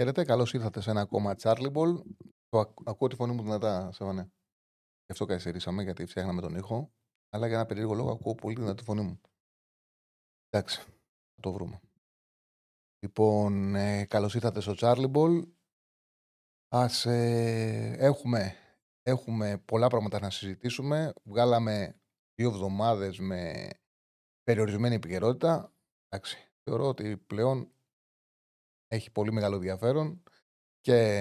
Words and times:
Χαίρετε, 0.00 0.24
καλώς 0.24 0.52
ήρθατε 0.52 0.80
σε 0.80 0.90
ένα 0.90 1.00
ακόμα 1.00 1.34
Charlie 1.38 1.72
Ball. 1.72 2.02
Το 2.48 2.74
ακούω 2.84 3.08
τη 3.08 3.14
φωνή 3.14 3.34
μου 3.34 3.42
δυνατά, 3.42 3.92
Σεβανέ. 3.92 4.22
Γι' 5.04 5.12
αυτό 5.12 5.24
καθυστερήσαμε, 5.24 5.82
γιατί 5.82 6.06
φτιάχναμε 6.06 6.40
τον 6.40 6.54
ήχο. 6.54 6.92
Αλλά 7.28 7.46
για 7.46 7.56
ένα 7.56 7.66
περίεργο 7.66 7.94
λόγο 7.94 8.10
ακούω 8.10 8.34
πολύ 8.34 8.54
δυνατά 8.54 8.74
τη 8.74 8.82
φωνή 8.82 9.02
μου. 9.02 9.20
Εντάξει, 10.48 10.80
θα 11.34 11.40
το 11.40 11.52
βρούμε. 11.52 11.80
Λοιπόν, 12.98 13.74
ε, 13.74 14.04
καλώς 14.04 14.34
ήρθατε 14.34 14.60
στο 14.60 14.74
Charlie 14.76 15.12
Ball. 15.12 15.42
Ας 16.68 17.06
ε, 17.06 17.94
έχουμε, 17.98 18.54
έχουμε 19.02 19.58
πολλά 19.58 19.88
πράγματα 19.88 20.20
να 20.20 20.30
συζητήσουμε. 20.30 21.12
Βγάλαμε 21.22 22.00
δύο 22.34 22.48
εβδομάδες 22.48 23.18
με 23.18 23.70
περιορισμένη 24.42 24.94
επικαιρότητα. 24.94 25.72
Εντάξει, 26.08 26.52
θεωρώ 26.62 26.88
ότι 26.88 27.16
πλέον 27.16 27.72
έχει 28.88 29.10
πολύ 29.10 29.32
μεγάλο 29.32 29.54
ενδιαφέρον 29.54 30.22
και 30.80 31.20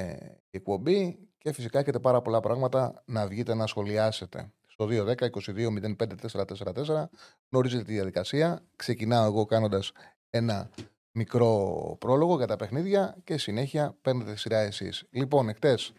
η 0.50 0.58
εκπομπή 0.58 1.20
και 1.38 1.52
φυσικά 1.52 1.80
έχετε 1.80 2.00
πάρα 2.00 2.22
πολλά 2.22 2.40
πράγματα 2.40 3.04
να 3.06 3.28
βγείτε 3.28 3.54
να 3.54 3.68
σχολιάσετε. 3.68 4.52
Στο 4.68 4.88
210-22-05-444 4.90 7.06
γνωρίζετε 7.50 7.84
τη 7.84 7.94
διαδικασία. 7.94 8.64
Ξεκινάω 8.76 9.26
εγώ 9.26 9.46
κάνοντας 9.46 9.92
ένα 10.30 10.70
μικρό 11.12 11.96
πρόλογο 12.00 12.38
για 12.38 12.48
τα 12.48 12.56
παιχνίδια 12.56 13.18
και 13.24 13.38
συνέχεια 13.38 13.98
παίρνετε 14.02 14.36
σειρά 14.36 14.60
εσείς. 14.60 15.04
Λοιπόν, 15.10 15.50
εκτές 15.50 15.94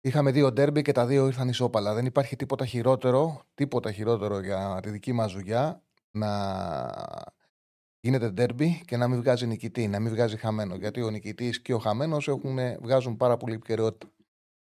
είχαμε 0.00 0.30
δύο 0.30 0.52
ντέρμπι 0.52 0.82
και 0.82 0.92
τα 0.92 1.06
δύο 1.06 1.26
ήρθαν 1.26 1.48
ισόπαλα. 1.48 1.94
Δεν 1.94 2.06
υπάρχει 2.06 2.36
τίποτα 2.36 2.66
χειρότερο, 2.66 3.42
τίποτα 3.54 3.92
χειρότερο 3.92 4.40
για 4.40 4.80
τη 4.82 4.90
δική 4.90 5.12
μας 5.12 5.32
δουλειά 5.32 5.82
να 6.10 6.28
γίνεται 8.00 8.30
ντέρμπι 8.30 8.82
και 8.86 8.96
να 8.96 9.08
μην 9.08 9.18
βγάζει 9.18 9.46
νικητή, 9.46 9.88
να 9.88 10.00
μην 10.00 10.12
βγάζει 10.12 10.36
χαμένο. 10.36 10.74
Γιατί 10.74 11.02
ο 11.02 11.10
νικητής 11.10 11.60
και 11.60 11.74
ο 11.74 11.78
χαμένος 11.78 12.30
βγάζουν 12.80 13.16
πάρα 13.16 13.36
πολύ 13.36 13.54
επικαιρότητα. 13.54 14.12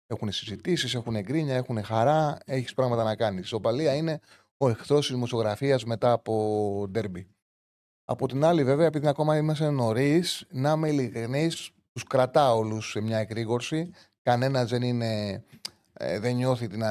Έχουν 0.08 0.31
συζητήσεις, 0.31 0.95
έχουν 0.95 1.22
γκρίνια, 1.22 1.56
έχουν 1.56 1.84
χαρά, 1.84 2.38
έχεις 2.46 2.73
πράγματα 2.73 3.03
να 3.03 3.16
κάνεις. 3.16 3.46
Η 3.46 3.48
σοπαλία 3.48 3.96
είναι 3.96 4.20
ο 4.58 4.70
εχθρός 4.70 5.06
της 5.06 5.16
δημοσιογραφίας 5.16 5.86
μετά 5.86 6.12
από 6.12 6.86
ντέρμπι. 6.90 7.28
Από 8.06 8.28
την 8.28 8.44
άλλη, 8.44 8.64
βέβαια, 8.64 8.86
επειδή 8.86 9.08
ακόμα 9.08 9.38
είμαστε 9.38 9.70
νωρίς, 9.70 10.46
να 10.50 10.72
είμαι 10.72 10.90
ειλικρινής, 10.90 11.72
τους 11.92 12.03
κρατάω 12.03 12.58
όλους 12.58 12.90
σε 12.90 13.02
μια 13.02 13.18
εκρήγορση. 13.18 13.92
Κανένας 14.22 14.70
δεν 14.70 14.81
είναι 14.81 15.44
ε, 15.97 16.19
δεν, 16.19 16.35
νιώθει 16.35 16.67
την, 16.67 16.81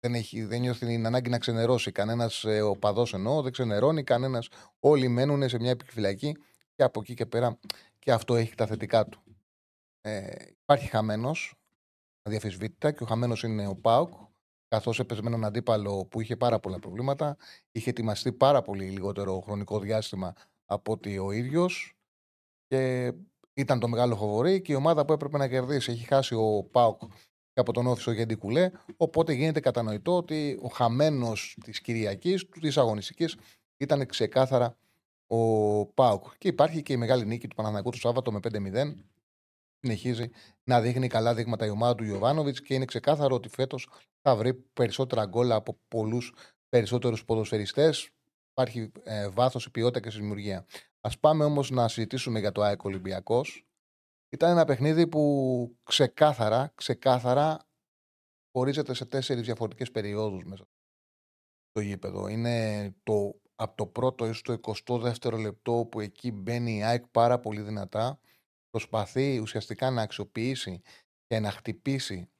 δεν, 0.00 0.14
έχει, 0.14 0.44
δεν 0.44 0.60
νιώθει 0.60 0.86
την 0.86 1.06
ανάγκη 1.06 1.30
να 1.30 1.38
ξενερώσει. 1.38 1.92
Κανένας 1.92 2.44
ε, 2.44 2.60
οπαδός 2.60 3.14
εννοώ 3.14 3.42
δεν 3.42 3.52
ξενερώνει. 3.52 4.04
Κανένας. 4.04 4.48
Όλοι 4.78 5.08
μένουν 5.08 5.48
σε 5.48 5.58
μια 5.58 5.70
επιφυλακή 5.70 6.36
και 6.74 6.82
από 6.82 7.00
εκεί 7.00 7.14
και 7.14 7.26
πέρα 7.26 7.58
και 7.98 8.12
αυτό 8.12 8.36
έχει 8.36 8.54
τα 8.54 8.66
θετικά 8.66 9.06
του. 9.06 9.22
Ε, 10.00 10.30
υπάρχει 10.62 10.88
χαμένος, 10.88 11.54
αδιαφυσβήτητα, 12.22 12.92
και 12.92 13.02
ο 13.02 13.06
χαμένος 13.06 13.42
είναι 13.42 13.66
ο 13.66 13.76
Πάουκ. 13.76 14.12
Καθώς 14.68 14.98
έπαιζε 14.98 15.22
με 15.22 15.28
έναν 15.28 15.44
αντίπαλο 15.44 16.06
που 16.06 16.20
είχε 16.20 16.36
πάρα 16.36 16.58
πολλά 16.58 16.78
προβλήματα, 16.78 17.36
είχε 17.72 17.90
ετοιμαστεί 17.90 18.32
πάρα 18.32 18.62
πολύ 18.62 18.84
λιγότερο 18.84 19.40
χρονικό 19.40 19.78
διάστημα 19.78 20.34
από 20.64 20.92
ότι 20.92 21.18
ο 21.18 21.32
ίδιος. 21.32 21.96
Και 22.66 23.12
ήταν 23.54 23.80
το 23.80 23.88
μεγάλο 23.88 24.16
φοβορή 24.16 24.60
και 24.62 24.72
η 24.72 24.74
ομάδα 24.74 25.04
που 25.04 25.12
έπρεπε 25.12 25.38
να 25.38 25.48
κερδίσει. 25.48 25.90
Έχει 25.92 26.04
χάσει 26.04 26.34
ο 26.34 26.68
Πάουκ 26.70 27.02
από 27.60 27.72
τον 27.72 27.86
Όφησο 27.86 28.10
Γέντι 28.12 28.34
Κουλέ. 28.34 28.70
Οπότε 28.96 29.32
γίνεται 29.32 29.60
κατανοητό 29.60 30.16
ότι 30.16 30.58
ο 30.62 30.68
χαμένος 30.68 31.58
της 31.64 31.80
Κυριακής, 31.80 32.48
της 32.60 32.76
αγωνιστικής, 32.78 33.36
ήταν 33.76 34.06
ξεκάθαρα 34.06 34.76
ο 35.26 35.86
Πάουκ. 35.86 36.24
Και 36.38 36.48
υπάρχει 36.48 36.82
και 36.82 36.92
η 36.92 36.96
μεγάλη 36.96 37.26
νίκη 37.26 37.48
του 37.48 37.56
Παναναναϊκού 37.56 37.90
το 37.90 37.96
Σάββατο 37.96 38.32
με 38.32 38.38
5-0. 38.42 38.94
Συνεχίζει 39.80 40.30
να 40.64 40.80
δείχνει 40.80 41.06
καλά 41.06 41.34
δείγματα 41.34 41.66
η 41.66 41.70
ομάδα 41.70 41.94
του 41.94 42.04
Ιωβάνοβιτς 42.04 42.62
και 42.62 42.74
είναι 42.74 42.84
ξεκάθαρο 42.84 43.34
ότι 43.34 43.48
φέτος 43.48 43.88
θα 44.22 44.36
βρει 44.36 44.54
περισσότερα 44.54 45.24
γκολ 45.26 45.52
από 45.52 45.78
πολλούς 45.88 46.34
περισσότερους 46.68 47.24
ποδοσφαιριστές. 47.24 48.10
Υπάρχει 48.50 48.92
ε, 49.02 49.28
βάθος, 49.28 49.70
ποιότητα 49.70 50.00
και 50.00 50.16
δημιουργία. 50.16 50.66
Α 51.00 51.10
πάμε 51.20 51.44
όμως 51.44 51.70
να 51.70 51.88
συζητήσουμε 51.88 52.38
για 52.38 52.52
το 52.52 52.62
ΑΕΚ 52.62 52.84
Ολυμπιακός. 52.84 53.67
Ήταν 54.30 54.50
ένα 54.50 54.64
παιχνίδι 54.64 55.08
που 55.08 55.76
ξεκάθαρα, 55.82 56.72
ξεκάθαρα 56.74 57.68
χωρίζεται 58.52 58.94
σε 58.94 59.04
τέσσερις 59.04 59.44
διαφορετικές 59.44 59.90
περιόδους 59.90 60.44
μέσα 60.44 60.68
στο 61.70 61.80
γήπεδο. 61.80 62.28
Είναι 62.28 62.94
το, 63.02 63.40
από 63.54 63.76
το 63.76 63.86
πρώτο 63.86 64.24
έως 64.24 64.42
το 64.42 64.60
22ο 64.62 65.38
λεπτό 65.38 65.88
που 65.90 66.00
εκεί 66.00 66.32
μπαίνει 66.32 66.76
η 66.76 66.82
ΑΕΚ 66.82 67.06
πάρα 67.06 67.38
πολύ 67.38 67.60
δυνατά. 67.60 68.20
Προσπαθεί 68.70 69.38
ουσιαστικά 69.38 69.90
να 69.90 70.02
αξιοποιήσει 70.02 70.82
και 71.26 71.38
να 71.38 71.50
χτυπήσει 71.50 72.30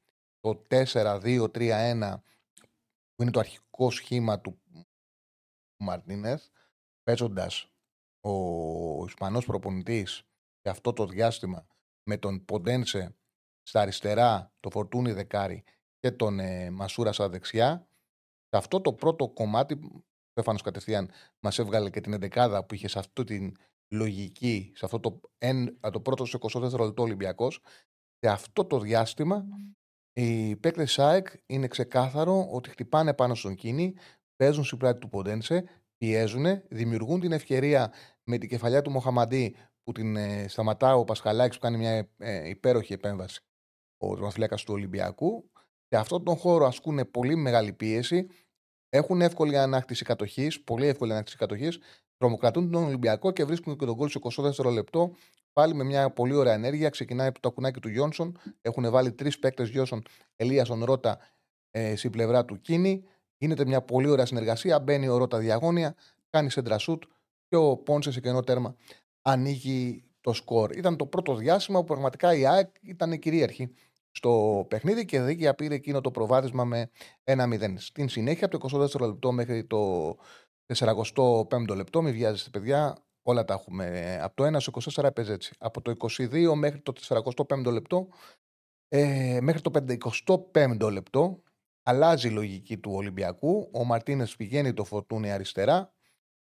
το 0.40 0.66
4-2-3-1 0.70 2.14
που 3.14 3.22
είναι 3.22 3.30
το 3.30 3.40
αρχικό 3.40 3.90
σχήμα 3.90 4.40
του 4.40 4.60
Μαρτίνεθ 5.76 6.46
παίζοντας 7.02 7.72
ο 8.20 9.04
Ισπανός 9.04 9.44
προπονητής 9.44 10.14
σε 10.60 10.70
αυτό 10.70 10.92
το 10.92 11.06
διάστημα 11.06 11.66
με 12.08 12.16
τον 12.16 12.44
Ποντένσε 12.44 13.16
στα 13.62 13.80
αριστερά, 13.80 14.52
το 14.60 14.70
Φορτούνι 14.70 15.12
δεκάρι 15.12 15.64
και 15.98 16.10
τον 16.10 16.40
ε, 16.40 16.70
Μασούρα 16.70 17.12
στα 17.12 17.28
δεξιά. 17.28 17.88
Σε 18.48 18.56
αυτό 18.56 18.80
το 18.80 18.92
πρώτο 18.92 19.28
κομμάτι, 19.28 19.74
ο 19.74 20.04
Στέφανος 20.30 20.62
κατευθείαν 20.62 21.10
μας 21.40 21.58
έβγαλε 21.58 21.90
και 21.90 22.00
την 22.00 22.12
εντεκάδα 22.12 22.64
που 22.64 22.74
είχε 22.74 22.88
σε 22.88 22.98
αυτή 22.98 23.24
την 23.24 23.56
λογική, 23.94 24.72
σε 24.74 24.84
αυτό 24.84 25.00
το, 25.00 25.20
εν, 25.38 25.78
το 25.92 26.00
πρώτος 26.00 26.28
στο 26.28 26.38
24 26.60 26.84
λεπτό 26.84 27.02
Ολυμπιακός, 27.02 27.60
σε 28.18 28.30
αυτό 28.30 28.64
το 28.64 28.78
διάστημα 28.78 29.44
οι 30.12 30.56
παίκτες 30.56 30.92
ΣΑΕΚ 30.92 31.28
είναι 31.46 31.68
ξεκάθαρο 31.68 32.48
ότι 32.50 32.70
χτυπάνε 32.70 33.14
πάνω 33.14 33.34
στον 33.34 33.54
κίνη, 33.54 33.94
παίζουν 34.36 34.64
στην 34.64 34.78
πλάτη 34.78 34.98
του 34.98 35.08
Ποντένσε, 35.08 35.64
πιέζουν, 35.96 36.62
δημιουργούν 36.68 37.20
την 37.20 37.32
ευκαιρία 37.32 37.92
με 38.24 38.38
την 38.38 38.48
κεφαλιά 38.48 38.82
του 38.82 38.90
Μοχαμαντή 38.90 39.56
που 39.88 39.94
την 39.94 40.16
ε, 40.16 40.48
σταματά 40.48 40.94
ο 40.94 41.04
Πασχαλάκης 41.04 41.56
που 41.56 41.62
κάνει 41.62 41.76
μια 41.76 42.08
ε, 42.18 42.48
υπέροχη 42.48 42.92
επέμβαση 42.92 43.40
ο 43.98 44.06
τροματοφυλάκας 44.14 44.64
του 44.64 44.74
Ολυμπιακού. 44.74 45.50
Σε 45.88 45.98
αυτόν 45.98 46.24
τον 46.24 46.36
χώρο 46.36 46.66
ασκούν 46.66 47.10
πολύ 47.10 47.36
μεγάλη 47.36 47.72
πίεση. 47.72 48.26
Έχουν 48.88 49.20
εύκολη 49.20 49.58
ανάκτηση 49.58 50.04
κατοχής, 50.04 50.62
πολύ 50.62 50.86
εύκολη 50.86 51.12
ανάκτηση 51.12 51.36
κατοχής. 51.36 51.78
Τρομοκρατούν 52.16 52.70
τον 52.70 52.84
Ολυμπιακό 52.84 53.30
και 53.30 53.44
βρίσκουν 53.44 53.76
και 53.76 53.84
τον 53.84 53.96
κόλ 53.96 54.08
σε 54.08 54.18
24 54.58 54.72
λεπτό. 54.72 55.14
Πάλι 55.52 55.74
με 55.74 55.84
μια 55.84 56.10
πολύ 56.10 56.34
ωραία 56.34 56.54
ενέργεια. 56.54 56.88
Ξεκινάει 56.88 57.30
το 57.40 57.52
κουνάκι 57.52 57.80
του 57.80 57.88
Γιόνσον. 57.88 58.38
Έχουν 58.60 58.90
βάλει 58.90 59.12
τρεις 59.12 59.38
παίκτες 59.38 59.68
Γιόνσον, 59.68 60.02
Ελίασον 60.36 60.84
Ρότα 60.84 61.18
ε, 61.70 61.96
στην 61.96 62.10
πλευρά 62.10 62.44
του 62.44 62.60
Κίνη. 62.60 63.04
Γίνεται 63.36 63.64
μια 63.64 63.82
πολύ 63.82 64.08
ωραία 64.08 64.26
συνεργασία. 64.26 64.80
Μπαίνει 64.80 65.08
ο 65.08 65.16
Ρότα 65.16 65.38
διαγώνια, 65.38 65.94
κάνει 66.30 66.50
σεντρασούτ 66.50 67.02
και 67.48 67.56
ο 67.56 67.76
Πόνσε 67.76 68.12
σε 68.12 68.20
κενό 68.20 68.40
τέρμα 68.40 68.76
ανοίγει 69.30 70.04
το 70.20 70.32
σκορ. 70.32 70.76
Ήταν 70.76 70.96
το 70.96 71.06
πρώτο 71.06 71.34
διάστημα 71.34 71.78
που 71.78 71.84
πραγματικά 71.84 72.34
η 72.34 72.46
ΑΕΚ 72.46 72.68
ήταν 72.82 73.18
κυρίαρχη 73.18 73.74
στο 74.10 74.64
παιχνίδι 74.68 75.04
και 75.04 75.20
δίκαια 75.20 75.54
πήρε 75.54 75.74
εκείνο 75.74 76.00
το 76.00 76.10
προβάδισμα 76.10 76.64
με 76.64 76.90
1-0. 77.24 77.74
Στην 77.76 78.08
συνέχεια, 78.08 78.46
από 78.46 78.58
το 78.58 78.88
24 79.00 79.00
λεπτό 79.00 79.32
μέχρι 79.32 79.64
το 79.64 80.14
45 80.74 81.76
λεπτό, 81.76 82.02
μην 82.02 82.12
βιάζεστε 82.12 82.50
παιδιά, 82.50 82.96
όλα 83.22 83.44
τα 83.44 83.54
έχουμε. 83.54 84.18
Από 84.22 84.34
το 84.34 84.56
1 84.56 84.60
στο 84.60 84.72
24 84.94 85.04
έπαιζε 85.04 85.32
έτσι. 85.32 85.54
Από 85.58 85.80
το 85.80 85.94
22 85.98 86.52
μέχρι 86.54 86.80
το 86.80 86.92
45 87.02 87.64
λεπτό, 87.64 88.08
ε, 88.88 89.38
μέχρι 89.40 89.60
το 89.60 89.70
55 90.54 90.90
λεπτό, 90.92 91.42
αλλάζει 91.82 92.28
η 92.28 92.30
λογική 92.30 92.78
του 92.78 92.92
Ολυμπιακού. 92.94 93.70
Ο 93.72 93.84
Μαρτίνες 93.84 94.36
πηγαίνει 94.36 94.72
το 94.72 94.84
φορτούνι 94.84 95.32
αριστερά, 95.32 95.92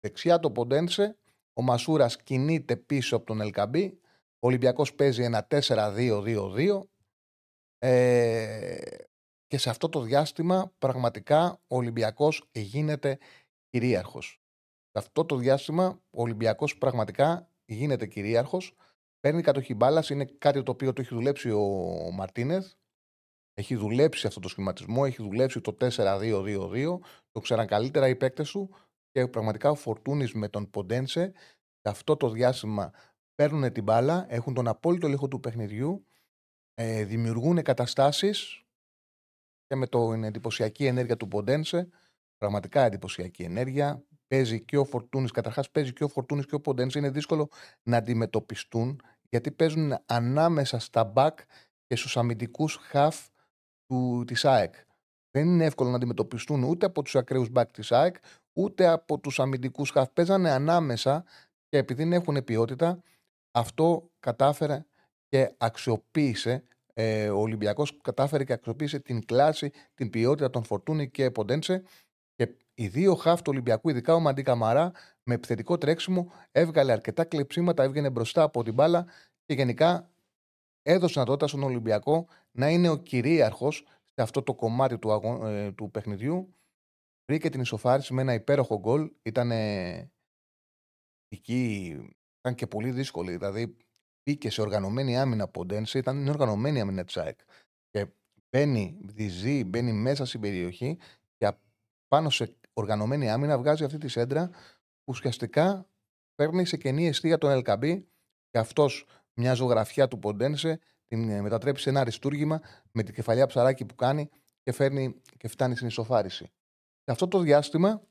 δεξιά 0.01 0.39
το 0.39 0.51
Ποντένσε 0.51 1.20
ο 1.53 1.63
Μασούρας 1.63 2.23
κινείται 2.23 2.77
πίσω 2.77 3.17
από 3.17 3.27
τον 3.27 3.41
Ελκαμπή. 3.41 3.99
Ο 4.39 4.47
Ολυμπιακός 4.47 4.95
παίζει 4.95 5.23
ένα 5.23 5.47
4-2-2-2. 5.51 6.89
Ε, 7.79 8.79
και 9.47 9.59
σε 9.59 9.71
αυτό 9.71 9.89
το 9.89 10.01
διάστημα 10.01 10.73
πραγματικά 10.79 11.61
ο 11.67 11.77
Ολυμπιακός 11.77 12.49
γίνεται 12.53 13.19
κυρίαρχος. 13.69 14.41
Σε 14.91 14.99
αυτό 14.99 15.25
το 15.25 15.37
διάστημα 15.37 16.03
ο 16.11 16.23
Ολυμπιακός 16.23 16.79
πραγματικά 16.79 17.51
γίνεται 17.65 18.07
κυρίαρχος. 18.07 18.75
Παίρνει 19.21 19.43
κατοχή 19.43 19.75
μπάλας. 19.75 20.11
Είναι 20.11 20.25
κάτι 20.25 20.63
το 20.63 20.73
οποίο 20.73 20.93
το 20.93 21.01
έχει 21.01 21.15
δουλέψει 21.15 21.51
ο 21.51 22.11
Μαρτίνεθ. 22.13 22.73
Έχει 23.55 23.77
δουλέψει 23.77 24.27
αυτό 24.27 24.41
το 24.41 24.49
σχηματισμό. 24.49 25.03
Έχει 25.07 25.23
δουλέψει 25.23 25.61
το 25.61 25.77
4-2-2-2. 25.81 26.99
Το 27.31 27.41
ξέραν 27.41 27.67
καλύτερα 27.67 28.09
οι 28.09 28.17
παίκτες 28.17 28.51
του. 28.51 28.75
Και 29.11 29.29
πραγματικά 29.29 29.71
ο 29.71 29.75
Φορτούνης 29.75 30.33
με 30.33 30.49
τον 30.49 30.71
Ποντένσε 30.71 31.33
σε 31.81 31.89
αυτό 31.89 32.17
το 32.17 32.31
διάστημα 32.31 32.91
παίρνουν 33.35 33.73
την 33.73 33.83
μπάλα, 33.83 34.27
έχουν 34.29 34.55
τον 34.55 34.69
απόλυτο 34.69 35.07
έλεγχο 35.07 35.29
του 35.29 35.41
παιχνιδιού, 35.41 36.07
ε, 36.75 37.05
δημιουργούν 37.05 37.63
καταστάσεις 37.63 38.65
και 39.67 39.75
με 39.77 39.87
την 39.87 40.25
εντυπωσιακή 40.25 40.87
ενέργεια 40.87 41.17
του 41.17 41.29
Ποντένσε, 41.29 41.89
πραγματικά 42.37 42.83
εντυπωσιακή 42.83 43.43
ενέργεια. 43.43 44.05
Παίζει 44.27 44.65
και 44.65 44.77
ο 44.77 44.85
Φορτούνης, 44.85 45.31
καταρχάς 45.31 45.71
παίζει 45.71 45.93
και 45.93 46.05
ο 46.05 46.09
Φορτούνης 46.09 46.47
και 46.47 46.55
ο 46.55 46.61
Ποντένσε. 46.61 46.99
Είναι 46.99 47.11
δύσκολο 47.11 47.49
να 47.83 47.97
αντιμετωπιστούν 47.97 49.01
γιατί 49.29 49.51
παίζουν 49.51 49.99
ανάμεσα 50.07 50.79
στα 50.79 51.05
μπακ 51.05 51.39
και 51.87 51.97
στους 51.97 52.17
αμυντικούς 52.17 52.77
χαφ 52.77 53.29
της 54.25 54.45
ΑΕΚ. 54.45 54.75
Δεν 55.31 55.49
είναι 55.49 55.65
εύκολο 55.65 55.91
να 55.91 55.97
αντιμετωπιστούν 55.97 56.63
ούτε 56.63 56.87
από 56.87 57.03
τους 57.03 57.17
ακραίους 57.17 57.49
μπακ 57.49 57.71
της 57.71 57.93
ΑΕΚ, 57.93 58.17
ούτε 58.61 58.87
από 58.87 59.19
τους 59.19 59.41
αμυντικούς 59.41 59.91
χαφ. 59.91 60.09
Παίζανε 60.11 60.51
ανάμεσα 60.51 61.25
και 61.69 61.79
επειδή 61.79 62.03
δεν 62.03 62.13
έχουν 62.13 62.45
ποιότητα, 62.45 63.03
αυτό 63.51 64.11
κατάφερε 64.21 64.85
και 65.29 65.55
αξιοποίησε 65.57 66.65
ε, 66.95 67.29
ο 67.29 67.39
Ολυμπιακός 67.39 67.97
κατάφερε 68.03 68.45
και 68.45 68.53
αξιοποίησε 68.53 68.99
την 68.99 69.25
κλάση, 69.25 69.71
την 69.95 70.11
ποιότητα 70.11 70.51
των 70.51 70.65
Φορτούνη 70.65 71.11
και 71.11 71.31
Ποντένσε. 71.31 71.83
Και 72.35 72.55
οι 72.75 72.89
δύο 72.89 73.15
χαφ 73.15 73.43
του 73.43 73.51
Ολυμπιακού, 73.53 73.89
ειδικά 73.89 74.15
ο 74.15 74.21
Μαντί 74.21 74.43
Καμαρά, 74.43 74.93
με 75.23 75.35
επιθετικό 75.35 75.79
τρέξιμο, 75.79 76.33
έβγαλε 76.53 76.93
αρκετά 76.93 77.25
κλεψίματα, 77.25 77.83
έβγαινε 77.83 78.11
μπροστά 78.11 78.43
από 78.43 78.63
την 78.63 78.75
μπάλα 78.75 79.07
και 79.47 79.55
γενικά 79.55 80.11
έδωσε 80.83 81.13
δυνατότητα 81.13 81.47
στον 81.47 81.63
Ολυμπιακό 81.63 82.27
να 82.51 82.69
είναι 82.69 82.89
ο 82.89 82.97
κυρίαρχος 82.97 83.85
σε 84.05 84.23
αυτό 84.23 84.43
το 84.43 84.55
κομμάτι 84.55 84.99
του, 84.99 85.13
αγω... 85.13 85.47
ε, 85.47 85.73
του 85.73 85.91
παιχνιδιού. 85.91 86.55
Βρήκε 87.31 87.49
την 87.49 87.61
ισοφάριση 87.61 88.15
με 88.15 88.21
ένα 88.21 88.35
υπέροχο 88.35 88.79
γκολ. 88.79 89.11
Ήταν 89.23 89.51
εκεί, 91.29 91.89
ήταν 92.39 92.55
και 92.55 92.67
πολύ 92.67 92.91
δύσκολη. 92.91 93.37
Δηλαδή 93.37 93.77
μπήκε 94.23 94.51
σε 94.51 94.61
οργανωμένη 94.61 95.19
άμυνα 95.19 95.45
από 95.45 95.65
Ντένσε, 95.65 95.99
ήταν 95.99 96.21
είναι 96.21 96.31
οργανωμένη 96.31 96.81
άμυνα 96.81 97.05
της 97.05 97.17
ΑΕΚ. 97.17 97.39
Και 97.91 98.07
μπαίνει, 98.51 98.99
διζεί, 99.03 99.65
μπαίνει 99.65 99.93
μέσα 99.93 100.25
στην 100.25 100.41
περιοχή 100.41 100.99
και 101.37 101.53
πάνω 102.09 102.31
σε 102.31 102.57
οργανωμένη 102.73 103.31
άμυνα 103.31 103.59
βγάζει 103.59 103.85
αυτή 103.85 103.99
τη 103.99 104.09
σέντρα 104.09 104.49
που 104.49 105.07
ουσιαστικά 105.07 105.89
παίρνει 106.35 106.65
σε 106.65 106.77
κενή 106.77 107.07
αιστεία 107.07 107.39
τον 107.39 107.51
Ελκαμπή 107.51 108.09
και 108.51 108.59
αυτός 108.59 109.07
μια 109.35 109.55
ζωγραφιά 109.55 110.09
του 110.09 110.19
Ποντένσε 110.19 110.81
την 111.07 111.29
ε, 111.29 111.41
μετατρέπει 111.41 111.81
σε 111.81 111.91
ένα 111.91 112.01
αριστούργημα 112.01 112.61
με 112.93 113.03
την 113.03 113.15
κεφαλιά 113.15 113.47
ψαράκι 113.47 113.85
που 113.85 113.95
κάνει 113.95 114.31
και, 114.63 114.73
φέρνει, 114.73 115.21
και 115.37 115.49
φτάνει 115.49 115.75
στην 115.75 115.87
ισοφάριση. 115.87 116.53
Σε 117.11 117.17
αυτό 117.17 117.29
το 117.29 117.39
διάστημα, 117.39 118.03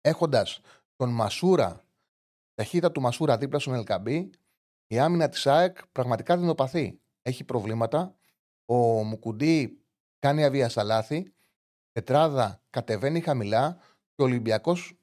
έχοντας 0.00 0.60
τον 0.96 1.08
Μασούρα, 1.10 1.84
ταχύτητα 2.54 2.92
του 2.92 3.00
Μασούρα 3.00 3.38
δίπλα 3.38 3.58
στον 3.58 3.74
Ελκαμπή, 3.74 4.30
η 4.86 4.98
άμυνα 4.98 5.28
της 5.28 5.46
ΑΕΚ 5.46 5.86
πραγματικά 5.92 6.38
δεινοπαθεί. 6.38 7.00
Έχει 7.22 7.44
προβλήματα. 7.44 8.16
Ο 8.64 8.76
Μουκουντή 9.04 9.80
κάνει 10.18 10.44
αβίαστα 10.44 10.82
λάθη. 10.82 11.32
Τετράδα 11.92 12.62
κατεβαίνει 12.70 13.20
χαμηλά 13.20 13.78
και 14.14 14.22
ο 14.22 14.24
Ολυμπιακός 14.24 14.98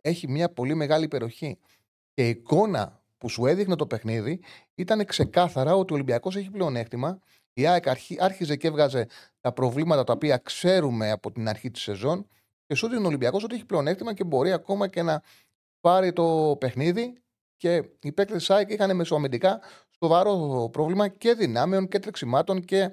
έχει 0.00 0.28
μια 0.28 0.52
πολύ 0.52 0.74
μεγάλη 0.74 1.04
υπεροχή. 1.04 1.58
Και 2.12 2.26
η 2.26 2.28
εικόνα 2.28 3.02
που 3.18 3.28
σου 3.28 3.46
έδειχνε 3.46 3.76
το 3.76 3.86
παιχνίδι 3.86 4.40
ήταν 4.74 5.04
ξεκάθαρα 5.04 5.74
ότι 5.74 5.92
ο 5.92 5.94
Ολυμπιακός 5.94 6.36
έχει 6.36 6.50
πλεονέκτημα. 6.50 7.20
Η 7.54 7.66
ΑΕΚ 7.66 7.84
άρχιζε 8.18 8.56
και 8.56 8.66
έβγαζε 8.66 9.08
τα 9.40 9.52
προβλήματα 9.52 10.04
τα 10.04 10.12
οποία 10.12 10.36
ξέρουμε 10.36 11.10
από 11.10 11.32
την 11.32 11.48
αρχή 11.48 11.70
της 11.70 11.82
σεζόν 11.82 12.28
και 12.66 12.74
σου 12.74 12.86
έδειχνε 12.86 13.04
ο 13.04 13.08
Ολυμπιακό 13.08 13.40
ότι 13.42 13.54
έχει 13.54 13.64
πλεονέκτημα 13.64 14.14
και 14.14 14.24
μπορεί 14.24 14.52
ακόμα 14.52 14.88
και 14.88 15.02
να 15.02 15.22
πάρει 15.80 16.12
το 16.12 16.56
παιχνίδι 16.60 17.22
και 17.56 17.82
οι 18.00 18.12
παίκτες 18.12 18.36
της 18.36 18.50
ΑΕΚ 18.50 18.70
είχαν 18.70 18.96
μεσοαμυντικά 18.96 19.60
σοβαρό 19.98 20.68
πρόβλημα 20.72 21.08
και 21.08 21.34
δυνάμεων 21.34 21.88
και 21.88 21.98
τρεξιμάτων 21.98 22.64
και 22.64 22.90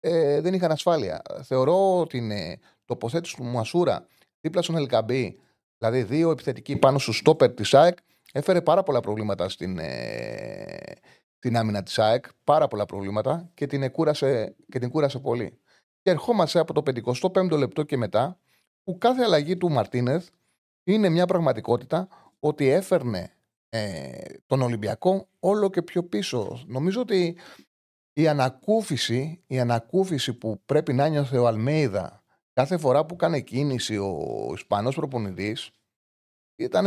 ε, 0.00 0.40
δεν 0.40 0.54
είχαν 0.54 0.70
ασφάλεια. 0.70 1.22
Θεωρώ 1.42 1.98
ότι 2.00 2.18
την 2.18 2.60
τοποθέτηση 2.84 3.36
του 3.36 3.44
Μασούρα 3.44 4.06
δίπλα 4.40 4.62
στον 4.62 4.76
Ελκαμπή, 4.76 5.40
δηλαδή 5.78 6.02
δύο 6.02 6.30
επιθετικοί 6.30 6.76
πάνω 6.76 6.98
στου 6.98 7.12
στόπερ 7.12 7.52
της 7.52 7.74
ΑΕΚ, 7.74 7.98
έφερε 8.32 8.60
πάρα 8.60 8.82
πολλά 8.82 9.00
προβλήματα 9.00 9.48
στην, 9.48 9.78
ε, 9.78 10.76
στην 11.42 11.56
άμυνα 11.56 11.82
της 11.82 11.98
ΑΕΚ. 11.98 12.24
Πάρα 12.44 12.68
πολλά 12.68 12.84
προβλήματα 12.86 13.50
και 13.54 13.66
την, 13.66 13.90
κούρασε, 13.90 14.56
και 14.68 14.78
την 14.78 14.90
κούρασε 14.90 15.18
πολύ. 15.18 15.58
Και 16.02 16.10
ερχόμαστε 16.10 16.58
από 16.58 16.72
το 16.72 16.82
55ο 16.84 17.58
λεπτό 17.58 17.82
και 17.82 17.96
μετά, 17.96 18.38
που 18.84 18.98
κάθε 18.98 19.22
αλλαγή 19.22 19.56
του 19.56 19.70
Μαρτίνεθ 19.70 20.28
είναι 20.84 21.08
μια 21.08 21.26
πραγματικότητα 21.26 22.08
ότι 22.40 22.68
έφερνε 22.68 23.32
ε, 23.68 24.10
τον 24.46 24.62
Ολυμπιακό 24.62 25.28
όλο 25.38 25.70
και 25.70 25.82
πιο 25.82 26.04
πίσω. 26.04 26.62
Νομίζω 26.66 27.00
ότι 27.00 27.36
η 28.12 28.28
ανακούφιση, 28.28 29.42
η 29.46 29.60
ανακούφιση 29.60 30.32
που 30.32 30.60
πρέπει 30.64 30.92
να 30.92 31.08
νιώθει 31.08 31.36
ο 31.36 31.46
Αλμέιδα 31.46 32.22
κάθε 32.52 32.78
φορά 32.78 33.06
που 33.06 33.16
κάνει 33.16 33.42
κίνηση 33.42 33.96
ο 33.96 34.50
Ισπανός 34.54 34.94
προπονητής 34.94 35.70
ήταν 36.62 36.84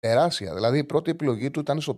τεράστια. 0.00 0.54
Δηλαδή 0.54 0.78
η 0.78 0.84
πρώτη 0.84 1.10
επιλογή 1.10 1.50
του 1.50 1.60
ήταν 1.60 1.80
στο 1.80 1.96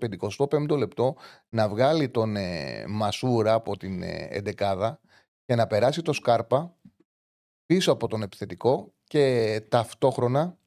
55ο 0.50 0.78
λεπτό 0.78 1.17
να 1.49 1.69
βγάλει 1.69 2.08
τον 2.08 2.37
ε, 2.37 2.84
Μασούρα 2.88 3.52
από 3.52 3.76
την 3.76 4.02
ε, 4.02 4.28
εντεκάδα 4.31 5.00
και 5.44 5.55
να 5.55 5.67
περάσει 5.67 6.02
το 6.02 6.12
Σκάρπα 6.12 6.76
πίσω 7.67 7.93
από 7.93 8.08
τον 8.08 8.23
επιθετικό 8.23 8.93
και 9.05 9.62
ταυτόχρονα 9.69 10.58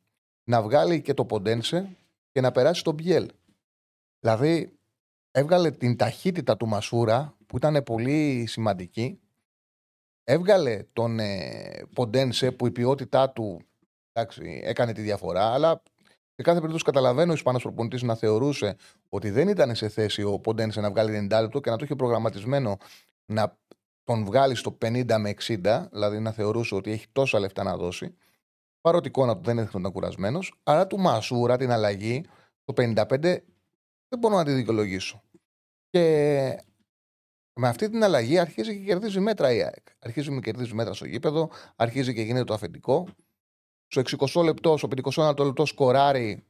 να 0.44 0.61
βγάλει 0.61 1.01
και 1.01 1.13
το 1.13 1.25
Ποντένσε 1.25 1.97
και 2.31 2.41
να 2.41 2.51
περάσει 2.51 2.83
τον 2.83 2.94
Μπιέλ. 2.94 3.29
Δηλαδή, 4.19 4.79
έβγαλε 5.31 5.71
την 5.71 5.95
ταχύτητα 5.95 6.57
του 6.57 6.67
Μασούρα 6.67 7.38
που 7.45 7.57
ήταν 7.57 7.83
πολύ 7.83 8.45
σημαντική. 8.47 9.19
Έβγαλε 10.23 10.83
τον 10.94 11.19
ε, 11.19 11.83
Ποντένσε 11.94 12.51
που 12.51 12.67
η 12.67 12.71
ποιότητά 12.71 13.29
του 13.29 13.62
εντάξει, 14.12 14.62
έκανε 14.63 14.94
τη 14.94 15.01
διαφορά, 15.01 15.53
αλλά 15.53 15.81
σε 16.39 16.45
κάθε 16.45 16.59
περίπτωση 16.59 16.86
καταλαβαίνω 16.86 17.31
ο 17.31 17.33
Ισπανός 17.36 17.62
προπονητής 17.62 18.01
να 18.01 18.15
θεωρούσε 18.15 18.75
ότι 19.10 19.29
δεν 19.29 19.48
ήταν 19.48 19.75
σε 19.75 19.89
θέση 19.89 20.24
ο 20.24 20.39
Ποντένσε 20.39 20.81
να 20.81 20.89
βγάλει 20.89 21.27
90 21.31 21.39
λεπτό 21.41 21.60
και 21.60 21.69
να 21.69 21.75
το 21.75 21.86
είχε 21.86 21.96
προγραμματισμένο 21.96 22.77
να 23.25 23.58
τον 24.03 24.25
βγάλει 24.25 24.55
στο 24.55 24.77
50 24.81 25.15
με 25.19 25.34
60, 25.46 25.86
δηλαδή 25.91 26.19
να 26.19 26.31
θεωρούσε 26.31 26.75
ότι 26.75 26.91
έχει 26.91 27.05
τόσα 27.12 27.39
λεφτά 27.39 27.63
να 27.63 27.77
δώσει. 27.77 28.15
Παρότι 28.81 29.08
η 29.08 29.10
εικόνα 29.10 29.36
του 29.36 29.43
δεν 29.43 29.58
έδειχνε 29.58 29.69
ότι 29.72 29.79
ήταν 29.79 29.91
κουρασμένος, 29.91 30.53
αλλά 30.63 30.88
του 30.88 31.00
Μασούρα 31.00 31.58
την 31.58 31.72
αλλαγή 31.72 32.25
το 32.63 32.74
55 32.77 33.05
δεν 34.08 34.19
μπορώ 34.19 34.36
να 34.36 34.46
τη 34.46 34.51
δικαιολογήσω. 34.51 35.22
Και 35.89 36.03
με 37.53 37.67
αυτή 37.67 37.89
την 37.89 38.03
αλλαγή 38.03 38.38
αρχίζει 38.38 38.77
και 38.77 38.84
κερδίζει 38.84 39.19
μέτρα 39.19 39.51
η 39.51 39.62
ΑΕΚ. 39.62 39.86
Αρχίζει 40.00 40.29
και 40.29 40.39
κερδίζει 40.39 40.74
μέτρα 40.74 40.93
στο 40.93 41.05
γήπεδο, 41.05 41.50
αρχίζει 41.75 42.13
και 42.13 42.22
γίνεται 42.22 42.43
το 42.43 42.53
αφεντικό. 42.53 43.08
Στο 43.91 44.01
60 44.34 44.43
λεπτό, 44.43 44.77
στο 44.77 44.88
51 45.13 45.38
λεπτό 45.38 45.65
σκοράρει 45.65 46.43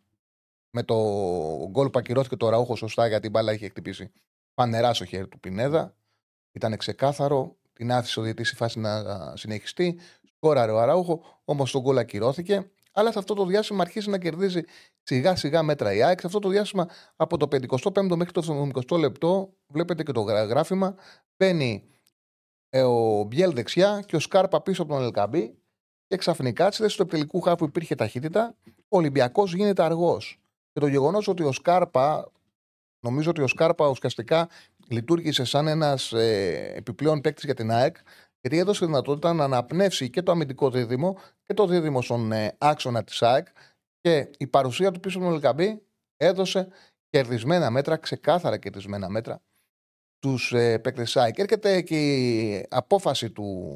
με 0.72 0.84
το 0.84 0.96
γκολ 1.70 1.90
που 1.90 2.00
ακυρώθηκε 2.00 2.36
το 2.36 2.50
Ραούχο 2.50 2.76
σωστά 2.76 3.08
γιατί 3.08 3.28
η 3.28 3.30
μπάλα 3.34 3.54
είχε 3.54 3.68
χτυπήσει 3.68 4.12
πανερά 4.54 4.94
στο 4.94 5.06
χέρι 5.06 5.28
του 5.28 5.40
Πινέδα. 5.40 5.96
Ήταν 6.52 6.78
ξεκάθαρο. 6.78 7.58
Την 7.74 7.92
άφησε 7.92 8.20
ο 8.20 8.24
διαιτή 8.24 8.42
η 8.42 8.56
φάση 8.56 8.80
να 8.80 9.04
συνεχιστεί. 9.36 10.00
Σκόραρε 10.36 10.72
ο 10.72 10.80
Αράουχο, 10.80 11.24
όμως 11.44 11.72
το 11.72 11.82
γκολ 11.82 11.98
ακυρώθηκε. 11.98 12.72
Αλλά 12.92 13.12
σε 13.12 13.20
αυτό 13.20 13.34
το 13.34 13.46
διάστημα 13.46 13.82
αρχίζει 13.82 14.10
να 14.10 14.18
κερδίζει 14.18 14.62
σιγά 15.04 15.36
σιγά 15.36 15.64
μέτρα 15.64 15.94
η 15.94 16.04
ΑΕΚ. 16.04 16.20
Σε 16.20 16.26
αυτό 16.26 16.40
το 16.40 16.50
διάστημα 16.50 16.90
από 17.16 17.38
το 17.38 17.48
55ο 17.52 18.16
μέχρι 18.16 18.34
το 18.34 18.72
70ο 18.76 18.98
λεπτό, 18.98 19.54
βλέπετε 19.68 20.04
και 20.04 20.12
το 20.12 20.22
γράφημα, 20.22 20.96
μπαίνει 21.38 21.90
ε, 22.70 22.82
ο 22.82 23.24
Μπιέλ 23.24 23.54
δεξιά 23.54 24.04
και 24.06 24.16
ο 24.16 24.20
Σκάρπα 24.20 24.62
πίσω 24.62 24.82
από 24.82 24.94
τον 24.94 25.04
Ελκαμπή. 25.04 25.59
Και 26.10 26.18
ξαφνικά, 26.18 26.72
στη 26.72 26.82
θέση 26.82 26.96
του 26.96 27.02
επιτελικού 27.02 27.42
χάφου 27.42 27.66
υπήρχε 27.66 27.96
ταχύτητα, 27.96 28.56
ο 28.66 28.98
Ολυμπιακός 28.98 29.54
γίνεται 29.54 29.84
αργός. 29.84 30.40
Και 30.72 30.80
το 30.80 30.88
γεγονός 30.88 31.28
ότι 31.28 31.44
ο 31.44 31.52
Σκάρπα, 31.52 32.32
νομίζω 33.00 33.30
ότι 33.30 33.42
ο 33.42 33.48
Σκάρπα 33.48 33.88
ουσιαστικά 33.88 34.50
λειτουργήσε 34.88 35.44
σαν 35.44 35.68
ένας 35.68 36.14
ε, 36.14 36.74
επιπλέον 36.76 37.22
παίκτης 37.22 37.44
για 37.44 37.54
την 37.54 37.72
ΑΕΚ, 37.72 37.98
γιατί 38.42 38.58
έδωσε 38.58 38.86
δυνατότητα 38.86 39.34
να 39.34 39.44
αναπνεύσει 39.44 40.10
και 40.10 40.22
το 40.22 40.32
αμυντικό 40.32 40.70
δίδυμο 40.70 41.18
και 41.46 41.54
το 41.54 41.68
δίδυμο 41.68 42.02
στον 42.02 42.32
ε, 42.32 42.56
άξονα 42.58 43.04
της 43.04 43.22
ΑΕΚ 43.22 43.48
και 44.02 44.30
η 44.38 44.48
παρουσία 44.48 44.92
του 44.92 45.00
πίσω 45.00 45.18
από 45.18 45.28
τον 45.28 45.36
Ελκαμπή 45.36 45.82
έδωσε 46.18 46.68
κερδισμένα 47.10 47.70
μέτρα, 47.70 47.98
ξεκάθαρα 47.98 48.58
κερδισμένα 48.58 49.10
μέτρα 49.10 49.42
τους 50.20 50.54
ε, 50.54 50.80
παίκτες 50.80 51.04
της 51.04 51.18
ΑΕΚ. 51.18 51.38
Έρχεται 51.38 51.82
και 51.82 52.16
η 52.16 52.66
απόφαση 52.70 53.32
του 53.32 53.76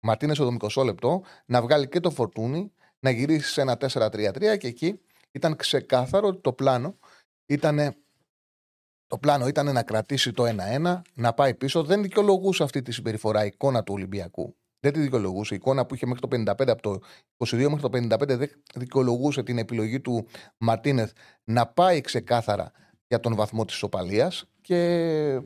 Μαρτίνε 0.00 0.34
στο 0.34 0.56
20 0.74 0.84
λεπτό 0.84 1.22
να 1.46 1.62
βγάλει 1.62 1.88
και 1.88 2.00
το 2.00 2.10
φορτούνι 2.10 2.72
να 3.00 3.10
γυρίσει 3.10 3.52
σε 3.52 3.60
ένα 3.60 3.76
4-3-3 3.80 4.58
και 4.58 4.66
εκεί 4.66 5.00
ήταν 5.30 5.56
ξεκάθαρο 5.56 6.28
ότι 6.28 6.40
το 6.40 6.52
πλάνο 6.52 6.98
ήταν. 7.46 7.94
Το 9.06 9.18
πλάνο 9.18 9.46
ήταν 9.46 9.72
να 9.72 9.82
κρατήσει 9.82 10.32
το 10.32 10.44
1-1, 10.46 11.00
να 11.14 11.32
πάει 11.32 11.54
πίσω. 11.54 11.82
Δεν 11.82 12.02
δικαιολογούσε 12.02 12.62
αυτή 12.62 12.82
τη 12.82 12.92
συμπεριφορά 12.92 13.44
η 13.44 13.46
εικόνα 13.46 13.82
του 13.82 13.94
Ολυμπιακού. 13.94 14.56
Δεν 14.80 14.92
τη 14.92 15.00
δικαιολογούσε. 15.00 15.54
Η 15.54 15.56
εικόνα 15.56 15.86
που 15.86 15.94
είχε 15.94 16.06
μέχρι 16.06 16.20
το 16.20 16.52
55, 16.52 16.68
από 16.68 16.82
το 16.82 16.98
22 17.36 17.68
μέχρι 17.68 17.80
το 17.80 18.16
55, 18.16 18.26
δεν 18.26 18.50
δικαιολογούσε 18.74 19.42
την 19.42 19.58
επιλογή 19.58 20.00
του 20.00 20.26
Μαρτίνεθ 20.56 21.12
να 21.44 21.66
πάει 21.66 22.00
ξεκάθαρα 22.00 22.72
για 23.06 23.20
τον 23.20 23.34
βαθμό 23.34 23.64
της 23.64 23.82
οπαλίας 23.82 24.44
και 24.60 25.40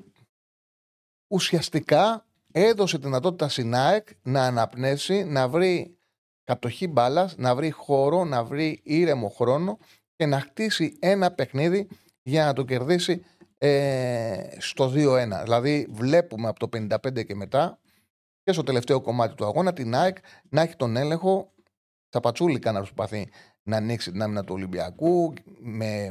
ουσιαστικά 1.28 2.26
έδωσε 2.56 2.99
τη 2.99 3.04
δυνατότητα 3.04 3.49
στην 3.49 3.75
ΑΕΚ 3.75 4.08
να 4.23 4.46
αναπνεύσει, 4.46 5.25
να 5.25 5.49
βρει 5.49 5.99
κατοχή 6.44 6.88
μπάλας, 6.88 7.37
να 7.37 7.54
βρει 7.54 7.70
χώρο, 7.70 8.25
να 8.25 8.44
βρει 8.44 8.80
ήρεμο 8.82 9.28
χρόνο 9.28 9.78
και 10.16 10.26
να 10.26 10.40
χτίσει 10.40 10.96
ένα 11.00 11.30
παιχνίδι 11.30 11.88
για 12.23 12.44
να 12.44 12.52
το 12.52 12.64
κερδίσει 12.64 13.25
ε, 13.58 14.46
στο 14.58 14.92
2-1. 14.94 15.42
Δηλαδή, 15.42 15.87
βλέπουμε 15.90 16.49
από 16.49 16.68
το 16.68 16.68
55 16.73 17.25
και 17.26 17.34
μετά 17.34 17.78
και 18.42 18.52
στο 18.52 18.62
τελευταίο 18.62 19.00
κομμάτι 19.00 19.34
του 19.34 19.44
αγώνα 19.44 19.73
την 19.73 19.94
ΑΕΚ 19.94 20.16
να 20.49 20.61
έχει 20.61 20.76
τον 20.76 20.96
έλεγχο. 20.96 21.52
Τσαπατσούλικα 22.08 22.73
να 22.73 22.78
προσπαθεί 22.78 23.28
να 23.62 23.76
ανοίξει 23.76 24.11
την 24.11 24.23
άμυνα 24.23 24.44
του 24.44 24.54
Ολυμπιακού 24.54 25.32
με, 25.61 26.08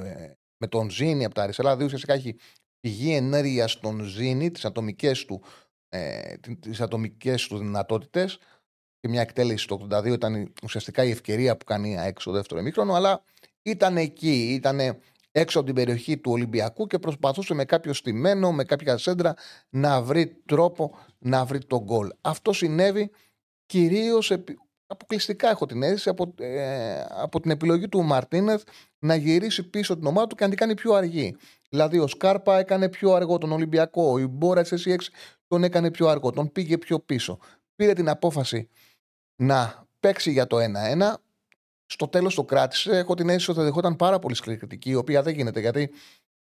με 0.58 0.68
τον 0.68 0.90
Ζήνη 0.90 1.26
από 1.26 1.34
τα 1.34 1.44
αριστερά. 1.44 1.68
Δηλαδή, 1.68 1.86
ουσιαστικά 1.86 2.14
έχει 2.14 2.36
πηγή 2.80 3.16
ενέργειας 3.16 3.72
στον 3.72 4.02
Ζήνη, 4.02 4.52
τις 4.52 4.66
ατομικές 4.66 5.26
του, 5.26 5.44
ε, 5.96 6.36
τις 6.60 6.82
ατομικές 6.82 7.48
του 7.48 7.58
δυνατότητες 7.58 8.38
και 9.00 9.08
μια 9.08 9.22
εκτέλεση 9.22 9.64
στο 9.64 9.88
82 9.92 10.06
ήταν 10.06 10.54
ουσιαστικά 10.64 11.04
η 11.04 11.10
ευκαιρία 11.10 11.58
που 11.58 11.66
κάνει 11.66 11.96
έξω 12.00 12.32
δεύτερο 12.32 12.60
ημίχρονο, 12.60 12.94
αλλά 12.94 13.24
ήταν 13.62 13.98
εκεί, 13.98 14.54
ήταν 14.54 14.80
έξω 15.32 15.58
από 15.58 15.68
την 15.68 15.76
περιοχή 15.76 16.18
του 16.18 16.32
Ολυμπιακού 16.32 16.88
και 16.88 17.00
προσπαθούσε 17.00 17.54
με 17.54 17.66
κάποιο 17.66 17.94
στημένο, 17.94 18.52
με 18.52 18.64
κάποια 18.64 18.98
σέντρα 18.98 19.34
να 19.70 20.02
βρει 20.02 20.42
τρόπο 20.46 20.98
να 21.20 21.46
βρει 21.46 21.60
τον 21.66 21.80
γκολ. 21.80 22.10
Αυτό 22.22 22.54
συνέβη 22.54 23.12
κυρίως 23.66 24.32
αποκλειστικά 24.88 25.50
έχω 25.50 25.66
την 25.66 25.84
αίσθηση 25.84 26.10
από, 26.10 26.34
ε, 26.38 27.04
από 27.10 27.40
την 27.40 27.52
επιλογή 27.52 27.90
του 27.90 28.04
Μαρτίνεθ 28.04 28.64
να 29.00 29.16
γυρίσει 29.16 29.70
πίσω 29.70 29.98
την 29.98 30.06
ομάδα 30.06 30.28
του 30.28 30.36
και 30.36 30.44
να 30.44 30.50
την 30.50 30.58
κάνει 30.58 30.76
πιο 30.76 30.94
αργή. 30.94 31.36
Δηλαδή 31.70 32.00
ο 32.00 32.08
Σκάρπα 32.08 32.60
έκανε 32.60 32.90
πιο 32.90 33.14
αργό 33.14 33.38
τον 33.38 33.52
Ολυμπιακό, 33.52 34.20
η 34.20 34.28
Μπόρα 34.28 34.66
SSX 34.66 34.98
τον 35.54 35.64
έκανε 35.64 35.92
πιο 35.92 36.08
αργό, 36.08 36.32
τον 36.32 36.52
πήγε 36.52 36.78
πιο 36.78 37.00
πίσω. 37.00 37.40
Πήρε 37.76 37.94
την 37.94 38.10
απόφαση 38.10 38.70
να 39.36 39.88
παίξει 40.00 40.32
για 40.32 40.48
το 40.48 40.58
1-1. 40.58 41.14
Στο 41.86 42.08
τέλος 42.08 42.36
το 42.36 42.44
κράτησε. 42.44 42.98
Έχω 42.98 43.14
την 43.14 43.30
αίσθηση 43.30 43.50
ότι 43.50 43.60
θα 43.60 43.66
δεχόταν 43.66 43.96
πάρα 43.96 44.20
πολύ 44.20 44.36
σκληρή 44.36 44.60
κριτική, 44.60 44.90
η 44.90 44.96
οποία 44.96 45.22
δεν 45.22 45.34
γίνεται 45.34 45.60
γιατί 45.60 45.92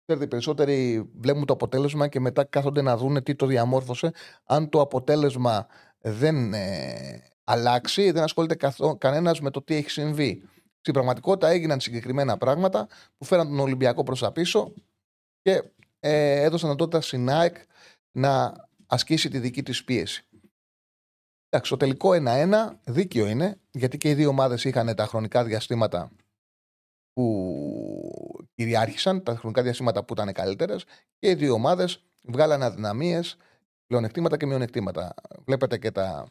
ξέρετε, 0.05 0.25
οι 0.25 0.29
περισσότεροι 0.29 1.09
βλέπουν 1.15 1.47
το 1.47 1.53
αποτέλεσμα 1.53 2.09
και 2.09 2.21
μετά 2.21 2.45
κάθονται 2.45 2.83
να 2.83 2.97
δούνε 2.97 3.23
τι 3.23 3.35
το 3.35 3.47
διαμόρφωσε. 3.47 4.13
Αν 4.45 4.69
το 4.69 4.81
αποτέλεσμα 4.81 5.67
δεν 6.01 6.55
ε, 6.55 7.23
αλλάξει, 7.45 8.11
δεν 8.11 8.23
ασχολείται 8.23 8.73
κανένας 8.99 9.41
με 9.41 9.51
το 9.51 9.63
τι 9.63 9.75
έχει 9.75 9.91
συμβεί. 9.91 10.43
Στην 10.81 10.93
πραγματικότητα 10.93 11.49
έγιναν 11.49 11.81
συγκεκριμένα 11.81 12.37
πράγματα 12.39 12.89
που 13.19 13.25
φέραν 13.25 13.49
τον 13.49 13.61
Ολυμπιακό 13.61 14.03
προς 14.03 14.21
τα 14.21 14.33
πίσω 14.33 14.73
και 15.43 15.63
ε, 16.01 16.43
έδωσαν 16.43 16.77
τότε 16.77 17.01
στην 17.01 17.31
ΑΕΚ 17.31 17.57
να 18.11 18.68
ασκήσει 18.89 19.29
τη 19.29 19.39
δική 19.39 19.63
της 19.63 19.85
πίεση. 19.85 20.27
Εντάξει, 21.49 21.71
το 21.71 21.77
τελικό 21.77 22.11
1-1 22.13 22.81
δίκαιο 22.85 23.27
είναι, 23.27 23.61
γιατί 23.71 23.97
και 23.97 24.11
οι 24.11 24.15
δύο 24.15 24.29
ομάδες 24.29 24.65
είχαν 24.65 24.95
τα 24.95 25.07
χρονικά 25.07 25.45
διαστήματα 25.45 26.11
που 27.13 28.47
κυριάρχησαν, 28.55 29.23
τα 29.23 29.37
χρονικά 29.37 29.63
διαστήματα 29.63 30.05
που 30.05 30.13
ήταν 30.13 30.33
καλύτερες, 30.33 30.85
και 31.19 31.31
οι 31.31 31.35
δύο 31.35 31.53
ομάδες 31.53 32.05
βγάλαν 32.23 32.63
αδυναμίες, 32.63 33.37
πλεονεκτήματα 33.87 34.37
και 34.37 34.47
μειονεκτήματα. 34.47 35.15
Βλέπετε 35.45 35.79
και 35.79 35.91
τα 35.91 36.27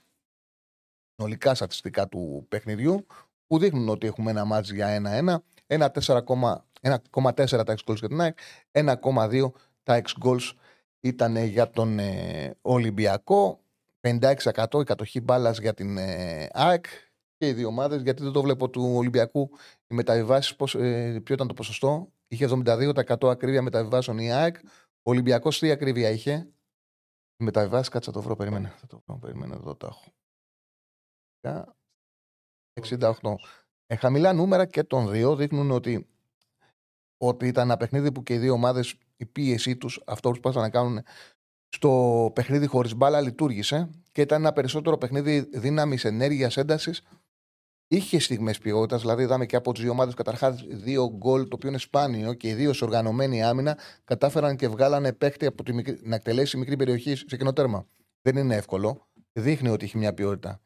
συνολικά 1.15 1.55
στατιστικά 1.55 2.07
του 2.07 2.45
παιχνιδιού 2.49 3.05
που 3.47 3.59
δείχνουν 3.59 3.89
ότι 3.89 4.07
έχουμε 4.07 4.31
ένα 4.31 4.45
μάτζ 4.45 4.71
για 4.71 4.87
1-1, 4.87 5.43
1,4 5.67 7.63
τα 7.65 7.75
ex 7.75 7.77
goals 7.85 7.95
για 7.95 8.07
την 8.07 8.21
ΑΕΚ, 8.21 8.37
1,2 8.71 9.51
τα 9.83 10.01
ex 10.01 10.25
goals 10.25 10.51
ήταν 10.99 11.35
για 11.35 11.69
τον 11.69 11.99
ε, 11.99 12.57
Ολυμπιακό. 12.61 13.59
56% 14.01 14.79
η 14.79 14.83
κατοχή 14.83 15.21
μπάλας 15.21 15.59
για 15.59 15.73
την 15.73 15.97
ε, 15.97 16.47
ΑΕΚ 16.51 16.85
και 17.37 17.47
οι 17.47 17.53
δύο 17.53 17.67
ομάδες. 17.67 18.01
Γιατί 18.01 18.23
δεν 18.23 18.31
το 18.31 18.41
βλέπω 18.41 18.69
του 18.69 18.93
Ολυμπιακού 18.95 19.49
οι 19.87 19.95
μεταβιβάσεις, 19.95 20.55
ε, 20.73 21.19
ποιο 21.23 21.33
ήταν 21.33 21.47
το 21.47 21.53
ποσοστό. 21.53 22.11
Είχε 22.27 22.47
72% 22.65 23.29
ακρίβεια 23.29 23.61
μεταβιβάσεων 23.61 24.17
η 24.17 24.31
ΑΕΚ. 24.31 24.55
Ο 25.01 25.09
Ολυμπιακός 25.11 25.59
τι 25.59 25.71
ακρίβεια 25.71 26.09
είχε; 26.09 26.47
Οι 27.37 27.43
μεταβιβάσεις, 27.43 27.89
κάτσε 27.89 28.11
το 28.11 28.21
βρω, 28.21 28.35
περίμενε. 28.35 28.73
Θα 28.77 28.87
το 28.87 29.01
βρω, 29.05 29.17
περίμενε, 29.17 29.55
εδώ 29.55 29.75
το 29.75 29.87
έχω. 29.87 30.11
68. 32.81 33.35
Ε, 33.87 33.95
χαμηλά 33.95 34.33
νούμερα 34.33 34.65
και 34.65 34.83
των 34.83 35.11
δύο 35.11 35.35
δείχνουν 35.35 35.71
ότι, 35.71 36.07
ότι 37.17 37.47
ήταν 37.47 37.63
ένα 37.63 37.77
παιχνίδι 37.77 38.11
που 38.11 38.23
και 38.23 38.33
οι 38.33 38.37
δύο 38.37 38.53
ομάδες 38.53 38.95
η 39.17 39.25
πίεσή 39.25 39.77
τους, 39.77 40.01
αυτό 40.05 40.29
που 40.29 40.39
προσπάθησαν 40.39 40.61
να 40.61 40.69
κάνουν 40.69 41.03
στο 41.69 42.31
παιχνίδι 42.35 42.65
χωρίς 42.65 42.95
μπάλα, 42.95 43.21
λειτουργήσε 43.21 43.89
και 44.11 44.21
ήταν 44.21 44.39
ένα 44.39 44.53
περισσότερο 44.53 44.97
παιχνίδι 44.97 45.49
δύναμης, 45.53 46.05
ενέργειας, 46.05 46.57
έντασης. 46.57 47.01
Είχε 47.89 48.19
στιγμές 48.19 48.57
ποιότητας, 48.57 49.01
δηλαδή 49.01 49.23
είδαμε 49.23 49.45
και 49.45 49.55
από 49.55 49.73
τις 49.73 49.81
δύο 49.81 49.91
ομάδες 49.91 50.13
καταρχάς 50.13 50.63
δύο 50.67 51.09
γκολ, 51.09 51.47
το 51.47 51.55
οποίο 51.55 51.69
είναι 51.69 51.77
σπάνιο 51.77 52.33
και 52.33 52.47
οι 52.47 52.53
δύο 52.53 52.73
σε 52.73 52.83
οργανωμένη 52.83 53.43
άμυνα 53.43 53.77
κατάφεραν 54.03 54.55
και 54.55 54.67
βγάλανε 54.67 55.13
παίχτη 55.13 55.45
από 55.45 55.63
τη 55.63 55.73
μικρή, 55.73 55.99
να 56.03 56.15
εκτελέσει 56.15 56.57
μικρή 56.57 56.75
περιοχή 56.75 57.15
σε 57.15 57.37
κοινό 57.37 57.53
τέρμα. 57.53 57.87
Δεν 58.21 58.37
είναι 58.37 58.55
εύκολο. 58.55 59.07
Δείχνει 59.33 59.69
ότι 59.69 59.85
έχει 59.85 59.97
μια 59.97 60.13
ποιότητα. 60.13 60.61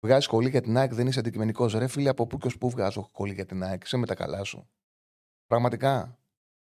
Βγάζει 0.00 0.26
κολλή 0.26 0.48
για 0.48 0.60
την 0.60 0.76
ΑΕΚ, 0.76 0.94
δεν 0.94 1.06
είσαι 1.06 1.18
αντικειμενικός. 1.18 1.72
Ρε 1.72 1.86
φίλε, 1.86 2.08
από 2.08 2.26
πού 2.26 2.38
και 2.38 2.46
ως 2.46 2.58
πού 2.58 2.70
βγάζω 2.70 3.08
κολλή 3.12 3.34
για 3.34 3.46
την 3.46 3.62
ΑΕΚ. 3.62 3.86
Σε 3.86 3.96
με 3.96 4.06
τα 4.06 4.14
καλά 4.14 4.44
σου. 4.44 4.68
Πραγματικά. 5.46 6.21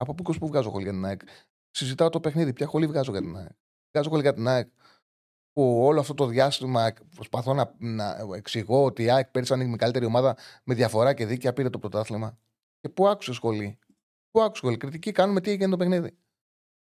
Από 0.03 0.13
πού 0.13 0.23
και 0.23 0.31
ως 0.31 0.37
πού 0.37 0.47
βγάζω 0.47 0.71
κολλή 0.71 0.83
για 0.83 0.93
την 0.93 1.05
ΑΕΚ. 1.05 1.21
Συζητάω 1.69 2.09
το 2.09 2.19
παιχνίδι. 2.19 2.53
Ποια 2.53 2.65
κολλή 2.65 2.87
βγάζω 2.87 3.11
για 3.11 3.21
την 3.21 3.37
ΑΕΚ. 3.37 3.51
Βγάζω 3.91 4.09
κολλή 4.09 4.21
για 4.21 4.33
την 4.33 4.47
ΑΕΚ. 4.47 4.67
Που 5.51 5.83
όλο 5.83 5.99
αυτό 5.99 6.13
το 6.13 6.25
διάστημα 6.25 6.93
προσπαθώ 7.15 7.53
να, 7.53 7.75
να 7.77 8.17
εξηγώ 8.35 8.83
ότι 8.83 9.03
η 9.03 9.09
ΑΕΚ 9.09 9.27
πέρυσι 9.27 9.53
ανοίγει 9.53 9.69
με 9.69 9.77
καλύτερη 9.77 10.05
ομάδα 10.05 10.37
με 10.63 10.73
διαφορά 10.73 11.13
και 11.13 11.25
δίκαια 11.25 11.53
πήρε 11.53 11.69
το 11.69 11.79
πρωτάθλημα. 11.79 12.37
Και 12.79 12.89
πού 12.89 13.07
άκουσες 13.07 13.35
σχολή. 13.35 13.79
Πού 14.31 14.41
άκουσες 14.41 14.57
σχολή. 14.57 14.77
Κριτική 14.77 15.11
κάνουμε 15.11 15.41
τι 15.41 15.51
έγινε 15.51 15.69
το 15.69 15.77
παιχνίδι. 15.77 16.17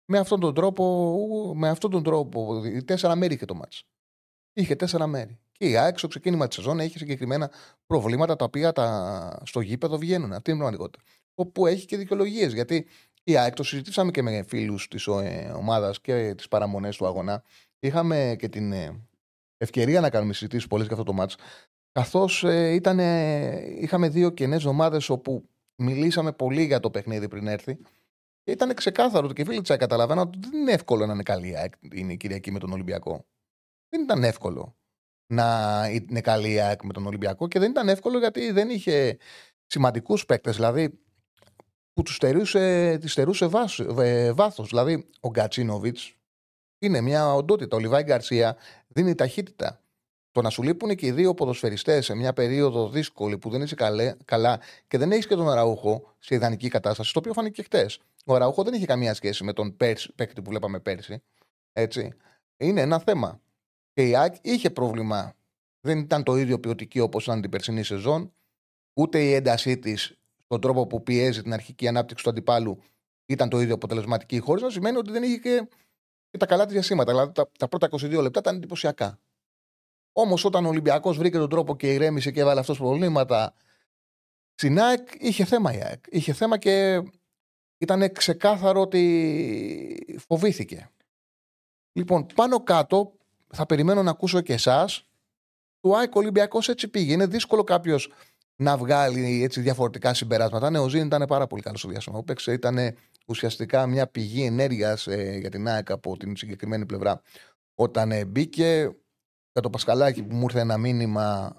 Με 0.05 0.17
αυτόν 0.17 0.39
τον 0.39 0.53
τρόπο, 0.53 1.53
με 1.55 1.69
αυτόν 1.69 1.91
τον 1.91 2.03
τρόπο, 2.03 2.61
τέσσερα 2.85 3.15
μέρη 3.15 3.33
είχε 3.33 3.45
το 3.45 3.55
μάτς. 3.55 3.83
Είχε 4.53 4.75
τέσσερα 4.75 5.07
μέρη. 5.07 5.39
Και 5.51 5.69
η 5.69 5.77
ΑΕΚ 5.77 5.97
στο 5.97 6.07
ξεκίνημα 6.07 6.47
της 6.47 6.55
σεζόν 6.55 6.79
έχει 6.79 6.97
συγκεκριμένα 6.97 7.51
προβλήματα 7.85 8.35
τα 8.35 8.45
οποία 8.45 8.71
τα... 8.71 9.41
στο 9.45 9.59
γήπεδο 9.59 9.97
βγαίνουν. 9.97 10.33
Αυτή 10.33 10.51
είναι 10.51 10.59
η 10.59 10.61
πραγματικότητα. 10.61 11.03
Όπου 11.35 11.67
έχει 11.67 11.85
και 11.85 11.97
δικαιολογίες. 11.97 12.53
Γιατί 12.53 12.87
η 13.23 13.37
ΑΕΚ 13.37 13.53
το 13.53 13.63
συζητήσαμε 13.63 14.11
και 14.11 14.21
με 14.21 14.43
φίλους 14.43 14.87
της 14.87 15.07
ε, 15.07 15.53
ομάδας 15.55 16.01
και 16.01 16.33
τις 16.37 16.47
παραμονές 16.47 16.97
του 16.97 17.05
αγώνα. 17.05 17.43
Είχαμε 17.79 18.35
και 18.39 18.49
την 18.49 18.71
ε, 18.71 19.07
ευκαιρία 19.57 20.01
να 20.01 20.09
κάνουμε 20.09 20.33
συζητήσεις 20.33 20.67
πολλές 20.67 20.85
για 20.87 20.95
αυτό 20.95 21.05
το 21.05 21.13
μάτς 21.13 21.35
Καθώς 21.91 22.43
ε, 22.43 22.81
είχαμε 23.79 24.09
δύο 24.09 24.29
κενές 24.29 24.65
ομάδες 24.65 25.09
όπου 25.09 25.49
μιλήσαμε 25.75 26.31
πολύ 26.31 26.63
για 26.63 26.79
το 26.79 26.89
παιχνίδι 26.89 27.27
πριν 27.27 27.47
έρθει. 27.47 27.77
Και 28.43 28.51
ήταν 28.51 28.73
ξεκάθαρο 28.73 29.25
ότι 29.25 29.33
και 29.33 29.41
οι 29.41 29.45
φίλοι 29.45 29.61
της 29.61 29.77
καταλαβαίναν 29.77 30.27
ότι 30.27 30.39
δεν 30.41 30.59
είναι 30.59 30.71
εύκολο 30.71 31.05
να 31.05 31.13
είναι 31.13 31.23
καλή 31.23 31.49
η 31.49 31.55
ΑΕΚ 31.55 31.73
είναι 31.93 32.13
η 32.13 32.17
Κυριακή 32.17 32.51
με 32.51 32.59
τον 32.59 32.71
Ολυμπιακό. 32.71 33.25
Δεν 33.89 34.01
ήταν 34.01 34.23
εύκολο 34.23 34.75
να 35.33 35.87
είναι 35.91 36.21
καλή 36.21 36.51
η 36.51 36.59
ΑΕΚ 36.59 36.83
με 36.83 36.93
τον 36.93 37.05
Ολυμπιακό 37.05 37.47
και 37.47 37.59
δεν 37.59 37.71
ήταν 37.71 37.89
εύκολο 37.89 38.19
γιατί 38.19 38.51
δεν 38.51 38.69
είχε 38.69 39.17
σημαντικούς 39.65 40.25
παίκτες. 40.25 40.55
Δηλαδή 40.55 40.99
που 41.95 42.01
τους 42.01 42.15
στερούσε, 42.15 42.99
στερούσε 43.07 43.47
βάθος. 44.33 44.67
Δηλαδή 44.67 45.07
ο 45.19 45.29
Γκατσίνοβιτς 45.29 46.15
είναι 46.79 47.01
μια 47.01 47.33
οντότητα. 47.33 47.75
Ο 47.75 47.79
Λιβάη 47.79 48.03
Γκαρσία 48.03 48.57
δίνει 48.87 49.15
ταχύτητα. 49.15 49.79
Το 50.31 50.41
να 50.41 50.49
σου 50.49 50.63
λείπουν 50.63 50.95
και 50.95 51.05
οι 51.05 51.11
δύο 51.11 51.33
ποδοσφαιριστές 51.33 52.05
σε 52.05 52.15
μια 52.15 52.33
περίοδο 52.33 52.89
δύσκολη 52.89 53.37
που 53.37 53.49
δεν 53.49 53.61
είσαι 53.61 53.75
καλέ, 53.75 54.15
καλά 54.25 54.59
και 54.87 54.97
δεν 54.97 55.11
έχεις 55.11 55.27
και 55.27 55.35
τον 55.35 55.49
Αραούχο 55.49 56.15
σε 56.19 56.35
ιδανική 56.35 56.67
κατάσταση, 56.67 57.13
το 57.13 57.19
οποίο 57.19 57.33
φάνηκε 57.33 57.61
και 57.61 57.63
χτες. 57.63 57.99
Ο 58.25 58.35
Αραούχο 58.35 58.63
δεν 58.63 58.73
είχε 58.73 58.85
καμία 58.85 59.13
σχέση 59.13 59.43
με 59.43 59.53
τον 59.53 59.77
πέρσι, 59.77 60.13
παίκτη 60.15 60.41
που 60.41 60.49
βλέπαμε 60.49 60.79
πέρσι. 60.79 61.23
Έτσι. 61.73 62.13
Είναι 62.57 62.81
ένα 62.81 62.99
θέμα. 62.99 63.41
Και 63.93 64.07
η 64.07 64.15
ΑΕΚ 64.15 64.35
είχε 64.41 64.69
πρόβλημα. 64.69 65.35
Δεν 65.79 65.97
ήταν 65.97 66.23
το 66.23 66.35
ίδιο 66.35 66.59
ποιοτική 66.59 66.99
όπως 66.99 67.23
ήταν 67.23 67.41
την 67.41 67.49
περσινή 67.49 67.83
σεζόν. 67.83 68.33
Ούτε 68.93 69.23
η 69.23 69.33
έντασή 69.33 69.77
της 69.77 70.17
στον 70.45 70.61
τρόπο 70.61 70.87
που 70.87 71.03
πιέζει 71.03 71.41
την 71.41 71.53
αρχική 71.53 71.87
ανάπτυξη 71.87 72.23
του 72.23 72.29
αντιπάλου 72.29 72.81
ήταν 73.25 73.49
το 73.49 73.59
ίδιο 73.59 73.73
αποτελεσματική. 73.73 74.39
Χωρί 74.39 74.61
να 74.61 74.69
σημαίνει 74.69 74.97
ότι 74.97 75.11
δεν 75.11 75.23
είχε 75.23 75.37
και, 75.37 75.67
τα 76.37 76.45
καλά 76.45 76.63
της 76.63 76.73
διασύματα. 76.73 77.11
Δηλαδή 77.11 77.31
τα, 77.31 77.51
τα 77.59 77.67
πρώτα 77.67 77.89
22 77.91 78.21
λεπτά 78.21 78.39
ήταν 78.39 78.55
εντυπωσιακά. 78.55 79.19
Όμως 80.11 80.45
όταν 80.45 80.65
ο 80.65 80.67
Ολυμπιακός 80.69 81.17
βρήκε 81.17 81.37
τον 81.37 81.49
τρόπο 81.49 81.75
και 81.75 81.93
ηρέμησε 81.93 82.31
και 82.31 82.39
έβαλε 82.39 82.59
αυτός 82.59 82.77
προβλήματα, 82.77 83.53
Στην 84.53 84.79
ΑΕΚ 84.79 85.07
είχε 85.17 85.45
θέμα 85.45 85.73
η 85.73 85.81
ΑΕΚ. 85.81 86.03
Είχε 86.09 86.33
θέμα 86.33 86.57
και 86.57 87.03
ήταν 87.77 88.11
ξεκάθαρο 88.11 88.81
ότι 88.81 90.15
φοβήθηκε. 90.27 90.89
Λοιπόν, 91.91 92.25
πάνω 92.35 92.63
κάτω 92.63 93.13
θα 93.47 93.65
περιμένω 93.65 94.03
να 94.03 94.11
ακούσω 94.11 94.41
και 94.41 94.53
εσάς. 94.53 95.03
Το 95.79 95.95
ΑΕΚ 95.95 96.15
Ολυμπιακός 96.15 96.69
έτσι 96.69 96.87
πήγε. 96.87 97.13
Είναι 97.13 97.27
δύσκολο 97.27 97.63
κάποιος 97.63 98.11
να 98.55 98.77
βγάλει 98.77 99.43
έτσι 99.43 99.61
διαφορετικά 99.61 100.13
συμπεράσματα. 100.13 100.69
Ναι, 100.69 100.79
ο 100.79 100.87
Ζήν 100.87 101.05
ήταν 101.05 101.25
πάρα 101.27 101.47
πολύ 101.47 101.61
καλός 101.61 101.79
στο 101.79 101.89
διάστημα 101.89 102.17
που 102.17 102.23
παίξε. 102.23 102.51
Ήταν 102.53 102.95
ουσιαστικά 103.27 103.87
μια 103.87 104.07
πηγή 104.07 104.45
ενέργειας 104.45 105.07
ε, 105.07 105.37
για 105.39 105.49
την 105.49 105.67
ΑΕΚ 105.67 105.91
από 105.91 106.17
την 106.17 106.35
συγκεκριμένη 106.35 106.85
πλευρά 106.85 107.21
όταν 107.75 108.11
ε, 108.11 108.25
μπήκε. 108.25 108.95
Για 109.51 109.63
το 109.63 109.69
Πασκαλάκι 109.69 110.23
που 110.23 110.35
μου 110.35 110.43
ήρθε 110.43 110.59
ένα 110.59 110.77
μήνυμα, 110.77 111.57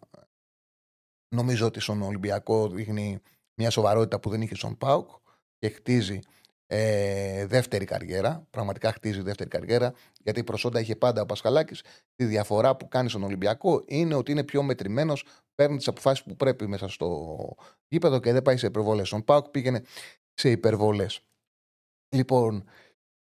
νομίζω 1.34 1.66
ότι 1.66 1.80
στον 1.80 2.02
Ολυμπιακό 2.02 2.68
δείχνει 2.68 3.20
μια 3.54 3.70
σοβαρότητα 3.70 4.20
που 4.20 4.30
δεν 4.30 4.42
είχε 4.42 4.54
στον 4.54 4.76
Πάουκ 4.76 5.10
και 5.58 5.68
χτίζει 5.68 6.20
ε, 6.66 7.46
δεύτερη 7.46 7.84
καριέρα. 7.84 8.46
Πραγματικά 8.50 8.92
χτίζει 8.92 9.20
δεύτερη 9.20 9.48
καριέρα. 9.48 9.92
Γιατί 10.20 10.40
η 10.40 10.44
προσόντα 10.44 10.80
είχε 10.80 10.96
πάντα 10.96 11.22
ο 11.22 11.26
Πασχαλάκης. 11.26 11.82
Τη 12.14 12.24
διαφορά 12.24 12.76
που 12.76 12.88
κάνει 12.88 13.08
στον 13.08 13.22
Ολυμπιακό 13.22 13.84
είναι 13.86 14.14
ότι 14.14 14.32
είναι 14.32 14.44
πιο 14.44 14.62
μετρημένος, 14.62 15.24
παίρνει 15.56 15.76
τις 15.76 15.88
αποφάσεις 15.88 16.24
που 16.24 16.36
πρέπει 16.36 16.66
μέσα 16.66 16.88
στο 16.88 17.36
γήπεδο 17.88 18.20
και 18.20 18.32
δεν 18.32 18.42
πάει 18.42 18.56
σε 18.56 18.66
υπερβολές. 18.66 19.06
Στον 19.06 19.24
Πάουκ 19.24 19.48
πήγαινε 19.48 19.82
σε 20.34 20.50
υπερβολές. 20.50 21.20
Λοιπόν, 22.08 22.64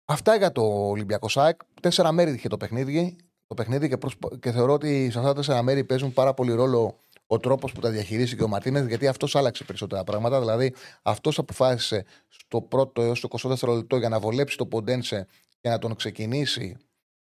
αυτά 0.06 0.36
για 0.36 0.52
το 0.52 0.62
Ολυμπιακό 0.90 1.30
ΣΑΕΚ. 1.30 1.60
Τέσσερα 1.82 2.12
μέρη 2.12 2.32
είχε 2.32 2.48
το 2.48 2.58
παιχνίδι. 2.58 3.16
Το 3.48 3.56
παιχνίδι 3.56 3.90
και, 3.90 3.98
και 4.40 4.52
θεωρώ 4.52 4.74
ότι 4.74 5.12
σε 5.12 5.18
αυτά 5.18 5.30
τα 5.30 5.36
τέσσερα 5.36 5.62
μέρη 5.62 5.84
παίζουν 5.84 6.14
πάρα 6.14 6.34
πολύ 6.34 6.54
ρόλο 6.54 7.00
ο 7.32 7.40
τρόπος 7.40 7.72
που 7.72 7.80
τα 7.80 7.90
διαχειρίστηκε 7.90 8.44
ο 8.44 8.48
Μαρτίνες, 8.48 8.88
γιατί 8.88 9.08
αυτός 9.08 9.36
άλλαξε 9.36 9.64
περισσότερα 9.64 10.04
πράγματα. 10.04 10.40
Δηλαδή, 10.40 10.74
αυτός 11.02 11.38
αποφάσισε 11.38 12.06
στο 12.28 12.62
πρώτο 12.62 13.02
έως 13.02 13.20
το 13.20 13.56
24 13.60 13.76
λεπτό 13.76 13.98
για 13.98 14.10
να 14.10 14.20
βολέψει 14.20 14.58
τον 14.58 14.68
Ποντένσε 14.68 15.28
και 15.60 15.70
να 15.70 15.78
τον 15.78 15.96
ξεκινήσει 15.96 16.78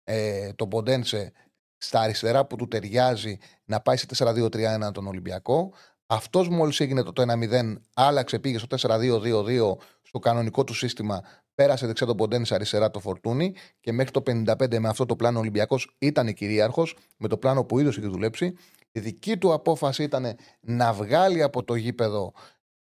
ε, 0.04 0.52
τον 0.52 0.68
Ποντένσε 0.68 1.32
στα 1.78 2.00
αριστερά 2.00 2.46
που 2.46 2.56
του 2.56 2.68
ταιριάζει 2.68 3.38
να 3.64 3.80
πάει 3.80 3.96
σε 3.96 4.06
4-2-3-1 4.18 4.90
τον 4.92 5.06
Ολυμπιακό. 5.06 5.72
Αυτός 6.06 6.48
μόλις 6.48 6.80
έγινε 6.80 7.02
το 7.02 7.22
1-0, 7.22 7.76
άλλαξε, 7.94 8.38
πήγε 8.38 8.58
στο 8.58 8.76
4-2-2-2 8.80 9.76
στο 10.02 10.18
κανονικό 10.18 10.64
του 10.64 10.74
σύστημα, 10.74 11.22
πέρασε 11.54 11.86
δεξιά 11.86 12.06
τον 12.06 12.16
Ποντένσε 12.16 12.54
αριστερά 12.54 12.90
το 12.90 13.00
Φορτούνι 13.00 13.54
και 13.80 13.92
μέχρι 13.92 14.10
το 14.10 14.22
55 14.26 14.78
με 14.78 14.88
αυτό 14.88 15.06
το 15.06 15.16
πλάνο 15.16 15.36
ο 15.36 15.40
Ολυμπιακός 15.40 15.94
ήταν 15.98 16.34
κυρίαρχος, 16.34 16.96
με 17.16 17.28
το 17.28 17.36
πλάνο 17.36 17.64
που 17.64 17.78
ίδιος 17.78 17.96
είχε 17.96 18.06
δουλέψει. 18.06 18.54
Η 18.92 19.00
δική 19.00 19.36
του 19.36 19.52
απόφαση 19.52 20.02
ήταν 20.02 20.36
να 20.60 20.92
βγάλει 20.92 21.42
από 21.42 21.64
το 21.64 21.74
γήπεδο 21.74 22.32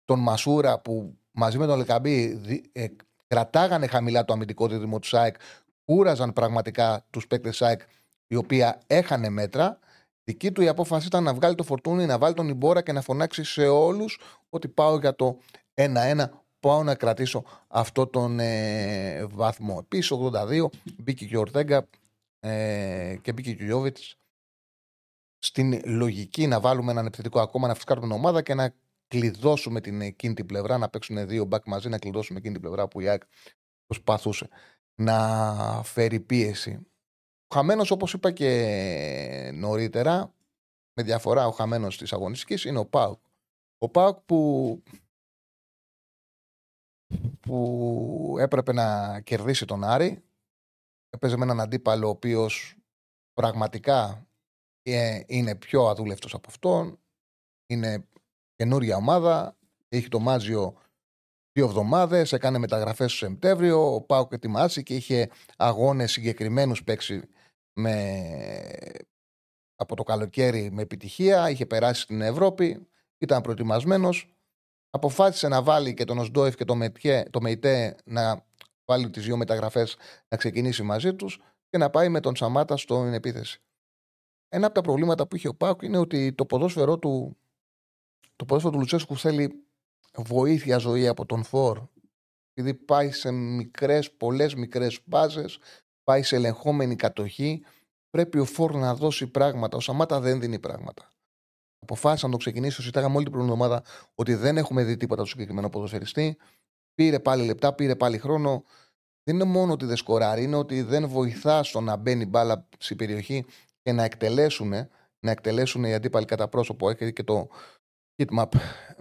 τον 0.04 0.18
Μασούρα 0.18 0.80
που 0.80 1.18
μαζί 1.30 1.58
με 1.58 1.66
τον 1.66 1.78
Λεκαμπή 1.78 2.40
ε, 2.72 2.86
κρατάγανε 3.26 3.86
χαμηλά 3.86 4.24
το 4.24 4.32
αμυντικό 4.32 4.66
δίδυμο 4.66 4.98
του 4.98 5.06
ΣΑΕΚ, 5.06 5.34
κούραζαν 5.84 6.32
πραγματικά 6.32 7.06
τους 7.10 7.26
παίκτες 7.26 7.56
ΣΑΕΚ 7.56 7.80
οι 8.30 8.36
οποίοι 8.36 8.72
έχανε 8.86 9.28
μέτρα. 9.28 9.78
Δική 10.24 10.52
του 10.52 10.62
η 10.62 10.68
απόφαση 10.68 11.06
ήταν 11.06 11.22
να 11.22 11.34
βγάλει 11.34 11.54
το 11.54 11.62
φορτούνι, 11.62 12.06
να 12.06 12.18
βάλει 12.18 12.34
τον 12.34 12.48
Ιμπόρα 12.48 12.82
και 12.82 12.92
να 12.92 13.00
φωνάξει 13.00 13.44
σε 13.44 13.66
όλους 13.66 14.20
ότι 14.48 14.68
πάω 14.68 14.98
για 14.98 15.16
το 15.16 15.38
1-1. 15.74 16.24
Πάω 16.60 16.82
να 16.82 16.94
κρατήσω 16.94 17.44
αυτό 17.68 18.06
τον 18.06 18.40
ε, 18.40 19.26
βαθμό. 19.30 19.76
Επίσης, 19.82 20.12
82 20.12 20.66
μπήκε 20.98 21.26
και 21.26 21.36
ο 21.36 21.40
Ορτέγκα 21.40 21.88
ε, 22.40 23.16
και 23.22 23.32
μπήκε 23.32 23.54
και 23.54 23.62
ο 23.62 23.66
Γιώβιτς 23.66 24.16
στην 25.38 25.80
λογική 25.84 26.46
να 26.46 26.60
βάλουμε 26.60 26.90
έναν 26.90 27.06
επιθετικό 27.06 27.40
ακόμα, 27.40 27.68
να 27.68 27.74
φυσκάρουμε 27.74 28.06
την 28.06 28.16
ομάδα 28.16 28.42
και 28.42 28.54
να 28.54 28.74
κλειδώσουμε 29.08 29.80
την 29.80 30.00
εκείνη 30.00 30.34
την 30.34 30.46
πλευρά, 30.46 30.78
να 30.78 30.88
παίξουν 30.88 31.26
δύο 31.26 31.44
μπακ 31.44 31.66
μαζί, 31.66 31.88
να 31.88 31.98
κλειδώσουμε 31.98 32.38
εκείνη 32.38 32.54
την 32.54 32.62
πλευρά 32.62 32.88
που 32.88 33.00
η 33.00 33.08
ΑΕΚ 33.08 33.22
προσπαθούσε 33.86 34.48
να 34.94 35.82
φέρει 35.84 36.20
πίεση. 36.20 36.86
Ο 37.52 37.56
χαμένος, 37.56 37.90
όπως 37.90 38.12
είπα 38.12 38.30
και 38.30 39.50
νωρίτερα, 39.54 40.34
με 40.94 41.02
διαφορά 41.02 41.46
ο 41.46 41.50
χαμένος 41.50 41.98
της 41.98 42.12
αγωνιστικής 42.12 42.64
είναι 42.64 42.78
ο 42.78 42.86
Πάουκ. 42.86 43.20
Ο 43.78 43.88
Πάουκ 43.88 44.18
που, 44.18 44.82
που 47.40 48.36
έπρεπε 48.38 48.72
να 48.72 49.20
κερδίσει 49.20 49.64
τον 49.64 49.84
Άρη. 49.84 50.24
Έπαιζε 51.10 51.36
με 51.36 51.44
έναν 51.44 51.60
αντίπαλο 51.60 52.06
ο 52.06 52.10
οποίος 52.10 52.76
πραγματικά 53.32 54.26
ε, 54.82 55.20
είναι 55.26 55.56
πιο 55.56 55.86
αδούλευτος 55.86 56.34
από 56.34 56.48
αυτόν. 56.48 56.98
Είναι 57.66 58.08
καινούρια 58.56 58.96
ομάδα. 58.96 59.56
Έχει 59.88 60.08
το 60.08 60.18
Μάζιο 60.18 60.76
δύο 61.52 61.64
εβδομάδες. 61.64 62.32
Έκανε 62.32 62.58
μεταγραφές 62.58 63.12
στο 63.12 63.26
Σεπτέμβριο. 63.26 63.94
Ο 63.94 64.00
Πάουκ 64.00 64.32
ετοιμάσει 64.32 64.82
και 64.82 64.94
είχε 64.94 65.30
αγώνες 65.56 66.12
συγκεκριμένους 66.12 66.84
παίξει 66.84 67.28
με... 67.72 67.92
από 69.76 69.96
το 69.96 70.02
καλοκαίρι 70.02 70.70
με 70.70 70.82
επιτυχία. 70.82 71.50
Είχε 71.50 71.66
περάσει 71.66 72.02
στην 72.02 72.20
Ευρώπη. 72.20 72.88
Ήταν 73.18 73.42
προετοιμασμένος. 73.42 74.34
Αποφάσισε 74.90 75.48
να 75.48 75.62
βάλει 75.62 75.94
και 75.94 76.04
τον 76.04 76.18
Οσντόεφ 76.18 76.54
και 76.54 76.64
το, 76.64 76.78
το 77.30 77.40
ΜΕΙΤΕ 77.40 77.96
να 78.04 78.46
βάλει 78.84 79.10
τις 79.10 79.24
δύο 79.24 79.36
μεταγραφές 79.36 79.96
να 80.28 80.36
ξεκινήσει 80.36 80.82
μαζί 80.82 81.14
τους 81.14 81.40
και 81.68 81.78
να 81.78 81.90
πάει 81.90 82.08
με 82.08 82.20
τον 82.20 82.36
Σαμάτα 82.36 82.76
στην 82.76 83.12
επίθεση. 83.12 83.62
Ένα 84.48 84.66
από 84.66 84.74
τα 84.74 84.80
προβλήματα 84.80 85.26
που 85.26 85.36
είχε 85.36 85.48
ο 85.48 85.54
Πάουκ 85.54 85.82
είναι 85.82 85.98
ότι 85.98 86.32
το 86.32 86.46
ποδόσφαιρό 86.46 86.98
του, 86.98 87.36
το 88.36 88.44
ποδόσφαιρο 88.44 88.72
του 88.72 88.78
Λουτσέσκου 88.78 89.16
θέλει 89.16 89.64
βοήθεια 90.16 90.78
ζωή 90.78 91.06
από 91.06 91.26
τον 91.26 91.42
Φορ. 91.42 91.86
Επειδή 92.52 92.74
πάει 92.74 93.10
σε 93.10 93.30
μικρές, 93.30 94.12
πολλές 94.12 94.54
μικρές 94.54 95.00
μπάζες, 95.04 95.58
πάει 96.10 96.22
σε 96.22 96.36
ελεγχόμενη 96.36 96.96
κατοχή. 96.96 97.62
Πρέπει 98.10 98.38
ο 98.38 98.44
Φορ 98.44 98.74
να 98.74 98.94
δώσει 98.94 99.26
πράγματα. 99.26 99.76
Ο 99.76 99.80
Σαμάτα 99.80 100.20
δεν 100.20 100.40
δίνει 100.40 100.58
πράγματα. 100.58 101.08
Αποφάσισα 101.78 102.26
να 102.26 102.32
το 102.32 102.38
ξεκινήσω. 102.38 102.80
Συζητάγαμε 102.80 103.14
όλη 103.14 103.24
την 103.24 103.32
προηγούμενη 103.32 103.62
εβδομάδα 103.62 104.10
ότι 104.14 104.34
δεν 104.34 104.56
έχουμε 104.56 104.84
δει 104.84 104.96
τίποτα 104.96 105.22
του 105.22 105.28
συγκεκριμένο 105.28 105.68
ποδοσφαιριστή. 105.68 106.36
Πήρε 106.94 107.18
πάλι 107.18 107.44
λεπτά, 107.44 107.74
πήρε 107.74 107.96
πάλι 107.96 108.18
χρόνο. 108.18 108.64
Δεν 109.22 109.34
είναι 109.34 109.44
μόνο 109.44 109.72
ότι 109.72 109.84
δεν 109.84 109.96
σκοράρει, 109.96 110.42
είναι 110.42 110.56
ότι 110.56 110.82
δεν 110.82 111.08
βοηθά 111.08 111.62
στο 111.62 111.80
να 111.80 111.96
μπαίνει 111.96 112.26
μπάλα 112.26 112.68
στην 112.78 112.96
περιοχή 112.96 113.44
και 113.82 113.92
να 113.92 114.04
εκτελέσουν, 114.04 114.68
να 115.20 115.30
εκτελέσουν 115.30 115.84
οι 115.84 115.94
αντίπαλοι 115.94 116.24
κατά 116.24 116.48
πρόσωπο. 116.48 116.90
Έχει 116.90 117.12
και 117.12 117.22
το 117.22 117.48
heatmap 118.16 118.48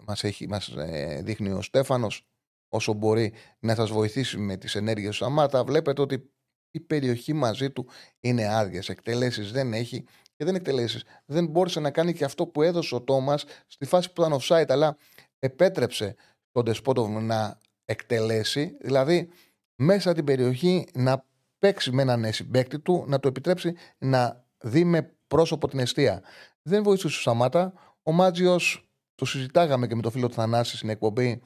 μας, 0.05 0.23
έχει, 0.23 0.47
μας 0.47 0.67
ε, 0.67 1.21
δείχνει 1.23 1.49
ο 1.49 1.61
Στέφανος 1.61 2.27
όσο 2.69 2.93
μπορεί 2.93 3.33
να 3.59 3.75
σας 3.75 3.89
βοηθήσει 3.89 4.37
με 4.37 4.57
τις 4.57 4.75
ενέργειες 4.75 5.09
του 5.09 5.23
Σαμάτα. 5.23 5.63
Βλέπετε 5.63 6.01
ότι 6.01 6.31
η 6.71 6.79
περιοχή 6.79 7.33
μαζί 7.33 7.71
του 7.71 7.87
είναι 8.19 8.47
άδειε. 8.47 8.81
Εκτελέσεις 8.87 9.51
δεν 9.51 9.73
έχει 9.73 10.05
και 10.35 10.45
δεν 10.45 10.55
εκτελέσεις. 10.55 11.03
Δεν 11.25 11.45
μπόρεσε 11.45 11.79
να 11.79 11.91
κάνει 11.91 12.13
και 12.13 12.23
αυτό 12.23 12.47
που 12.47 12.61
έδωσε 12.61 12.95
ο 12.95 13.01
Τόμας 13.01 13.45
στη 13.67 13.85
φάση 13.85 14.13
που 14.13 14.21
ήταν 14.21 14.39
offside, 14.39 14.69
αλλά 14.69 14.97
επέτρεψε 15.39 16.15
τον 16.51 16.65
Τεσπότοβ 16.65 17.09
να 17.09 17.57
εκτελέσει. 17.85 18.77
Δηλαδή, 18.81 19.29
μέσα 19.75 20.13
την 20.13 20.23
περιοχή 20.23 20.87
να 20.93 21.25
παίξει 21.59 21.91
με 21.91 22.01
έναν 22.01 22.33
συμπέκτη 22.33 22.79
του, 22.79 23.03
να 23.07 23.19
το 23.19 23.27
επιτρέψει 23.27 23.75
να 23.97 24.45
δει 24.57 24.83
με 24.83 25.13
πρόσωπο 25.27 25.67
την 25.67 25.79
αιστεία. 25.79 26.21
Δεν 26.61 26.83
βοήθησε 26.83 27.07
ο 27.07 27.09
Σαμάτα. 27.09 27.73
Ο 28.03 28.11
Μάτζιος, 28.11 28.89
το 29.15 29.25
συζητάγαμε 29.25 29.87
και 29.87 29.95
με 29.95 30.01
το 30.01 30.09
φίλο 30.09 30.27
του 30.27 30.33
Θανάση 30.33 30.77
στην 30.77 30.89
εκπομπή, 30.89 31.41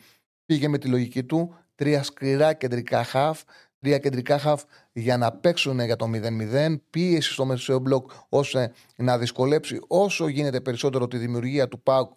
πήγε 0.46 0.68
με 0.68 0.78
τη 0.78 0.88
λογική 0.88 1.24
του. 1.24 1.56
Τρία 1.76 2.04
σκληρά 2.04 2.54
κεντρικά 2.54 3.04
χαφ, 3.04 3.42
τρία 3.80 3.98
κεντρικά 3.98 4.38
χαφ 4.40 4.64
για 4.94 5.18
να 5.18 5.32
παίξουν 5.32 5.80
για 5.80 5.96
το 5.96 6.10
0-0. 6.14 6.76
Πίεση 6.90 7.32
στο 7.34 7.46
μεσαίο 7.46 7.80
μπλοκ 7.80 8.12
ώστε 8.30 8.74
να 8.96 9.18
δυσκολέψει 9.18 9.80
όσο 9.88 10.28
γίνεται 10.28 10.62
περισσότερο 10.62 11.08
τη 11.08 11.18
δημιουργία 11.18 11.68
του 11.68 11.82
ΠΑΟΚ, 11.82 12.12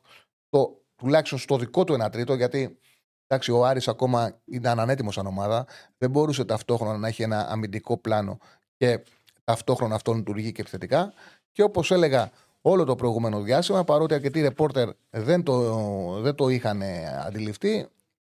το, 0.49 0.83
τουλάχιστον 0.97 1.39
στο 1.39 1.59
δικό 1.59 1.85
του 1.85 1.95
ένα 1.95 2.11
τρίτο, 2.11 2.35
γιατί 2.35 2.79
εντάξει, 3.27 3.53
ο 3.53 3.67
Άρης 3.67 3.89
ακόμα 3.89 4.41
ήταν 4.45 4.81
ανέτοιμος 4.81 5.15
σαν 5.15 5.27
ομάδα. 5.27 5.67
Δεν 5.99 6.11
μπορούσε 6.11 6.45
ταυτόχρονα 6.45 6.99
να 6.99 7.09
έχει 7.09 7.23
ένα 7.23 7.49
αμυντικό 7.49 7.97
πλάνο 7.97 8.39
και 8.77 9.03
ταυτόχρονα 9.45 9.95
αυτό 9.95 10.13
λειτουργεί 10.13 10.53
και 10.53 10.61
επιθετικά. 10.61 11.13
Και 11.53 11.63
όπως 11.63 11.91
έλεγα 11.91 12.31
όλο 12.61 12.85
το 12.85 12.95
προηγούμενο 12.95 13.41
διάστημα, 13.41 13.85
παρότι 13.85 14.15
αρκετοί 14.15 14.41
ρεπόρτερ 14.41 14.89
δεν 15.11 15.43
το, 15.43 16.21
δεν 16.21 16.35
το 16.35 16.49
είχαν 16.49 16.83
αντιληφθεί, 17.27 17.87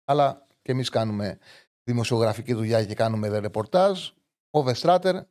αλλά 0.05 0.47
και 0.63 0.73
εμείς 0.73 0.89
κάνουμε 0.89 1.39
δημοσιογραφική 1.85 2.55
δουλειά 2.55 2.85
και 2.85 2.95
κάνουμε 2.95 3.39
ρεπορτάζ. 3.39 4.09
Ο 4.55 4.63
Βεστράτερ 4.63 5.23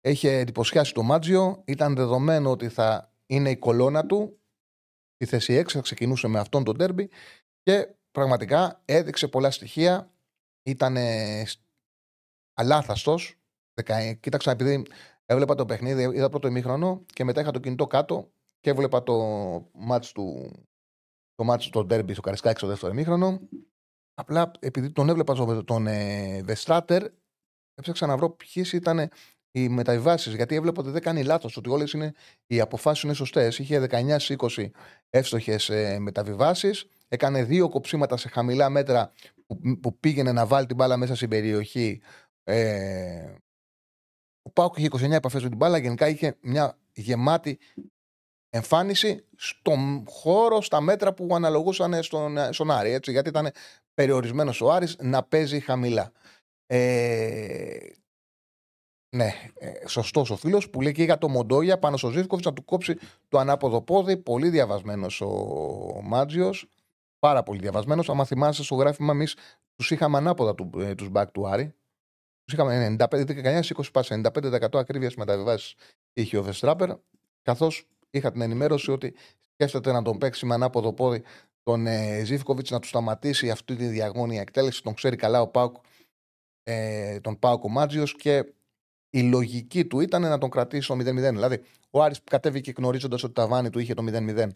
έχει 0.00 0.26
εντυπωσιάσει 0.26 0.94
το 0.94 1.02
Μάτζιο. 1.02 1.62
Ήταν 1.66 1.94
δεδομένο 1.94 2.50
ότι 2.50 2.68
θα 2.68 3.12
είναι 3.26 3.50
η 3.50 3.56
κολόνα 3.56 4.06
του. 4.06 4.40
Η 5.16 5.24
θέση 5.24 5.62
6 5.66 5.68
θα 5.68 5.80
ξεκινούσε 5.80 6.28
με 6.28 6.38
αυτόν 6.38 6.64
τον 6.64 6.76
τέρμπι 6.76 7.10
και 7.62 7.94
πραγματικά 8.10 8.82
έδειξε 8.84 9.28
πολλά 9.28 9.50
στοιχεία. 9.50 10.12
Ήταν 10.62 10.96
αλάθαστος. 12.54 13.32
Κοίταξα, 14.20 14.50
επειδή 14.50 14.82
Έβλεπα 15.30 15.54
το 15.54 15.64
παιχνίδι, 15.64 16.02
είδα 16.02 16.28
πρώτο 16.28 16.48
ημίχρονο 16.48 17.04
και 17.06 17.24
μετά 17.24 17.40
είχα 17.40 17.50
το 17.50 17.58
κινητό 17.58 17.86
κάτω 17.86 18.30
και 18.60 18.70
έβλεπα 18.70 19.02
το 19.02 19.14
μάτς 19.72 20.12
του, 20.12 20.50
το 21.34 21.44
μάτσο 21.44 21.70
το 21.70 21.84
ντέρμπι 21.84 22.12
στο 22.12 22.22
Καρισκάκι 22.22 22.58
στο 22.58 22.66
δεύτερο 22.66 22.92
ημίχρονο. 22.92 23.40
Απλά 24.14 24.50
επειδή 24.58 24.90
τον 24.90 25.08
έβλεπα 25.08 25.62
τον 25.64 25.86
ε, 25.86 26.42
Βεστράτερ, 26.42 27.06
έψαξα 27.78 28.06
να 28.06 28.16
βρω 28.16 28.30
ποιες 28.30 28.72
ήταν 28.72 29.10
οι 29.50 29.68
μεταβιβάσεις. 29.68 30.34
Γιατί 30.34 30.54
έβλεπα 30.54 30.80
ότι 30.80 30.90
δεν 30.90 31.02
κάνει 31.02 31.22
λάθος, 31.22 31.56
ότι 31.56 31.70
όλες 31.70 31.96
οι 32.46 32.60
αποφάσεις 32.60 33.02
είναι 33.02 33.12
σωστές. 33.12 33.58
Είχε 33.58 33.86
19-20 33.90 34.70
εύστοχες 35.10 35.68
ε, 35.68 35.98
μεταβιβάσεις. 35.98 36.86
Έκανε 37.08 37.44
δύο 37.44 37.68
κοψίματα 37.68 38.16
σε 38.16 38.28
χαμηλά 38.28 38.68
μέτρα 38.68 39.12
που, 39.46 39.78
που 39.80 39.98
πήγαινε 39.98 40.32
να 40.32 40.46
βάλει 40.46 40.66
την 40.66 40.76
μπάλα 40.76 40.96
μέσα 40.96 41.14
στην 41.14 41.28
περιοχή. 41.28 42.00
Ε, 42.44 43.34
ο 44.42 44.50
Πάουκ 44.50 44.76
είχε 44.76 44.88
29 44.92 45.10
επαφές 45.10 45.42
με 45.42 45.48
την 45.48 45.56
μπάλα. 45.56 45.78
Γενικά 45.78 46.08
είχε 46.08 46.36
μια 46.40 46.78
γεμάτη 46.92 47.58
εμφάνιση 48.50 49.24
στον 49.36 50.04
χώρο, 50.08 50.60
στα 50.60 50.80
μέτρα 50.80 51.14
που 51.14 51.28
αναλογούσαν 51.34 52.02
στον, 52.02 52.52
στον 52.52 52.70
Άρη. 52.70 52.90
Έτσι, 52.90 53.10
γιατί 53.10 53.28
ήταν 53.28 53.50
περιορισμένος 53.94 54.60
ο 54.60 54.72
Άρης 54.72 54.96
να 55.00 55.22
παίζει 55.22 55.60
χαμηλά. 55.60 56.12
Ε, 56.70 57.76
ναι, 59.16 59.32
ε, 59.58 59.86
σωστός 59.86 60.30
ο 60.30 60.36
φίλος 60.36 60.70
που 60.70 60.80
λέει 60.80 60.92
και 60.92 61.02
για 61.02 61.18
το 61.18 61.28
Μοντόγια 61.28 61.78
πάνω 61.78 61.96
στο 61.96 62.10
Ζήφκοβιτ 62.10 62.44
να 62.44 62.52
του 62.52 62.64
κόψει 62.64 62.98
το 63.28 63.38
ανάποδο 63.38 63.82
πόδι. 63.82 64.16
Πολύ 64.16 64.48
διαβασμένος 64.48 65.20
ο 65.20 66.00
Μάτζιος. 66.02 66.66
Πάρα 67.18 67.42
πολύ 67.42 67.60
διαβασμένος. 67.60 68.08
Αν 68.08 68.26
θυμάσαι 68.26 68.64
στο 68.64 68.74
γράφημα, 68.74 69.12
εμείς 69.12 69.36
τους 69.74 69.90
είχαμε 69.90 70.16
ανάποδα 70.16 70.54
του 70.54 70.70
ε, 70.78 70.94
τους 70.94 71.08
back 71.12 71.26
του 71.32 71.48
Άρη. 71.48 71.74
Τους 72.44 72.54
είχαμε 72.54 72.96
95-19-20 72.98 73.60
πάσα, 73.92 74.20
95% 74.34 74.78
ακρίβεια 74.78 75.12
μεταβιβάσεις 75.16 75.74
είχε 76.12 76.36
ο 76.36 76.42
Βεστράπερ. 76.42 76.90
Καθώς 77.42 77.86
είχα 78.10 78.32
την 78.32 78.40
ενημέρωση 78.40 78.90
ότι 78.90 79.14
σκέφτεται 79.52 79.92
να 79.92 80.02
τον 80.02 80.18
παίξει 80.18 80.46
με 80.46 80.54
ανάποδο 80.54 80.92
πόδι 80.92 81.22
τον 81.62 81.86
ε, 81.86 82.24
Ζήφκοβιτς 82.24 82.70
να 82.70 82.78
του 82.78 82.86
σταματήσει 82.86 83.50
αυτή 83.50 83.76
τη 83.76 83.86
διαγώνια 83.86 84.40
εκτέλεση. 84.40 84.82
Τον 84.82 84.94
ξέρει 84.94 85.16
καλά 85.16 85.40
ο 85.40 85.48
Πάουκ, 85.48 85.76
ε, 86.70 87.20
τον 87.20 87.38
Πάουκ 87.38 87.64
ο 87.64 87.68
Μάτζιος 87.68 88.16
και 88.16 88.44
η 89.10 89.22
λογική 89.22 89.84
του 89.84 90.00
ήταν 90.00 90.22
να 90.22 90.38
τον 90.38 90.50
κρατήσει 90.50 90.82
στο 90.82 90.94
0-0. 90.94 91.04
Δηλαδή, 91.04 91.60
ο 91.90 92.02
Άρης 92.02 92.20
κατέβηκε 92.24 92.72
γνωρίζοντας 92.76 93.22
ότι 93.22 93.32
το 93.32 93.40
ταβάνι 93.40 93.70
του 93.70 93.78
είχε 93.78 93.94
το 93.94 94.04
0-0 94.08 94.48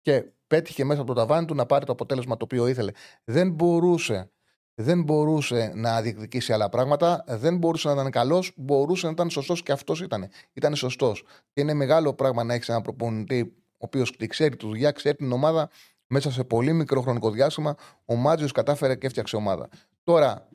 και 0.00 0.24
πέτυχε 0.46 0.84
μέσα 0.84 1.00
από 1.00 1.14
το 1.14 1.20
ταβάνι 1.20 1.46
του 1.46 1.54
να 1.54 1.66
πάρει 1.66 1.84
το 1.84 1.92
αποτέλεσμα 1.92 2.36
το 2.36 2.44
οποίο 2.44 2.66
ήθελε. 2.66 2.92
Δεν 3.24 3.50
μπορούσε, 3.50 4.30
δεν 4.74 5.02
μπορούσε 5.02 5.72
να 5.74 6.02
διεκδικήσει 6.02 6.52
άλλα 6.52 6.68
πράγματα, 6.68 7.24
δεν 7.26 7.56
μπορούσε 7.56 7.88
να 7.88 7.94
ήταν 7.94 8.10
καλός, 8.10 8.52
μπορούσε 8.56 9.06
να 9.06 9.12
ήταν 9.12 9.30
σωστός 9.30 9.62
και 9.62 9.72
αυτός 9.72 10.00
ήταν. 10.00 10.28
Ήταν 10.52 10.74
σωστός. 10.74 11.24
Και 11.52 11.60
είναι 11.60 11.74
μεγάλο 11.74 12.14
πράγμα 12.14 12.44
να 12.44 12.54
έχεις 12.54 12.68
έναν 12.68 12.82
προπονητή 12.82 13.54
ο 13.72 13.84
οποίος 13.86 14.16
ξέρει 14.28 14.56
τη 14.56 14.66
δουλειά, 14.66 14.90
ξέρει 14.90 15.16
την 15.16 15.32
ομάδα 15.32 15.70
μέσα 16.06 16.30
σε 16.30 16.44
πολύ 16.44 16.72
μικρό 16.72 17.00
χρονικό 17.00 17.30
διάστημα. 17.30 17.74
Ο 18.04 18.14
Μάτζιος 18.14 18.52
κατάφερε 18.52 18.94
και 18.94 19.06
έφτιαξε 19.06 19.36
ομάδα. 19.36 19.68
Τώρα, 20.04 20.48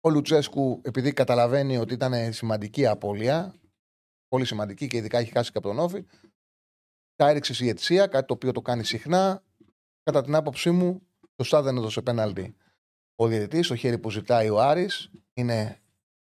ο 0.00 0.10
Λουτσέσκου, 0.10 0.80
επειδή 0.84 1.12
καταλαβαίνει 1.12 1.76
ότι 1.76 1.94
ήταν 1.94 2.32
σημαντική 2.32 2.86
απώλεια, 2.86 3.54
πολύ 4.28 4.44
σημαντική 4.44 4.86
και 4.86 4.96
ειδικά 4.96 5.18
έχει 5.18 5.32
χάσει 5.32 5.52
και 5.52 5.58
από 5.58 5.68
τον 5.68 5.78
Όφη, 5.78 6.04
τα 7.16 7.28
έριξε 7.28 7.64
η 7.64 7.68
Ετσία, 7.68 8.06
κάτι 8.06 8.26
το 8.26 8.34
οποίο 8.34 8.52
το 8.52 8.62
κάνει 8.62 8.84
συχνά. 8.84 9.42
Κατά 10.02 10.22
την 10.22 10.34
άποψή 10.34 10.70
μου, 10.70 11.02
σωστά 11.36 11.62
δεν 11.62 11.76
έδωσε 11.76 12.02
πέναλτι. 12.02 12.56
Ο 13.14 13.26
διαιτητής, 13.26 13.68
το 13.68 13.76
χέρι 13.76 13.98
που 13.98 14.10
ζητάει 14.10 14.48
ο 14.48 14.60
Άρης, 14.60 15.10
είναι, 15.34 15.80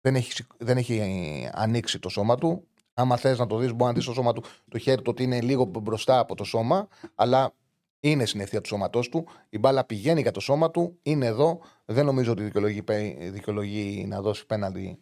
δεν, 0.01 0.15
έχει, 0.15 0.45
δεν 0.59 0.77
έχει 0.77 1.49
ανοίξει 1.53 1.99
το 1.99 2.09
σώμα 2.09 2.37
του. 2.37 2.69
Άμα 2.95 3.17
θες 3.17 3.39
να 3.39 3.47
το 3.47 3.57
δεις, 3.57 3.71
μπορεί 3.71 3.85
να 3.85 3.93
δεις 3.93 4.05
το 4.05 4.13
σώμα 4.13 4.33
του 4.33 4.43
το 4.69 4.79
χέρι 4.79 5.03
του 5.03 5.11
ότι 5.11 5.23
είναι 5.23 5.41
λίγο 5.41 5.65
μπροστά 5.65 6.19
από 6.19 6.35
το 6.35 6.45
σώμα, 6.45 6.89
αλλά 7.15 7.55
είναι 8.01 8.27
στην 8.27 8.41
ευθεία 8.41 8.61
του 8.61 8.69
σώματός 8.69 9.09
του. 9.09 9.27
Η 9.49 9.59
μπάλα 9.59 9.85
πηγαίνει 9.85 10.21
για 10.21 10.31
το 10.31 10.41
σώμα 10.41 10.71
του, 10.71 10.99
είναι 11.03 11.27
εδώ. 11.27 11.61
Δεν 11.85 12.05
νομίζω 12.05 12.33
ότι 12.33 12.43
δικαιολογεί, 12.43 12.83
δικαιολογεί 13.31 14.05
να 14.09 14.21
δώσει 14.21 14.47
πέναντι 14.47 14.99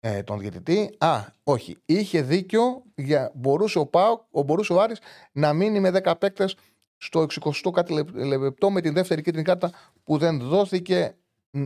ε, 0.00 0.22
τον 0.22 0.38
διαιτητή. 0.38 0.94
Α, 0.98 1.20
όχι. 1.42 1.76
Είχε 1.86 2.22
δίκιο. 2.22 2.82
Για, 2.94 3.32
μπορούσε 3.34 3.78
ο 3.78 3.86
Πάοκ, 3.86 4.22
ο, 4.30 4.42
μπορούσε 4.42 4.72
ο 4.72 4.80
Άρης 4.80 4.98
να 5.32 5.52
μείνει 5.52 5.80
με 5.80 6.00
10 6.04 6.12
παίκτες 6.18 6.56
στο 6.96 7.26
60 7.64 7.70
κάτι 7.72 8.04
λεπτό 8.14 8.70
με 8.70 8.80
την 8.80 8.92
δεύτερη 8.92 9.22
κίτρινη 9.22 9.44
κάρτα 9.44 9.72
που 10.02 10.18
δεν 10.18 10.38
δόθηκε 10.40 11.16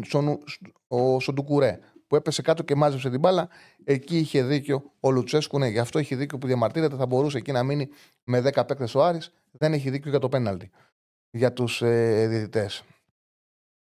στον, 0.02 0.38
στον 1.18 1.34
Ντουκουρέ 1.34 1.78
που 2.10 2.16
έπεσε 2.16 2.42
κάτω 2.42 2.62
και 2.62 2.74
μάζεψε 2.74 3.10
την 3.10 3.20
μπάλα. 3.20 3.48
Εκεί 3.84 4.18
είχε 4.18 4.42
δίκιο 4.42 4.92
ο 5.00 5.10
Λουτσέσκου. 5.10 5.58
Ναι, 5.58 5.68
γι' 5.68 5.78
αυτό 5.78 5.98
είχε 5.98 6.16
δίκιο 6.16 6.38
που 6.38 6.46
διαμαρτύρεται. 6.46 6.96
Θα 6.96 7.06
μπορούσε 7.06 7.38
εκεί 7.38 7.52
να 7.52 7.62
μείνει 7.62 7.88
με 8.24 8.38
10 8.38 8.66
παίκτες 8.66 8.94
ο 8.94 9.04
Άρης. 9.04 9.32
Δεν 9.50 9.72
έχει 9.72 9.90
δίκιο 9.90 10.10
για 10.10 10.18
το 10.18 10.28
πέναλτι. 10.28 10.70
Για 11.30 11.52
τους 11.52 11.82
ε, 11.82 12.26
διαιτητές. 12.28 12.82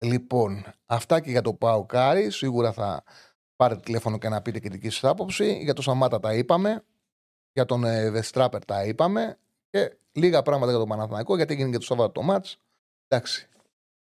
Λοιπόν, 0.05 0.65
αυτά 0.85 1.19
και 1.19 1.29
για 1.29 1.41
το 1.41 1.53
ΠΑΟΚ 1.53 1.85
Άρη. 1.85 2.31
Σίγουρα 2.31 2.71
θα 2.71 3.03
πάρετε 3.55 3.79
τηλέφωνο 3.79 4.17
και 4.17 4.29
να 4.29 4.41
πείτε 4.41 4.59
και 4.59 4.69
δική 4.69 4.89
σας 4.89 5.03
άποψη. 5.03 5.59
Για 5.63 5.73
το 5.73 5.81
Σαμάτα 5.81 6.19
τα 6.19 6.33
είπαμε. 6.33 6.83
Για 7.53 7.65
τον 7.65 7.83
ε, 7.83 8.09
Βεστράπερ 8.09 8.65
τα 8.65 8.85
είπαμε. 8.85 9.37
Και 9.69 9.97
λίγα 10.11 10.41
πράγματα 10.41 10.69
για 10.71 10.79
τον 10.79 10.89
Παναθηναϊκό 10.89 11.35
γιατί 11.35 11.53
έγινε 11.53 11.69
και 11.69 11.77
το 11.77 11.85
Σάββατο 11.85 12.11
το 12.11 12.21
ματς. 12.21 12.57
Εντάξει. 13.07 13.47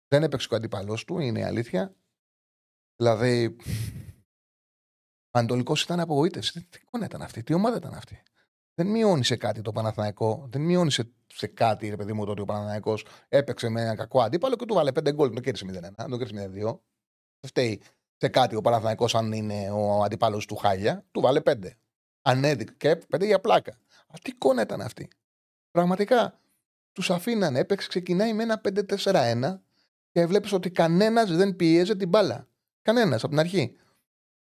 Δεν 0.09 0.23
έπαιξε 0.23 0.49
ο 0.51 0.57
αντίπαλό 0.57 0.99
του, 1.07 1.19
είναι 1.19 1.39
η 1.39 1.43
αλήθεια. 1.43 1.95
Δηλαδή, 2.97 3.57
Ανατολικός 5.37 5.83
ήταν 5.83 6.01
απογοήτευση. 6.01 6.53
Τι 6.71 6.79
εικόνα 6.83 7.05
ήταν 7.05 7.23
αυτή, 7.23 7.43
τι 7.43 7.55
ομάδα 7.55 7.77
ήταν 7.77 7.95
αυτή. 7.95 8.23
Δεν 8.75 8.87
μειώνει 8.87 9.25
σε 9.25 9.37
κάτι 9.37 9.61
το 9.61 9.73
Παναθηναϊκό, 9.73 10.49
δεν 10.51 10.61
μειώνει 10.61 10.91
σε, 10.91 11.13
σε 11.27 11.47
κάτι, 11.47 11.89
ρε 11.89 11.97
παιδί 11.97 12.13
μου, 12.13 12.25
το 12.25 12.31
ότι 12.31 12.41
ο 12.41 12.45
Παναθηναϊκός 12.45 13.07
έπαιξε 13.29 13.69
με 13.69 13.81
ένα 13.81 13.95
κακό 13.95 14.23
αντίπαλο 14.23 14.57
και 14.57 14.65
του 14.65 14.75
βάλε 14.75 14.91
5 14.91 15.13
γκολ. 15.15 15.33
Το 15.33 15.41
κέρδισε 15.41 15.67
0-1, 15.97 16.07
το 16.11 16.17
κέρδισε 16.17 16.47
0-2. 16.47 16.51
Δεν 16.53 16.77
φταίει 17.47 17.83
σε 18.17 18.29
κάτι 18.29 18.57
ο 18.57 18.61
Παναθηναϊκός 18.61 19.15
αν 19.15 19.33
είναι 19.33 19.71
ο 19.71 20.03
αντίπαλος 20.03 20.47
του 20.47 20.57
Χάλια, 20.57 21.05
του 21.13 21.21
βάλε 21.21 21.41
5. 21.45 21.55
Ανέδειξε 22.23 22.75
και 22.77 23.03
5 23.17 23.25
για 23.25 23.41
πλάκα. 23.41 23.79
Αυτή 24.07 24.31
η 24.31 24.33
εικόνα 24.37 24.63
ήταν 24.63 24.81
αυτή. 24.81 25.09
Πραγματικά 25.71 26.41
τους 26.93 27.11
αφήνανε, 27.11 27.59
έπαιξε, 27.59 27.89
ξεκινάει 27.89 28.33
με 28.33 28.43
ένα 28.43 28.61
5-4-1 28.65 29.61
και 30.11 30.27
βλέπεις 30.27 30.53
ότι 30.53 30.71
κανένας 30.71 31.37
δεν 31.37 31.57
πίεζε 31.57 31.95
την 31.97 32.09
μπάλα. 32.09 32.49
Κανένας 32.83 33.23
από 33.23 33.29
την 33.29 33.39
αρχή. 33.39 33.77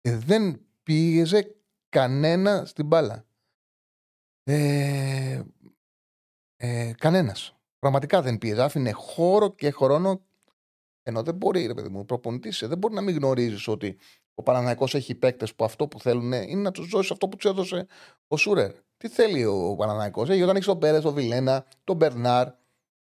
Ε, 0.01 0.17
δεν 0.17 0.66
πίεζε 0.87 1.57
κανένα 1.89 2.65
στην 2.65 2.87
μπάλα. 2.87 3.27
Ε, 4.43 5.43
ε, 6.57 6.93
Κανένας. 6.99 7.57
Πραγματικά 7.79 8.23
δεν 8.23 8.39
πίεζε. 8.39 8.63
Άφηνε 8.63 8.93
χώρο 8.93 9.55
και 9.55 9.71
χρόνο. 9.71 10.25
Ενώ 11.03 11.23
δεν 11.23 11.35
μπορεί, 11.35 11.67
ρε 11.67 11.75
παιδί 11.75 11.89
μου, 11.89 12.05
προπονητής, 12.05 12.65
δεν 12.67 12.79
μπορεί 12.79 12.95
να 12.95 13.01
μην 13.01 13.17
γνωρίζεις 13.17 13.69
ότι 13.69 13.99
ο 14.35 14.43
Παναναναϊκός 14.43 14.95
έχει 14.95 15.15
παίκτες 15.15 15.55
που 15.55 15.65
αυτό 15.65 15.89
που 15.89 16.01
θέλουν 16.01 16.33
είναι 16.33 16.61
να 16.61 16.71
τους 16.71 16.89
δώσεις 16.89 17.11
αυτό 17.11 17.29
που 17.29 17.37
τους 17.37 17.51
έδωσε 17.51 17.87
ο 18.27 18.37
Σούρερ. 18.37 18.73
Τι 18.97 19.09
θέλει 19.09 19.45
ο 19.45 19.75
Παναναναϊκός, 19.77 20.29
έχει 20.29 20.43
όταν 20.43 20.55
έχεις 20.55 20.67
τον 20.67 20.79
Πέρες, 20.79 21.03
τον 21.03 21.15
Βιλένα, 21.15 21.67
τον 21.85 21.97
Μπερνάρ. 21.97 22.51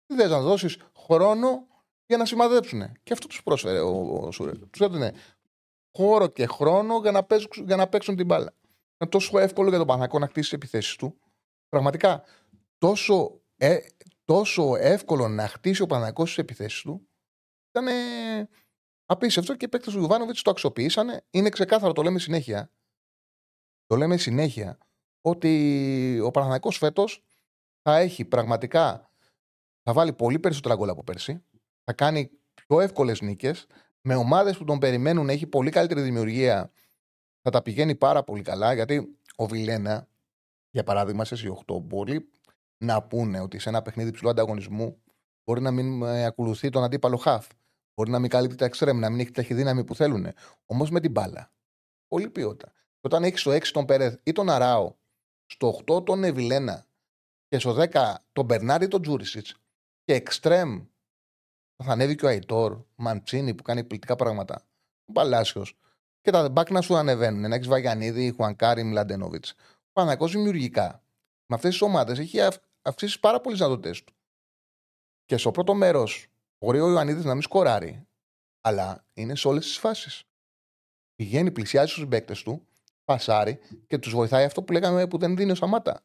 Τι 0.06 0.15
θες 0.15 0.30
να 0.30 0.42
δώσεις 0.42 0.78
χρόνο 0.98 1.68
για 2.06 2.18
να 2.18 2.26
σημαδέψουν. 2.26 2.92
Και 3.04 3.13
αυτό 3.13 3.28
τους 3.28 3.44
πρόσφερε 3.44 3.80
ο, 3.80 4.20
ο 4.22 4.32
Σούρερ. 4.32 4.70
Τους 4.70 4.82
έδινε 4.82 5.13
χώρο 5.97 6.28
και 6.28 6.45
χρόνο 6.45 6.99
για 6.99 7.12
να 7.12 7.23
παίξουν, 7.23 7.65
για 7.65 7.75
να 7.75 7.88
παίξουν 7.88 8.15
την 8.15 8.25
μπάλα. 8.25 8.54
Είναι 8.97 9.10
τόσο 9.10 9.39
εύκολο 9.39 9.69
για 9.69 9.78
τον 9.78 9.88
Παναγό 9.88 10.19
να 10.19 10.28
χτίσει 10.28 10.49
τις 10.49 10.54
επιθέσεις 10.54 10.95
του. 10.95 11.19
Πραγματικά 11.69 12.23
τόσο, 12.78 13.41
ε, 13.56 13.78
τόσο 14.25 14.75
εύκολο 14.75 15.28
να 15.28 15.47
χτίσει 15.47 15.82
ο 15.82 15.86
Παναγό 15.86 16.23
τις 16.23 16.38
επιθέσεις 16.38 16.82
του 16.82 17.10
ήταν 17.69 17.88
ε, 17.88 18.49
απίστευτο 19.06 19.56
και 19.56 19.65
οι 19.65 19.67
παίκτες 19.67 19.93
του 19.93 19.99
Ιωβάνοβιτ 19.99 20.38
το 20.41 20.52
αξιοποιήσανε. 20.52 21.25
Είναι 21.30 21.49
ξεκάθαρο, 21.49 21.93
το 21.93 22.02
λέμε 22.02 22.19
συνέχεια. 22.19 22.71
Το 23.86 23.95
λέμε 23.95 24.17
συνέχεια 24.17 24.78
ότι 25.21 26.19
ο 26.19 26.32
Παναγό 26.32 26.71
φέτος 26.71 27.23
θα 27.82 27.97
έχει 27.97 28.25
πραγματικά. 28.25 29.12
Θα 29.84 29.93
βάλει 29.93 30.13
πολύ 30.13 30.39
περισσότερα 30.39 30.75
γκολ 30.75 30.89
από 30.89 31.04
πέρσι. 31.04 31.43
Θα 31.84 31.93
κάνει 31.93 32.32
πιο 32.54 32.80
εύκολες 32.80 33.21
νίκες 33.21 33.65
με 34.02 34.16
ομάδες 34.16 34.58
που 34.58 34.64
τον 34.64 34.80
περιμένουν 34.80 35.30
έχει 35.30 35.48
πολύ 35.48 35.70
καλύτερη 35.70 36.02
δημιουργία, 36.02 36.72
θα 37.42 37.50
τα 37.50 37.62
πηγαίνει 37.62 37.96
πάρα 37.96 38.24
πολύ 38.24 38.42
καλά. 38.42 38.74
Γιατί 38.74 39.18
ο 39.36 39.46
Βιλένα, 39.46 40.08
για 40.70 40.84
παράδειγμα, 40.84 41.26
σε 41.26 41.36
8 41.68 41.82
μπορεί 41.82 42.30
να 42.78 43.04
πούνε 43.04 43.40
ότι 43.40 43.60
σε 43.60 43.70
ένα 43.70 43.82
παιχνίδι 43.82 44.12
ψηλού 44.12 44.30
ανταγωνισμού 44.30 45.02
μπορεί 45.44 45.62
να 45.62 45.72
μην 45.72 46.04
ε, 46.04 46.26
ακολουθεί 46.26 46.70
τον 46.70 46.84
αντίπαλο 46.84 47.18
χαφ. 47.18 47.48
Μπορεί 47.94 48.12
να 48.12 48.20
μην 48.20 48.30
καλύπτει 48.30 48.56
τα 48.56 48.66
εξτρέμ, 48.66 49.00
να 49.00 49.10
μην 49.10 49.20
έχει 49.20 49.32
τη 49.32 49.54
δύναμη 49.54 49.84
που 49.84 49.96
θέλουν. 49.96 50.28
Όμως 50.66 50.90
με 50.90 51.00
την 51.00 51.12
μπάλα. 51.12 51.52
Πολύ 52.08 52.30
ποιότητα. 52.30 52.74
Όταν 53.02 53.24
έχεις 53.24 53.40
στο 53.40 53.52
6 53.52 53.64
τον 53.72 53.86
Περέθ 53.86 54.16
ή 54.24 54.32
τον 54.32 54.50
Αράο, 54.50 54.96
στο 55.46 55.80
8 55.88 56.06
τον 56.06 56.24
Εβιλένα 56.24 56.86
και 57.48 57.60
στο 57.60 57.76
10 57.92 58.16
τον 58.34 58.46
Μπερνάρη 58.46 58.88
τον 58.88 59.02
Τζούρισιτς 59.02 59.56
και 60.04 60.14
εξτρέμ 60.14 60.86
θα 61.84 61.92
ανέβει 61.92 62.15
και 62.15 62.26
ο 62.26 62.28
Αϊτόρ, 62.28 62.82
Μαντσίνη 62.96 63.54
που 63.54 63.63
κάνει 63.63 63.84
πολιτικά 63.84 64.15
πράγματα. 64.15 64.65
Ο 65.06 65.12
Παλάσιος. 65.12 65.78
Και 66.22 66.32
τα 66.32 66.50
μπακ 66.50 66.70
να 66.70 66.82
σου 66.82 66.96
ανεβαίνουν. 66.96 67.50
Να 67.50 67.56
έχεις 67.56 67.68
Βαγιανίδη, 67.68 68.32
Χουανκάρη, 68.32 68.84
Μλαντενόβιτ. 68.84 69.46
Ο 69.78 69.92
Παναγό 69.94 70.28
δημιουργικά. 70.28 71.04
Με 71.46 71.56
αυτές 71.56 71.72
τις 71.72 71.82
ομάδες 71.82 72.20
έχει 72.20 72.39
αυξήσει 72.82 73.20
πάρα 73.20 73.42
πολλές 73.42 73.58
δυνατότητες 73.58 74.04
του. 74.04 74.13
Και 75.26 75.38
στο 75.38 75.52
πρώτο 75.52 75.74
μέρος 75.74 76.28
μπορεί 76.60 76.80
ο 76.80 76.89
Ιωαννίδης 76.89 77.24
να 77.24 77.34
μην 77.34 77.42
σκοράρει, 77.42 78.08
αλλά 78.62 79.06
είναι 79.13 79.36
σε 79.36 79.48
όλες 79.48 79.65
τις 79.65 79.78
φάσεις. 79.78 80.24
Πηγαίνει, 81.15 81.52
πλησιάζει 81.52 81.92
στους 81.92 82.08
παίκτε 82.08 82.34
του, 82.44 82.68
πασάρει 83.06 83.60
και 83.88 83.98
τους 83.98 84.13
βοηθάει 84.13 84.46
αυτό 84.46 84.63
που 84.63 84.72
λέγαμε 84.72 85.08
που 85.08 85.18
δεν 85.18 85.36
δίνει 85.36 85.52
ο 85.52 85.56
Σαμάτα. 85.56 86.04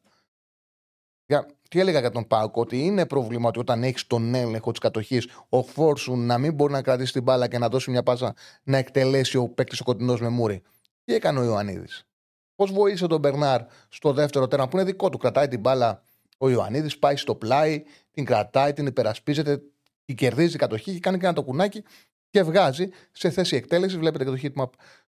Για, 1.27 1.47
τι 1.69 1.79
έλεγα 1.79 1.99
για 1.99 2.11
τον 2.11 2.27
Πάουκ, 2.27 2.57
ότι 2.57 2.79
είναι 2.85 3.05
πρόβλημα 3.05 3.47
ότι 3.47 3.59
όταν 3.59 3.83
έχεις 3.83 4.07
τον 4.07 4.35
έλεγχο 4.35 4.71
της 4.71 4.79
κατοχής, 4.79 5.27
ο 5.49 5.63
Φόρσου 5.63 6.15
να 6.15 6.37
μην 6.37 6.53
μπορεί 6.53 6.71
να 6.71 6.81
κρατήσει 6.81 7.11
την 7.11 7.23
μπάλα 7.23 7.47
και 7.47 7.57
να 7.57 7.69
δώσει 7.69 7.91
μια 7.91 8.03
πάσα 8.03 8.33
να 8.63 8.77
εκτελέσει 8.77 9.37
ο 9.37 9.49
παίκτης 9.49 9.79
ο 9.79 9.83
κοντινός 9.83 10.21
με 10.21 10.29
μούρι. 10.29 10.61
Τι 11.03 11.13
έκανε 11.13 11.39
ο 11.39 11.43
Ιωαννίδης; 11.43 12.07
Πώς 12.55 12.71
βοήθησε 12.71 13.07
τον 13.07 13.19
Μπερνάρ 13.19 13.61
στο 13.89 14.13
δεύτερο 14.13 14.47
τέρμα 14.47 14.67
που 14.67 14.77
είναι 14.77 14.85
δικό 14.85 15.09
του. 15.09 15.17
Κρατάει 15.17 15.47
την 15.47 15.59
μπάλα 15.59 16.03
ο 16.37 16.49
Ιωαννίδης, 16.49 16.99
πάει 16.99 17.15
στο 17.15 17.35
πλάι, 17.35 17.83
την 18.11 18.25
κρατάει, 18.25 18.73
την 18.73 18.85
υπερασπίζεται, 18.85 19.61
την 20.05 20.15
κερδίζει 20.15 20.57
κατοχή 20.57 20.93
και 20.93 20.99
κάνει 20.99 21.17
και 21.17 21.25
ένα 21.25 21.33
το 21.33 21.43
κουνάκι 21.43 21.83
και 22.29 22.43
βγάζει 22.43 22.89
σε 23.11 23.29
θέση 23.29 23.55
εκτέλεσης. 23.55 23.97
Βλέπετε 23.97 24.23
και 24.23 24.29
το 24.29 24.37
heatmap 24.43 24.69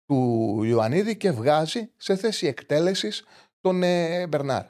του 0.06 0.62
Ιωαννίδη 0.64 1.16
και 1.16 1.30
βγάζει 1.30 1.90
σε 1.96 2.16
θέση 2.16 2.46
εκτέλεσης 2.46 3.24
τον 3.60 3.82
ε, 3.82 4.26
Μπερνάρ. 4.26 4.64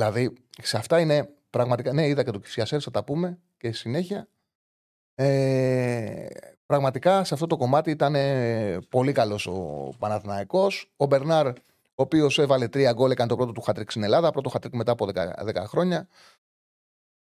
Δηλαδή, 0.00 0.32
σε 0.62 0.76
αυτά 0.76 1.00
είναι 1.00 1.28
πραγματικά. 1.50 1.92
Ναι, 1.92 2.06
είδα 2.06 2.24
και 2.24 2.30
το 2.30 2.38
Κισιασέρ, 2.38 2.80
θα 2.82 2.90
τα 2.90 3.04
πούμε 3.04 3.38
και 3.56 3.72
συνέχεια. 3.72 4.28
Ε, 5.14 6.26
πραγματικά 6.66 7.24
σε 7.24 7.34
αυτό 7.34 7.46
το 7.46 7.56
κομμάτι 7.56 7.90
ήταν 7.90 8.16
πολύ 8.88 9.12
καλός 9.12 9.46
ο 9.46 9.88
Παναθηναϊκός. 9.98 10.92
Ο 10.96 11.06
Μπερνάρ, 11.06 11.46
ο 11.46 11.52
οποίος 11.94 12.38
έβαλε 12.38 12.68
τρία 12.68 12.92
γκολ, 12.92 13.10
έκανε 13.10 13.28
το 13.28 13.36
πρώτο 13.36 13.52
του 13.52 13.60
χατρίκ 13.60 13.90
στην 13.90 14.02
Ελλάδα, 14.02 14.30
πρώτο 14.30 14.48
χατρίκ 14.48 14.74
μετά 14.74 14.92
από 14.92 15.06
10, 15.06 15.34
10 15.44 15.64
χρόνια. 15.66 16.08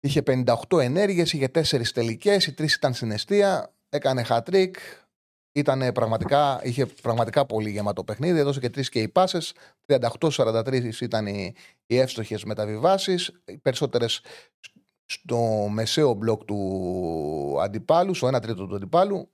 Είχε 0.01 0.23
58 0.27 0.55
ενέργειες, 0.81 1.33
είχε 1.33 1.49
4 1.49 1.93
τελικές, 1.93 2.47
οι 2.47 2.55
3 2.59 2.75
ήταν 2.77 2.95
στην 2.95 3.11
εστία, 3.11 3.73
έκανε 3.89 4.23
χατρίκ. 4.23 4.77
Ήταν 5.59 5.93
πραγματικά, 5.93 6.61
είχε 6.63 6.87
πραγματικά 6.87 7.47
πολύ 7.47 7.71
γεμάτο 7.71 8.05
παιχνίδι. 8.05 8.39
Έδωσε 8.39 8.61
και 8.61 8.71
τρεις 8.71 8.89
key 8.89 9.09
πάσες. 9.09 9.55
38-43 9.87 11.01
ήταν 11.01 11.27
οι, 11.27 11.55
οι 11.87 11.99
εύστοχες 11.99 12.45
μεταβιβάσεις. 12.45 13.41
Οι 13.45 13.59
περισσότερες 13.59 14.21
στο 15.05 15.69
μεσαίο 15.71 16.13
μπλοκ 16.13 16.45
του 16.45 17.57
αντιπάλου, 17.61 18.15
στο 18.15 18.29
1 18.29 18.41
τρίτο 18.43 18.67
του 18.67 18.75
αντιπάλου. 18.75 19.31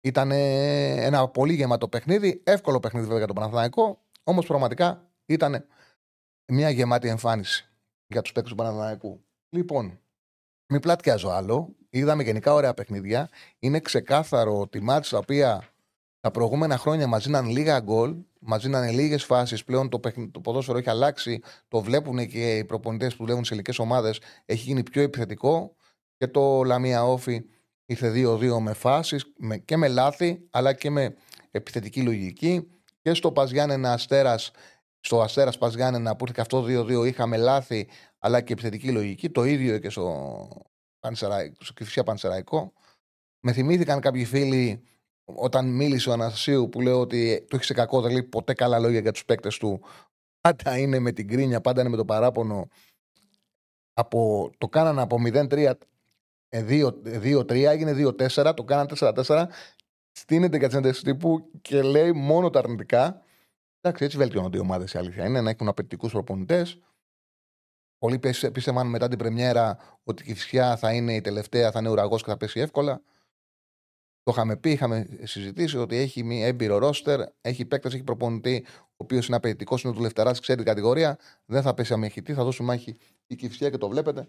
Ήταν 0.00 0.30
ένα 0.30 1.28
πολύ 1.28 1.54
γεμάτο 1.54 1.88
παιχνίδι. 1.88 2.40
Εύκολο 2.44 2.80
παιχνίδι 2.80 3.04
βέβαια 3.04 3.18
για 3.18 3.26
τον 3.26 3.36
Παναθηναϊκό. 3.36 4.04
Όμως 4.24 4.46
πραγματικά 4.46 5.10
ήταν 5.26 5.66
μια 6.52 6.70
γεμάτη 6.70 7.08
εμφάνιση 7.08 7.68
για 8.06 8.22
τους 8.22 8.32
παίκτες 8.32 8.50
του 8.50 8.56
Παναθηναϊκού. 8.56 9.24
Λοιπόν, 9.48 10.00
μην 10.72 10.80
πλατιάζω 10.80 11.28
άλλο. 11.28 11.76
Είδαμε 11.90 12.22
γενικά 12.22 12.54
ωραία 12.54 12.74
παιχνίδια. 12.74 13.28
Είναι 13.58 13.80
ξεκάθαρο 13.80 14.58
ότι 14.60 14.80
μάτια 14.80 15.10
τα 15.10 15.18
οποία 15.18 15.68
τα 16.20 16.30
προηγούμενα 16.30 16.78
χρόνια 16.78 17.06
μα 17.06 17.18
δίναν 17.18 17.48
λίγα 17.48 17.80
γκολ, 17.80 18.16
μα 18.40 18.58
δίναν 18.58 18.90
λίγες 18.90 19.24
φάσεις. 19.24 19.64
Πλέον 19.64 19.88
το, 19.88 20.00
το 20.30 20.40
ποδόσφαιρο 20.40 20.78
έχει 20.78 20.90
αλλάξει. 20.90 21.40
Το 21.68 21.80
βλέπουν 21.80 22.28
και 22.28 22.56
οι 22.56 22.64
προπονητές 22.64 23.12
που 23.12 23.22
δουλεύουν 23.22 23.44
σε 23.44 23.54
ελληνικέ 23.54 23.82
ομάδες. 23.82 24.20
Έχει 24.44 24.62
γίνει 24.62 24.82
πιο 24.82 25.02
επιθετικό. 25.02 25.74
Και 26.16 26.26
το 26.26 26.62
Λαμία 26.62 27.04
Όφη 27.04 27.44
ήρθε 27.86 28.12
2-2 28.14 28.58
με 28.58 28.72
φάσεις 28.72 29.24
και 29.64 29.76
με 29.76 29.88
λάθη, 29.88 30.46
αλλά 30.50 30.72
και 30.72 30.90
με 30.90 31.14
επιθετική 31.50 32.02
λογική. 32.02 32.68
Και 33.02 33.14
στο 33.14 33.32
Παζιάννενα 33.32 33.92
Αστέρας, 33.92 34.50
στο 35.00 35.22
Αστέρας 35.22 35.58
Παζιάννενα 35.58 36.16
που 36.16 36.24
ήρθε 36.28 36.40
αυτό 36.40 36.64
2-2, 36.68 37.06
είχαμε 37.06 37.36
λάθη, 37.36 37.88
αλλά 38.18 38.40
και 38.40 38.52
επιθετική 38.52 38.90
λογική. 38.92 39.30
Το 39.30 39.44
ίδιο 39.44 39.78
και 39.78 39.90
στο, 39.90 40.48
στο 41.58 41.72
Κυφσιά 41.74 42.02
Πανσεραϊκό. 42.02 42.72
Με 43.40 43.52
θυμήθηκαν 43.52 44.00
κάποιοι 44.00 44.24
φίλοι 44.24 44.82
όταν 45.24 45.66
μίλησε 45.66 46.10
ο 46.10 46.12
Αναστασίου 46.12 46.68
που 46.68 46.80
λέω 46.80 47.00
ότι 47.00 47.44
το 47.48 47.56
έχει 47.56 47.64
σε 47.64 47.74
κακό, 47.74 48.00
δεν 48.00 48.12
λέει 48.12 48.22
ποτέ 48.22 48.54
καλά 48.54 48.78
λόγια 48.78 49.00
για 49.00 49.12
τους 49.12 49.24
παίκτες 49.24 49.58
του. 49.58 49.80
Πάντα 50.40 50.78
είναι 50.78 50.98
με 50.98 51.12
την 51.12 51.28
κρίνια, 51.28 51.60
πάντα 51.60 51.80
είναι 51.80 51.90
με 51.90 51.96
το 51.96 52.04
παράπονο. 52.04 52.68
Από, 53.92 54.50
το 54.58 54.68
κάνανε 54.68 55.00
από 55.00 55.16
0-3, 55.26 55.72
2-3, 56.50 57.50
ε, 57.50 57.68
έγινε 57.68 57.92
2-4, 57.92 58.52
το 58.56 58.64
κάνανε 58.64 58.88
4-4. 58.96 59.44
Στείνεται 60.12 60.58
κατσέντε 60.58 60.90
τύπου 60.90 61.50
και 61.62 61.82
λέει 61.82 62.12
μόνο 62.12 62.50
τα 62.50 62.58
αρνητικά. 62.58 63.22
Εντάξει, 63.80 64.04
έτσι 64.04 64.16
βελτιώνονται 64.16 64.56
οι 64.56 64.60
ομάδες 64.60 64.92
η 64.92 64.98
αλήθεια. 64.98 65.24
Είναι 65.26 65.40
να 65.40 65.50
έχουν 65.50 65.68
απαιτητικούς 65.68 66.12
προπονητές. 66.12 66.78
Πολλοί 67.98 68.18
πίστευαν 68.52 68.86
μετά 68.86 69.08
την 69.08 69.18
Πρεμιέρα 69.18 69.78
ότι 70.04 70.22
η 70.22 70.26
Κυφσιά 70.26 70.76
θα 70.76 70.92
είναι 70.92 71.14
η 71.14 71.20
τελευταία, 71.20 71.70
θα 71.70 71.78
είναι 71.78 71.88
ουραγός 71.88 72.22
και 72.22 72.30
θα 72.30 72.36
πέσει 72.36 72.60
εύκολα. 72.60 73.02
Το 74.22 74.32
είχαμε 74.32 74.56
πει, 74.56 74.70
είχαμε 74.70 75.06
συζητήσει 75.22 75.78
ότι 75.78 75.96
έχει 75.96 76.22
μια 76.24 76.46
έμπειρο 76.46 76.78
ρόστερ, 76.78 77.20
έχει 77.40 77.64
παίκτες, 77.64 77.94
έχει 77.94 78.02
προπονητή, 78.02 78.64
ο 78.80 78.94
οποίος 78.96 79.26
είναι 79.26 79.36
απαιτητικός, 79.36 79.82
είναι 79.82 79.92
ο 79.92 79.96
δουλευταράς, 79.96 80.40
ξέρει 80.40 80.58
την 80.58 80.66
κατηγορία. 80.66 81.18
Δεν 81.44 81.62
θα 81.62 81.74
πέσει 81.74 81.92
αμεχητή, 81.92 82.34
θα 82.34 82.44
δώσει 82.44 82.62
μάχη 82.62 82.96
η 83.26 83.34
κυφσιά 83.34 83.70
και 83.70 83.78
το 83.78 83.88
βλέπετε. 83.88 84.28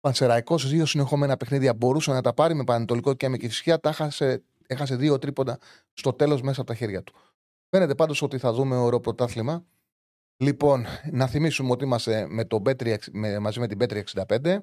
Πανσεραϊκός, 0.00 0.68
δύο 0.68 0.86
συνεχόμενα 0.86 1.36
παιχνίδια 1.36 1.74
μπορούσε 1.74 2.12
να 2.12 2.20
τα 2.20 2.34
πάρει 2.34 2.54
με 2.54 2.64
πανετολικό 2.64 3.14
και 3.14 3.28
με 3.28 3.36
κυφσιά. 3.36 3.80
Τα 3.80 3.88
έχασε, 3.88 4.44
έχασε 4.66 4.96
δύο 4.96 5.18
τρίποντα 5.18 5.58
στο 5.92 6.12
τέλος 6.12 6.42
μέσα 6.42 6.60
από 6.60 6.70
τα 6.70 6.76
χέρια 6.76 7.02
του. 7.02 7.14
Φαίνεται 7.68 7.94
πάντως 7.94 8.22
ότι 8.22 8.38
θα 8.38 8.52
δούμε 8.52 8.76
ωραίο 8.76 9.00
πρωτάθλημα. 9.00 9.64
Λοιπόν, 10.44 10.84
να 11.10 11.26
θυμίσουμε 11.26 11.70
ότι 11.70 11.84
είμαστε 11.84 12.26
με 12.26 12.44
το 12.44 12.62
με, 13.12 13.38
μαζί 13.38 13.60
με 13.60 13.66
την 13.66 13.78
Πέτρια 13.78 14.04
65 14.28 14.58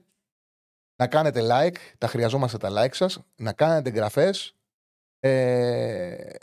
να 0.96 1.08
κάνετε 1.08 1.42
like, 1.44 1.76
τα 1.98 2.08
χρειαζόμαστε 2.08 2.58
τα 2.58 2.70
like 2.72 2.94
σας, 2.94 3.24
να 3.36 3.54
κάνετε 3.54 3.90
εγγραφές. 3.90 4.56
Ε, 5.20 6.34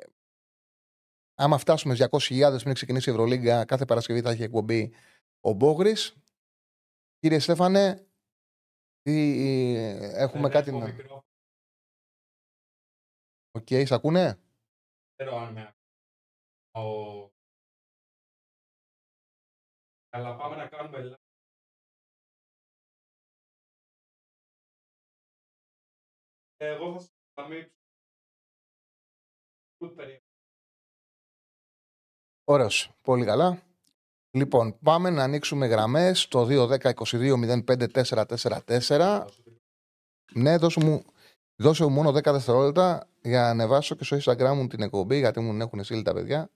άμα 1.34 1.58
φτάσουμε 1.58 1.96
200.000 2.10 2.58
πριν 2.62 2.74
ξεκινήσει 2.74 3.10
η 3.10 3.12
Ευρωλίγκα, 3.12 3.64
κάθε 3.64 3.84
Παρασκευή 3.84 4.20
θα 4.20 4.30
έχει 4.30 4.42
εκπομπή 4.42 4.92
ο 5.40 5.52
Μπόγρης. 5.52 6.16
Κύριε 7.18 7.38
Στέφανε, 7.38 8.06
έχουμε 9.02 10.48
κάτι 10.48 10.72
να... 10.72 10.94
OK, 13.50 13.66
okay, 13.70 13.86
σ' 13.86 13.92
ακούνε; 13.92 14.38
Ξέρω 15.16 15.36
αν 15.36 15.52
με 15.52 15.74
Αλλά 20.10 20.36
πάμε 20.36 20.56
να 20.56 20.68
κάνουμε 20.68 21.18
Εγώ 26.60 27.00
θα 27.00 27.08
σας 29.78 29.92
Ωραίος. 32.44 32.90
Πολύ 33.02 33.24
καλά. 33.24 33.62
Λοιπόν, 34.30 34.78
πάμε 34.78 35.10
να 35.10 35.22
ανοίξουμε 35.22 35.66
γραμμές 35.66 36.28
το 36.28 36.46
2-10-22-05-444. 36.48 39.26
Ναι, 40.34 40.56
δώσε 40.56 40.84
μου, 40.84 41.04
δώσε 41.62 41.84
μου 41.84 41.90
μόνο 41.90 42.10
10 42.10 42.22
δευτερόλεπτα 42.22 43.08
για 43.22 43.40
να 43.40 43.48
ανεβάσω 43.48 43.94
και 43.94 44.04
στο 44.04 44.16
Instagram 44.16 44.54
μου 44.54 44.66
την 44.66 44.82
εκπομπή, 44.82 45.18
γιατί 45.18 45.40
μου 45.40 45.60
έχουν 45.60 45.84
στείλει 45.84 46.02
τα 46.02 46.12
παιδιά 46.12 46.50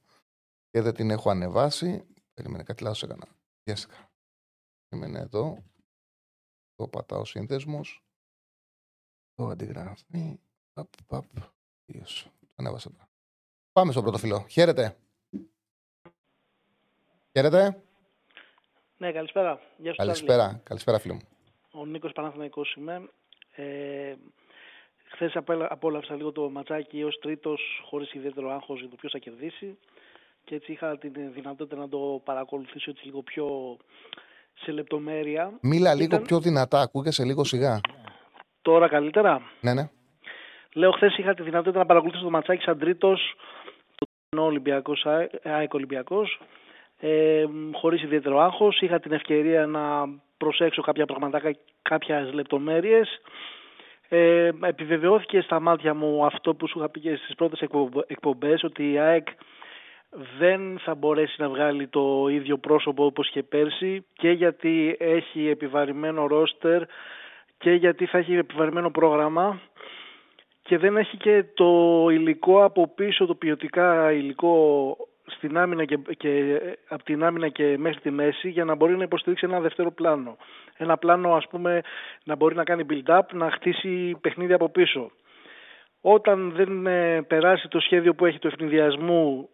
και 0.70 0.80
δεν 0.80 0.94
την 0.94 1.10
έχω 1.10 1.30
ανεβάσει. 1.30 2.06
Περίμενε, 2.34 2.62
κάτι 2.62 2.82
λάθος 2.82 3.02
έκανα. 3.02 3.41
Βιάστηκα. 3.64 4.10
Είμαι 4.88 5.18
εδώ. 5.18 5.64
Το 6.74 6.88
πατάω 6.88 7.24
σύνδεσμος. 7.24 8.02
Το 9.34 9.46
αντιγράφει. 9.46 10.40
Παπ, 10.72 10.88
παπ. 11.06 11.24
Ανέβασα 12.54 12.90
τώρα. 12.90 13.08
Πάμε 13.72 13.92
στο 13.92 14.02
πρώτο 14.02 14.18
φιλό. 14.18 14.46
Χαίρετε. 14.48 14.96
Χαίρετε. 17.32 17.82
Ναι, 18.96 19.12
καλησπέρα. 19.12 19.60
Γεια 19.76 19.90
σου, 19.90 19.96
καλησπέρα. 19.96 20.60
Καλησπέρα, 20.64 20.98
φίλο 20.98 21.14
μου. 21.14 21.20
Ο 21.70 21.86
Νίκος 21.86 22.12
Παναθηναϊκός 22.12 22.74
είμαι. 22.74 23.10
Ε, 23.50 24.14
Χθες 25.04 25.36
απόλαυσα 25.68 26.14
λίγο 26.14 26.32
το 26.32 26.50
ματσάκι 26.50 27.02
ως 27.02 27.18
τρίτος, 27.18 27.82
χωρίς 27.84 28.12
ιδιαίτερο 28.12 28.50
άγχος 28.50 28.80
για 28.80 28.88
το 28.88 28.96
ποιος 28.96 29.12
θα 29.12 29.18
κερδίσει. 29.18 29.78
Και 30.44 30.54
έτσι 30.54 30.72
είχα 30.72 30.98
τη 30.98 31.08
δυνατότητα 31.08 31.76
να 31.76 31.88
το 31.88 32.20
παρακολουθήσω 32.24 32.90
έτσι 32.90 33.04
λίγο 33.04 33.22
πιο 33.22 33.76
σε 34.54 34.72
λεπτομέρεια. 34.72 35.52
Μίλα 35.60 35.94
λίγο 35.94 36.20
πιο 36.20 36.40
δυνατά, 36.40 36.80
ακούγεσαι 36.80 37.24
λίγο 37.24 37.44
σιγά. 37.44 37.80
Τώρα 38.62 38.88
καλύτερα; 38.88 39.42
Ναι, 39.60 39.74
ναι. 39.74 39.90
Λέω, 40.74 40.90
χθες 40.90 41.16
είχα 41.16 41.34
τη 41.34 41.42
δυνατότητα 41.42 41.78
να 41.78 41.86
παρακολουθήσω 41.86 42.24
το 42.24 42.30
ματσάκι 42.30 42.62
σαν 42.62 42.78
τρίτος 42.78 43.34
του 43.96 44.08
Ολυμπιακός, 44.36 45.06
ΑΕΚ 45.42 45.74
Ολυμπιακός. 45.74 46.40
Ε, 46.98 47.44
Χωρίς 47.72 48.02
ιδιαίτερο 48.02 48.40
άγχος. 48.40 48.80
Είχα 48.80 49.00
την 49.00 49.12
ευκαιρία 49.12 49.66
να 49.66 50.08
προσέξω 50.36 50.82
κάποια 50.82 51.06
πραγματάκια, 51.06 51.56
κάποιες 51.82 52.32
λεπτομέρειες. 52.32 53.20
Ε, 54.08 54.50
επιβεβαιώθηκε 54.60 55.40
στα 55.40 55.60
μάτια 55.60 55.94
μου 55.94 56.24
αυτό 56.24 56.54
που 56.54 56.68
σου 56.68 56.78
είχα 56.78 56.88
πει 56.88 57.00
και 57.00 57.16
στις 57.16 57.34
πρώτες 57.34 57.60
εκπομπές 58.06 58.62
ότι 58.62 58.92
η 58.92 58.98
ΑΕΚ 58.98 59.28
δεν 60.38 60.78
θα 60.78 60.94
μπορέσει 60.94 61.34
να 61.38 61.48
βγάλει 61.48 61.88
το 61.88 62.26
ίδιο 62.30 62.58
πρόσωπο 62.58 63.04
όπως 63.04 63.30
και 63.30 63.42
πέρσι 63.42 64.04
και 64.12 64.30
γιατί 64.30 64.96
έχει 64.98 65.48
επιβαρημένο 65.48 66.26
ρόστερ 66.26 66.82
και 67.58 67.70
γιατί 67.72 68.06
θα 68.06 68.18
έχει 68.18 68.34
επιβαρημένο 68.36 68.90
πρόγραμμα 68.90 69.60
και 70.62 70.78
δεν 70.78 70.96
έχει 70.96 71.16
και 71.16 71.44
το 71.54 72.06
υλικό 72.10 72.64
από 72.64 72.88
πίσω, 72.88 73.26
το 73.26 73.34
ποιοτικά 73.34 74.12
υλικό 74.12 74.96
στην 75.26 75.58
άμυνα 75.58 75.84
και, 75.84 75.98
και 76.16 76.60
από 76.88 77.02
την 77.02 77.24
άμυνα 77.24 77.48
και 77.48 77.78
μέχρι 77.78 78.00
τη 78.00 78.10
μέση 78.10 78.48
για 78.48 78.64
να 78.64 78.74
μπορεί 78.74 78.96
να 78.96 79.02
υποστηρίξει 79.02 79.46
ένα 79.46 79.60
δεύτερο 79.60 79.92
πλάνο. 79.92 80.36
Ένα 80.76 80.96
πλάνο 80.96 81.34
ας 81.34 81.46
πούμε 81.48 81.80
να 82.24 82.36
μπορεί 82.36 82.54
να 82.54 82.64
κάνει 82.64 82.86
build-up, 82.90 83.22
να 83.32 83.50
χτίσει 83.50 84.16
παιχνίδι 84.20 84.52
από 84.52 84.68
πίσω. 84.68 85.10
Όταν 86.00 86.52
δεν 86.52 86.86
ε, 86.86 87.22
περάσει 87.22 87.68
το 87.68 87.80
σχέδιο 87.80 88.14
που 88.14 88.26
έχει 88.26 88.38
του 88.38 88.46
ευνηδιασμού 88.46 89.48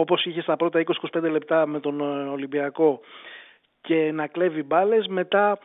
όπως 0.00 0.24
είχε 0.24 0.40
στα 0.40 0.56
πρώτα 0.56 0.82
20-25 1.12 1.30
λεπτά 1.30 1.66
με 1.66 1.80
τον 1.80 2.00
ε, 2.00 2.28
Ολυμπιακό 2.28 3.00
και 3.80 4.12
να 4.12 4.26
κλέβει 4.26 4.62
μπάλες, 4.62 5.06
μετά 5.06 5.58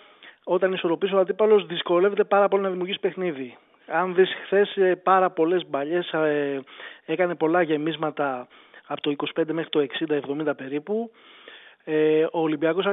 όταν 0.44 0.74
ισορροπήσει 0.74 1.16
ο 1.16 1.20
αντίπαλος 1.20 1.66
δυσκολεύεται 1.66 2.24
πάρα 2.24 2.48
πολύ 2.48 2.62
να 2.62 2.70
δημιουργήσει 2.70 3.00
παιχνίδι. 3.00 3.58
Αν 3.88 4.16
δεις 4.16 4.30
χθες 4.46 4.76
ε, 4.78 4.96
πάρα 4.96 5.30
πολλές 5.30 5.66
μπαλιές, 5.68 6.14
έκανε 7.06 7.36
πολλά 7.36 7.62
γεμίσματα 7.62 8.48
από 8.88 9.02
το 9.02 9.14
25 9.40 9.44
μέχρι 9.52 9.70
το 9.70 9.86
60-70 10.50 10.58
περίπου. 10.58 11.12
Ε, 11.84 12.24
ο 12.24 12.40
Ολυμπιακός 12.40 12.86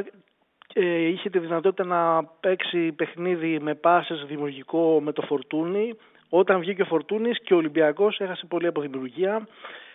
ε, 0.73 1.09
είχε 1.09 1.31
τη 1.31 1.39
δυνατότητα 1.39 1.85
να 1.85 2.25
παίξει 2.25 2.93
παιχνίδι 2.93 3.59
με 3.61 3.75
πάσες 3.75 4.25
δημιουργικό 4.29 5.01
με 5.03 5.13
το 5.13 5.23
Φορτούνι. 5.23 5.95
Όταν 6.29 6.61
βγήκε 6.61 6.83
ο 6.83 6.85
Φορτούνης 6.85 7.41
και 7.43 7.55
ο 7.55 7.57
Ολυμπιακός 7.57 8.21
έχασε 8.21 8.47
πολύ 8.47 8.67
από 8.67 8.81
δημιουργία, 8.81 9.49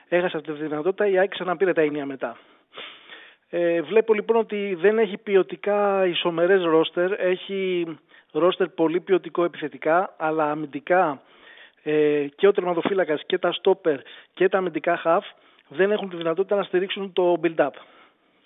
έχασε 0.10 0.38
αυτή 0.38 0.52
τη 0.52 0.62
δυνατότητα, 0.62 1.08
η 1.08 1.20
Άκη 1.20 1.30
ξαναπήρε 1.30 1.74
τα 1.74 1.82
ενία 1.82 2.06
μετά. 2.06 2.38
Ε, 3.50 3.82
βλέπω 3.82 4.14
λοιπόν 4.14 4.38
ότι 4.38 4.78
δεν 4.80 5.00
έχει 5.00 5.18
ποιοτικά 5.18 6.06
ισομερές 6.08 6.64
ρόστερ, 6.64 7.12
έχει 7.20 7.86
ρόστερ 8.32 8.68
πολύ 8.68 9.00
ποιοτικό 9.00 9.44
επιθετικά, 9.44 10.16
αλλά 10.18 10.52
αμυντικά 10.52 11.22
ε, 11.84 12.26
και 12.36 12.48
ο 12.48 12.52
τερματοφύλακας 12.52 13.22
και 13.26 13.38
τα 13.38 13.52
στόπερ 13.52 14.00
και 14.34 14.50
τα 14.50 14.58
αμυντικά 14.58 14.98
χαφ 14.98 15.26
δεν 15.68 15.92
έχουν 15.92 16.10
τη 16.10 16.16
δυνατότητα 16.16 16.56
να 16.56 16.64
στηρίξουν 16.64 17.14
το 17.14 17.36
build-up, 17.44 17.72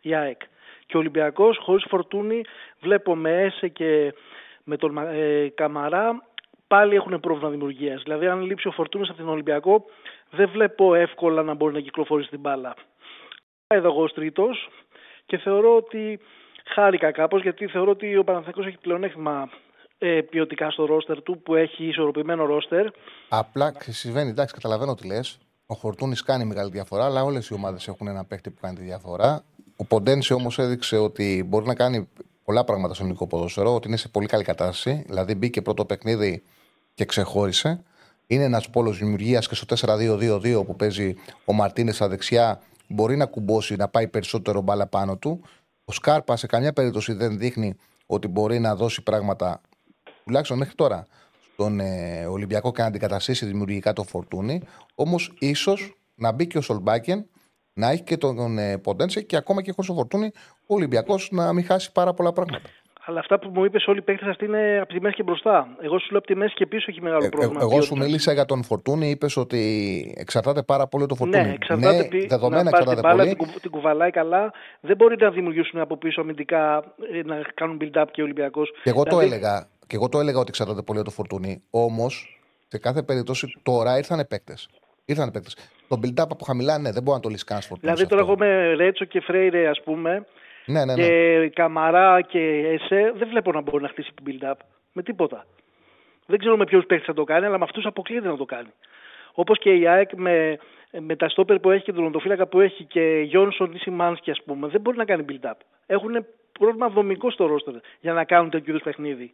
η 0.02 0.16
ΑΕΚ. 0.16 0.42
Και 0.86 0.98
ο 0.98 1.00
Ολυμπιακός 1.00 1.58
χωρίς 1.58 1.86
φορτούνη 1.90 2.42
βλέπω 2.80 3.16
με 3.16 3.42
Έσε 3.42 3.68
και 3.68 4.14
με 4.64 4.78
τον 4.78 4.98
ε, 4.98 5.52
Καμαρά 5.56 6.24
πάλι 6.68 6.96
έχουν 6.96 7.20
πρόβλημα 7.20 7.50
δημιουργίας. 7.50 8.02
Δηλαδή 8.04 8.28
αν 8.28 8.42
λείψει 8.42 8.68
ο 8.68 8.72
Φορτούνης 8.72 9.10
από 9.10 9.18
τον 9.18 9.30
Ολυμπιακό 9.30 9.86
δεν 10.30 10.50
βλέπω 10.50 10.94
εύκολα 10.94 11.44
να 11.44 11.54
μπορεί 11.54 11.74
να 11.74 11.80
κυκλοφορήσει 11.80 12.30
την 12.30 12.40
μπάλα. 12.40 12.76
Εδώ 13.68 13.88
εγώ 13.88 14.04
ως 14.04 14.14
τρίτος 14.14 14.70
και 15.26 15.38
θεωρώ 15.38 15.76
ότι 15.76 16.20
χάρηκα 16.74 17.12
κάπως 17.12 17.42
γιατί 17.42 17.68
θεωρώ 17.68 17.92
ότι 17.92 18.18
ο 18.18 18.24
Παναθηναϊκός 18.24 18.66
έχει 18.66 18.78
πλεονέκτημα 18.78 19.50
ε, 19.98 20.22
ποιοτικά 20.22 20.70
στο 20.70 20.86
ρόστερ 20.86 21.22
του 21.22 21.42
που 21.42 21.56
έχει 21.56 21.86
ισορροπημένο 21.86 22.46
ρόστερ. 22.46 22.88
Απλά 23.30 23.74
συμβαίνει, 23.80 24.30
εντάξει, 24.30 24.54
καταλαβαίνω 24.54 24.96
τι 24.96 25.08
λες. 25.08 25.38
Ο 25.66 25.76
Φορτούνης 25.76 26.24
κάνει 26.24 26.46
μεγάλη 26.46 26.72
διαφορά, 26.72 27.06
αλλά 27.06 27.24
όλες 27.24 27.48
οι 27.48 27.54
ομάδες 27.54 27.88
έχουν 27.88 28.08
ένα 28.08 28.26
παίχτη 28.26 28.50
που 28.50 28.60
κάνει 28.62 28.76
τη 28.76 28.84
διαφορά. 28.84 29.44
Ο 29.78 29.86
Ποντένσε 29.86 30.34
όμως 30.34 30.60
έδειξε 30.60 30.98
ότι 30.98 31.44
μπορεί 31.48 31.66
να 31.66 31.76
κάνει 31.76 32.10
πολλά 32.44 32.64
πράγματα 32.64 32.94
στο 32.94 33.04
ελληνικό 33.04 33.28
ποδόσφαιρο, 33.28 33.76
ότι 33.76 33.88
είναι 33.88 33.98
σε 33.98 34.08
πολύ 34.08 34.28
καλή 34.28 34.44
κατάσταση. 34.44 35.04
Δηλαδή 35.06 35.36
μπήκε 35.36 35.62
πρώτο 35.62 35.86
παιχνίδι 35.86 36.44
και 36.94 37.06
ξεχώρισε. 37.06 37.84
Είναι 38.28 38.44
ένας 38.44 38.70
πόλος 38.70 38.98
δημιουργίας 38.98 39.48
και 39.48 39.56
στο 39.56 39.76
4-2-2-2 39.80 40.66
που 40.66 40.76
παίζει 40.76 41.16
ο 41.46 41.54
Μαρτίνες 41.54 41.96
στα 41.96 42.08
δεξιά 42.08 42.62
μπορεί 42.88 43.16
να 43.16 43.26
κουμπώσει, 43.26 43.76
να 43.76 43.88
πάει 43.88 44.08
περισσότερο 44.08 44.62
μπάλα 44.62 44.88
πάνω 44.88 45.18
του. 45.18 45.42
Ο 45.86 45.92
Σκάρπα 45.92 46.36
σε 46.36 46.48
καμιά 46.48 46.74
περίπτωση 46.74 47.14
δεν 47.14 47.38
δείχνει 47.38 47.76
ότι 48.06 48.28
μπορεί 48.28 48.60
να 48.60 48.76
δώσει 48.76 49.04
πράγματα, 49.04 49.62
τουλάχιστον 50.24 50.58
μέχρι 50.58 50.76
τώρα, 50.76 51.08
τον 51.56 51.80
ε, 51.80 52.26
Ολυμπιακό 52.26 52.72
και 52.72 52.82
να 52.82 52.88
αντικαταστήσει 52.88 53.46
δημιουργικά 53.46 53.94
το 53.94 54.04
φορτούνι. 54.04 54.62
Όμως 54.96 55.34
ίσως 55.40 55.98
να 56.16 56.32
μπει 56.32 56.48
και 56.48 56.58
ο 56.58 56.62
Σολμπάκεν, 56.62 57.26
να 57.74 57.90
έχει 57.90 58.04
και 58.04 58.18
τον 58.18 58.58
ε, 58.58 58.78
Ποντένσε 58.78 59.22
και 59.22 59.36
ακόμα 59.36 59.62
και 59.62 59.72
χωρίς 59.72 59.90
το 59.90 59.96
φορτούνι 59.96 60.32
ο 60.68 60.74
Ολυμπιακός 60.76 61.30
να 61.32 61.54
μην 61.54 61.66
χάσει 61.66 61.92
πάρα 61.92 62.14
πολλά 62.14 62.34
πράγματα. 62.34 62.70
Αλλά 63.10 63.20
αυτά 63.20 63.40
που 63.40 63.52
μου 63.54 63.66
είπες, 63.66 63.88
όλοι 63.88 63.98
οι 63.98 64.02
παίκτες 64.02 64.28
αυτοί 64.28 64.46
είναι 64.46 64.80
από 64.82 64.94
τη 64.94 65.02
μέση 65.02 65.16
και 65.16 65.24
μπροστά. 65.24 65.68
Εγώ 65.82 66.00
σου 66.00 66.08
λέω 66.10 66.18
από 66.18 66.28
τη 66.28 66.36
μέση 66.36 66.54
και 66.54 66.66
πίσω 66.66 66.86
έχει 66.90 67.02
μεγάλο 67.02 67.26
ε, 67.26 67.30
πρόβλημα. 67.30 67.62
Ε, 67.62 67.64
εγώ 67.64 67.82
σου 67.82 67.98
μίλησα 67.98 68.34
για 68.34 68.46
τον 68.46 68.64
Φορτούνη, 68.64 69.10
είπες 69.10 69.38
ότι 69.38 70.14
εξαρτάται 70.18 70.64
πάρα 70.64 70.88
πολύ 70.88 71.06
το 71.06 71.16
Φορτούνη. 71.16 71.44
Ναι, 71.44 71.54
εξαρτάται, 71.54 71.98
ναι, 71.98 72.08
πι... 72.08 72.26
δεδομένα 72.26 72.64
να 72.64 72.70
εξαρτάται 72.70 73.02
την 73.02 73.10
μπάλα, 73.10 73.24
πολύ. 73.24 73.36
Την, 73.36 73.62
την 73.62 73.72
κουβαλάει 73.72 74.12
καλά. 74.12 74.54
Δεν 74.80 74.96
μπορεί 74.96 75.16
να 75.20 75.30
δημιουργήσουν 75.30 75.80
από 75.80 75.98
πίσω 75.98 76.22
αμυντικά 76.22 76.84
ε, 77.14 77.22
να 77.26 77.42
κάνουν 77.54 77.78
build-up 77.82 78.06
και 78.12 78.22
ο 78.22 78.24
Ολυμπιακός. 78.24 78.72
Και 78.84 78.90
εγώ 78.90 79.04
δηλαδή... 79.04 79.26
το 79.30 79.36
έλεγα. 79.36 79.68
Και 79.88 79.96
εγώ 79.96 80.10
το 80.10 80.20
έλεγα 80.20 80.40
ότι 80.40 80.50
εξαρτάται 80.50 80.82
πολύ 80.82 81.02
το 81.02 81.12
Φορτούνη. 81.12 81.62
Όμως, 81.70 82.40
σε 82.68 82.78
κάθε 82.78 83.04
περίπτωση 83.04 83.60
τώρα 83.64 83.98
ήρθαν 83.98 84.26
παίκτες. 84.30 84.70
Ήρθαν 85.06 85.32
παίκτες. 85.32 85.56
Το 85.88 86.00
build-up 86.04 86.30
από 86.30 86.46
χαμηλά, 86.46 86.78
ναι, 86.78 86.92
δεν 86.92 87.04
μπορεί 87.04 87.16
να 87.18 87.24
το 87.24 87.30
λύσει 87.30 87.44
κανένας 87.44 87.68
Φορτούνης. 87.70 87.96
Δηλαδή 87.96 88.16
τώρα 88.16 88.22
εγώ 88.28 88.38
με 88.38 88.74
Ρέτσο 88.74 89.06
και 89.06 89.22
Φρέιρε, 89.22 89.68
ας 89.68 89.82
πούμε, 89.84 90.26
ναι, 90.68 90.86
ναι, 90.86 90.94
ναι. 90.96 91.02
Και 91.02 91.50
Καμαρά 91.50 92.22
και 92.22 92.40
Εσέ 92.68 93.14
δεν 93.16 93.28
βλέπω 93.28 93.52
να 93.52 93.62
μπορεί 93.62 93.84
να 93.84 93.90
χτίσει 93.90 94.12
την 94.14 94.26
build-up 94.26 94.56
με 94.94 95.04
τίποτα. 95.04 95.46
Δεν 96.26 96.40
ξέρω 96.40 96.58
με 96.58 96.64
ποιους 96.64 96.86
παίχτε 96.86 97.06
θα 97.06 97.14
το 97.14 97.24
κάνει, 97.24 97.46
αλλά 97.46 97.58
με 97.58 97.64
αυτούς 97.64 97.86
αποκλείεται 97.86 98.28
να 98.28 98.38
το 98.38 98.46
κάνει. 98.46 98.70
Όπως 99.34 99.60
και 99.60 99.74
η 99.74 99.88
ΑΕΚ 99.88 100.10
με, 100.14 100.58
με 101.00 101.16
τα 101.16 101.30
στόπερ 101.30 101.60
που 101.60 101.72
έχει 101.72 101.84
και 101.84 101.94
τον 101.94 102.06
οντοφύλακα 102.06 102.48
που 102.48 102.60
έχει 102.60 102.84
και 102.84 103.22
Γιόνσον 103.26 103.72
ή 103.74 103.78
Σιμάνσκι, 103.78 104.32
ας 104.32 104.42
πούμε, 104.46 104.68
δεν 104.68 104.82
μπορεί 104.82 104.98
να 104.98 105.06
κάνει 105.06 105.26
build-up. 105.30 105.58
Έχουν 105.86 106.26
πρόβλημα 106.60 106.90
δομικό 106.90 107.32
στο 107.32 107.46
ρόστερ 107.46 107.74
για 108.00 108.14
να 108.14 108.24
κάνουν 108.24 108.50
τέτοιου 108.50 108.70
είδους 108.70 108.84
παιχνίδι. 108.84 109.34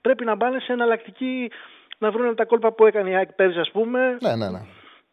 Πρέπει 0.00 0.24
να 0.24 0.36
πάνε 0.36 0.60
σε 0.60 0.72
εναλλακτική 0.72 1.50
να 1.98 2.10
βρουν 2.10 2.34
τα 2.34 2.44
κόλπα 2.44 2.72
που 2.72 2.86
έκανε 2.86 3.10
η 3.10 3.14
ΑΕΚ 3.14 3.32
πέρυσι, 3.32 3.58
ας 3.58 3.70
πούμε. 3.70 4.16
Ναι, 4.20 4.36
ναι, 4.36 4.50
ναι. 4.50 4.60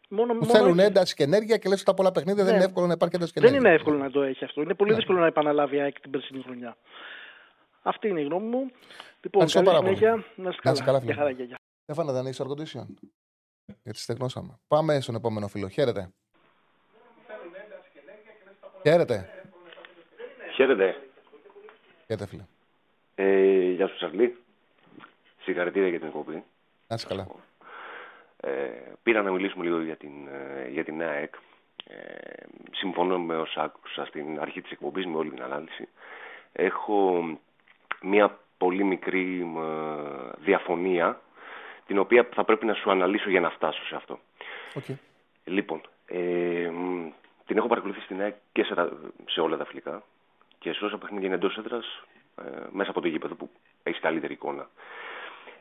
Μόνο, 0.08 0.32
που 0.32 0.38
μόνο... 0.46 0.58
θέλουν 0.58 0.78
ένταση 0.78 1.14
και 1.14 1.22
ενέργεια 1.22 1.56
και 1.56 1.68
λες 1.68 1.82
τα 1.82 1.94
πολλά 1.94 2.12
παιχνίδια 2.12 2.42
ναι. 2.42 2.48
δεν 2.48 2.58
είναι 2.58 2.68
εύκολο 2.68 2.86
να 2.86 2.92
υπάρχει 2.92 3.16
ένταση 3.16 3.32
και 3.32 3.38
ενέργεια. 3.38 3.60
Δεν 3.60 3.68
είναι 3.68 3.78
εύκολο 3.78 3.98
να 3.98 4.10
το 4.10 4.22
έχει 4.22 4.44
αυτό. 4.44 4.62
Είναι 4.62 4.74
πολύ 4.74 4.90
ναι. 4.90 4.96
δύσκολο 4.96 5.18
να 5.18 5.26
επαναλάβει 5.26 5.76
η 5.76 5.80
ΑΕΚ 5.80 6.00
την 6.00 6.10
περσινή 6.10 6.42
χρονιά. 6.42 6.76
Αυτή 7.82 8.08
είναι 8.08 8.20
η 8.20 8.24
γνώμη 8.24 8.46
μου. 8.46 8.70
Λοιπόν, 9.20 9.48
καλή 9.48 9.68
συνέχεια. 9.68 10.24
Να 10.34 10.48
είστε 10.48 10.84
καλά. 10.84 10.98
Για 10.98 11.14
χαρά, 11.14 11.30
για. 11.30 11.58
Στέφανα, 11.82 12.12
δεν 12.12 12.26
έχεις 12.26 12.40
air 12.40 12.84
Γιατί 13.82 13.98
στεγνώσαμε. 13.98 14.58
Πάμε 14.68 15.00
στον 15.00 15.14
επόμενο 15.14 15.48
φίλο. 15.48 15.68
Χαίρετε. 15.68 16.10
Χαίρετε. 18.82 19.28
Χαίρετε. 20.54 20.96
Χαίρετε, 22.06 22.26
φίλε. 22.26 22.44
Ε, 23.14 23.70
γεια 23.70 23.88
σου, 23.88 23.98
Σαρλί. 23.98 24.36
Συγχαρητήρια 25.40 25.88
για 25.88 25.98
την 25.98 26.08
εκπομπή. 26.08 26.44
Να 26.86 26.94
είσαι 26.94 27.06
καλά. 27.06 27.26
Ε, 28.40 28.50
πήρα 29.02 29.22
να 29.22 29.30
μιλήσουμε 29.30 29.64
λίγο 29.64 29.82
για 29.82 29.96
την, 29.96 30.28
ε, 30.28 30.68
για 30.68 30.84
την 30.84 31.02
ΑΕΚ. 31.02 31.34
Ε, 31.84 31.94
συμφωνώ 32.70 33.18
με 33.18 33.36
όσα 33.36 33.62
άκουσα 33.62 34.04
στην 34.04 34.40
αρχή 34.40 34.62
της 34.62 34.70
εκπομπής 34.70 35.06
με 35.06 35.16
όλη 35.16 35.30
την 35.30 35.42
ανάλυση. 35.42 35.88
Έχω 36.52 37.24
μια 38.02 38.38
πολύ 38.58 38.84
μικρή 38.84 39.40
ε, 39.56 40.30
διαφωνία 40.38 41.20
την 41.86 41.98
οποία 41.98 42.28
θα 42.34 42.44
πρέπει 42.44 42.66
να 42.66 42.74
σου 42.74 42.90
αναλύσω 42.90 43.30
για 43.30 43.40
να 43.40 43.50
φτάσω 43.50 43.86
σε 43.86 43.94
αυτό. 43.96 44.18
Okay. 44.74 44.94
Λοιπόν, 45.44 45.80
ε, 46.06 46.70
την 47.46 47.56
έχω 47.56 47.66
παρακολουθήσει 47.66 48.04
στην 48.04 48.20
ΑΕΚ 48.20 48.34
και 48.52 48.62
σε, 48.62 48.74
σε 49.26 49.40
όλα 49.40 49.56
τα 49.56 49.64
φιλικά 49.64 50.02
και 50.58 50.72
σε 50.72 50.84
όσα 50.84 50.98
παιχνίδια 50.98 51.26
είναι 51.26 51.36
εντός 51.36 51.56
έδρας 51.56 52.02
μέσα 52.70 52.90
από 52.90 53.00
το 53.00 53.08
γήπεδο 53.08 53.34
που 53.34 53.50
έχει 53.82 54.00
καλύτερη 54.00 54.32
εικόνα. 54.32 54.68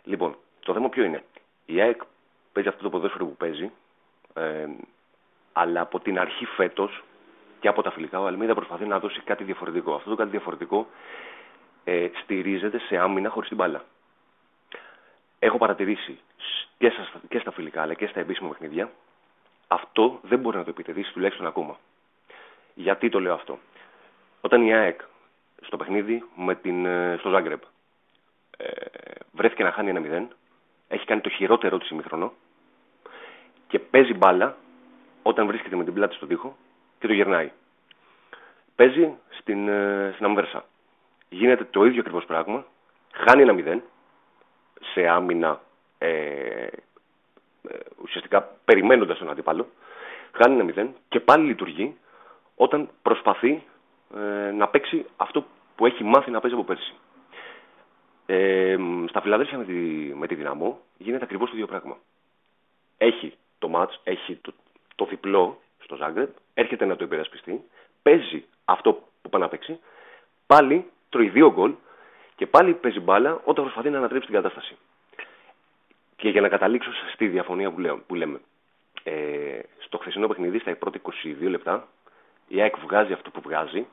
Λοιπόν, 0.04 0.38
το 0.60 0.74
θέμα 0.74 0.90
ποιο 0.90 1.04
είναι. 1.04 1.24
Η 1.66 1.82
ΑΕΚ 1.82 2.02
παίζει 2.58 2.70
αυτό 2.70 2.84
το 2.84 2.90
ποδόσφαιρο 2.90 3.26
που 3.26 3.36
παίζει. 3.36 3.72
Ε, 4.34 4.68
αλλά 5.54 5.82
από 5.82 6.00
την 6.00 6.20
αρχή 6.20 6.46
φέτος 6.46 7.04
και 7.60 7.68
από 7.68 7.82
τα 7.82 7.92
φιλικά, 7.92 8.20
ο 8.20 8.26
Αλμίδα 8.26 8.54
προσπαθεί 8.54 8.86
να 8.86 9.00
δώσει 9.00 9.22
κάτι 9.22 9.44
διαφορετικό. 9.44 9.94
Αυτό 9.94 10.10
το 10.10 10.16
κάτι 10.16 10.30
διαφορετικό 10.30 10.88
ε, 11.84 12.08
στηρίζεται 12.24 12.80
σε 12.80 12.98
άμυνα 12.98 13.30
χωρίς 13.30 13.48
την 13.48 13.58
μπάλα. 13.58 13.84
Έχω 15.40 15.58
παρατηρήσει 15.58 16.20
και 16.78 16.90
στα, 16.90 17.22
και 17.30 17.40
στα 17.40 17.52
φιλικά 17.52 17.82
αλλά 17.82 17.94
και 17.94 18.08
στα 18.08 18.20
επίσημα 18.20 18.50
παιχνίδια 18.50 18.92
αυτό 19.68 20.20
δεν 20.22 20.40
μπορεί 20.40 20.58
να 20.58 20.64
το 20.64 20.70
επιτεδίσει 20.70 21.14
τουλάχιστον 21.14 21.46
ακόμα. 21.46 21.78
Γιατί 22.74 23.10
το 23.10 23.20
λέω 23.20 23.34
αυτό; 23.34 23.60
Όταν 24.42 24.66
η 24.66 24.74
ΑΕΚ 24.74 25.02
στο 25.62 25.78
παιχνίδι 25.78 26.24
με 26.36 26.56
την, 26.56 26.86
ε, 26.86 27.16
στο 27.20 27.30
Ζάγκρεπ 27.30 27.62
ε, 28.58 28.72
βρέθηκε 29.32 29.64
να 29.64 29.72
χάνει 29.72 29.90
ένα 29.90 30.28
0, 30.30 30.36
έχει 30.88 31.06
κάνει 31.06 31.22
το 31.22 31.30
χειρότερο 31.30 31.78
του 31.78 31.88
ημιχρονό 31.92 32.34
και 33.68 33.80
παίζει 33.80 34.14
μπάλα 34.14 34.56
όταν 35.24 35.48
βρίσκεται 35.48 35.76
με 35.76 35.84
την 35.84 35.94
πλάτη 35.94 36.16
στον 36.16 36.28
τοίχο 36.28 36.58
και 37.00 37.08
το 37.08 37.14
γυρνάει. 37.14 37.52
Παίζει 38.76 39.14
στην, 39.30 39.68
ε, 39.68 40.12
στην 40.14 40.26
Αμβέρσα. 40.26 40.66
Γίνεται 41.30 41.64
το 41.64 41.86
ίδιο 41.86 42.00
ακριβώς 42.00 42.26
πράγμα. 42.26 42.66
Χάνει 43.14 43.42
ένα 43.42 43.54
μηδέν 43.54 43.84
σε 44.94 45.08
άμυνα 45.08 45.62
ε, 45.98 46.08
ε, 47.70 47.78
ουσιαστικά 48.02 48.42
περιμένοντας 48.66 49.18
τον 49.18 49.30
αντίπαλο. 49.30 49.68
Χάνει 50.32 50.54
ένα 50.54 50.64
μηδέν 50.64 50.96
και 51.10 51.20
πάλι 51.20 51.46
λειτουργεί 51.46 51.98
όταν 52.56 52.90
προσπαθεί 53.02 53.64
ε, 54.16 54.52
να 54.52 54.68
παίξει 54.68 55.06
αυτό 55.18 55.46
που 55.76 55.86
έχει 55.86 56.04
μάθει 56.04 56.32
να 56.32 56.40
παίζει 56.40 56.56
από 56.56 56.66
πέρσι. 56.66 56.94
Ε, 58.26 58.78
στα 59.10 59.22
Φιλαδέλφια 59.22 59.58
με 59.58 59.66
τη, 59.66 59.74
με 60.16 60.28
τη 60.28 60.36
Δυναμό 60.36 60.80
γίνεται 60.98 61.24
ακριβώς 61.24 61.50
το 61.50 61.56
ίδιο 61.56 61.68
πράγμα. 61.68 61.98
Έχει 62.98 63.34
το 63.60 63.72
match, 63.76 64.00
έχει 64.04 64.36
το, 64.36 64.54
το 64.96 65.06
διπλό 65.06 65.62
στο 65.84 65.96
Ζάγκρεπ, 65.96 66.30
έρχεται 66.54 66.86
να 66.86 66.96
το 66.96 67.04
υπερασπιστεί, 67.04 67.64
παίζει 68.02 68.46
αυτό 68.66 68.94
που 69.22 69.30
πάει 69.30 69.42
να 69.42 69.48
παίξει, 69.48 69.80
πάλι 70.46 70.86
τρώει 71.10 71.30
δύο 71.30 71.52
γκολ 71.52 71.74
και 72.36 72.48
πάλι 72.48 72.74
παίζει 72.74 73.00
μπάλα 73.00 73.42
όταν 73.44 73.64
προσπαθεί 73.64 73.90
να 73.90 73.98
ανατρέψει 73.98 74.28
την 74.28 74.36
κατάσταση. 74.36 74.78
Και 76.16 76.30
για 76.30 76.42
να 76.42 76.50
καταλήξω 76.50 76.90
στη 77.14 77.28
διαφωνία 77.28 77.72
που, 77.72 77.80
λέω, 77.80 77.98
που 78.08 78.16
λέμε. 78.16 78.40
Ε, 79.04 79.60
στο 79.78 79.98
χθεσινό 79.98 80.28
παιχνίδι, 80.28 80.60
στα 80.60 80.76
πρώτα 80.76 81.00
22 81.42 81.50
λεπτά, 81.50 81.88
η 82.48 82.62
ΑΕΚ 82.62 82.80
βγάζει 82.80 83.14
αυτό 83.14 83.30
που 83.30 83.42
βγάζει 83.42 83.86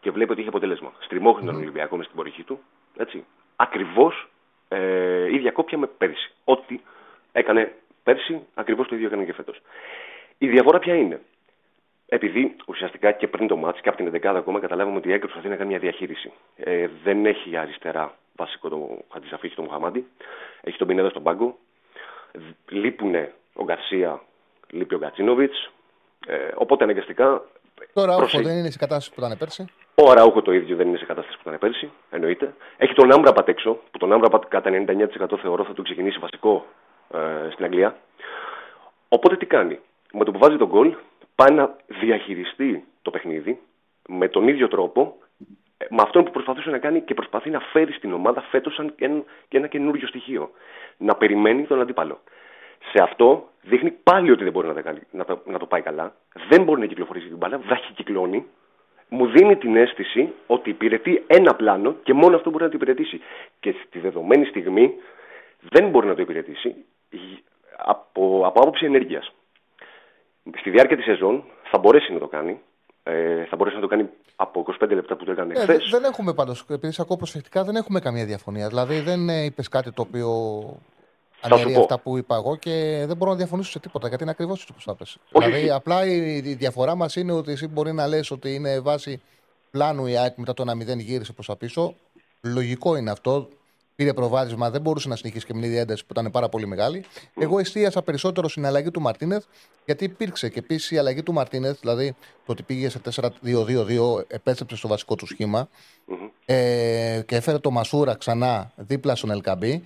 και 0.00 0.10
βλέπει 0.10 0.30
ότι 0.30 0.40
έχει 0.40 0.48
αποτέλεσμα. 0.48 0.92
Στριμώχνει 0.98 1.46
τον 1.46 1.54
Ολυμπιακό 1.54 1.96
μες 1.96 2.04
στην 2.04 2.16
πορυχή 2.16 2.42
του. 2.42 2.60
Έτσι. 2.96 3.24
Ακριβώς 3.56 4.28
ε, 4.68 5.34
ίδια 5.34 5.50
κόπια 5.50 5.78
με 5.78 5.86
πέρυσι. 5.86 6.32
Ό,τι 6.44 6.80
έκανε 7.32 7.74
πέρσι, 8.04 8.40
ακριβώς 8.54 8.88
το 8.88 8.94
ίδιο 8.94 9.06
έκανε 9.06 9.24
και 9.24 9.32
φέτος. 9.32 9.60
Η 10.38 10.48
διαφορά 10.48 10.78
ποια 10.78 10.94
είναι; 10.94 11.20
Επειδή 12.08 12.56
ουσιαστικά 12.66 13.12
και 13.12 13.28
πριν 13.28 13.46
το 13.46 13.56
μάτς 13.56 13.80
και 13.80 13.88
από 13.88 13.98
την 13.98 14.20
11 14.22 14.36
ακόμα 14.36 14.60
καταλάβαμε 14.60 14.96
ότι 14.96 15.08
η 15.08 15.10
ΑΕΚ 15.10 15.20
προσπαθεί 15.20 15.48
να 15.48 15.56
κάνει 15.56 15.68
μια 15.68 15.78
διαχείριση. 15.78 16.32
Ε, 16.56 16.88
δεν 17.04 17.26
έχει 17.26 17.56
αριστερά 17.56 18.14
βασικό 18.36 18.68
το 18.68 18.98
Χατζησαφίχη, 19.12 19.54
το 19.54 19.62
Μουχαμάντι. 19.62 20.06
Έχει 20.60 20.78
τον 20.78 20.86
Πινέδα 20.86 21.08
στον 21.08 21.22
πάγκο. 21.22 21.58
Λείπουνε 22.68 23.32
ο 23.54 23.64
Γκαρσία, 23.64 24.22
λείπει 24.70 24.94
ο 24.94 24.98
Γκατσίνοβιτς. 24.98 25.70
Ε, 26.26 26.36
οπότε 26.54 26.84
αναγκαστικά. 26.84 27.42
Τώρα 27.92 28.14
ο 28.14 28.26
δεν 28.26 28.56
είναι 28.56 28.70
σε 28.70 28.78
κατάσταση 28.78 29.14
που 29.14 29.20
ήταν 29.24 29.38
πέρσι; 29.38 29.64
Ο 29.94 30.10
Αραούχο 30.10 30.42
το 30.42 30.52
ίδιο 30.52 30.76
δεν 30.76 30.88
είναι 30.88 30.98
σε 30.98 31.04
κατάσταση 31.04 31.36
που 31.36 31.48
ήταν 31.48 31.58
πέρσι, 31.58 31.90
εννοείται. 32.10 32.54
Έχει 32.76 32.94
τον 32.94 33.12
Άμπραμπατ 33.12 33.48
έξω, 33.48 33.78
που 33.90 33.98
τον 33.98 34.12
Άμπραμπατ 34.12 34.44
κατά 34.48 34.70
99% 34.70 35.38
θεωρώ 35.40 35.64
θα 35.64 35.72
του 35.72 35.82
ξεκινήσει 35.82 36.18
βασικό 36.18 36.66
ε, 37.14 37.50
στην 37.50 37.64
Αγγλία. 37.64 37.96
Οπότε 39.08 39.36
τι 39.36 39.46
κάνει; 39.46 39.78
Με 40.12 40.24
το 40.24 40.30
που 40.30 40.38
βάζει 40.38 40.56
τον 40.56 40.68
γκολ, 40.68 40.94
πάει 41.34 41.56
να 41.56 41.76
διαχειριστεί 41.86 42.84
το 43.02 43.10
παιχνίδι 43.10 43.60
με 44.08 44.28
τον 44.28 44.48
ίδιο 44.48 44.68
τρόπο 44.68 45.16
με 45.90 46.02
αυτόν 46.02 46.24
που 46.24 46.30
προσπαθούσε 46.30 46.70
να 46.70 46.78
κάνει 46.78 47.00
και 47.00 47.14
προσπαθεί 47.14 47.50
να 47.50 47.60
φέρει 47.60 47.92
στην 47.92 48.12
ομάδα 48.12 48.40
φέτος 48.40 48.74
σαν 48.74 48.94
και 48.94 49.04
ένα, 49.04 49.22
ένα 49.48 49.66
καινούριο 49.66 50.06
στοιχείο. 50.06 50.50
Να 50.96 51.14
περιμένει 51.14 51.66
τον 51.66 51.80
αντίπαλο. 51.80 52.20
Σε 52.92 53.02
αυτό 53.02 53.48
δείχνει 53.62 53.90
πάλι 53.90 54.30
ότι 54.30 54.42
δεν 54.42 54.52
μπορεί 54.52 54.66
να, 54.66 54.82
κάνει, 54.82 55.00
να, 55.10 55.24
το, 55.24 55.42
να 55.44 55.58
το 55.58 55.66
πάει 55.66 55.80
καλά. 55.80 56.14
Δεν 56.48 56.62
μπορεί 56.62 56.80
να 56.80 56.86
κυκλοφορήσει 56.86 57.26
την 57.26 57.36
μπάλα, 57.36 57.60
κυκλώνει. 57.94 58.44
Μου 59.08 59.26
δίνει 59.26 59.56
την 59.56 59.76
αίσθηση 59.76 60.32
ότι 60.46 60.70
υπηρετεί 60.70 61.24
ένα 61.26 61.54
πλάνο 61.54 61.96
και 62.02 62.12
μόνο 62.12 62.36
αυτό 62.36 62.50
μπορεί 62.50 62.62
να 62.62 62.70
το 62.70 62.76
υπηρετήσει. 62.76 63.20
Και 63.60 63.74
στη 63.86 63.98
δεδομένη 63.98 64.44
στιγμή 64.44 64.94
δεν 65.70 65.90
μπορεί 65.90 66.06
να 66.06 66.14
το 66.14 66.22
υπηρετήσει 66.22 66.74
από, 67.76 68.42
από 68.46 68.60
άποψη 68.60 68.84
ενέργειας. 68.84 69.32
Στη 70.58 70.70
διάρκεια 70.70 70.96
της 70.96 71.04
σεζόν 71.04 71.44
θα 71.70 71.78
μπορέσει 71.78 72.12
να 72.12 72.18
το 72.18 72.26
κάνει, 72.26 72.60
ε, 73.02 73.44
θα 73.44 73.56
μπορέσει 73.56 73.76
να 73.76 73.82
το 73.82 73.88
κάνει 73.88 74.08
από 74.36 74.64
25 74.80 74.88
λεπτά 74.88 75.16
που 75.16 75.24
το 75.24 75.30
έκανε 75.30 75.52
ε, 75.56 75.60
χθες. 75.60 75.88
Δεν 75.90 76.04
έχουμε 76.04 76.34
πάντως, 76.34 76.64
επειδή 76.68 76.92
σε 76.92 77.02
ακούω 77.02 77.16
προσεκτικά, 77.16 77.64
δεν 77.64 77.76
έχουμε 77.76 78.00
καμία 78.00 78.24
διαφωνία. 78.24 78.68
Δηλαδή 78.68 79.00
δεν 79.00 79.28
ε, 79.28 79.44
είπες 79.44 79.68
κάτι 79.68 79.92
το 79.92 80.02
οποίο 80.02 80.28
αναιρεί 81.40 81.76
αυτά 81.76 81.98
που 81.98 82.16
είπα 82.16 82.36
εγώ 82.36 82.56
και 82.56 83.04
δεν 83.06 83.16
μπορώ 83.16 83.30
να 83.30 83.36
διαφωνήσω 83.36 83.70
σε 83.70 83.78
τίποτα 83.78 84.08
γιατί 84.08 84.22
είναι 84.22 84.32
ακριβώς 84.32 84.60
έτσι 84.60 84.72
όπως 84.96 85.18
τα 85.30 85.40
Δηλαδή 85.40 85.70
απλά 85.70 86.06
η, 86.06 86.36
η 86.36 86.54
διαφορά 86.54 86.94
μας 86.94 87.16
είναι 87.16 87.32
ότι 87.32 87.52
εσύ 87.52 87.68
μπορεί 87.68 87.92
να 87.92 88.06
λες 88.06 88.30
ότι 88.30 88.54
είναι 88.54 88.80
βάση 88.80 89.22
πλάνου 89.70 90.06
η 90.06 90.16
ΑΕΚ 90.16 90.36
μετά 90.36 90.54
το 90.54 90.64
1-0 90.68 90.98
γύρισε 90.98 91.32
προς 91.32 91.46
τα 91.46 91.56
πίσω. 91.56 91.94
Λογικό 92.42 92.96
είναι 92.96 93.10
αυτό 93.10 93.48
πήρε 93.96 94.12
προβάδισμα, 94.12 94.70
δεν 94.70 94.80
μπορούσε 94.80 95.08
να 95.08 95.16
συνεχίσει 95.16 95.46
και 95.46 95.54
με 95.54 95.60
την 95.60 95.76
ένταση 95.76 96.06
που 96.06 96.12
ήταν 96.18 96.30
πάρα 96.30 96.48
πολύ 96.48 96.66
μεγάλη. 96.66 97.04
Εγώ 97.38 97.58
εστίασα 97.58 98.02
περισσότερο 98.02 98.48
στην 98.48 98.66
αλλαγή 98.66 98.90
του 98.90 99.00
Μαρτίνεθ, 99.00 99.44
γιατί 99.84 100.04
υπήρξε 100.04 100.48
και 100.48 100.58
επίσης 100.58 100.90
η 100.90 100.98
αλλαγή 100.98 101.22
του 101.22 101.32
Μαρτίνεθ, 101.32 101.80
δηλαδή 101.80 102.14
το 102.46 102.52
ότι 102.52 102.62
πήγε 102.62 102.88
σε 102.88 103.00
4-2-2-2, 103.44 104.24
επέστρεψε 104.26 104.76
στο 104.76 104.88
βασικό 104.88 105.14
του 105.14 105.26
σχημα 105.26 105.68
ε, 106.44 107.22
και 107.26 107.36
έφερε 107.36 107.58
το 107.58 107.70
Μασούρα 107.70 108.14
ξανά 108.14 108.72
δίπλα 108.76 109.14
στον 109.14 109.30
Ελκαμπή. 109.30 109.84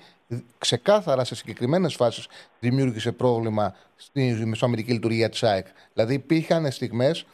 Ξεκάθαρα 0.59 1.25
σε 1.25 1.35
συγκεκριμένες 1.35 1.95
φάσεις 1.95 2.27
δημιούργησε 2.61 3.13
πρόβλημα 3.13 3.75
στη 3.97 4.43
μεσοαμερική 4.47 4.93
λειτουργία 4.93 5.29
της 5.29 5.43
ΑΕΚ. 5.43 5.67
Δηλαδή 5.93 6.15
υπήρχαν 6.15 6.71
στιγμές 6.71 7.27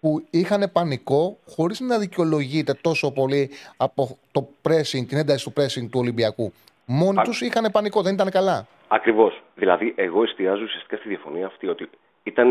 που 0.00 0.26
είχαν 0.30 0.70
πανικό 0.72 1.38
χωρίς 1.46 1.80
να 1.80 1.98
δικαιολογείται 1.98 2.74
τόσο 2.80 3.12
πολύ 3.12 3.50
από 3.76 4.18
το 4.32 4.48
pressing, 4.62 5.06
την 5.08 5.18
ένταση 5.18 5.44
του 5.44 5.52
pressing 5.56 5.88
του 5.90 5.98
Ολυμπιακού. 6.00 6.52
Μόνοι 6.84 7.18
Α... 7.20 7.22
τους 7.22 7.40
είχαν 7.40 7.70
πανικό, 7.72 8.02
δεν 8.02 8.14
ήταν 8.14 8.30
καλά. 8.30 8.66
Ακριβώς. 8.88 9.42
Δηλαδή, 9.54 9.92
εγώ 9.96 10.22
εστιάζω 10.22 10.62
ουσιαστικά 10.62 10.96
στη 10.96 11.08
διαφωνία 11.08 11.46
αυτή 11.46 11.66
ότι 11.66 11.88
ήταν 12.22 12.50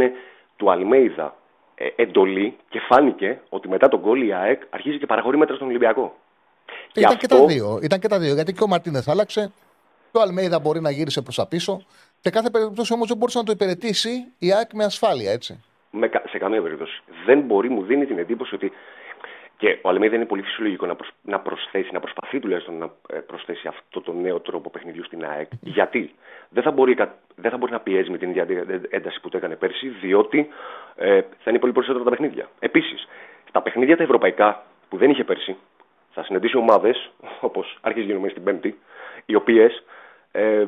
του 0.56 0.72
Αλμέιδα 0.72 1.36
ε, 1.76 1.88
εντολή 1.96 2.58
και 2.70 2.80
φάνηκε 2.80 3.40
ότι 3.50 3.68
μετά 3.68 3.88
τον 3.88 4.00
γκολ 4.00 4.28
η 4.28 4.34
ΑΕΚ 4.34 4.62
αρχίζει 4.70 4.98
και 4.98 5.06
παραχωρεί 5.06 5.38
μέτρα 5.38 5.56
στον 5.56 5.68
Ολυμπιακό. 5.68 6.16
Ήταν 6.94 7.18
και, 7.18 7.28
τα 7.28 7.46
δύο. 7.46 7.80
Ήταν 7.84 8.00
και 8.00 8.08
τα 8.08 8.20
δύο. 8.20 8.34
Γιατί 8.34 8.54
και 8.54 8.64
ο 8.64 8.68
Μαρτίνες 8.68 9.08
άλλαξε. 9.08 9.52
Και 10.12 10.18
ο 10.18 10.22
Αλμέιδα 10.22 10.60
μπορεί 10.60 10.82
να 10.82 10.90
γύρισε 10.92 11.22
προς 11.22 11.36
τα 11.36 11.48
πίσω. 11.48 11.82
Σε 12.22 12.30
κάθε 12.30 12.50
περίπτωση 12.50 12.94
όμως 12.94 13.08
δεν 13.08 13.18
μπορούσε 13.18 13.38
να 13.38 13.44
το 13.44 13.52
υπηρετήσει 13.52 14.10
η 14.40 14.54
ΑΕΚ 14.54 14.74
με 14.74 14.84
ασφάλεια, 14.84 15.32
έτσι 15.32 15.64
με, 15.92 16.10
σε 16.30 16.38
καμία 16.38 16.62
περίπτωση. 16.62 17.02
Δεν 17.26 17.40
μπορεί, 17.40 17.70
μου 17.70 17.84
δίνει 17.84 18.06
την 18.06 18.18
εντύπωση 18.18 18.56
ότι. 18.56 18.72
Και 19.58 19.80
ο 19.82 19.90
Αλμίδα 19.90 20.16
είναι 20.16 20.26
πολύ 20.26 20.42
φυσιολογικό 20.42 20.86
να, 20.86 20.96
να 21.22 21.40
προσθέσει, 21.40 21.90
να 21.92 22.00
προσπαθεί 22.00 22.40
τουλάχιστον 22.40 22.78
να 22.78 22.90
ε, 23.10 23.18
προσθέσει 23.20 23.68
αυτό 23.68 24.02
το 24.02 24.14
νέο 24.14 24.40
τρόπο 24.40 24.70
παιχνιδιού 24.70 25.04
στην 25.04 25.26
ΑΕΚ. 25.26 25.48
Γιατί; 25.62 26.16
Δεν 26.50 26.64
θα 26.64 26.72
μπορεί, 26.72 26.94
δεν 27.36 27.52
θα 27.52 27.58
μπορεί 27.58 27.72
να 27.72 27.80
πιέζει 27.80 28.10
με 28.10 28.18
την 28.18 28.30
ίδια 28.30 28.46
ένταση 28.90 29.20
που 29.22 29.30
το 29.30 29.38
έκανε 29.38 29.56
πέρσι, 29.56 29.88
διότι 29.88 30.48
ε, 30.96 31.22
θα 31.22 31.50
είναι 31.50 31.60
πολύ 31.60 31.74
περισσότερα 31.74 32.04
τα 32.04 32.10
παιχνίδια. 32.10 32.50
Επίσης, 32.60 33.08
στα 33.50 33.62
παιχνίδια 33.62 33.98
τα 33.98 34.04
ευρωπαϊκά 34.04 34.64
που 34.90 34.98
δεν 34.98 35.10
είχε 35.10 35.24
πέρσι, 35.24 35.58
θα 36.12 36.24
συναντήσει 36.24 36.58
ομάδες, 36.58 37.12
όπως 37.40 37.78
άρχισε 37.82 38.06
γίνομαι 38.06 38.30
στην 38.30 38.44
Πέμπτη, 38.44 38.80
οι 39.26 39.36
οποίες 39.36 39.84
ε, 40.32 40.66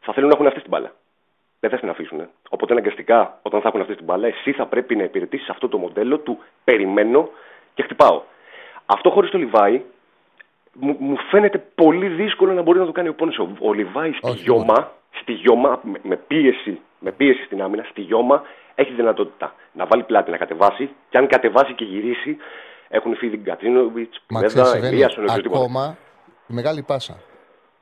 θα 0.00 0.12
θέλουν 0.12 0.28
να 0.28 0.34
έχουν 0.34 0.46
αυτή 0.46 0.60
την 0.60 0.70
μπάλα 0.70 0.92
δεν 1.60 1.70
θα 1.70 1.78
την 1.78 1.88
αφήσουν. 1.88 2.28
Οπότε 2.48 2.72
αναγκαστικά, 2.72 3.38
όταν 3.42 3.60
θα 3.60 3.68
έχουν 3.68 3.80
αυτή 3.80 3.94
την 3.94 4.04
μπάλα, 4.04 4.26
εσύ 4.26 4.52
θα 4.52 4.66
πρέπει 4.66 4.96
να 4.96 5.02
υπηρετήσεις 5.02 5.48
αυτό 5.48 5.68
το 5.68 5.78
μοντέλο 5.78 6.18
του 6.18 6.38
περιμένω 6.64 7.28
και 7.74 7.82
χτυπάω. 7.82 8.22
Αυτό 8.86 9.10
χωρίς 9.10 9.30
το 9.30 9.38
Λιβάη 9.38 9.82
μου, 10.72 10.96
μου 10.98 11.16
φαίνεται 11.30 11.58
πολύ 11.74 12.08
δύσκολο 12.08 12.52
να 12.52 12.62
μπορεί 12.62 12.78
να 12.78 12.86
το 12.86 12.92
κάνει 12.92 13.08
ο 13.08 13.14
Πόνεσο. 13.14 13.48
Ο 13.60 13.72
Λιβάη 13.72 14.12
στη 14.12 14.30
γιώμα, 14.30 14.92
στη 15.20 15.32
γιώμα 15.32 15.80
με, 15.82 15.98
με, 16.02 16.16
πίεση, 16.16 16.80
με 16.98 17.12
πίεση 17.12 17.44
στην 17.44 17.62
άμυνα, 17.62 17.86
στη 17.90 18.00
γιώμα 18.00 18.42
έχει 18.74 18.92
δυνατότητα 18.92 19.54
να 19.72 19.86
βάλει 19.86 20.02
πλάτη, 20.02 20.30
να 20.30 20.36
κατεβάσει 20.36 20.90
και 21.08 21.18
αν 21.18 21.26
κατεβάσει 21.26 21.72
και 21.72 21.84
γυρίσει, 21.84 22.36
έχουν 22.88 23.16
φύγει 23.16 23.36
Γκατσίνοβιτ, 23.36 24.12
Πινέδα, 24.26 24.76
Ελία, 24.76 25.10
Ακόμα 25.28 25.96
η 26.46 26.54
μεγάλη 26.54 26.82
πάσα. 26.82 27.16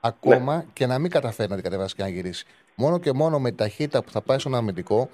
Ακόμα 0.01 0.57
ναι. 0.57 0.65
και 0.73 0.87
να 0.87 0.99
μην 0.99 1.11
καταφέρει 1.11 1.49
να 1.49 1.55
την 1.55 1.65
κατεβάσει 1.65 1.95
και 1.95 2.03
να 2.03 2.09
γυρίσει 2.09 2.47
μόνο 2.75 2.99
και 2.99 3.13
μόνο 3.13 3.39
με 3.39 3.53
ταχύτητα 3.53 4.03
που 4.03 4.11
θα 4.11 4.21
πάει 4.21 4.39
στον 4.39 4.55
αμυντικό, 4.55 5.09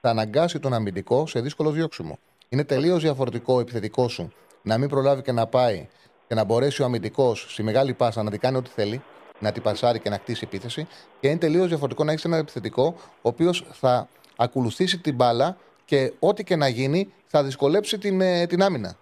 θα 0.00 0.10
αναγκάσει 0.10 0.58
τον 0.58 0.72
αμυντικό 0.72 1.26
σε 1.26 1.40
δύσκολο 1.40 1.70
διώξιμο. 1.70 2.18
Είναι 2.48 2.64
τελείως 2.64 3.02
διαφορετικό 3.02 3.54
ο 3.54 3.60
επιθετικός 3.60 4.12
σου 4.12 4.32
να 4.62 4.78
μην 4.78 4.88
προλάβει 4.88 5.22
και 5.22 5.32
να 5.32 5.46
πάει 5.46 5.88
και 6.28 6.34
να 6.34 6.44
μπορέσει 6.44 6.82
ο 6.82 6.84
αμυντικός 6.84 7.46
στη 7.48 7.62
μεγάλη 7.62 7.94
πάσα 7.94 8.22
να 8.22 8.30
την 8.30 8.40
κάνει 8.40 8.56
ό,τι 8.56 8.70
θέλει, 8.70 9.02
να 9.38 9.52
την 9.52 9.62
πασάρει 9.62 9.98
και 9.98 10.08
να 10.08 10.16
κτίσει 10.16 10.40
επίθεση. 10.44 10.86
Και 11.20 11.28
είναι 11.28 11.38
τελείως 11.38 11.68
διαφορετικό 11.68 12.04
να 12.04 12.12
έχεις 12.12 12.24
ένα 12.24 12.36
επιθετικό, 12.36 12.94
ο 12.98 13.28
οποίος 13.28 13.64
θα 13.72 14.08
ακολουθήσει 14.36 14.98
την 14.98 15.14
μπάλα 15.14 15.56
και 15.84 16.12
ό,τι 16.18 16.44
και 16.44 16.56
να 16.56 16.68
γίνει 16.68 17.12
θα 17.26 17.44
δυσκολέψει 17.44 17.98
την, 17.98 18.20
ε, 18.20 18.46
την 18.46 18.62
άμυνα. 18.62 18.96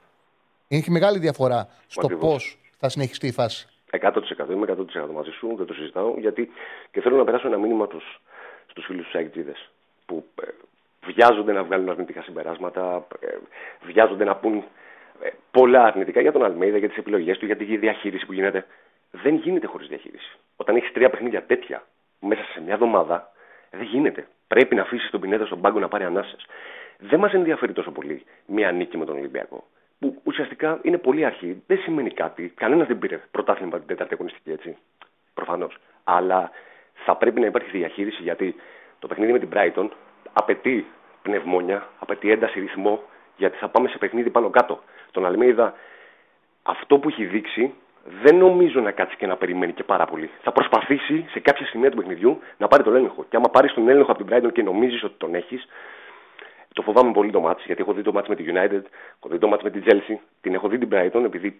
Έχει 0.68 0.90
μεγάλη 0.90 1.18
διαφορά 1.18 1.68
στο 1.86 2.08
πώς 2.08 2.58
θα 2.78 2.88
συνεχιστεί 2.88 3.26
η 3.26 3.32
φάση. 3.32 3.68
100% 3.90 4.50
είμαι 4.50 4.66
100% 4.68 5.10
μαζί 5.12 5.30
σου, 5.30 5.54
δεν 5.56 5.66
το 5.66 5.74
συζητάω, 5.74 6.14
γιατί 6.18 6.50
και 6.90 7.00
θέλω 7.00 7.16
να 7.16 7.24
περάσω 7.24 7.46
ένα 7.46 7.58
μήνυμα 7.58 7.86
τους, 7.86 8.20
στους 8.66 8.84
φίλους 8.84 9.04
τους 9.04 9.14
Αγγλίδες, 9.14 9.70
που 10.06 10.24
ε, 10.42 10.46
βιάζονται 11.06 11.52
να 11.52 11.62
βγάλουν 11.62 11.88
αρνητικά 11.88 12.22
συμπεράσματα, 12.22 13.06
ε, 13.20 13.36
βιάζονται 13.82 14.24
να 14.24 14.36
πούν 14.36 14.64
ε, 15.22 15.28
πολλά 15.50 15.84
αρνητικά 15.84 16.20
για 16.20 16.32
τον 16.32 16.44
Αλμέιδα, 16.44 16.78
για 16.78 16.88
τις 16.88 16.96
επιλογές 16.96 17.38
του, 17.38 17.46
για 17.46 17.56
τη 17.56 17.76
διαχείριση 17.76 18.26
που 18.26 18.32
γίνεται. 18.32 18.66
Δεν 19.10 19.34
γίνεται 19.34 19.66
χωρίς 19.66 19.88
διαχείριση. 19.88 20.38
Όταν 20.56 20.76
έχεις 20.76 20.92
τρία 20.92 21.10
παιχνίδια 21.10 21.42
τέτοια 21.42 21.82
μέσα 22.20 22.42
σε 22.42 22.60
μια 22.60 22.72
εβδομάδα, 22.72 23.32
δεν 23.70 23.82
γίνεται. 23.82 24.26
Πρέπει 24.48 24.74
να 24.74 24.82
αφήσεις 24.82 25.10
τον 25.10 25.20
Πινέδα 25.20 25.46
στον 25.46 25.60
πάγκο 25.60 25.78
να 25.78 25.88
πάρει 25.88 26.04
ανάσες. 26.04 26.46
Δεν 26.98 27.18
μας 27.18 27.32
ενδιαφέρει 27.32 27.72
τόσο 27.72 27.90
πολύ 27.90 28.24
μια 28.46 28.72
νίκη 28.72 28.96
με 28.96 29.04
τον 29.04 29.16
Ολυμπιακό 29.16 29.64
που 29.98 30.20
ουσιαστικά 30.22 30.78
είναι 30.82 30.98
πολύ 30.98 31.24
αρχή. 31.24 31.62
Δεν 31.66 31.78
σημαίνει 31.78 32.10
κάτι. 32.10 32.52
Κανένας 32.56 32.86
δεν 32.86 32.98
πήρε 32.98 33.20
πρωτάθλημα 33.30 33.78
την 33.78 33.86
τέταρτη 33.86 34.14
αγωνιστική, 34.14 34.50
έτσι. 34.50 34.76
Προφανώς. 35.34 35.76
Αλλά 36.04 36.50
θα 36.94 37.16
πρέπει 37.16 37.40
να 37.40 37.46
υπάρχει 37.46 37.70
διαχείριση 37.70 38.22
γιατί 38.22 38.54
το 38.98 39.06
παιχνίδι 39.06 39.32
με 39.32 39.38
την 39.38 39.48
Brighton 39.52 39.88
απαιτεί 40.32 40.86
πνευμόνια, 41.22 41.88
απαιτεί 41.98 42.30
ένταση 42.30 42.60
ρυθμό, 42.60 43.02
γιατί 43.36 43.56
θα 43.56 43.68
πάμε 43.68 43.88
σε 43.88 43.98
παιχνίδι 43.98 44.30
πάνω 44.30 44.50
κάτω. 44.50 44.82
Τον 45.10 45.26
Αλμέιδα, 45.26 45.74
αυτό 46.62 46.98
που 46.98 47.08
έχει 47.08 47.24
δείξει 47.24 47.74
δεν 48.22 48.36
νομίζω 48.36 48.80
να 48.80 48.90
κάτσει 48.90 49.16
και 49.16 49.26
να 49.26 49.36
περιμένει 49.36 49.72
και 49.72 49.82
πάρα 49.82 50.04
πολύ. 50.04 50.30
Θα 50.42 50.52
προσπαθήσει 50.52 51.24
σε 51.30 51.40
κάποια 51.40 51.66
σημεία 51.66 51.90
του 51.90 51.96
παιχνιδιού 51.96 52.38
να 52.56 52.68
πάρει 52.68 52.82
τον 52.82 52.96
έλεγχο. 52.96 53.24
Και 53.28 53.36
άμα 53.36 53.48
πάρεις 53.48 53.72
τον 53.72 53.88
έλεγχο 53.88 54.12
από 54.12 54.24
την 54.24 54.34
Brighton 54.34 54.52
και 54.52 54.62
νομίζεις 54.62 55.04
ότι 55.04 55.14
τον 55.18 55.34
έχεις, 55.34 55.68
το 56.74 56.82
φοβάμαι 56.82 57.12
πολύ 57.12 57.30
το 57.30 57.40
μάτι, 57.40 57.62
γιατί 57.66 57.82
έχω 57.82 57.92
δει 57.92 58.02
το 58.02 58.12
μάτι 58.12 58.28
με 58.28 58.36
τη 58.36 58.44
United, 58.46 58.82
έχω 59.18 59.28
δει 59.28 59.38
το 59.38 59.48
μάτι 59.48 59.64
με 59.64 59.70
τη 59.70 59.80
Chelsea, 59.84 60.16
την 60.40 60.54
έχω 60.54 60.68
δει 60.68 60.78
την 60.78 60.88
Brighton, 60.92 61.24
επειδή 61.24 61.58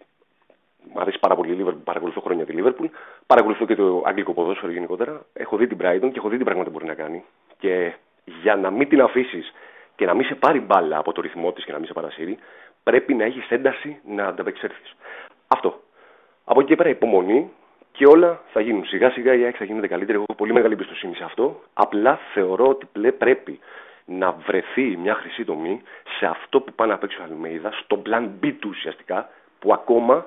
μου 0.93 1.01
αρέσει 1.01 1.19
πάρα 1.19 1.35
πολύ 1.35 1.53
η 1.53 1.65
Liverpool, 1.65 1.85
παρακολουθώ 1.85 2.21
χρόνια 2.21 2.45
τη 2.45 2.55
Liverpool, 2.57 2.89
παρακολουθώ 3.27 3.67
και 3.67 3.75
το 3.75 4.03
αγγλικό 4.05 4.33
ποδόσφαιρο 4.33 4.73
γενικότερα. 4.73 5.27
Έχω 5.33 5.57
δει 5.57 5.67
την 5.67 5.79
Brighton 5.81 6.09
και 6.13 6.19
έχω 6.19 6.29
δει 6.29 6.37
τι 6.37 6.45
πράγματα 6.45 6.71
μπορεί 6.71 6.87
να 6.87 6.95
κάνει. 6.95 7.25
Και 7.59 7.93
για 8.25 8.57
να 8.57 8.71
μην 8.71 8.89
την 8.89 9.01
αφήσεις 9.01 9.53
και 9.97 10.07
να 10.07 10.15
μην 10.15 10.25
σε 10.25 10.35
πάρει 10.35 10.61
μπάλα 10.61 10.99
από 10.99 11.13
το 11.13 11.21
ρυθμό 11.21 11.53
της 11.53 11.65
και 11.65 11.73
να 11.73 11.79
μην 11.79 11.87
σε 11.87 11.93
παρασύρει, 11.93 12.39
πρέπει 12.83 13.15
να 13.15 13.25
έχεις 13.25 13.51
ένταση 13.51 14.01
να 14.05 14.27
ανταπεξέλθεις. 14.27 14.97
Αυτό. 15.49 15.81
Από 16.45 16.61
εκεί 16.61 16.69
και 16.69 16.77
πέρα 16.77 16.89
υπομονή 16.89 17.51
και 17.93 18.07
όλα 18.07 18.41
θα 18.53 18.61
γίνουν. 18.61 18.85
Σιγά 18.85 19.11
σιγά 19.11 19.35
η 19.35 19.45
ΑΕΚ 19.45 19.55
θα 19.59 19.65
γίνεται 19.65 19.87
καλύτερη. 19.87 20.19
Έχω 20.19 20.35
πολύ 20.37 20.53
μεγάλη 20.53 20.73
εμπιστοσύνη 20.73 21.15
σε 21.15 21.25
αυτό. 21.25 21.61
Απλά 21.73 22.19
θεωρώ 22.33 22.69
ότι 22.69 22.87
πρέπει 23.19 23.59
να 24.09 24.33
βρεθεί 24.33 24.97
μια 24.97 25.15
χρυσή 25.15 25.45
τομή 25.45 25.83
σε 26.19 26.27
αυτό 26.27 26.61
που 26.61 26.73
πάει 26.73 26.89
να 26.89 26.99
παίξει 26.99 27.21
ο 27.21 27.23
Αλμέιδα, 27.23 27.71
στο 27.73 28.03
plan 28.07 28.29
B 28.43 28.55
του 28.59 28.69
ουσιαστικά, 28.69 29.29
που 29.59 29.73
ακόμα 29.73 30.27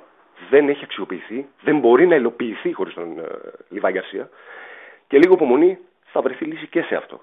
δεν 0.50 0.70
έχει 0.70 0.84
αξιοποιηθεί, 0.84 1.48
δεν 1.62 1.80
μπορεί 1.80 2.08
να 2.08 2.16
υλοποιηθεί 2.16 2.74
χωρίς 2.74 2.94
τον 2.94 3.20
ε, 3.20 3.24
Λιβάη 3.70 3.92
Γκαρσία. 3.92 4.30
Και 5.08 5.18
λίγο 5.18 5.34
υπομονή 5.34 5.78
θα 6.04 6.22
βρεθεί 6.22 6.46
λύση 6.46 6.68
και 6.68 6.82
σε 6.82 6.96
αυτό. 6.96 7.22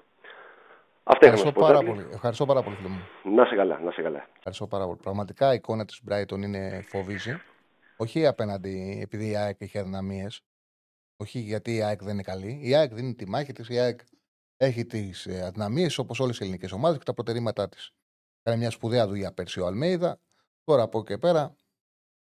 Αυτά 1.03 1.25
Ευχαριστώ 1.25 1.59
πάρα 1.59 1.79
πολύ. 1.79 2.07
Ευχαριστώ 2.13 2.45
πάρα 2.45 2.61
πολύ, 2.61 2.75
φίλε 2.75 2.89
μου. 2.89 3.35
Να 3.35 3.45
σε 3.45 3.55
καλά, 3.55 3.79
να 3.83 3.91
σε 3.91 4.01
καλά. 4.01 4.27
Ευχαριστώ 4.37 4.67
πάρα 4.67 4.85
πολύ. 4.85 4.99
Πραγματικά 5.01 5.51
η 5.51 5.55
εικόνα 5.55 5.85
της 5.85 6.01
Brighton 6.09 6.41
είναι 6.41 6.85
φοβίζη. 6.87 7.41
Όχι 7.97 8.27
απέναντι 8.27 8.99
επειδή 9.03 9.29
η 9.31 9.35
ΑΕΚ 9.35 9.55
έχει 9.59 9.77
αδυναμίες. 9.77 10.41
Όχι 11.17 11.39
γιατί 11.39 11.75
η 11.75 11.83
ΑΕΚ 11.83 12.03
δεν 12.03 12.13
είναι 12.13 12.21
καλή. 12.21 12.59
Η 12.63 12.75
ΑΕΚ 12.75 12.93
δίνει 12.93 13.13
τη 13.13 13.29
μάχη 13.29 13.53
της. 13.53 13.69
Η 13.69 13.79
ΑΕΚ 13.79 13.99
έχει 14.61 14.85
τις 14.85 15.25
ε, 15.25 15.45
αδυναμίες 15.45 15.97
όπως 15.97 16.19
όλες 16.19 16.39
οι 16.39 16.43
ελληνικές 16.43 16.71
ομάδες 16.71 16.97
και 16.97 17.03
τα 17.03 17.13
προτερήματά 17.13 17.69
της. 17.69 17.91
Κάνει 18.41 18.57
μια 18.57 18.69
σπουδαία 18.69 19.07
δουλειά 19.07 19.33
πέρσι 19.33 19.59
ο 19.59 19.65
Αλμέιδα. 19.65 20.19
Τώρα 20.63 20.83
από 20.83 20.97
εκεί 20.99 21.07
και 21.07 21.17
πέρα 21.17 21.55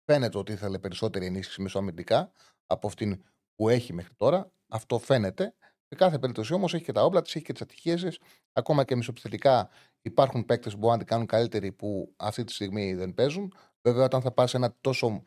φαίνεται 0.06 0.38
ότι 0.38 0.52
ήθελε 0.52 0.80
περισσότερη 0.80 1.26
ενίσχυση 1.26 1.62
μεσοαμυντικά 1.62 2.32
από 2.66 2.88
αυτήν 2.88 3.24
που 3.56 3.70
έχει 3.70 3.94
μέχρι 3.94 4.14
τώρα. 4.16 4.52
Αυτό 4.68 5.00
φαίνεται. 5.00 5.56
Σε 5.88 5.96
κάθε 5.96 6.20
περίπτωση 6.20 6.54
όμως 6.54 6.74
έχει 6.74 6.84
και 6.84 6.92
τα 6.92 7.04
όπλα 7.04 7.22
της, 7.22 7.36
έχει 7.36 7.46
και 7.46 7.52
τις 7.52 7.62
ατυχίες 7.62 8.02
της. 8.02 8.20
Ακόμα 8.54 8.84
και 8.84 8.96
μισοπιθετικά 8.96 9.70
υπάρχουν 10.02 10.46
παίκτες 10.46 10.72
που 10.72 10.78
μπορούν 10.78 10.94
να 10.94 11.04
την 11.04 11.08
κάνουν 11.08 11.26
καλύτεροι 11.26 11.72
που 11.72 12.14
αυτή 12.18 12.44
τη 12.44 12.54
στιγμή 12.54 12.94
δεν 12.94 13.14
παίζουν. 13.14 13.54
Βέβαια, 13.82 14.06
όταν 14.06 14.22
θα 14.22 14.32
πα 14.32 14.48
ένα 14.54 14.76
τόσο 14.82 15.24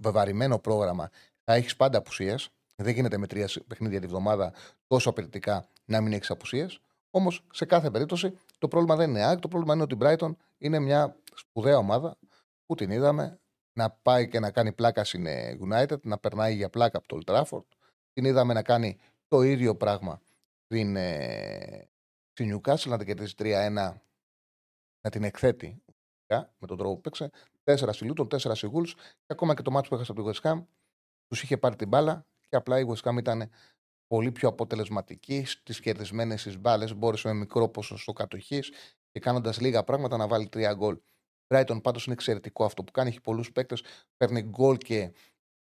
βεβαρημένο 0.00 0.58
πρόγραμμα, 0.58 1.10
θα 1.44 1.54
έχεις 1.54 1.76
πάντα 1.76 1.98
απουσίες. 1.98 2.48
Δεν 2.82 2.94
γίνεται 2.94 3.18
με 3.18 3.26
τρία 3.26 3.48
παιχνίδια 3.66 4.00
τη 4.00 4.06
βδομάδα 4.06 4.52
τόσο 4.86 5.10
απαιτητικά 5.10 5.68
να 5.86 6.00
μην 6.00 6.12
έχεις 6.12 6.30
απουσίες. 6.30 6.80
Όμως, 7.10 7.46
σε 7.52 7.64
κάθε 7.64 7.90
περίπτωση, 7.90 8.38
το 8.58 8.68
πρόβλημα 8.68 8.96
δεν 8.96 9.10
είναι 9.10 9.24
ΑΕΚ. 9.24 9.38
Το 9.38 9.48
πρόβλημα 9.48 9.74
είναι 9.74 9.82
ότι 9.82 9.94
η 9.94 9.98
Brighton 10.00 10.36
είναι 10.58 10.78
μια 10.78 11.16
σπουδαία 11.34 11.76
ομάδα 11.76 12.18
που 12.66 12.74
την 12.74 12.90
είδαμε 12.90 13.40
να 13.72 13.90
πάει 13.90 14.28
και 14.28 14.40
να 14.40 14.50
κάνει 14.50 14.72
πλάκα 14.72 15.04
στην 15.04 15.26
United, 15.70 16.00
να 16.00 16.18
περνάει 16.18 16.54
για 16.54 16.70
πλάκα 16.70 16.98
από 16.98 17.08
το 17.08 17.18
Old 17.18 17.34
Trafford. 17.34 17.64
Την 18.12 18.24
είδαμε 18.24 18.52
να 18.52 18.62
κάνει 18.62 18.98
το 19.28 19.42
ίδιο 19.42 19.76
πράγμα 19.76 20.20
στην, 20.64 20.96
ε, 20.96 21.88
στη 22.32 22.52
Newcastle, 22.52 22.88
να 22.88 22.98
την 22.98 23.06
κερδίσει 23.06 23.34
3-1, 23.38 24.02
να 25.00 25.10
την 25.10 25.24
εκθέτει 25.24 25.82
με 26.58 26.66
τον 26.66 26.76
τρόπο 26.76 26.94
που 26.94 27.00
παίξε. 27.00 27.30
4 27.64 27.92
στη 27.92 28.12
Luton, 28.12 28.28
4 28.28 28.54
στη 28.54 28.70
Wolves 28.74 28.92
και 28.94 29.26
ακόμα 29.26 29.54
και 29.54 29.62
το 29.62 29.70
μάτσο 29.70 29.88
που 29.88 29.94
έχασε 29.94 30.12
από 30.12 30.30
τη 30.30 30.38
West 30.40 30.50
Ham 30.50 30.64
τους 31.26 31.42
είχε 31.42 31.58
πάρει 31.58 31.76
την 31.76 31.88
μπάλα 31.88 32.26
και 32.48 32.56
απλά 32.56 32.78
η 32.78 32.84
West 32.88 33.10
Ham 33.10 33.16
ήταν 33.18 33.50
πολύ 34.06 34.32
πιο 34.32 34.48
αποτελεσματική 34.48 35.44
στις 35.44 35.80
κερδισμένες 35.80 36.42
τι 36.42 36.58
μπάλε. 36.58 36.94
Μπόρεσε 36.94 37.28
με 37.28 37.34
μικρό 37.34 37.68
ποσοστό 37.68 38.12
κατοχής 38.12 38.72
και 39.12 39.20
κάνοντας 39.20 39.60
λίγα 39.60 39.84
πράγματα 39.84 40.16
να 40.16 40.28
βάλει 40.28 40.48
τρία 40.48 40.72
γκολ. 40.74 40.98
Brighton 41.48 41.82
πάντως 41.82 42.04
είναι 42.04 42.14
εξαιρετικό 42.14 42.64
αυτό 42.64 42.84
που 42.84 42.92
κάνει. 42.92 43.08
Έχει 43.08 43.20
πολλούς 43.20 43.52
παίκτες, 43.52 43.82
παίρνει 44.16 44.42
γκολ 44.42 44.76
και 44.76 45.12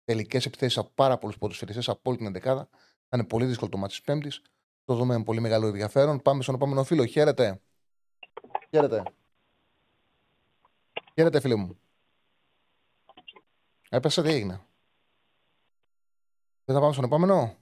τελικές 0.04 0.46
επιθέσεις 0.46 0.78
από 0.78 0.90
πάρα 0.94 1.18
πολλούς 1.18 1.38
ποδοσφαιριστές 1.38 1.88
από 1.88 2.00
όλη 2.04 2.16
την 2.16 2.26
εντεκάδα. 2.26 2.68
Θα 3.08 3.16
είναι 3.16 3.24
πολύ 3.24 3.44
δύσκολο 3.46 3.70
το 3.70 3.76
μάτι 3.76 3.90
της 3.90 4.00
Πέμπτης. 4.02 4.42
Το 4.84 4.94
δούμε 4.94 5.18
με 5.18 5.24
πολύ 5.24 5.40
μεγάλο 5.40 5.66
ενδιαφέρον. 5.66 6.22
Πάμε 6.22 6.42
στον 6.42 6.54
επόμενο 6.54 6.84
φίλο. 6.84 7.04
Χαίρετε. 7.04 7.60
Χαίρετε. 8.70 9.02
Χαίρετε, 11.14 11.40
φίλε 11.40 11.54
μου. 11.54 11.78
Έπεσε, 13.88 14.22
τι 14.22 14.28
έγινε. 14.28 14.60
Δεν 16.64 16.74
θα 16.74 16.80
πάμε 16.80 16.92
στον 16.92 17.04
επόμενο. 17.04 17.56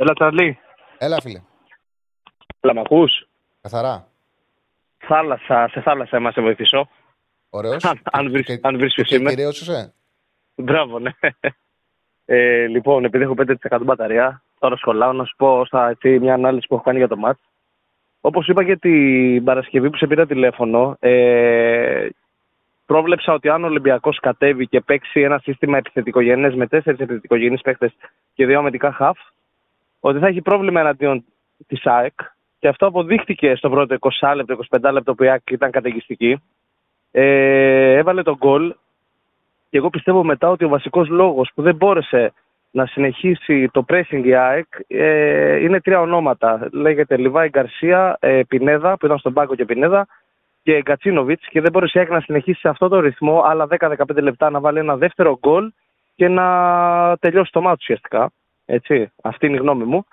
Έλα, 0.00 0.12
Τσαρλί. 0.12 0.58
Έλα, 0.98 1.20
φίλε. 1.20 1.42
Έλα, 2.60 2.74
μ' 2.74 2.78
ακούς; 2.78 3.28
Καθαρά. 3.60 4.06
Θάλασσα, 4.98 5.68
σε 5.70 5.80
θάλασσα 5.80 6.18
είμαστε 6.18 6.40
βοηθήσω. 6.40 6.88
Ωραίος. 7.50 7.84
Αν, 7.90 8.00
αν 8.10 8.30
βρεις, 8.30 8.46
και, 8.46 8.58
αν 8.62 8.76
βρεις 8.76 8.94
και 8.94 9.02
ποιος 9.02 9.20
είμαι. 9.20 9.30
κυρίως 9.30 9.60
είσαι; 9.60 9.94
Μπράβο, 10.54 10.98
ναι. 10.98 11.10
Ε, 12.24 12.66
λοιπόν, 12.66 13.04
επειδή 13.04 13.24
έχω 13.24 13.34
5% 13.70 13.80
μπαταρία, 13.82 14.42
τώρα 14.58 14.76
σχολάω 14.76 15.12
να 15.12 15.24
σου 15.24 15.36
πω 15.36 15.64
στα, 15.64 15.88
έτσι, 15.88 16.18
μια 16.18 16.34
ανάλυση 16.34 16.66
που 16.66 16.74
έχω 16.74 16.84
κάνει 16.84 16.98
για 16.98 17.08
το 17.08 17.16
μάτς. 17.16 17.40
Όπως 18.20 18.48
είπα 18.48 18.64
και 18.64 18.76
την 18.76 19.44
Παρασκευή 19.44 19.90
που 19.90 19.96
σε 19.96 20.06
πήρα 20.06 20.26
τηλέφωνο, 20.26 20.96
ε, 21.00 22.08
πρόβλεψα 22.86 23.32
ότι 23.32 23.48
αν 23.48 23.64
ο 23.64 23.66
Ολυμπιακός 23.66 24.18
κατέβει 24.20 24.66
και 24.66 24.80
παίξει 24.80 25.20
ένα 25.20 25.38
σύστημα 25.38 25.78
επιθετικογενές 25.78 26.54
με 26.54 26.66
τέσσερις 26.66 27.00
επιθετικογενείς 27.00 27.60
παίκτες 27.60 27.92
και 28.34 28.46
δύο 28.46 28.58
αμυντικά 28.58 28.92
χαφ, 28.92 29.18
ότι 30.00 30.18
θα 30.18 30.26
έχει 30.26 30.42
πρόβλημα 30.42 30.80
εναντίον 30.80 31.24
της 31.66 31.86
ΑΕΚ 31.86 32.14
και 32.58 32.68
αυτό 32.68 32.86
αποδείχτηκε 32.86 33.54
στο 33.54 33.70
πρώτο 33.70 33.96
20 34.20 34.32
λεπτό, 34.34 34.58
25 34.80 34.92
λεπτό 34.92 35.14
που 35.14 35.24
η 35.24 35.28
ΑΕΚ 35.28 35.50
ήταν 35.50 35.70
καταιγιστική. 35.70 36.42
Ε, 37.10 37.92
έβαλε 37.96 38.22
τον 38.22 38.36
γκολ 38.36 38.74
και 39.70 39.76
εγώ 39.76 39.90
πιστεύω 39.90 40.24
μετά 40.24 40.48
ότι 40.48 40.64
ο 40.64 40.68
βασικός 40.68 41.08
λόγος 41.08 41.50
που 41.54 41.62
δεν 41.62 41.74
μπόρεσε 41.74 42.32
να 42.70 42.86
συνεχίσει 42.86 43.68
το 43.72 43.84
pressing 43.88 44.22
η 44.24 44.34
ΑΕΚ 44.34 44.66
ε, 44.86 45.56
είναι 45.56 45.80
τρία 45.80 46.00
ονόματα. 46.00 46.68
Λέγεται 46.72 47.16
Λιβάη 47.16 47.48
Γκαρσία, 47.48 48.16
ε, 48.20 48.40
Πινέδα, 48.48 48.96
που 48.96 49.06
ήταν 49.06 49.18
στον 49.18 49.32
πάγκο 49.32 49.54
και 49.54 49.64
Πινέδα, 49.64 50.06
και 50.62 50.80
Γκατσίνοβιτς. 50.82 51.48
Και 51.48 51.60
δεν 51.60 51.70
μπορούσε 51.72 51.98
η 51.98 52.00
ΑΕΚ 52.00 52.10
να 52.10 52.20
συνεχίσει 52.20 52.60
σε 52.60 52.68
αυτό 52.68 52.88
το 52.88 53.00
ρυθμό 53.00 53.42
άλλα 53.42 53.66
10-15 53.66 54.22
λεπτά 54.22 54.50
να 54.50 54.60
βάλει 54.60 54.78
ένα 54.78 54.96
δεύτερο 54.96 55.38
γκολ 55.38 55.72
και 56.14 56.28
να 56.28 57.16
τελειώσει 57.20 57.52
το 57.52 57.60
μάτι 57.60 57.78
ουσιαστικά. 57.80 58.32
Έτσι, 58.72 59.12
αυτή 59.22 59.46
είναι 59.46 59.56
η 59.56 59.58
γνώμη 59.58 59.84
μου. 59.84 60.04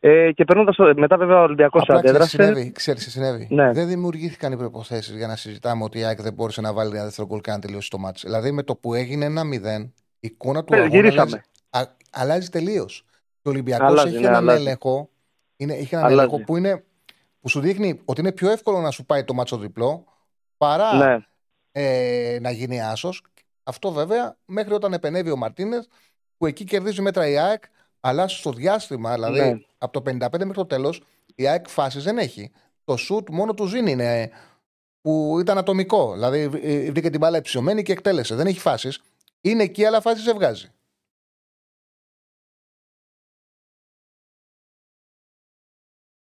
Ε, 0.00 0.32
και 0.32 0.44
περνώντας 0.44 0.76
μετά, 0.96 1.16
βέβαια, 1.16 1.38
ο 1.38 1.42
Ολυμπιακός 1.42 1.88
αντέδρασε. 1.88 2.28
Συνέβη, 2.28 2.72
ξέρεις 2.72 3.04
τι 3.04 3.10
συνέβη. 3.10 3.48
Ναι. 3.50 3.72
Δεν 3.72 3.86
δημιουργήθηκαν 3.88 4.52
οι 4.52 4.56
προποθέσει 4.56 5.16
για 5.16 5.26
να 5.26 5.36
συζητάμε 5.36 5.84
ότι 5.84 5.98
η 5.98 6.04
ΑΕΚ 6.04 6.22
δεν 6.22 6.32
μπόρεσε 6.32 6.60
να 6.60 6.72
βάλει 6.72 6.94
ένα 6.94 7.04
δεύτερο 7.04 7.26
γκολ 7.26 7.40
και 7.40 7.50
να 7.50 7.58
τελειώσει 7.58 7.90
το 7.90 7.98
μάτι. 7.98 8.20
Δηλαδή, 8.24 8.52
με 8.52 8.62
το 8.62 8.74
που 8.76 8.94
έγινε 8.94 9.24
ένα 9.24 9.42
0, 9.44 9.90
η 10.20 10.26
εικόνα 10.26 10.64
του 10.64 10.74
Ε, 10.74 10.76
αγώνα 10.76 10.94
γυρίσαμε. 10.94 11.42
αλλάζει, 11.70 11.88
α, 11.90 11.96
αλλάζει 12.10 12.48
τελείως. 12.48 13.04
Ο 13.42 13.50
Ολυμπιακός 13.50 13.88
Αλλάζει, 13.88 14.08
έχει 14.08 14.22
ναι, 14.22 14.28
έναν 14.28 14.42
αλλάζει. 14.42 14.60
έλεγχο, 14.62 15.10
είναι, 15.56 15.72
έχει 15.74 15.94
έναν 15.94 16.06
Αλλάζει. 16.06 16.20
έλεγχο 16.20 16.44
που, 16.44 16.56
είναι, 16.56 16.84
που 17.40 17.48
σου 17.48 17.60
δείχνει 17.60 18.00
ότι 18.04 18.20
είναι 18.20 18.32
πιο 18.32 18.50
εύκολο 18.50 18.80
να 18.80 18.90
σου 18.90 19.04
πάει 19.04 19.24
το 19.24 19.34
μάτσο 19.34 19.56
διπλό 19.56 20.04
παρά 20.56 20.94
Ναι, 20.96 21.16
ε, 21.72 22.38
να 22.40 22.50
γίνει 22.50 22.82
άσος. 22.82 23.22
Αυτό 23.62 23.92
βέβαια 23.92 24.36
μέχρι 24.44 24.74
όταν 24.74 24.92
επενεύει 24.92 25.30
ο 25.30 25.36
Μαρτίνες, 25.36 25.88
που 26.36 26.46
εκεί 26.46 26.64
κερδίζει 26.64 27.02
μέτρα 27.02 27.28
η 27.28 27.38
ΑΕΚ, 27.38 27.62
αλλά 28.00 28.28
στο 28.28 28.52
διάστημα, 28.52 29.14
δηλαδή 29.14 29.40
Ναι. 29.40 29.58
από 29.78 29.92
το 29.92 30.02
55 30.02 30.38
μέχρι 30.38 30.52
το 30.54 30.66
τέλος, 30.66 31.02
η 31.34 31.48
ΑΕΚ 31.48 31.68
φάσεις 31.68 32.04
δεν 32.04 32.18
έχει. 32.18 32.52
Το 32.84 32.96
σουτ 32.96 33.28
μόνο 33.30 33.54
του 33.54 33.66
Ζήν 33.66 33.86
είναι 33.86 34.30
που 35.00 35.36
ήταν 35.40 35.58
ατομικό. 35.58 36.12
Δηλαδή 36.12 36.38
ε, 36.62 36.90
βρήκε 36.90 37.10
την 37.10 37.20
μπάλα 37.20 37.36
υψωμένη 37.36 37.82
και 37.82 37.92
εκτέλεσε. 37.92 38.34
Δεν 38.34 38.46
έχει 38.46 38.58
φάσεις. 38.58 39.02
Είναι 39.40 39.62
εκεί, 39.62 39.84
αλλά 39.84 40.00
φάσεις 40.00 40.24
δεν 40.24 40.34
βγάζει. 40.34 40.70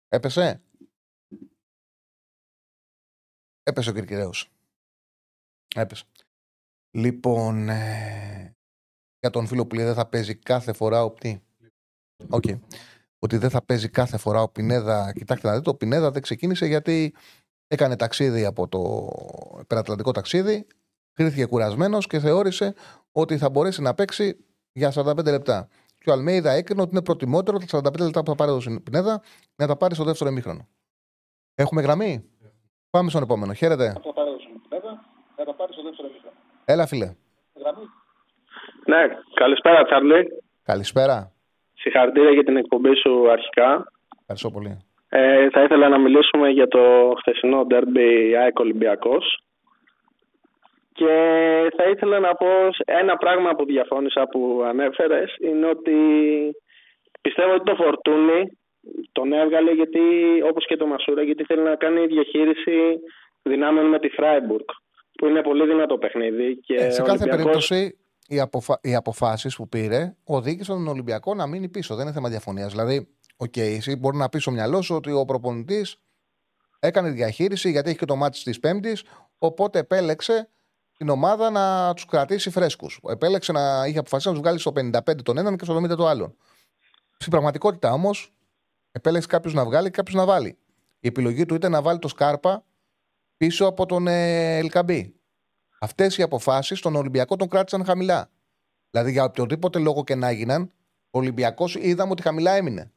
Έπεσε; 0.09 0.61
Έπεσε 3.63 3.89
ο 3.89 3.93
Κυρκυραίος. 3.93 4.51
Έπεσε. 5.75 6.05
Λοιπόν, 6.91 7.69
ε, 7.69 8.55
για 9.19 9.29
τον 9.29 9.47
φίλο 9.47 9.67
που 9.67 9.75
λέει 9.75 9.85
δεν 9.85 9.93
θα 9.93 10.07
παίζει 10.09 10.35
κάθε 10.35 10.73
φορά 10.73 11.03
ο 11.03 11.11
τι. 11.11 11.39
Οκ. 12.29 12.43
Ότι 13.19 13.37
δεν 13.37 13.49
θα 13.49 13.65
παίζει 13.65 13.89
κάθε 13.89 14.17
φορά 14.17 14.41
ο 14.41 14.49
Πινέδα. 14.49 15.13
Κοιτάξτε 15.13 15.47
να 15.47 15.55
δείτε, 15.55 15.69
ο 15.69 15.75
Πινέδα 15.75 16.11
δεν 16.11 16.21
ξεκίνησε 16.21 16.65
γιατί 16.65 17.15
έκανε 17.67 17.95
ταξίδι 17.95 18.45
από 18.45 18.67
το 18.67 19.09
υπερατλαντικό 19.61 20.11
ταξίδι, 20.11 20.67
κρίθηκε 21.13 21.45
κουρασμένος 21.45 22.07
και 22.07 22.19
θεώρησε 22.19 22.73
ότι 23.11 23.37
θα 23.37 23.49
μπορέσει 23.49 23.81
να 23.81 23.93
παίξει 23.93 24.45
για 24.71 24.91
45 24.95 25.23
λεπτά. 25.23 25.67
Και 25.97 26.09
ο 26.09 26.13
Αλμέιδα 26.13 26.51
έκρινε 26.51 26.81
ότι 26.81 26.91
είναι 26.91 27.01
προτιμότερο 27.01 27.57
τα 27.57 27.79
45 27.79 27.99
λεπτά 27.99 28.23
που 28.23 28.29
θα 28.29 28.35
πάρει 28.35 28.51
ο 28.51 28.81
Πινέδα 28.83 29.21
να 29.55 29.67
τα 29.67 29.75
πάρει 29.75 29.95
στο 29.95 30.03
δεύτερο 30.03 30.29
ημίχρονο. 30.29 30.67
Έχουμε 31.55 31.81
γραμμή; 31.81 32.29
Πάμε 32.89 33.09
στον 33.09 33.23
επόμενο. 33.23 33.53
Χαίρετε. 33.53 33.95
Έλα, 36.65 36.85
φίλε. 36.87 37.15
Ναι, 38.85 38.97
καλησπέρα 39.33 39.85
Τσάρλι. 39.85 40.43
Καλησπέρα. 40.63 41.31
Συγχαρητήρια 41.89 42.31
για 42.31 42.43
την 42.43 42.57
εκπομπή 42.57 42.95
σου 42.95 43.31
αρχικά. 43.31 43.91
Ευχαριστώ 44.19 44.51
πολύ. 44.51 44.77
Ε, 45.09 45.49
θα 45.49 45.63
ήθελα 45.63 45.89
να 45.89 45.97
μιλήσουμε 45.99 46.49
για 46.49 46.67
το 46.67 47.13
χθεσινό 47.17 47.65
ντέρμπι 47.65 48.35
ΑΕΚ 48.35 48.59
Ολυμπιακός. 48.59 49.39
Και 50.93 51.13
θα 51.77 51.83
ήθελα 51.89 52.19
να 52.19 52.35
πω 52.35 52.47
ένα 52.85 53.17
πράγμα 53.17 53.55
που 53.55 53.65
διαφώνησα 53.65 54.27
που 54.27 54.63
ανέφερες 54.67 55.35
είναι 55.39 55.65
ότι 55.65 55.95
πιστεύω 57.21 57.53
ότι 57.53 57.63
το 57.63 57.75
Φορτούνη 57.75 58.57
τον 59.11 59.33
έβγαλε 59.33 59.71
γιατί, 59.71 59.99
όπως 60.49 60.65
και 60.65 60.77
το 60.77 60.85
Μασούρα 60.85 61.21
γιατί 61.23 61.43
θέλει 61.43 61.61
να 61.61 61.75
κάνει 61.75 62.05
διαχείριση 62.05 62.77
δυνάμεων 63.43 63.85
με 63.85 63.99
τη 63.99 64.09
Φράιμπουργκ 64.09 64.65
που 65.17 65.25
είναι 65.27 65.41
πολύ 65.41 65.65
δυνατό 65.65 65.97
παιχνίδι. 65.97 66.55
Και 66.65 66.73
Ε, 66.75 66.89
σε 66.89 67.01
κάθε 67.01 67.11
Ολυμπιακός- 67.11 67.37
περίπτωση 67.37 67.97
οι, 68.27 68.39
αποφα... 68.39 68.79
οι 68.81 68.95
αποφάσεις 68.95 69.55
που 69.55 69.69
πήρε 69.69 70.15
οδήγησαν 70.23 70.75
τον 70.75 70.87
Ολυμπιακό 70.87 71.33
να 71.33 71.47
μείνει 71.47 71.69
πίσω. 71.69 71.95
Δεν 71.95 72.05
είναι 72.05 72.13
θέμα 72.13 72.29
διαφωνίας. 72.29 72.71
Δηλαδή, 72.71 73.07
οκ, 73.37 73.57
εσύ 73.57 73.95
μπορεί 73.95 74.17
να 74.17 74.29
πεις 74.29 74.41
στο 74.41 74.51
μυαλό 74.51 74.81
σου 74.81 74.95
ότι 74.95 75.11
ο 75.11 75.25
προπονητής 75.25 76.01
έκανε 76.79 77.09
διαχείριση 77.09 77.71
γιατί 77.71 77.89
έχει 77.89 77.97
και 77.97 78.05
το 78.05 78.15
μάτι 78.15 78.43
της 78.43 78.59
Πέμπτης, 78.59 79.03
οπότε 79.37 79.79
επέλεξε 79.79 80.49
την 80.97 81.09
ομάδα 81.09 81.49
να 81.49 81.93
τους 81.93 82.05
κρατήσει 82.05 82.49
φρέσκους. 82.49 82.99
Επέλεξε 83.09 83.51
να 83.51 83.85
είχε 83.87 83.97
αποφασίσει 83.97 84.27
να 84.27 84.33
τους 84.33 84.43
βγάλει 84.43 84.59
στο 84.59 84.71
55 84.75 85.23
τον 85.23 85.37
έναν 85.37 85.57
και 85.57 85.63
στο 85.63 85.81
70 85.83 85.87
τον 85.87 86.07
άλλον. 86.07 86.35
Στην 87.17 87.31
πραγματικότητα 87.31 87.91
όμως, 87.91 88.33
επέλεξε 88.91 89.27
κάποιος 89.27 89.53
να 89.53 89.65
βγάλει 89.65 89.85
και 89.85 89.95
κάποιος 89.95 90.15
να 90.15 90.25
βάλει. 90.25 90.57
Η 90.99 91.07
επιλογή 91.07 91.45
του 91.45 91.55
ήταν 91.55 91.71
να 91.71 91.81
βάλει 91.81 91.99
το 91.99 92.07
Σκάρπα 92.07 92.65
πίσω 93.37 93.65
από 93.65 93.85
τον 93.85 94.07
ε, 94.07 94.57
Ελκαμπή. 94.57 95.16
Αυτές 95.81 96.17
οι 96.17 96.21
αποφάσεις 96.21 96.81
τον 96.81 96.95
Ολυμπιακό 96.95 97.35
τον 97.35 97.49
κράτησαν 97.49 97.85
χαμηλά. 97.85 98.29
Δηλαδή 98.91 99.11
για 99.11 99.23
οποιοδήποτε 99.23 99.79
λόγο 99.79 100.03
και 100.03 100.15
να 100.15 100.27
έγιναν, 100.27 100.71
ο 101.11 101.17
Ολυμπιακός 101.19 101.75
είδαμε 101.75 102.11
ότι 102.11 102.21
χαμηλά 102.21 102.55
έμεινε. 102.55 102.91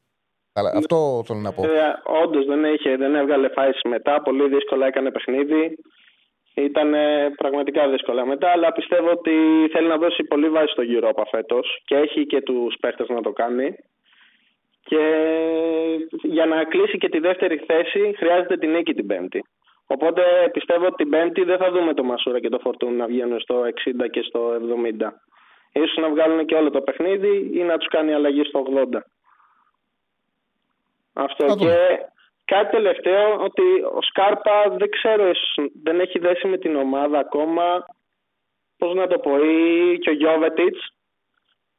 Αλλά 0.53 0.71
αυτό 0.75 1.23
θέλω 1.25 1.39
να 1.39 1.51
πω. 1.53 1.63
Ε, 1.63 2.01
Όντως 2.23 2.45
δεν, 2.45 2.63
είχε, 2.63 2.95
δεν 2.95 3.15
έβγαλε 3.15 3.49
φάση 3.49 3.87
μετά. 3.87 4.21
Πολύ 4.21 4.47
δύσκολα 4.47 4.87
έκανε 4.87 5.11
παιχνίδι. 5.11 5.77
Ήταν 6.53 6.93
πραγματικά 7.37 7.89
δύσκολα 7.89 8.25
μετά, 8.25 8.49
αλλά 8.49 8.71
πιστεύω 8.71 9.09
ότι 9.09 9.31
θέλει 9.71 9.87
να 9.87 9.97
δώσει 9.97 10.23
πολύ 10.23 10.49
βάση 10.49 10.71
στο 10.71 10.83
Europa 10.85 11.23
φέτος 11.31 11.81
και 11.85 11.95
έχει 11.95 12.25
και 12.25 12.41
τους 12.41 12.75
παίχτες 12.79 13.07
να 13.07 13.21
το 13.21 13.31
κάνει. 13.31 13.75
Και 14.83 15.03
για 16.23 16.45
να 16.45 16.63
κλείσει 16.63 16.97
και 16.97 17.09
τη 17.09 17.19
δεύτερη 17.19 17.63
θέση 17.67 18.13
χρειάζεται 18.17 18.57
την 18.57 18.71
νίκη 18.71 18.93
την 18.93 19.07
Πέμπτη. 19.07 19.43
Οπότε 19.93 20.23
πιστεύω 20.53 20.85
ότι 20.85 20.95
την 20.95 21.09
Πέμπτη 21.09 21.43
δεν 21.43 21.57
θα 21.57 21.71
δούμε 21.71 21.93
το 21.93 22.03
Μασούρα 22.03 22.39
και 22.39 22.49
το 22.49 22.59
Φορτούν 22.59 22.95
να 22.95 23.05
βγαίνουν 23.05 23.39
στο 23.39 23.63
60 24.03 24.09
και 24.11 24.21
στο 24.21 24.39
70. 25.01 25.09
Ίσως 25.71 25.97
να 25.97 26.09
βγάλουν 26.09 26.45
και 26.45 26.55
όλο 26.55 26.69
το 26.69 26.81
παιχνίδι 26.81 27.51
ή 27.53 27.63
να 27.63 27.77
τους 27.77 27.87
κάνει 27.87 28.13
αλλαγή 28.13 28.43
στο 28.43 28.65
80. 28.93 28.99
Αυτό 31.13 31.47
Θα 31.47 31.55
δούμε. 31.55 31.71
και 31.71 32.05
κάτι 32.45 32.69
τελευταίο 32.75 33.35
ότι 33.39 33.61
ο 33.97 34.01
Σκάρπα 34.01 34.69
δεν 34.69 34.89
ξέρω 34.89 35.27
ίσως 35.27 35.55
δεν 35.83 35.99
έχει 35.99 36.19
δέσει 36.19 36.47
με 36.47 36.57
την 36.57 36.75
ομάδα 36.75 37.19
ακόμα 37.19 37.85
πώς 38.77 38.93
να 38.95 39.07
το 39.07 39.19
πω 39.19 39.37
ή 39.37 39.97
και 39.99 40.09
ο 40.09 40.13
Γιώβετιτς 40.13 40.93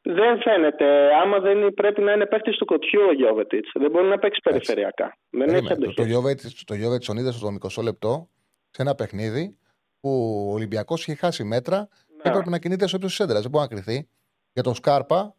δεν 0.03 0.40
φαίνεται. 0.40 1.14
Άμα 1.14 1.38
δεν 1.40 1.59
είναι- 1.59 1.70
πρέπει 1.70 2.00
να 2.00 2.12
είναι 2.12 2.26
παίχτη 2.26 2.57
του 2.57 2.64
κοτιού 2.64 3.00
ο 3.09 3.12
Γιώβετιτς 3.12 3.70
δεν 3.74 3.90
μπορεί 3.90 4.07
να 4.09 4.18
παίξει 4.18 4.40
περιφερειακά. 4.40 5.16
Δεν 5.30 5.40
έχει 5.40 5.50
Περίμενε. 5.50 5.74
Το, 5.74 5.74
αντοχή. 5.82 5.94
το 5.96 6.05
Γιώβετς- 6.05 6.64
το 6.64 6.74
Γιώβετς 6.74 7.07
τον 7.07 7.16
είδε 7.16 7.32
στο 7.32 7.46
20 7.48 7.82
λεπτό 7.82 8.28
σε 8.70 8.82
ένα 8.82 8.94
παιχνίδι 8.94 9.57
που 10.00 10.11
ο 10.48 10.53
Ολυμπιακός 10.53 11.03
είχε 11.03 11.14
χάσει 11.14 11.44
μέτρα 11.44 11.88
και 12.22 12.28
έπρεπε 12.28 12.50
να 12.50 12.59
κινείται 12.59 12.86
στο 12.86 12.96
ύψο 12.96 13.16
τη 13.16 13.22
έντρας. 13.24 13.40
Δεν 13.42 13.50
μπορεί 13.50 13.66
να 13.70 13.74
κρυθεί. 13.76 14.09
Για 14.53 14.62
τον 14.62 14.74
Σκάρπα, 14.74 15.34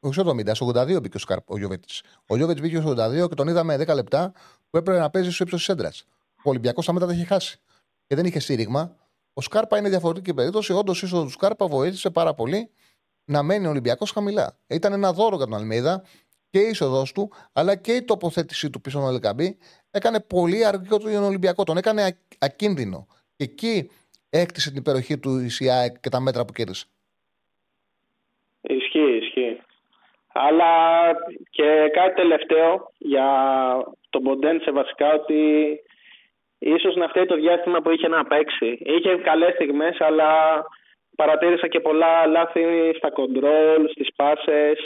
όχι 0.00 0.12
στο 0.12 0.22
70, 0.22 0.54
στο 0.54 0.64
82 0.66 1.00
μπήκε 1.00 1.16
ο, 1.16 1.20
Σκάρπα, 1.20 1.44
ο 1.54 1.58
Γιώβετς. 1.58 2.02
Ο 2.26 2.36
Γιώβετς 2.36 2.60
μπήκε 2.60 2.80
στο 2.80 2.88
82 2.90 3.28
και 3.28 3.34
τον 3.34 3.48
είδαμε 3.48 3.76
10 3.76 3.94
λεπτά 3.94 4.32
που 4.70 4.76
έπρεπε 4.76 4.98
να 4.98 5.10
παίζει 5.10 5.30
στο 5.32 5.44
ύψο 5.44 5.56
τη 5.56 5.64
έντρας. 5.68 6.04
Ο 6.44 6.50
Ολυμπιακός 6.50 6.86
τα 6.86 6.92
μέτρα 6.92 7.08
τα 7.08 7.14
είχε 7.14 7.24
χάσει. 7.24 7.58
Και 8.06 8.14
δεν 8.14 8.24
είχε 8.24 8.40
στήριγμα. 8.40 8.96
Ο 9.32 9.40
Σκάρπα 9.40 9.78
είναι 9.78 9.88
διαφορετική 9.88 10.34
περίπτωση. 10.34 10.72
Όντως, 10.72 11.02
ίσως 11.02 11.24
ο 11.24 11.28
Σκάρπα 11.28 11.66
βοήθησε 11.66 12.10
πάρα 12.10 12.34
πολύ 12.34 12.70
να 13.32 13.42
μένει 13.42 13.66
ο 13.66 13.70
Ολυμπιακός 13.70 14.10
χαμηλά. 14.10 14.56
Ήταν 14.66 14.92
ένα 14.92 15.12
δώρο 15.12 15.36
για 15.36 15.44
τον 15.44 15.54
Αλμίδα 15.54 16.04
και 16.50 16.58
η 16.58 16.68
είσοδο 16.68 17.02
του, 17.14 17.32
αλλά 17.52 17.76
και 17.76 17.92
η 17.92 18.04
τοποθέτησή 18.04 18.70
του 18.70 18.80
πίσω 18.80 18.98
στον 18.98 19.12
Ελκαμπή 19.12 19.58
έκανε 19.90 20.20
πολύ 20.20 20.66
αργό 20.66 20.98
τον 20.98 21.24
Ολυμπιακό. 21.24 21.64
Τον 21.64 21.76
έκανε 21.76 22.02
α- 22.02 22.16
ακίνδυνο. 22.38 23.06
Και 23.36 23.44
εκεί 23.44 23.90
έκτισε 24.30 24.68
την 24.70 24.78
υπεροχή 24.78 25.18
του 25.18 25.38
η 25.38 25.48
ΣΙΑΕΚ 25.48 26.00
και 26.00 26.08
τα 26.08 26.20
μέτρα 26.20 26.44
που 26.44 26.52
κέρδισε. 26.52 26.86
Ισχύει, 28.60 29.16
ισχύει. 29.22 29.60
Αλλά 30.32 30.72
και 31.50 31.90
κάτι 31.92 32.14
τελευταίο 32.14 32.92
για 32.98 33.26
τον 34.10 34.22
Ποντένσε 34.22 34.70
βασικά 34.70 35.12
ότι 35.12 35.42
ίσως 36.58 36.94
να 36.96 37.08
φταίει 37.08 37.26
το 37.26 37.36
διάστημα 37.36 37.80
που 37.80 37.90
είχε 37.90 38.08
να 38.08 38.24
παίξει. 38.24 38.78
Είχε 38.80 39.16
καλές 39.16 39.54
στιγμές 39.54 40.00
αλλά 40.00 40.30
παρατήρησα 41.22 41.68
και 41.68 41.80
πολλά 41.80 42.26
λάθη 42.26 42.64
στα 42.96 43.10
κοντρόλ, 43.10 43.88
στις 43.90 44.08
πάσες. 44.16 44.78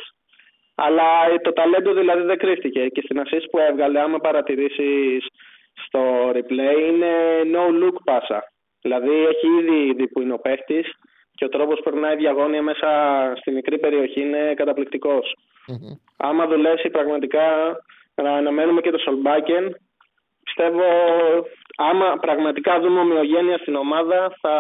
Αλλά 0.75 1.09
το 1.43 1.53
ταλέντο 1.53 1.93
δηλαδή 1.93 2.23
δεν 2.23 2.39
κρύφτηκε 2.39 2.87
και 2.87 3.03
στην 3.05 3.23
assist 3.23 3.47
που 3.51 3.59
έβγαλε 3.59 4.01
άμα 4.01 4.19
παρατηρήσεις 4.19 5.27
στο 5.85 6.31
replay 6.31 6.79
είναι 6.89 7.13
no 7.55 7.65
look 7.81 7.97
πάσα. 8.05 8.53
Δηλαδή 8.83 9.15
έχει 9.31 9.47
ήδη 9.61 9.95
δει 9.95 10.09
που 10.09 10.21
είναι 10.21 10.33
ο 10.33 10.39
παίχτης 10.39 10.87
και 11.35 11.45
ο 11.45 11.49
τρόπος 11.49 11.77
που 11.77 11.91
περνάει 11.91 12.17
διαγώνια 12.17 12.63
μέσα 12.63 12.89
στη 13.37 13.51
μικρή 13.51 13.79
περιοχή 13.79 14.21
είναι 14.21 14.55
καταπληκτικός. 14.55 15.37
Άμα 16.17 16.47
δουλέψει 16.47 16.91
πραγματικά 16.91 17.47
να 18.15 18.31
αναμένουμε 18.33 18.81
και 18.81 18.91
το 18.91 18.99
Σολμπάκεν, 18.99 19.77
πιστεύω 20.45 20.85
άμα 21.77 22.17
πραγματικά 22.21 22.81
δούμε 22.81 23.01
ομοιογένεια 23.01 23.59
στην 23.59 23.75
ομάδα 23.75 24.37
θα 24.41 24.57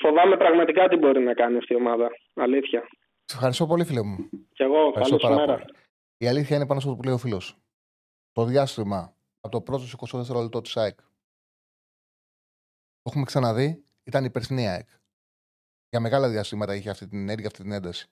φοβάμαι 0.00 0.36
πραγματικά 0.36 0.88
τι 0.88 0.96
μπορεί 0.96 1.20
να 1.20 1.34
κάνει 1.34 1.56
αυτή 1.56 1.72
η 1.72 1.76
ομάδα. 1.76 2.08
Αλήθεια. 2.34 2.80
Σε 3.24 3.36
ευχαριστώ 3.36 3.66
πολύ, 3.66 3.84
φίλε 3.84 4.02
μου. 4.02 4.28
Κι 4.52 4.62
εγώ, 4.62 4.86
Ευχαριστώ 4.88 5.16
καλή 5.16 5.32
σου 5.32 5.36
πάρα 5.38 5.46
μέρα. 5.46 5.58
πολύ. 5.58 5.78
Η 6.16 6.26
αλήθεια 6.26 6.56
είναι 6.56 6.66
πάνω 6.66 6.80
στο 6.80 6.94
που 6.96 7.02
λέει 7.02 7.14
ο 7.14 7.18
φίλος. 7.18 7.56
Το 8.32 8.44
διάστημα 8.44 9.14
από 9.40 9.52
το 9.54 9.62
πρώτο 9.62 9.82
στο 9.86 10.22
24 10.36 10.42
λεπτό 10.42 10.60
της 10.60 10.76
ΑΕΚ. 10.76 10.96
Το 13.02 13.08
έχουμε 13.10 13.24
ξαναδεί, 13.24 13.84
ήταν 14.04 14.24
η 14.24 14.30
περσινή 14.30 14.68
ΑΕΚ. 14.68 14.88
Για 15.88 16.00
μεγάλα 16.00 16.28
διαστήματα 16.28 16.74
είχε 16.74 16.90
αυτή 16.90 17.08
την 17.08 17.18
ενέργεια, 17.18 17.46
αυτή 17.46 17.62
την 17.62 17.72
ένταση. 17.72 18.08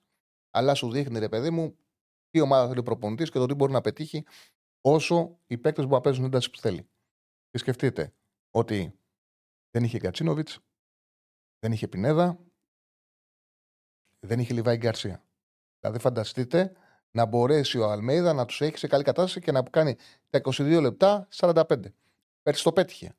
Αλλά 0.50 0.74
σου 0.74 0.90
δείχνει, 0.90 1.18
ρε 1.18 1.28
παιδί 1.28 1.50
μου, 1.50 1.78
τι 2.30 2.40
ομάδα 2.40 2.68
θέλει 2.68 2.78
ο 2.78 2.82
προπονητής 2.82 3.30
και 3.30 3.38
το 3.38 3.46
τι 3.46 3.54
μπορεί 3.54 3.72
να 3.72 3.80
πετύχει 3.80 4.24
όσο 4.80 5.38
οι 5.46 5.58
παίκτες 5.58 5.84
μπορούν 5.84 5.96
να 5.98 6.00
παίζουν 6.00 6.22
την 6.22 6.32
ένταση 6.32 6.50
που 6.50 6.58
θέλει. 6.58 6.88
Και 7.50 7.58
σκεφτείτε 7.58 8.12
ότι 8.50 8.98
δεν 9.70 9.84
είχε 9.84 9.98
Γκατσίνοβιτ, 9.98 10.48
δεν 11.58 11.72
είχε 11.72 11.88
Πινέδα, 11.88 12.38
δεν 14.26 14.38
είχε 14.38 14.52
Λιβάη 14.52 14.76
Γκαρσία. 14.76 15.24
Δηλαδή, 15.80 15.98
φανταστείτε 16.00 16.76
να 17.10 17.24
μπορέσει 17.26 17.78
ο 17.78 17.90
Αλμέιδα 17.90 18.32
να 18.32 18.44
τους 18.44 18.60
έχει 18.60 18.76
σε 18.78 18.86
καλή 18.86 19.04
κατάσταση 19.04 19.40
και 19.40 19.52
να 19.52 19.62
κάνει 19.62 19.96
τα 20.30 20.40
22 20.44 20.78
λεπτά 20.80 21.28
45. 21.32 21.92
Πέρσι 22.42 22.62
το 22.62 22.72
πέτυχε. 22.72 23.16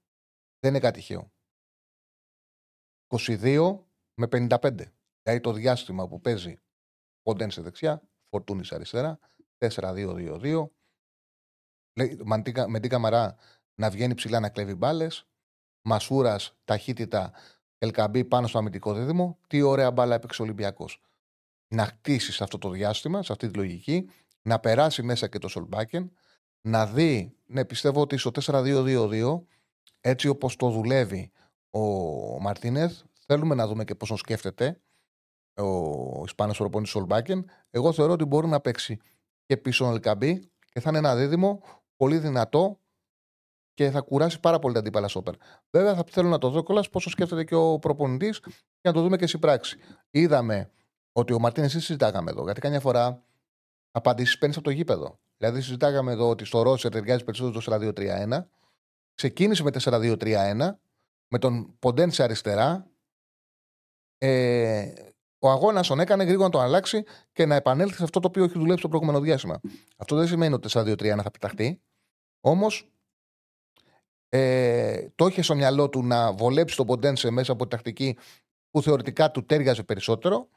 Δεν 0.60 0.72
είναι 0.72 0.80
κάτι 0.80 1.00
τυχαίο. 1.00 1.32
22 3.08 3.86
με 4.14 4.28
55. 4.28 4.94
Δηλαδή 5.22 5.42
το 5.42 5.52
διάστημα 5.52 6.08
που 6.08 6.22
παίζει 6.22 6.60
Ποντέν 7.22 7.52
σε 7.52 7.62
δεξιά, 7.62 8.02
Φορτούνης 8.30 8.68
σε 8.68 8.76
αριστερά, 8.76 9.20
4-2-2-2. 9.58 10.72
Λέει, 11.98 12.22
Μαντίκα- 12.26 12.68
Με 12.70 12.80
την 12.80 12.90
καμαρά 12.90 13.38
να 13.76 13.90
βγαίνει 13.90 14.14
ψηλά 14.14 14.40
να 14.40 14.50
κλέβει 14.50 14.76
μπάλες. 14.76 15.28
Μασούρας, 15.82 16.58
ταχύτητα, 16.64 17.34
Ελκαμπή 17.80 18.26
πάνω 18.26 18.48
στο 18.48 18.58
αμυντικό 18.58 18.94
δίδυμο. 18.94 19.38
Τι 19.48 19.62
ωραία 19.62 19.92
μπάλα 19.92 20.16
έπαιξε 20.16 20.42
ο 20.42 20.46
Ολυμπιακός. 20.46 21.02
Να 21.68 21.86
χτίσεις 21.86 22.42
αυτό 22.42 22.58
το 22.58 22.70
διάστημα, 22.70 23.24
σε 23.24 23.32
αυτή 23.32 23.48
τη 23.48 23.58
λογική, 23.58 24.10
να 24.42 24.60
περάσει 24.60 25.04
μέσα 25.04 25.28
και 25.28 25.38
το 25.38 25.48
Σολμπάκεν, 25.48 26.12
να 26.62 26.86
δει, 26.86 27.36
ναι, 27.46 27.66
πιστεύω 27.66 28.02
ότι 28.02 28.18
στο 28.18 28.32
4-2-2-2, 28.42 29.42
έτσι 30.02 30.28
όπως 30.28 30.56
το 30.56 30.70
δουλεύει 30.70 31.32
ο 31.70 31.80
Μαρτίνεθ, 32.42 33.02
θέλουμε 33.26 33.56
να 33.56 33.68
δούμε 33.68 33.84
και 33.84 33.96
πώ 33.96 34.08
τον 34.08 34.18
σκέφτεται 34.18 34.82
ο 35.54 36.24
Ισπανός 36.26 36.58
προπονητής 36.58 36.92
Σολμπάκεν. 36.92 37.46
Εγώ 37.70 37.94
θεωρώ 37.94 38.14
ότι 38.14 38.26
μπορεί 38.26 38.48
να 38.48 38.60
παίξει 38.60 39.00
και 39.46 39.58
πίσω 39.58 39.86
ο 39.86 39.90
Ελκαμπή 39.90 40.52
και 40.72 40.80
θα 40.80 40.90
είναι 40.90 40.98
ένα 40.98 41.16
δίδυμο 41.16 41.62
πολύ 41.96 42.18
δυνατό 42.18 42.80
και 43.80 43.90
θα 43.90 44.02
κουράσει 44.02 44.40
πάρα 44.40 44.60
πολύ 44.60 44.74
τα 44.74 44.80
αντίπαλα 44.80 45.08
σόπερ. 45.08 45.34
Βέβαια, 45.70 45.96
θα 45.96 46.04
θέλω 46.10 46.30
να 46.30 46.38
το 46.38 46.50
δω 46.50 46.64
κιόλας 46.64 46.90
πόσο 46.90 47.10
σκέφτεται 47.10 47.44
και 47.44 47.56
ο 47.56 47.80
προπονητής 47.80 48.40
και 48.40 48.50
να 48.82 48.94
το 48.94 49.02
δούμε 49.02 49.18
και 49.18 49.28
στην 49.28 49.40
πράξη. 49.40 49.78
Είδαμε 50.10 50.72
ότι 51.12 51.34
ο 51.34 51.40
Μαρτίνες 51.40 51.72
τι 51.72 51.80
συζητάγαμε 51.80 52.32
εδώ. 52.32 52.44
Γιατί 52.44 52.62
καμιά 52.62 52.80
φορά 52.80 53.24
απαντήσεις 53.92 54.38
παίρνεις 54.38 54.58
από 54.58 54.66
το 54.66 54.72
γήπεδο. 54.72 55.20
Δηλαδή, 55.38 55.62
συζητάγαμε 55.62 56.12
εδώ 56.12 56.30
ότι 56.30 56.46
στο 56.46 56.62
Ρώσερ 56.62 56.92
ταιριάζει 56.92 57.24
περισσότερο 57.24 57.60
το 57.60 57.94
4-2-3-1. 57.96 58.46
Ξεκίνησε 59.14 59.64
με 59.64 59.72
4-2-3-1 59.84 60.80
με 61.28 61.40
τον 61.40 61.76
Ποντένς 61.80 62.16
σε 62.16 62.24
αριστερά. 62.24 62.92
Ε, 64.18 64.94
ο 65.40 65.50
αγώνας 65.50 65.88
τον 65.88 66.00
έκανε 66.00 66.24
γρήγορα 66.24 66.46
να 66.46 66.52
το 66.52 66.60
αλλάξει 66.60 67.04
και 67.32 67.46
να 67.46 67.56
επανέλθει 67.56 67.96
σε 67.96 68.04
αυτό 68.04 68.20
το 68.20 68.28
οποίο 68.28 68.44
έχει 68.44 68.58
δουλέψει 68.58 68.82
το 68.82 68.90
προηγούμενο 68.90 69.20
διάστημα. 69.20 69.60
Αυτό 69.98 70.16
δεν 70.16 70.28
σημαίνει 70.28 70.54
ότι 70.54 70.68
4-2-3 70.72 71.16
να 71.16 71.22
θα 71.22 71.32
πεταχτεί. 71.32 71.82
Όμως 72.42 72.92
ε, 74.30 75.08
το 75.16 75.26
είχε 75.26 75.42
στο 75.42 75.56
μυαλό 75.56 75.90
του 75.90 76.04
να 76.04 76.34
βολέψει 76.34 76.76
τον 76.76 76.86
Ποντένσε 76.86 77.30
μέσα 77.30 77.52
από 77.52 77.64
τη 77.64 77.70
τακτική 77.70 78.18
που 78.72 78.82
θεωρητικά 78.82 79.32
του 79.32 79.46
τέριαζε 79.46 79.84
περισσότερο. 79.84 80.48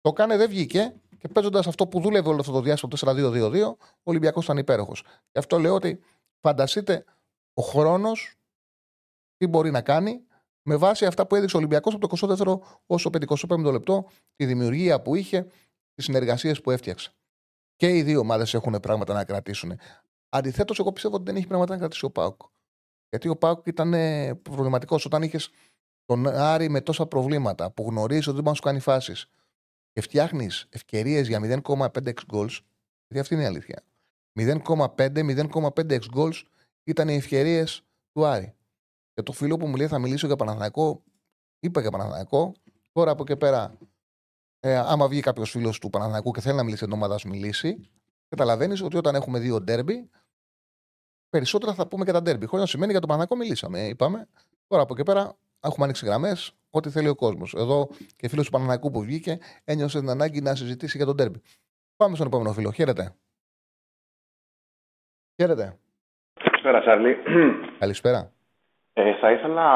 Το 0.00 0.12
κάνει, 0.12 0.36
δεν 0.36 0.48
βγήκε 0.48 0.94
και 1.18 1.28
παίζοντας 1.28 1.66
αυτό 1.66 1.86
που 1.86 2.00
δούλευε 2.00 2.28
όλο 2.28 2.40
αυτό 2.40 2.52
το 2.52 2.60
διάστημα 2.60 2.92
4-2-2-2, 3.00 3.62
ο 3.76 3.76
Ολυμπιακός 4.02 4.44
ήταν 4.44 4.58
υπέροχος. 4.58 5.04
Γι' 5.32 5.38
αυτό 5.38 5.58
λέω 5.58 5.74
ότι 5.74 6.00
φανταστείτε 6.40 7.04
ο 7.54 7.62
χρόνος 7.62 8.34
τι 9.36 9.46
μπορεί 9.46 9.70
να 9.70 9.80
κάνει 9.80 10.24
με 10.62 10.76
βάση 10.76 11.06
αυτά 11.06 11.26
που 11.26 11.34
έδειξε 11.34 11.56
ο 11.56 11.58
Ολυμπιακός 11.58 11.94
από 11.94 12.08
το 12.08 12.26
22ο 12.28 12.78
όσο 12.86 13.10
55ο 13.12 13.72
λεπτό, 13.72 14.08
τη 14.36 14.46
δημιουργία 14.46 15.02
που 15.02 15.14
είχε, 15.14 15.46
τις 15.94 16.04
συνεργασίες 16.04 16.60
που 16.60 16.70
έφτιαξε. 16.70 17.12
Και 17.76 17.96
οι 17.96 18.02
δύο 18.02 18.20
ομάδες 18.20 18.54
έχουν 18.54 18.80
πράγματα 18.80 19.14
να 19.14 19.24
κρατήσουν. 19.24 19.78
Αντιθέτως, 20.28 20.78
εγώ 20.78 20.92
πιστεύω 20.92 21.14
ότι 21.14 21.24
δεν 21.24 21.36
έχει 21.36 21.46
πράγματα 21.46 21.72
να 21.72 21.78
κρατήσει 21.78 22.04
ο 22.04 22.10
Πάουκ. 22.10 22.40
Γιατί 23.14 23.28
ο 23.28 23.36
Πάουκ 23.36 23.66
ήταν 23.66 23.90
προβληματικός 24.42 25.04
όταν 25.04 25.22
είχες 25.22 25.50
τον 26.04 26.26
Άρη 26.26 26.68
με 26.68 26.80
τόσα 26.80 27.06
προβλήματα 27.06 27.70
που 27.70 27.88
γνωρίζεις 27.88 28.26
ότι 28.26 28.34
δεν 28.34 28.42
μπορεί 28.42 28.48
να 28.48 28.54
σου 28.54 28.62
κάνει 28.62 28.78
φάσεις 28.78 29.26
και 29.92 30.00
φτιάχνεις 30.00 30.66
ευκαιρίες 30.70 31.28
για 31.28 31.40
0,5x 31.42 32.14
goals. 32.32 32.58
Γιατί 33.06 33.18
αυτή 33.18 33.34
είναι 33.34 33.42
η 33.42 33.46
αλήθεια. 33.46 33.82
0,5-0,5x 34.38 36.00
goals 36.16 36.42
ήταν 36.84 37.08
οι 37.08 37.14
ευκαιρίες 37.14 37.84
του 38.12 38.24
Άρη. 38.26 38.54
Και 39.12 39.22
το 39.22 39.32
φίλο 39.32 39.56
που 39.56 39.66
μου 39.66 39.76
λέει 39.76 39.86
θα 39.86 39.98
μιλήσω 39.98 40.26
για 40.26 40.36
Παναθηναϊκό, 40.36 41.02
είπα 41.60 41.80
για 41.80 41.90
Παναθηναϊκό. 41.90 42.52
Τώρα 42.92 43.10
από 43.10 43.22
εκεί 43.22 43.36
πέρα, 43.36 43.78
ε, 44.60 44.76
άμα 44.76 45.08
βγει 45.08 45.20
κάποιος 45.20 45.50
φίλος 45.50 45.78
του 45.78 45.90
Παναθηναϊκού 45.90 46.30
και 46.30 46.40
θέλει 46.40 46.56
να 46.56 46.62
μιλήσει 46.62 46.84
την 46.84 46.92
ομάδα 46.92 47.18
σου, 47.18 47.28
μιλήσει. 47.28 47.90
Καταλαβαίνεις 48.28 48.82
ότι 48.82 48.96
όταν 48.96 49.14
έχουμε 49.14 49.38
δύο 49.38 49.60
ντέρμπι, 49.60 50.10
περισσότερα 51.36 51.74
θα 51.74 51.88
πούμε 51.88 52.04
και 52.04 52.12
τα 52.12 52.22
ντέρμπι. 52.22 52.46
Χωρίς 52.46 52.64
να 52.64 52.70
σημαίνει 52.70 52.90
για 52.90 53.00
τον 53.00 53.08
Παναθηναϊκό 53.08 53.36
μιλήσαμε, 53.44 53.78
είπαμε. 53.92 54.28
Τώρα 54.68 54.82
από 54.82 54.92
εκεί 54.94 55.02
πέρα 55.02 55.22
έχουμε 55.68 55.84
ανοίξει 55.84 56.06
γραμμές, 56.06 56.52
ό,τι 56.70 56.88
θέλει 56.90 57.08
ο 57.08 57.14
κόσμος. 57.14 57.54
Εδώ 57.54 57.88
και 58.16 58.28
φίλος 58.28 58.44
του 58.44 58.50
Παναναναϊκού 58.50 58.90
που 58.90 59.00
βγήκε 59.00 59.38
ένιωσε 59.64 59.98
την 59.98 60.08
ανάγκη 60.08 60.40
να 60.40 60.54
συζητήσει 60.54 60.96
για 60.96 61.06
τον 61.06 61.16
τέρμπι. 61.16 61.40
Πάμε 61.96 62.14
στον 62.14 62.26
επόμενο 62.26 62.52
φίλο. 62.52 62.70
Χαίρετε. 62.72 63.14
Χαίρετε. 65.36 65.78
Καλησπέρα, 66.44 66.82
Σάρλι. 66.82 67.16
Καλησπέρα. 67.78 68.30
Ε, 68.92 69.14
θα 69.20 69.30
ήθελα. 69.30 69.66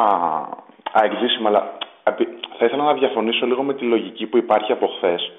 αεκδίσιμα, 0.92 1.48
αλλά 1.48 1.78
θα 2.58 2.64
ήθελα 2.64 2.84
να 2.84 2.94
διαφωνήσω 2.94 3.46
λίγο 3.46 3.62
με 3.62 3.74
τη 3.74 3.84
λογική 3.84 4.26
που 4.26 4.36
υπάρχει 4.36 4.72
από 4.72 4.86
χθες. 4.86 5.32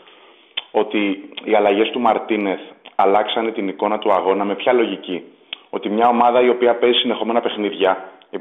Ότι 0.72 1.00
οι 1.44 1.56
αλλαγές 1.56 1.90
του 1.90 2.00
Μαρτίνεθ 2.00 2.60
αλλάξανε 2.96 3.52
την 3.52 3.68
εικόνα 3.68 4.00
του 4.00 4.14
αγώνα 4.14 4.44
με 4.46 4.56
ποια 4.56 4.74
λογική; 4.74 5.24
Ότι 5.70 5.90
μια 5.90 6.08
ομάδα 6.08 6.42
η 6.42 6.50
οποία 6.50 6.76
παίζει 6.76 7.00
συνεχόμενα 7.00 7.42
παιχνίδια, 7.42 8.12
ε, 8.30 8.38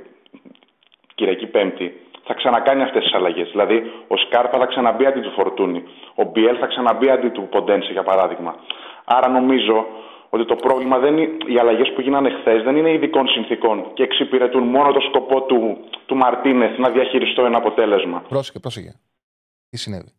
Κυριακή 1.15 1.47
Πέμπτη, 1.47 2.01
θα 2.25 2.35
ξανακάνει 2.35 2.83
αυτές 2.83 3.03
τις 3.03 3.15
αλλαγές. 3.15 3.49
Δηλαδή, 3.51 3.77
ο 4.09 4.17
Σκάρπα 4.17 4.59
θα 4.59 4.67
ξαναμπεί 4.67 5.07
αντί 5.07 5.21
του 5.21 5.31
Φορτούνη. 5.31 5.83
Ο 6.15 6.23
Μπιέλ 6.25 6.57
θα 6.61 6.67
ξαναμπεί 6.67 7.11
αντί 7.11 7.29
του 7.29 7.49
Ποντένσε, 7.51 7.93
για 7.93 8.03
παράδειγμα. 8.03 8.55
Άρα 9.05 9.29
νομίζω 9.29 9.87
ότι 10.31 10.45
το 10.45 10.57
πρόβλημα 10.57 10.99
δεν 10.99 11.19
είναι 11.19 11.37
οι 11.47 11.59
αλλαγές 11.59 11.93
που 11.95 12.01
γίνανε 12.01 12.31
χθες 12.31 12.63
δεν 12.63 12.77
είναι 12.77 12.93
ειδικών 12.93 13.29
συνθήκων 13.29 13.93
και 13.95 14.03
εξυπηρετούν 14.03 14.63
μόνο 14.63 14.93
το 14.93 15.01
σκοπό 15.01 15.43
του, 15.43 15.79
του 16.07 16.17
Μαρτίνεθ 16.17 16.79
να 16.79 16.91
διαχειριστώ 16.91 17.45
ένα 17.45 17.57
αποτέλεσμα. 17.57 18.21
Πρόσεχε, 18.29 18.59
πρόσεχε. 18.59 19.01
Τι 19.69 19.77
συνέβη. 19.77 20.13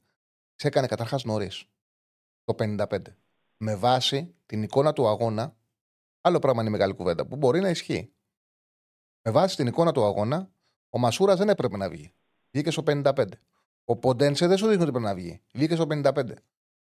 Σε 0.55 0.68
έκανε 0.68 0.88
καταρχάς 0.88 1.24
νωρίς 1.24 1.66
το 2.43 2.55
55. 2.55 3.16
Με 3.57 3.76
βάση 3.76 4.36
την 4.45 4.64
εικόνα 4.64 4.93
του 4.93 5.07
αγώνα, 5.07 5.53
άλλο 6.22 6.39
πράγμα 6.39 6.61
είναι 6.61 6.70
η 6.70 6.74
μεγάλη 6.74 6.93
κουβέντα 6.93 7.26
που 7.26 7.36
μπορεί 7.36 7.59
να 7.59 7.70
ισχύει. 7.70 8.11
Με 9.22 9.32
βάση 9.32 9.55
την 9.55 9.67
εικόνα 9.67 9.91
του 9.91 10.05
αγώνα, 10.05 10.49
ο 10.89 10.99
Μασούρας 10.99 11.38
δεν 11.38 11.49
έπρεπε 11.49 11.78
να 11.78 11.89
βγει. 11.89 12.13
Βγήκε 12.51 12.72
στο 12.72 12.84
55. 12.86 13.26
Ο 13.86 13.95
Ποντένσε 13.95 14.47
δεν 14.47 14.57
σου 14.57 14.67
δείχνει 14.67 14.82
ότι 14.82 14.91
πρέπει 14.91 15.05
να 15.05 15.13
βγει. 15.13 15.41
Βγήκε 15.53 15.76
στο 15.76 15.86
55. 15.89 16.24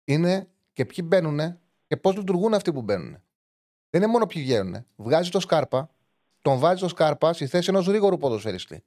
Είναι 0.05 0.49
και 0.73 0.85
ποιοι 0.85 1.05
μπαίνουν 1.09 1.59
και 1.87 1.97
πώς 1.97 2.17
λειτουργούν 2.17 2.55
αυτοί 2.55 2.73
που 2.73 2.83
μπαίνουν. 2.83 3.23
Δεν 3.91 4.03
είναι 4.03 4.11
μόνο 4.11 4.27
ποιοι 4.27 4.43
βγαίνουν. 4.43 4.87
Βγάζει 4.97 5.31
το 5.31 5.41
σκάρπα, 5.41 5.91
τον 6.43 6.59
βάζει 6.59 6.81
το 6.81 6.89
σκάρπα 6.89 7.33
στη 7.33 7.47
θέση 7.47 7.71
ενός 7.71 7.87
γρήγορου 7.87 8.17
ποδοσφαιριστή. 8.17 8.85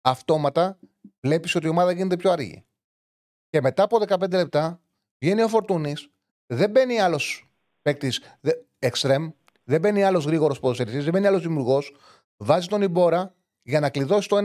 Αυτόματα 0.00 0.78
βλέπεις 1.20 1.54
ότι 1.54 1.66
η 1.66 1.68
ομάδα 1.68 1.92
γίνεται 1.92 2.16
πιο 2.16 2.30
αργή. 2.30 2.64
Και 3.50 3.60
μετά 3.60 3.82
από 3.82 3.98
15 4.08 4.30
λεπτά 4.30 4.80
βγαίνει 5.18 5.42
ο 5.42 5.48
Φορτούνης, 5.48 6.10
δεν 6.46 6.70
μπαίνει 6.70 7.00
άλλος 7.00 7.50
παίκτης 7.82 8.20
εξτρεμ, 8.78 9.30
δεν 9.68 9.80
μπαίνει 9.80 10.02
άλλος 10.02 10.24
γρήγορος 10.24 10.60
ποδοσφαιριστής, 10.60 11.04
δεν 11.04 11.12
μπαίνει 11.12 11.26
άλλος 11.26 11.42
δημιουργός, 11.42 11.94
βάζει 12.36 12.68
τον 12.68 12.82
Ιμπόρα 12.82 13.34
για 13.62 13.80
να 13.80 13.90
κλειδώσει 13.90 14.28
το 14.28 14.36
1-1. 14.36 14.40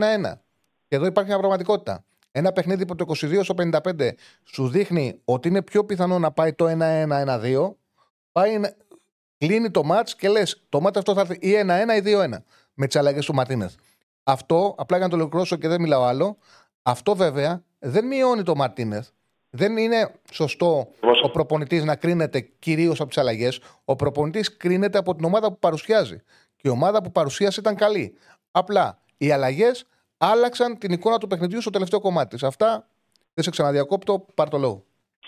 Και 0.88 0.96
εδώ 0.96 1.06
υπάρχει 1.06 1.30
μια 1.30 1.38
πραγματικότητα. 1.38 2.04
Ένα 2.30 2.52
παιχνίδι 2.52 2.86
που 2.86 2.94
το 2.94 3.04
22 3.08 3.40
στο 3.42 3.54
55 3.54 4.10
σου 4.44 4.68
δείχνει 4.68 5.20
ότι 5.24 5.48
είναι 5.48 5.62
πιο 5.62 5.84
πιθανό 5.84 6.18
να 6.18 6.32
πάει 6.32 6.52
το 6.52 6.66
1-1-1-2, 6.68 7.74
πάει, 8.32 8.60
κλείνει 9.38 9.70
το 9.70 9.84
μάτς 9.84 10.16
και 10.16 10.28
λες: 10.28 10.64
Το 10.68 10.80
μάτς 10.80 10.98
αυτό 10.98 11.14
θα 11.14 11.20
έρθει 11.20 11.38
ή 11.40 11.52
1-1 11.52 11.96
ή 11.96 12.02
2-1 12.04 12.42
με 12.74 12.86
τις 12.86 12.96
αλλαγές 12.96 13.24
του 13.24 13.34
Μαρτίνεθ. 13.34 13.74
Αυτό, 14.22 14.74
απλά 14.78 14.96
για 14.96 15.06
να 15.06 15.12
το 15.12 15.18
ολοκληρώσω 15.18 15.56
και 15.56 15.68
δεν 15.68 15.80
μιλάω 15.80 16.02
άλλο, 16.02 16.38
αυτό 16.82 17.16
βέβαια 17.16 17.62
δεν 17.78 18.06
μειώνει 18.06 18.42
το 18.42 18.54
Μαρτίνεθ. 18.54 19.08
Δεν 19.56 19.76
είναι 19.76 20.10
σωστό 20.32 20.86
ο 21.22 21.30
προπονητής 21.30 21.84
να 21.84 21.96
κρίνεται 21.96 22.40
κυρίως 22.58 23.00
από 23.00 23.08
τις 23.08 23.18
αλλαγές. 23.18 23.60
Ο 23.84 23.96
προπονητής 23.96 24.56
κρίνεται 24.56 24.98
από 24.98 25.14
την 25.14 25.24
ομάδα 25.24 25.48
που 25.52 25.58
παρουσιάζει. 25.58 26.16
Και 26.56 26.68
η 26.68 26.70
ομάδα 26.70 27.02
που 27.02 27.12
παρουσίασε 27.12 27.60
ήταν 27.60 27.76
καλή. 27.76 28.18
Απλά 28.52 28.98
οι 29.18 29.30
αλλαγές 29.32 29.86
άλλαξαν 30.18 30.78
την 30.78 30.92
εικόνα 30.92 31.18
του 31.18 31.26
παιχνιδιού 31.26 31.60
στο 31.60 31.70
τελευταίο 31.70 32.00
κομμάτι 32.00 32.28
της. 32.28 32.42
Αυτά 32.42 32.86
δεν 33.34 33.44
σε 33.44 33.50
ξαναδιακόπτω, 33.50 34.24
πάρ 34.34 34.48
το 34.48 34.58
λόγο. 34.58 34.82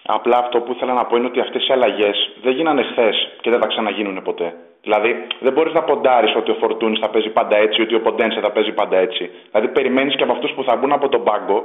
Απλά 0.06 0.36
αυτό 0.38 0.60
που 0.60 0.72
ήθελα 0.72 0.92
να 0.92 1.04
πω 1.06 1.16
είναι 1.16 1.26
ότι 1.26 1.40
αυτές 1.40 1.68
οι 1.68 1.72
αλλαγές 1.72 2.16
δεν 2.42 2.52
γίνανε 2.52 2.82
χθες 2.82 3.16
και 3.40 3.50
δεν 3.50 3.60
θα 3.60 3.66
ξαναγίνουν 3.66 4.22
ποτέ. 4.22 4.54
Δηλαδή, 4.82 5.26
δεν 5.40 5.52
μπορείς 5.52 5.72
να 5.72 5.82
ποντάρεις 5.82 6.36
ότι 6.36 6.50
ο 6.50 6.54
Φορτούνης 6.60 6.98
θα 6.98 7.10
παίζει 7.10 7.28
πάντα 7.28 7.56
έτσι, 7.56 7.80
ότι 7.80 7.94
ο 7.94 8.00
Ποντένσε 8.00 8.40
θα 8.40 8.52
παίζει 8.52 8.72
πάντα 8.72 8.96
έτσι. 8.96 9.30
Δηλαδή, 9.50 9.68
περιμένεις 9.68 10.16
και 10.16 10.22
από 10.22 10.32
αυτούς 10.32 10.52
που 10.52 10.62
θα 10.64 10.76
μπουν 10.76 10.92
από 10.92 11.08
τον 11.08 11.24
πάγκο 11.24 11.64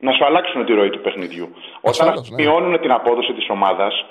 να 0.00 0.12
σου 0.12 0.24
αλλάξουν 0.24 0.64
τη 0.64 0.72
ροή 0.72 0.90
του 0.90 1.00
παιχνιδιού. 1.00 1.54
Όταν 1.80 2.08
ναι. 2.08 2.42
μειώνουν 2.42 2.80
την 2.80 2.92
απόδοση 2.92 3.32
της 3.32 3.46
ομάδας, 3.48 4.04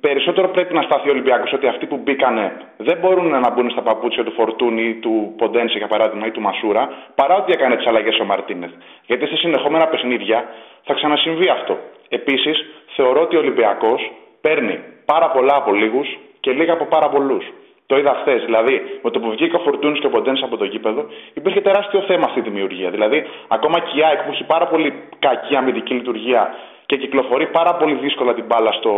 περισσότερο 0.00 0.48
πρέπει 0.48 0.74
να 0.74 0.82
στάθει 0.82 1.08
ο 1.08 1.12
Ολυμπιακός 1.12 1.52
ότι 1.52 1.66
αυτοί 1.66 1.86
που 1.86 1.96
μπήκανε 1.96 2.52
δεν 2.76 2.98
μπορούν 2.98 3.28
να 3.28 3.50
μπουν 3.50 3.70
στα 3.70 3.82
παπούτσια 3.82 4.24
του 4.24 4.32
Φορτούνη 4.32 4.82
ή 4.82 4.94
του 4.94 5.34
Ποντένσε 5.36 5.78
για 5.78 5.86
παράδειγμα 5.86 6.26
ή 6.26 6.30
του 6.30 6.40
Μασούρα 6.40 6.88
παρά 7.14 7.34
ότι 7.36 7.52
έκανε 7.52 7.76
τις 7.76 7.86
αλλαγές 7.86 8.18
ο 8.18 8.24
Μαρτίνεθ. 8.24 8.72
Γιατί 9.06 9.26
σε 9.26 9.36
συνεχόμενα 9.36 9.86
παιχνίδια 9.86 10.48
θα 10.82 10.94
ξανασυμβεί 10.94 11.48
αυτό. 11.48 11.78
Επίσης, 12.08 12.64
θεωρώ 12.96 13.20
ότι 13.20 13.36
ο 13.36 13.38
Ολυμπιακός 13.38 14.12
παίρνει 14.40 14.78
πάρα 15.04 15.30
πολλά 15.30 15.54
από 15.56 15.72
λίγους 15.72 16.18
και 16.40 16.50
λίγα 16.52 16.72
από 16.72 16.84
πάρα 16.84 17.08
πολλούς. 17.08 17.44
Το 17.86 17.96
είδα 17.98 18.14
χθες. 18.20 18.44
Δηλαδή, 18.44 19.00
με 19.02 19.10
το 19.10 19.20
που 19.20 19.30
βγήκε 19.30 19.56
ο 19.56 19.58
Φορτούνης 19.58 20.00
και 20.00 20.06
ο 20.06 20.10
Ποντένσε 20.10 20.44
από 20.44 20.56
το 20.56 20.64
γήπεδο, 20.64 21.06
υπήρχε 21.34 21.60
τεράστιο 21.60 22.00
θέμα 22.00 22.24
αυτή 22.24 22.38
η 22.38 22.42
δημιουργία. 22.42 22.90
Δηλαδή, 22.90 23.26
ακόμα 23.48 23.80
και 23.80 23.98
η 23.98 24.02
ΑΕΚ 24.04 24.22
που 24.22 24.30
έχει 24.30 24.44
πάρα 24.44 24.66
πολύ 24.66 25.02
κακή 25.18 25.56
αμυντική 25.56 25.94
λειτουργία 25.94 26.54
και 26.86 26.96
κυκλοφορεί 26.96 27.46
πάρα 27.46 27.74
πολύ 27.74 27.94
δύσκολα 27.94 28.34
την 28.34 28.44
μπάλα 28.44 28.72
στο, 28.72 28.92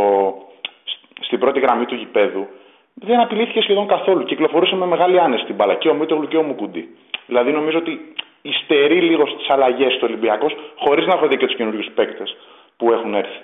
στην 1.21 1.39
πρώτη 1.39 1.61
γραμμή 1.61 1.85
του 1.87 1.95
γηπέδου, 1.95 2.47
δεν 2.95 3.21
απειλήθηκε 3.21 3.61
σχεδόν 3.61 3.87
καθόλου. 3.87 4.25
Κυκλοφορούσε 4.25 4.75
με 4.75 4.87
μεγάλη 4.87 5.21
άνεση 5.21 5.45
την 5.45 5.55
μπάλα 5.55 5.75
και 5.75 5.89
ο 5.89 5.95
Μίτογλου 5.95 6.29
και 6.29 6.37
ο 6.37 6.43
Μουκουντή. 6.43 6.97
Δηλαδή 7.27 7.53
νομίζω 7.53 7.79
ότι 7.79 8.15
υστερεί 8.43 9.01
λίγο 9.01 9.27
στις 9.27 9.51
αλλαγές 9.51 9.93
του 9.93 10.01
Ολυμπιακός, 10.03 10.57
χωρίς 10.77 11.07
να 11.07 11.15
έχω 11.15 11.27
δει 11.27 11.37
και 11.37 11.47
τους 11.47 11.57
καινούριους 11.57 11.91
παίκτες 11.95 12.37
που 12.77 12.93
έχουν 12.93 13.15
έρθει. 13.15 13.41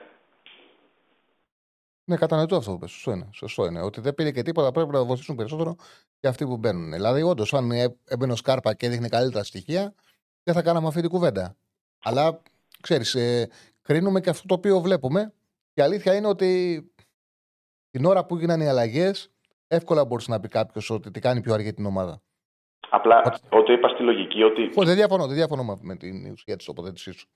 Ναι, 2.05 2.17
κατανοητό 2.17 2.57
αυτό 2.57 2.71
που 2.73 2.79
πες. 2.79 2.91
Σωστό 2.91 3.11
είναι. 3.11 3.29
Σωστό 3.33 3.67
είναι. 3.67 3.81
Ότι 3.81 4.01
δεν 4.01 4.15
πήρε 4.15 4.31
και 4.31 4.43
τίποτα, 4.43 4.73
πρέπει 4.73 4.91
να 4.91 5.05
βοηθήσουν 5.05 5.37
περισσότερο 5.37 5.77
και 6.21 6.29
αυτοί 6.29 6.45
που 6.45 6.57
μπαίνουν. 6.57 6.93
Δηλαδή, 6.93 7.23
όντως, 7.23 7.55
αν 7.55 7.71
έμπαινε 8.05 8.33
ο 8.33 8.37
Σκάρπα 8.37 8.75
και 8.75 8.87
έδειχνε 8.87 9.09
καλύτερα 9.09 9.45
στοιχεία, 9.45 9.95
δεν 10.43 10.55
θα 10.55 10.63
κάναμε 10.63 10.87
αυτή 10.89 11.01
την 11.01 11.11
κουβέντα. 11.11 11.57
Αλλά 12.03 12.43
ξέρεις, 12.81 13.15
ε, 13.15 13.49
κρίνουμε 13.83 14.21
και 14.21 14.31
αυτό 14.31 14.47
το 14.47 14.55
οποίο 14.55 14.81
βλέπουμε. 14.81 15.33
Και 15.73 15.81
η 15.81 15.85
αλήθεια 15.85 16.15
είναι 16.15 16.27
ότι 16.27 16.83
την 17.91 18.05
ώρα 18.05 18.27
που 18.27 18.37
έγιναν 18.37 18.61
οι 18.61 18.69
αλλαγές, 18.69 19.31
εύκολα 19.67 20.05
μπορούσε 20.05 20.31
να 20.31 20.41
πει 20.41 20.49
κάποιος 20.49 20.91
ότι 20.91 21.11
τι 21.11 21.21
κάνει 21.21 21.41
πιο 21.41 21.55
αργή 21.55 21.73
την 21.73 21.87
ομάδα. 21.87 22.23
Απλά 22.91 23.23
ότι, 23.25 23.41
ότι 23.49 23.73
είπα 23.73 23.89
στη 23.89 24.03
λογική 24.03 24.43
ότι. 24.43 24.63
Όχι, 24.63 24.87
δεν 24.87 24.95
διαφωνώ, 24.95 25.27
δεν 25.27 25.37
διαφωνώ 25.37 25.79
με 25.81 25.97
την 25.97 26.33
ουσία 26.33 26.57
της 26.57 26.67
τοποθέτησής 26.67 27.17
σου. 27.17 27.29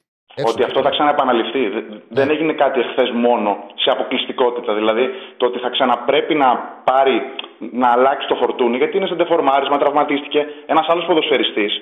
Ότι 0.44 0.62
αυτό 0.62 0.82
θα 0.82 0.90
ξαναεπαναληφθεί. 0.90 1.68
Δεν 2.08 2.26
ναι. 2.26 2.32
έγινε 2.32 2.52
κάτι 2.52 2.80
εχθές 2.80 3.10
μόνο 3.10 3.64
σε 3.74 3.90
αποκλειστικότητα. 3.90 4.74
Δηλαδή 4.74 5.10
το 5.36 5.46
ότι 5.46 5.58
θα 5.58 5.68
ξαναπρέπει 5.68 6.34
να 6.34 6.48
πάρει, 6.84 7.22
να 7.58 7.88
αλλάξει 7.88 8.28
το 8.28 8.34
φορτούνι, 8.34 8.76
γιατί 8.76 8.96
είναι 8.96 9.06
σε 9.06 9.14
ντεφορμάρισμα, 9.14 9.78
τραυματίστηκε 9.78 10.46
ένας 10.66 10.86
άλλος 10.88 11.04
ποδοσφαιριστής, 11.04 11.72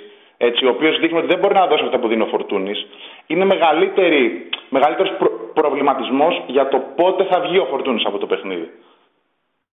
ο 0.66 0.68
οποίος 0.68 0.98
δείχνει 0.98 1.18
ότι 1.18 1.26
δεν 1.26 1.38
μπορεί 1.38 1.54
να 1.54 1.66
δώσει 1.66 1.84
αυτά 1.84 1.98
που 1.98 2.08
δίνει 2.08 2.22
ο 2.22 2.26
Φορτούνης, 2.26 2.86
είναι 3.26 3.44
μεγαλύτερος 4.68 5.12
προ 5.18 5.30
προβληματισμός 5.54 6.44
για 6.46 6.68
το 6.68 6.78
πότε 6.78 7.24
θα 7.24 7.40
βγει 7.40 7.58
ο 7.58 7.64
Φορτούνης 7.64 8.04
από 8.06 8.18
το 8.18 8.26
παιχνίδι. 8.26 8.70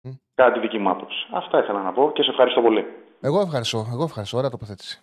Mm. 0.03 0.09
Κατά 0.35 0.51
τη 0.51 0.59
δική 0.59 0.77
μου 0.77 0.89
άποψη. 0.89 1.27
Αυτά 1.31 1.59
ήθελα 1.59 1.81
να 1.81 1.91
πω 1.91 2.11
και 2.13 2.23
σε 2.23 2.29
ευχαριστώ 2.29 2.61
πολύ. 2.61 2.85
Εγώ 3.21 3.41
ευχαριστώ. 3.41 3.85
Εγώ 3.91 4.03
ευχαριστώ. 4.03 4.37
Ωραία 4.37 4.49
τοποθέτηση. 4.49 5.01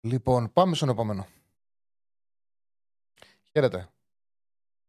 Λοιπόν, 0.00 0.50
πάμε 0.52 0.74
στον 0.74 0.88
επόμενο. 0.88 1.26
Χαίρετε. 3.56 3.88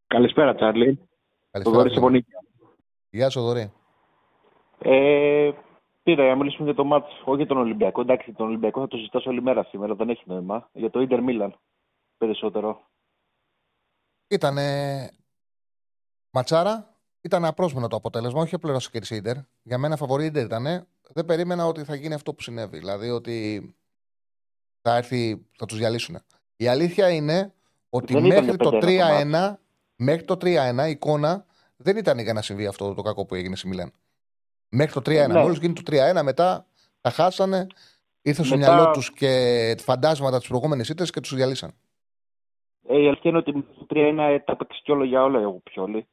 Καλησπέρα, 0.06 0.54
Τσάρλι. 0.54 1.08
Καλησπέρα. 1.50 1.84
Το 1.84 2.00
Δωρή 2.00 2.26
Γεια 3.10 3.30
σου, 3.30 3.40
Δωρή. 3.40 3.72
Ε, 4.78 5.50
πήρα 6.02 6.22
για 6.22 6.32
να 6.32 6.36
μιλήσουμε 6.36 6.64
για 6.64 6.74
το 6.74 6.84
μάτς, 6.84 7.22
όχι 7.24 7.36
για 7.36 7.46
τον 7.46 7.56
Ολυμπιακό. 7.56 8.00
Εντάξει, 8.00 8.32
τον 8.32 8.46
Ολυμπιακό 8.46 8.80
θα 8.80 8.86
το 8.86 8.96
συζητάσω 8.96 9.30
όλη 9.30 9.42
μέρα 9.42 9.64
σήμερα, 9.64 9.94
δεν 9.94 10.08
έχει 10.08 10.22
νόημα. 10.26 10.68
Για 10.72 10.90
το 10.90 11.00
Ιντερ 11.00 11.22
Μίλαν 11.22 11.58
περισσότερο. 12.18 12.80
Ήτανε 14.28 15.10
ματσάρα, 16.30 16.94
ήταν 17.20 17.44
απρόσμενο 17.44 17.88
το 17.88 17.96
αποτέλεσμα, 17.96 18.40
όχι 18.40 18.54
απλώς 18.54 18.86
ο 18.86 18.90
κέρδισε 18.90 19.14
Ιντερ. 19.14 19.36
Για 19.62 19.78
μένα 19.78 19.96
φαβορή 19.96 20.24
Ιντερ 20.24 20.44
ήταν. 20.44 20.86
Δεν 21.12 21.24
περίμενα 21.24 21.66
ότι 21.66 21.84
θα 21.84 21.94
γίνει 21.94 22.14
αυτό 22.14 22.34
που 22.34 22.42
συνέβη. 22.42 22.78
Δηλαδή 22.78 23.10
ότι 23.10 23.76
θα 24.82 24.96
έρθει, 24.96 25.46
θα 25.56 25.66
τους 25.66 25.78
διαλύσουν. 25.78 26.18
Η 26.56 26.68
αλήθεια 26.68 27.10
είναι 27.10 27.52
ότι 27.90 28.12
Δεν 28.12 28.24
ήταν 28.24 28.44
μέχρι 28.44 28.56
το 28.56 28.70
πέντε 28.70 28.92
ένα 29.18 29.58
3-1, 29.58 29.60
μέχρι 29.96 30.24
το 30.24 30.34
3-1 30.34 30.86
η 30.86 30.90
εικόνα 30.90 31.46
δεν 31.76 31.96
ήταν 31.96 32.18
για 32.18 32.32
να 32.32 32.42
συμβεί 32.42 32.66
αυτό 32.66 32.94
το 32.94 33.02
κακό 33.02 33.26
που 33.26 33.34
έγινε 33.34 33.56
στη 33.56 33.68
Μιλάν. 33.68 33.92
Μέχρι 34.68 34.92
το 35.02 35.10
3-1. 35.10 35.28
Ναι. 35.28 35.40
Μόλις 35.40 35.58
γίνει 35.58 35.72
το 35.72 35.82
3-1, 35.84 36.22
μετά 36.22 36.66
τα 37.00 37.10
χάσανε, 37.10 37.66
ήρθε 38.22 38.42
στο 38.44 38.56
Μετά- 38.56 38.74
μυαλό 38.74 38.90
τους 38.90 39.12
και 39.12 39.74
φαντάσματα 39.78 40.38
τη 40.40 40.46
προηγούμενη 40.48 40.84
ήττες 40.88 41.10
και 41.10 41.20
τους 41.20 41.34
διαλύσαν. 41.34 41.70
Ε, 42.88 43.00
η 43.00 43.06
αλήθεια 43.06 43.30
είναι 43.30 43.38
ότι 43.38 43.54
με 43.54 43.62
το 43.78 43.86
3-1 43.88 44.42
τα 44.44 44.52
έπαιξε 44.52 44.80
κι 44.84 44.90
όλο 44.90 45.04
για 45.04 45.22
όλα 45.22 45.46
ο 45.48 45.60
Πιόλη. 45.62 46.06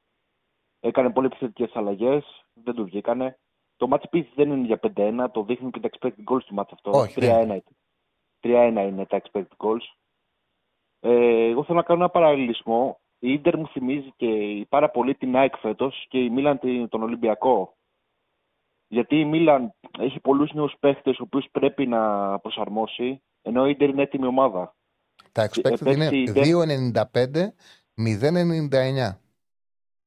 Έκανε 0.79 1.09
πολύ 1.09 1.25
επιθετικές 1.27 1.71
αλλαγές, 1.73 2.45
δεν 2.53 2.73
τους 2.75 2.85
βγήκανε. 2.85 3.37
Το 3.77 3.87
μάτς 3.87 4.03
επίση 4.03 4.29
δεν 4.35 4.51
είναι 4.51 4.65
για 4.65 4.79
5-1, 4.79 5.31
το 5.31 5.43
δείχνουν 5.43 5.71
και 5.71 5.79
τα 5.79 5.89
expected 5.91 6.33
goals 6.33 6.43
του 6.45 6.53
μάτς 6.53 6.71
αυτό. 6.73 6.91
Όχι, 6.91 7.13
3-1 7.13 7.19
δεν 7.19 7.43
είναι. 7.43 7.63
3-1 8.39 8.87
είναι 8.87 9.05
τα 9.05 9.21
expected 9.23 9.57
goals. 9.57 9.85
Ε, 11.07 11.49
εγώ 11.49 11.63
θέλω 11.63 11.77
να 11.77 11.83
κάνω 11.83 11.99
ένα 11.99 12.09
παραλληλισμό. 12.09 12.99
Η 13.19 13.31
Ίντερ 13.31 13.57
μου 13.57 13.67
θυμίζει 13.67 14.13
και 14.15 14.27
πάρα 14.69 14.89
πολύ 14.89 15.15
την 15.15 15.35
ΑΕΚ 15.35 15.55
φέτος 15.57 16.05
και 16.09 16.17
η 16.19 16.29
Μίλαν 16.29 16.59
την- 16.59 16.89
τον 16.89 17.03
Ολυμπιακό. 17.03 17.75
Γιατί 18.87 19.19
η 19.19 19.25
Μίλαν 19.25 19.73
έχει 19.99 20.19
πολλούς 20.19 20.53
νέους 20.53 20.75
παίχτες, 20.79 21.15
του 21.15 21.23
οποίου 21.31 21.49
πρέπει 21.51 21.87
να 21.87 22.39
προσαρμόσει, 22.39 23.21
ενώ 23.41 23.67
η 23.67 23.69
Ίντερ 23.69 23.89
είναι 23.89 24.01
έτοιμη 24.01 24.25
ομάδα. 24.27 24.75
Τα 25.31 25.49
expected 25.49 25.85
Ε, 25.85 25.91
είναι 25.91 26.09
πέρσι 26.09 26.23
δεν- 26.31 26.43
2,95-0,99. 26.43 29.19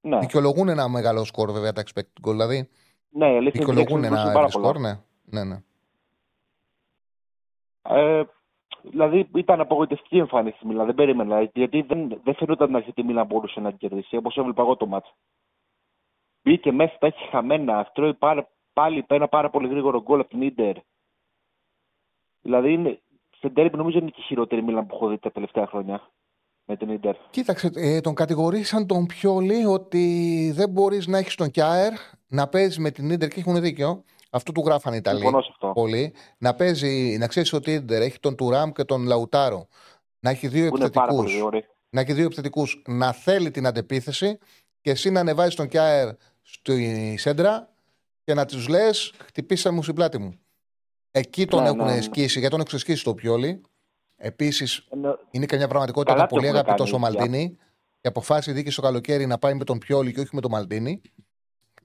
Ναι, 0.00 0.18
Δικαιολογούν 0.18 0.68
ένα 0.68 0.88
μεγάλο 0.88 1.24
σκορ 1.24 1.52
βέβαια 1.52 1.72
τα 1.72 1.82
expected 1.82 2.28
goal. 2.28 2.32
Δηλαδή 2.32 2.68
ναι 3.08 3.32
η 3.32 3.36
αλήθεια 3.36 3.60
είναι 3.62 3.66
ότι 3.70 3.82
δικαιολογούν 3.82 4.04
εξελίχθηκαν 4.04 4.30
ένα 4.30 4.32
πάρα 4.32 4.46
ευρύ 4.46 4.60
πολλά. 4.60 4.68
σκορ, 4.68 4.80
ναι. 4.80 4.98
ναι, 5.24 5.44
ναι. 5.44 5.62
Ε, 7.82 8.22
δηλαδή 8.82 9.28
ήταν 9.34 9.60
απογοητευτική 9.60 10.16
η 10.16 10.18
εμφάνιση 10.18 10.58
τη 10.58 10.66
Μίλαν. 10.66 10.86
Δεν 10.86 10.94
περίμενα. 10.94 11.42
Γιατί 11.42 11.80
δεν, 11.80 12.20
δεν 12.24 12.34
φαινόταν 12.34 12.70
να 12.70 12.84
η 12.94 13.02
Μίλαν 13.02 13.26
μπορούσε 13.26 13.60
να 13.60 13.68
την 13.68 13.78
κερδίσει, 13.78 14.16
όπως 14.16 14.36
έβλεπα 14.36 14.62
εγώ 14.62 14.76
το 14.76 14.86
μάτσο. 14.86 15.14
Μπήκε 16.42 16.72
μέσα, 16.72 16.96
τα 16.98 17.06
έχει 17.06 17.28
χαμένα. 17.28 17.90
Τρώει 17.94 18.14
πάρα, 18.14 18.48
πάλι 18.72 19.04
ένα 19.08 19.28
πάρα 19.28 19.50
πολύ 19.50 19.68
γρήγορο 19.68 20.02
γκολ 20.02 20.20
από 20.20 20.28
την 20.28 20.54
ντερ. 20.54 20.76
Δηλαδή 22.40 22.72
είναι, 22.72 23.00
σε 23.38 23.48
ντέρμπι 23.48 23.76
νομίζω 23.76 23.98
είναι 23.98 24.10
και 24.10 24.20
η 24.20 24.24
χειρότερη 24.24 24.62
Μίλαν 24.62 24.86
που 24.86 24.94
έχω 24.94 25.08
δει 25.08 25.18
τα 25.18 25.30
τελευταία 25.30 25.66
χρόνια 25.66 26.10
με 26.64 26.76
την 26.76 27.00
ντερ. 27.00 27.14
Κοίταξε, 27.30 27.70
ε, 27.74 28.00
τον 28.00 28.14
κατηγορήσαν 28.14 28.86
τον 28.86 29.06
Πιόλη 29.06 29.64
ότι 29.64 30.52
δεν 30.54 30.70
μπορείς 30.70 31.06
να 31.06 31.18
έχεις 31.18 31.34
τον 31.34 31.50
Κιάερ 31.50 31.92
να 32.28 32.48
παίζεις 32.48 32.78
με 32.78 32.90
την 32.90 33.16
ντερ 33.16 33.28
και 33.28 33.40
έχουν 33.40 33.60
δίκιο. 33.60 34.04
Αυτό 34.30 34.52
του 34.52 34.62
γράφανε 34.66 34.94
οι 34.96 34.98
Ιταλοί. 34.98 35.18
Συμφωνώ 35.20 35.42
σε 35.42 35.48
αυτό. 35.52 35.70
Πολύ. 35.74 36.14
Να 36.38 36.54
παίζει, 36.54 37.16
να 37.18 37.26
ξέρεις 37.26 37.52
ότι 37.52 37.72
η 37.72 37.80
ντερ 37.80 38.02
έχει 38.02 38.18
τον 38.20 38.36
Τουράμ 38.36 38.70
και 38.72 38.84
τον 38.84 39.02
Λαουτάρο. 39.06 39.66
Να 40.20 40.30
έχει 40.30 40.48
δύο 40.48 40.68
Που 40.68 40.76
είναι 40.76 40.90
πάρα 40.90 41.06
επιθετικούς. 41.06 41.16
πολύ 41.16 41.30
γρήγοροι. 41.32 41.64
να 41.90 42.00
έχει 42.00 42.12
δύο 42.12 42.24
επιθετικούς 42.24 42.82
να 42.86 43.12
θέλει 43.12 43.50
την 43.50 43.66
αντεπίθεση 43.66 44.38
και 44.80 44.90
εσύ 44.90 45.10
να 45.10 45.20
ανεβάζεις 45.20 45.54
τον 45.54 45.68
Κιάερ 45.68 46.08
στη 46.42 47.14
σέντρα 47.18 47.68
και 48.24 48.34
να 48.34 48.44
τους 48.44 48.68
λες: 48.68 49.12
Χτυπήστε 49.26 49.70
μου 49.70 49.82
στην 49.82 49.94
πλάτη 49.94 50.18
μου. 50.18 50.38
Εκεί 51.10 51.46
τον 51.46 51.62
Ναι, 51.62 51.68
έχουν 51.68 51.84
ναι, 51.84 51.94
ναι. 51.94 52.00
σκίσει, 52.00 52.38
γιατί 52.38 52.56
τον 52.56 52.64
έχουν 52.66 52.78
σκίσει 52.78 53.04
το 53.04 53.14
πιόλι. 53.14 53.60
Επίσης, 54.16 54.86
Ενώ- 54.90 55.18
είναι 55.30 55.46
και 55.46 55.56
μια 55.56 55.68
πραγματικότητα 55.68 56.12
Καλά 56.12 56.24
ήταν 56.24 56.38
πολύ 56.38 56.50
το 56.50 56.56
έχουν 56.56 56.66
αγαπητός 56.66 56.90
κάνει, 56.90 57.04
ο 57.04 57.08
Μαλτίνη 57.08 57.56
και 58.00 58.08
αποφάσισε 58.08 58.50
η 58.50 58.54
δίκης 58.54 58.72
στο 58.72 58.82
καλοκαίρι 58.82 59.26
να 59.26 59.38
πάει 59.38 59.54
με 59.54 59.64
τον 59.64 59.78
Πιόλι 59.78 60.12
και 60.12 60.20
όχι 60.20 60.30
με 60.32 60.40
τον 60.40 60.50
Μαλτίνη. 60.50 61.00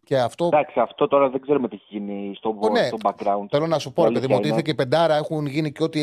Και 0.03 0.17
αυτό 0.19 0.45
Εντάξει, 0.45 0.79
αυτό 0.79 1.07
τώρα 1.07 1.29
δεν 1.29 1.41
ξέρουμε 1.41 1.67
τι 1.67 1.75
έχει 1.75 1.85
γίνει 1.89 2.35
στο, 2.35 2.55
Ω, 2.59 2.69
ναι. 2.69 2.85
στο 2.87 2.97
background. 3.01 3.45
θέλω 3.49 3.67
να 3.67 3.79
σου 3.79 3.93
πω, 3.93 4.03
Η 4.03 4.07
ρε 4.07 4.13
παιδί 4.13 4.27
μου, 4.27 4.35
ότι 4.35 4.47
αλήθεια 4.47 4.49
ήρθε 4.57 4.61
και 4.61 4.73
πεντάρα, 4.73 5.15
έχουν 5.15 5.45
γίνει 5.45 5.71
και 5.71 5.83
ό,τι 5.83 5.99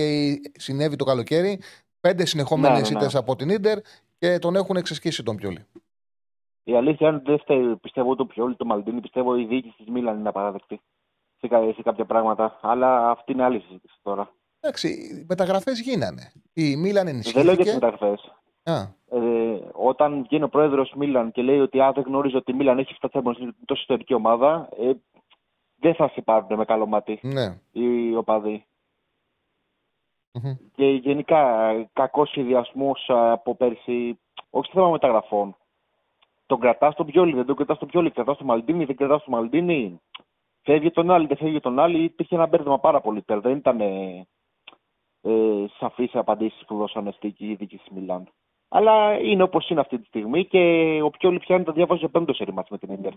συνέβη 0.59 0.97
το 0.97 1.05
καλοκαίρι. 1.05 1.61
Πέντε 2.01 2.25
συνεχόμενες 2.27 2.71
Ναι, 2.77 2.81
ναι, 2.83 2.89
ναι. 2.89 2.95
ήττες 3.01 3.15
από 3.15 3.37
την 3.37 3.61
ντερ 3.61 3.79
και 4.19 4.39
τον 4.39 4.57
έχουν 4.57 4.77
εξασκήσει 4.77 5.23
τον 5.23 5.37
Πιόλι. 5.37 5.65
Η 6.65 6.77
αλήθεια 6.77 7.09
είναι 7.09 7.17
ότι 7.17 7.31
δεν 7.31 7.39
φταίει, 7.39 7.77
πιστεύω 7.77 8.15
το 8.17 8.27
πιο 8.27 8.57
το 8.57 8.65
Μαλτίνη, 8.65 9.01
πιστεύω 9.01 9.37
η 9.37 9.45
διοίκηση 9.45 9.75
της 9.77 9.87
Μίλαν 9.89 10.19
είναι 10.19 10.29
απαράδεκτη 10.29 10.81
σε, 11.41 11.49
κα- 11.49 11.73
σε 11.75 11.83
κάποια 11.83 12.05
πράγματα. 12.05 12.59
Αλλά 12.63 13.11
αυτή 13.11 13.33
είναι 13.33 13.43
άλλη 13.45 13.61
συζήτηση 13.61 13.95
τώρα. 14.03 14.33
Εντάξει, 14.61 14.89
οι 14.89 15.25
μεταγραφές 15.29 15.81
γίνανε. 15.81 16.33
Η 16.53 16.77
Μίλαν 16.77 17.05
Δεν 17.05 17.15
λέω 17.15 17.23
για 17.23 17.23
τις 17.23 17.43
ενισχύθηκε. 17.45 17.73
μεταγραφές. 17.75 18.35
Α, 18.63 18.99
Ε, 19.13 19.61
όταν 19.73 20.23
βγαίνει 20.23 20.45
ο 20.45 20.49
πρόεδρος 20.49 20.93
Μίλαν 20.97 21.33
και 21.33 21.43
λέει 21.43 21.61
ότι 21.61 21.81
α, 21.81 21.93
δεν 21.93 22.05
γνωρίζω 22.07 22.39
ότι 22.39 22.51
η 22.51 22.55
Μίλαν 22.55 22.79
έχει 22.79 22.97
7 23.01 23.09
Champions 23.13 23.29
League, 23.29 23.41
είναι 23.41 23.55
τόσο 23.65 23.81
ιστορική 23.81 24.15
ομάδα, 24.15 24.69
ε, 24.79 24.93
δεν 25.77 25.95
θα 25.95 26.09
σε 26.09 26.21
πάρουν 26.21 26.59
με 26.59 26.65
καλό 26.65 26.87
μάτι 26.87 27.19
ναι. 27.23 27.59
οι 27.73 28.17
οπαδοί. 28.17 28.65
Μμμ. 30.33 30.57
Και 30.75 30.87
γενικά 30.87 31.73
κακό 31.93 32.25
σχεδιασμός 32.27 33.05
από 33.09 33.55
πέρσι, 33.55 34.19
όχι 34.51 34.67
στο 34.67 34.79
θέμα 34.79 34.91
μεταγραφών. 34.91 35.57
Τον 36.47 36.61
κρατάς 36.61 36.95
τον 36.95 37.07
Πιόλι, 37.07 37.35
δεν 37.35 37.47
τον 37.47 37.57
κρατάς 37.57 37.79
τον 37.79 37.89
Πιόλι, 37.89 38.11
κρατάς 38.11 38.37
τον 38.37 38.47
Μαλντίνη, 38.47 38.85
δεν 38.85 38.97
κρατάς 38.97 39.25
τον 39.25 39.35
Μαλντίνη. 39.35 40.01
Φεύγει 40.63 40.91
τον 40.91 41.11
άλλη, 41.11 41.27
δεν 41.27 41.37
φεύγει 41.37 41.61
τον 41.61 41.79
άλλη. 41.79 42.03
Υπήρχε 42.03 42.35
ένα 42.35 42.47
μπέρδεμα 42.47 42.79
πάρα 42.79 43.01
πολύ 43.01 43.23
πέρα. 43.23 43.41
Δεν 43.41 43.57
ήταν 43.57 43.81
ε, 43.81 44.27
ε, 45.21 45.67
σαφείς 45.79 46.13
οι 46.13 46.19
απαντήσεις 46.19 46.65
που 46.65 46.77
δώσανε 46.77 47.11
στη 47.11 47.29
διοίκηση 47.29 47.77
της 47.77 47.89
Μιλάν. 47.91 48.29
Αλλά 48.73 49.19
είναι 49.19 49.43
όπως 49.43 49.69
είναι 49.69 49.81
αυτή 49.81 49.99
τη 49.99 50.07
στιγμή 50.07 50.47
και 50.47 50.59
ο 51.03 51.11
Πιόλι 51.11 51.39
πιάνει 51.39 51.65
το 51.65 51.73
διάβαζε 51.73 52.09
πέμπτος 52.09 52.37
σερή 52.37 52.53
μάτς 52.53 52.71
με 52.71 52.79
την 52.79 52.93
Ιντερ. 52.93 53.13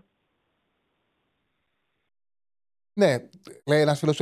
Ναι, 2.94 3.16
λέει 3.66 3.82
ένας 3.82 4.00
φίλος 4.00 4.22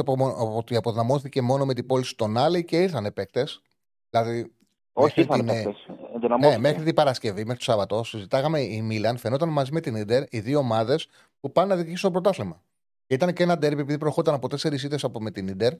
ότι 0.55 0.75
αποδυναμώθηκε 0.75 1.41
μόνο 1.41 1.65
με 1.65 1.73
την 1.73 1.85
πώληση 1.85 2.15
των 2.15 2.37
Άλλη 2.37 2.65
και 2.65 2.77
ήρθαν 2.81 3.13
παίκτες. 3.13 3.61
Δηλαδή, 4.09 4.53
Όχι, 4.93 5.19
μέχρι 5.19 5.21
ήρθαν 5.21 5.37
την, 5.37 5.47
παίκτες. 5.47 5.85
ναι, 5.87 5.95
Ενδυναμώθηκε. 6.13 6.59
μέχρι 6.59 6.83
την 6.83 6.93
Παρασκευή, 6.93 7.41
μέχρι 7.41 7.57
το 7.57 7.63
Σάββατο, 7.63 8.03
συζητάγαμε 8.03 8.59
η 8.61 8.81
Μίλαν, 8.81 9.17
φαινόταν 9.17 9.49
μαζί 9.49 9.71
με 9.71 9.79
την 9.79 9.95
Ιντερ 9.95 10.23
οι 10.29 10.39
δύο 10.39 10.59
ομάδες 10.59 11.07
που 11.39 11.51
πάνε 11.51 11.67
να 11.67 11.75
διεκδικήσουν 11.75 12.11
το 12.11 12.19
πρωτάθλημα. 12.21 12.61
Και 13.07 13.13
ήταν 13.13 13.33
και 13.33 13.43
ένα 13.43 13.57
ντέρμπι, 13.57 13.81
επειδή 13.81 13.97
προχώταν 13.97 14.33
από 14.33 14.47
τέσσερις 14.47 14.83
ήττες 14.83 15.03
από 15.03 15.21
με 15.21 15.31
την 15.31 15.47
Ιντερ, 15.47 15.73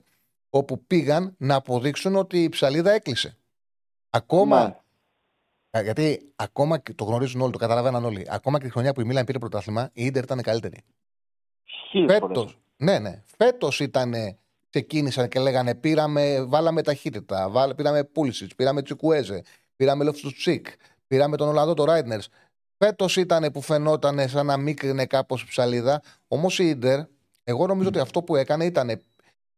όπου 0.50 0.84
πήγαν 0.86 1.34
να 1.38 1.54
αποδείξουν 1.54 2.16
ότι 2.16 2.42
η 2.42 2.48
ψαλίδα 2.48 2.90
έκλεισε. 2.90 3.36
Ακόμα. 4.10 4.64
Ναι. 4.66 4.76
Α, 5.76 5.82
Γιατί 5.82 6.32
ακόμα 6.36 6.78
και 6.78 6.94
το 6.94 7.04
γνωρίζουν 7.04 7.40
όλοι, 7.40 7.52
το 7.52 7.58
καταλαβαίναν 7.58 8.04
όλοι. 8.04 8.26
Ακόμα 8.28 8.58
και 8.58 8.64
τη 8.64 8.70
χρονιά 8.70 8.92
που 8.92 9.00
η 9.00 9.04
Μίλαν 9.04 9.24
πήρε 9.24 9.38
πρωτάθλημα, 9.38 9.90
η 9.92 10.04
Ιντερ 10.04 10.22
ήταν 10.22 10.42
καλύτερη. 10.42 10.84
Χίλιες 11.90 12.18
φορές. 12.18 12.36
Φέτο. 12.36 12.50
Ναι, 12.76 12.98
ναι. 12.98 13.22
Φέτος 13.36 13.80
ήταν. 13.80 14.14
Ξεκίνησαν 14.72 15.28
και 15.28 15.40
λέγανε 15.40 15.74
πήραμε, 15.74 16.44
βάλαμε 16.44 16.82
ταχύτητα, 16.82 17.48
βάλ, 17.50 17.74
πήραμε 17.74 18.04
Πούλσιτ, 18.04 18.50
πήραμε 18.56 18.82
Τσικουέζε, 18.82 19.42
πήραμε 19.76 20.04
Λόφτου 20.04 20.32
Τσικ, 20.32 20.66
πήραμε 21.06 21.36
τον 21.36 21.48
Ολλανδό 21.48 21.74
το 21.74 21.84
Ράιτνερ. 21.84 22.20
Φέτος 22.78 23.16
ήταν 23.16 23.52
που 23.52 23.60
φαινόταν 23.60 24.28
σαν 24.28 24.46
να 24.46 24.56
μίκρινε 24.56 25.06
κάπως 25.06 25.42
η 25.42 25.46
ψαλίδα. 25.46 26.02
Όμως 26.28 26.58
η 26.58 26.64
Ιντερ, 26.64 27.00
εγώ 27.44 27.66
νομίζω 27.66 27.88
ότι 27.88 27.98
αυτό 27.98 28.22
που 28.22 28.36
έκανε 28.36 28.64
ήταν 28.64 29.02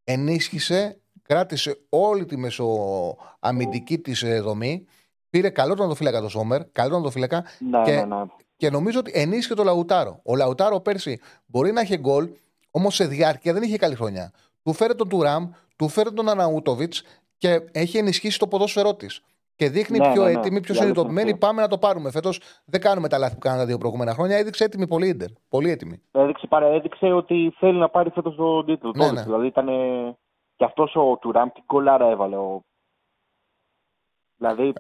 ενίσχυσε, 0.05 1.01
κράτησε 1.23 1.79
όλη 1.89 2.25
τη 2.25 2.37
μεσοαμυντική 2.37 3.99
της 3.99 4.25
δομή. 4.41 4.87
Πήρε 5.35 5.51
καλό 5.51 5.75
τον 5.75 5.95
φύλακα 5.95 6.21
το 6.21 6.29
Σόμερ, 6.29 6.65
καλό 6.73 7.01
τον 7.01 7.11
φύλακα 7.11 7.45
Ναι, 7.71 7.83
και- 7.83 7.91
ναι, 8.05 8.05
ναι. 8.17 8.23
και 8.57 8.71
νομίζω 8.71 8.99
ότι 8.99 9.11
ενίσχυε 9.15 9.55
το 9.55 9.63
Λαουτάρο. 9.65 10.21
Ο 10.25 10.37
Λαουτάρο 10.37 10.81
πέρσι 10.81 11.21
μπορεί 11.47 11.73
να 11.73 11.81
είχε 11.81 11.97
γκολ, 11.99 12.29
όμως 12.71 12.95
σε 12.95 13.07
διάρκεια 13.07 13.53
δεν 13.53 13.63
είχε 13.63 13.77
καλή 13.77 13.95
χρονιά. 13.95 14.33
Του 14.63 14.73
φέρε 14.73 14.95
τον 14.95 15.09
Τουράμ, 15.09 15.51
του 15.77 15.89
φέρε 15.89 16.11
τον 16.11 16.29
Αναούτοβιτς 16.29 17.03
και 17.39 17.61
έχει 17.73 17.99
ενισχύσει 17.99 18.39
το 18.39 18.47
ποδόσφαιρό 18.47 18.95
της. 18.95 19.23
Και 19.57 19.69
δείχνει 19.69 19.99
Ναι, 19.99 20.13
πιο 20.13 20.25
ναι, 20.25 20.31
ναι. 20.33 20.39
έτοιμη, 20.39 20.61
πιο 20.61 20.75
Η 20.75 20.77
αλήθεια 20.79 20.81
συνειδητοποιημένη. 20.81 21.21
είναι 21.29 21.31
αυτή. 21.37 21.47
Πάμε 21.47 21.61
να 21.63 21.69
το 21.69 21.79
πάρουμε. 21.79 22.11
Φέτος 22.11 22.41
δεν 22.65 22.81
κάνουμε 22.81 23.09
τα 23.09 23.19
λάθη 23.19 23.35
που 23.35 23.41
κάναμε 23.41 23.61
τα 23.63 23.67
δύο 23.69 23.79
προηγούμενα 23.79 24.13
χρόνια. 24.13 24.37
Έδειξε 24.37 24.65
έτοιμη 24.65 24.87
πολύ 24.87 25.09
Ιντερ. 25.09 25.29
Πολύ 25.49 25.71
έτοιμη. 25.71 26.03
Έδειξε, 26.13 26.47
παρά, 26.47 26.67
έδειξε 26.67 27.07
ότι 27.13 27.55
θέλει 27.59 27.79
να 27.79 27.89
πάρει 27.89 28.11
φέτος 28.11 28.35
τον 28.37 28.67
τίτλο. 28.67 28.91
Ναι, 28.91 28.99
το 28.99 29.05
έδειξε. 29.05 29.15
ναι. 29.21 29.23
Δηλαδή 29.31 29.47
ήταν. 29.47 29.67
Και 30.57 30.65
αυτός 30.65 30.95
ο 30.97 31.17
Τουράμ 31.17 31.49
τι 31.49 31.61
γκολάρα 31.73 32.07
έβαλε. 32.11 32.37
Ο... 32.37 32.65
Δηλαδή 34.37 34.73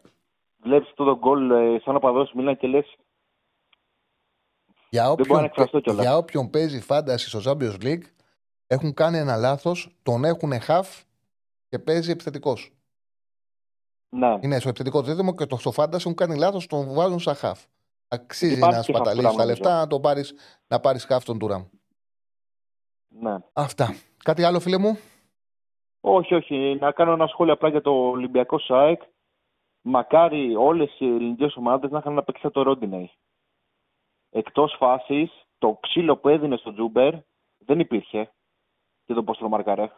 βλέπεις 0.65 0.89
αυτό 0.89 1.05
το 1.05 1.19
γκολ 1.19 1.51
ε, 1.51 1.79
σαν 1.85 1.97
οπαδός 1.97 2.33
Μίλαν 2.33 2.57
και 2.57 2.67
λες 2.67 2.97
Για 4.89 5.15
Δεν 5.15 5.27
μπορώ 5.27 5.41
να 5.41 5.45
όποιον, 5.45 5.45
εκφραστώ 5.45 5.81
κιόλας. 5.81 6.05
για 6.05 6.17
όποιον 6.17 6.51
παίζει 6.51 6.81
φάνταση 6.81 7.29
στο 7.29 7.41
Champions 7.45 7.83
League, 7.83 8.03
έχουν 8.67 8.95
κάνει 8.95 9.19
ένα 9.19 9.37
λάθος, 9.37 9.89
τον 10.03 10.25
έχουν 10.25 10.61
χαφ 10.61 11.03
και 11.69 11.79
παίζει 11.79 12.11
επιθετικός. 12.11 12.73
Ναι. 14.09 14.39
Είναι 14.41 14.59
στο 14.59 14.69
επιθετικό 14.69 15.03
δίδυμο 15.03 15.35
και 15.35 15.47
το 15.47 15.57
στο 15.57 15.73
φάνταση 15.73 16.05
έχουν 16.07 16.17
κάνει 16.27 16.39
λάθος, 16.39 16.67
τον 16.67 16.95
βάζουν 16.95 17.19
σαν 17.21 17.35
χαφ. 17.35 17.65
Αξίζει 18.09 18.57
Υπάρχει 18.57 18.77
να 18.77 18.83
και 18.83 18.93
χαφ 18.93 18.97
σπαταλήσεις 18.97 19.31
Τουράμ, 19.31 19.37
τα 19.37 19.43
νομίζω. 19.45 19.63
λεφτά 19.63 19.79
να, 19.81 19.87
το 19.87 20.01
πάρεις, 20.01 20.35
να 20.67 20.81
πάρεις 20.81 21.05
χαφ 21.05 21.25
τον 21.25 21.39
Τουράμ. 21.39 21.65
ναι. 23.09 23.37
Αυτά. 23.53 23.95
Κάτι 24.25 24.43
άλλο, 24.45 24.61
φίλε 24.61 24.79
μου; 24.79 24.99
Όχι, 26.01 26.35
όχι. 26.35 26.77
Να 26.81 26.93
κάνω 26.93 27.13
ένα 27.13 27.27
σχόλιο 27.27 27.53
απλά 27.53 27.69
για 27.69 27.81
το 27.81 27.91
Ολυμπιακό 27.91 28.59
ΣΑΕΚ. 28.59 29.03
Μακάρι 29.87 30.57
όλες 30.57 30.97
οι 30.99 31.05
ελληνικές 31.07 31.57
ομάδες 31.57 31.91
να 31.91 31.99
είχαν 31.99 32.15
να 32.15 32.23
παίξει 32.23 32.51
το 32.51 32.63
Ρόντινεϊ. 32.63 33.11
Εκτός 34.31 34.75
φάσης, 34.79 35.31
το 35.59 35.79
ξύλο 35.83 36.17
που 36.17 36.29
έδινε 36.29 36.57
στο 36.57 36.73
Τζούμπερ 36.73 37.15
δεν 37.59 37.81
υπήρχε. 37.81 38.33
Και 39.05 39.15
το 39.15 39.25
πώ 39.25 39.37
το 39.37 39.49
μαρκαρέ. 39.49 39.91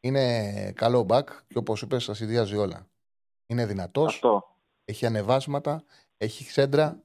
Είναι 0.00 0.72
καλό 0.72 1.02
μπακ 1.02 1.28
και 1.48 1.58
όπως 1.58 1.82
είπες, 1.82 2.04
τα 2.04 2.14
συνδυάζει 2.14 2.56
όλα. 2.56 2.86
Είναι 3.46 3.66
δυνατός, 3.66 4.14
Αυτό. 4.14 4.56
έχει 4.84 5.06
ανεβάσματα, 5.06 5.84
έχει 6.18 6.44
ξέντρα, 6.44 7.02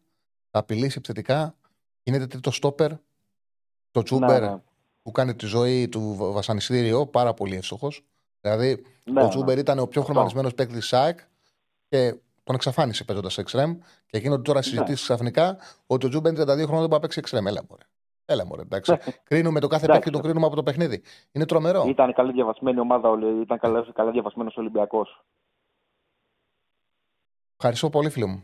θα 0.52 0.60
απειλήσει 0.60 0.98
επιθετικά. 0.98 1.56
Γίνεται 2.04 2.28
τρίτο 2.28 2.52
στόπερ. 2.52 2.92
Το 3.92 4.04
Τσούμπερ 4.04 4.42
Ναι, 4.42 4.50
ναι. 4.50 4.62
που 5.02 5.12
κάνει 5.12 5.36
τη 5.36 5.46
ζωή 5.46 5.90
του 5.90 6.16
βασανιστήριο, 6.16 7.08
πάρα 7.08 7.34
πολύ 7.34 7.56
εύστοχος. 7.56 8.04
Δηλαδή, 8.42 8.86
Ναι, 9.04 9.20
ο 9.20 9.24
ναι. 9.24 9.30
Τσούμπερ 9.30 9.58
ήταν 9.58 9.80
ο 9.80 9.88
πιο 9.88 10.02
Αυτό. 10.02 10.14
χρηματισμένο 10.14 10.50
παίκτης 10.56 10.76
τη 10.80 10.82
ΣΑΕΚ 10.86 11.20
και 11.90 12.16
τον 12.44 12.56
εξαφάνισε 12.56 13.04
παίζοντας 13.04 13.38
εξτρεμ. 13.38 13.78
Και 14.06 14.18
γίνονται 14.18 14.42
τώρα 14.42 14.62
συζητήσεις 14.62 15.02
ξαφνικά 15.02 15.58
ότι 15.88 16.06
ο 16.06 16.10
Τσούμπερ 16.10 16.32
32 16.34 16.36
χρόνια 16.46 16.58
δεν 16.58 16.68
μπορεί 16.68 16.88
να 16.92 17.00
παίξει 17.00 17.20
εξτρεμ. 17.20 17.48
Έλα, 17.48 17.62
μωρέ. 17.70 17.84
Έλα, 18.26 18.46
μωρέ, 18.46 18.62
εντάξει. 18.62 18.98
κρίνουμε 19.24 19.60
το 19.60 19.68
κάθε 19.68 19.84
Εντάξει. 19.86 20.02
παίκτη, 20.04 20.18
το 20.18 20.24
κρίνουμε 20.28 20.46
από 20.46 20.56
το 20.56 20.64
παιχνίδι. 20.64 21.02
Είναι 21.32 21.46
τρομερό. 21.46 21.86
Ήταν 21.88 22.14
καλή 22.14 22.32
διαβασμένη 22.32 22.80
ομάδα, 22.80 23.10
ο- 23.10 23.42
ήταν 23.42 23.60
καλά, 23.60 23.86
καλά 23.94 24.12
διαβασμένος 24.12 24.58
Ολυμπιακός. 24.58 25.24
Ευχαριστώ 27.58 27.90
πολύ, 27.90 28.10
φίλε 28.10 28.26
μου. 28.26 28.44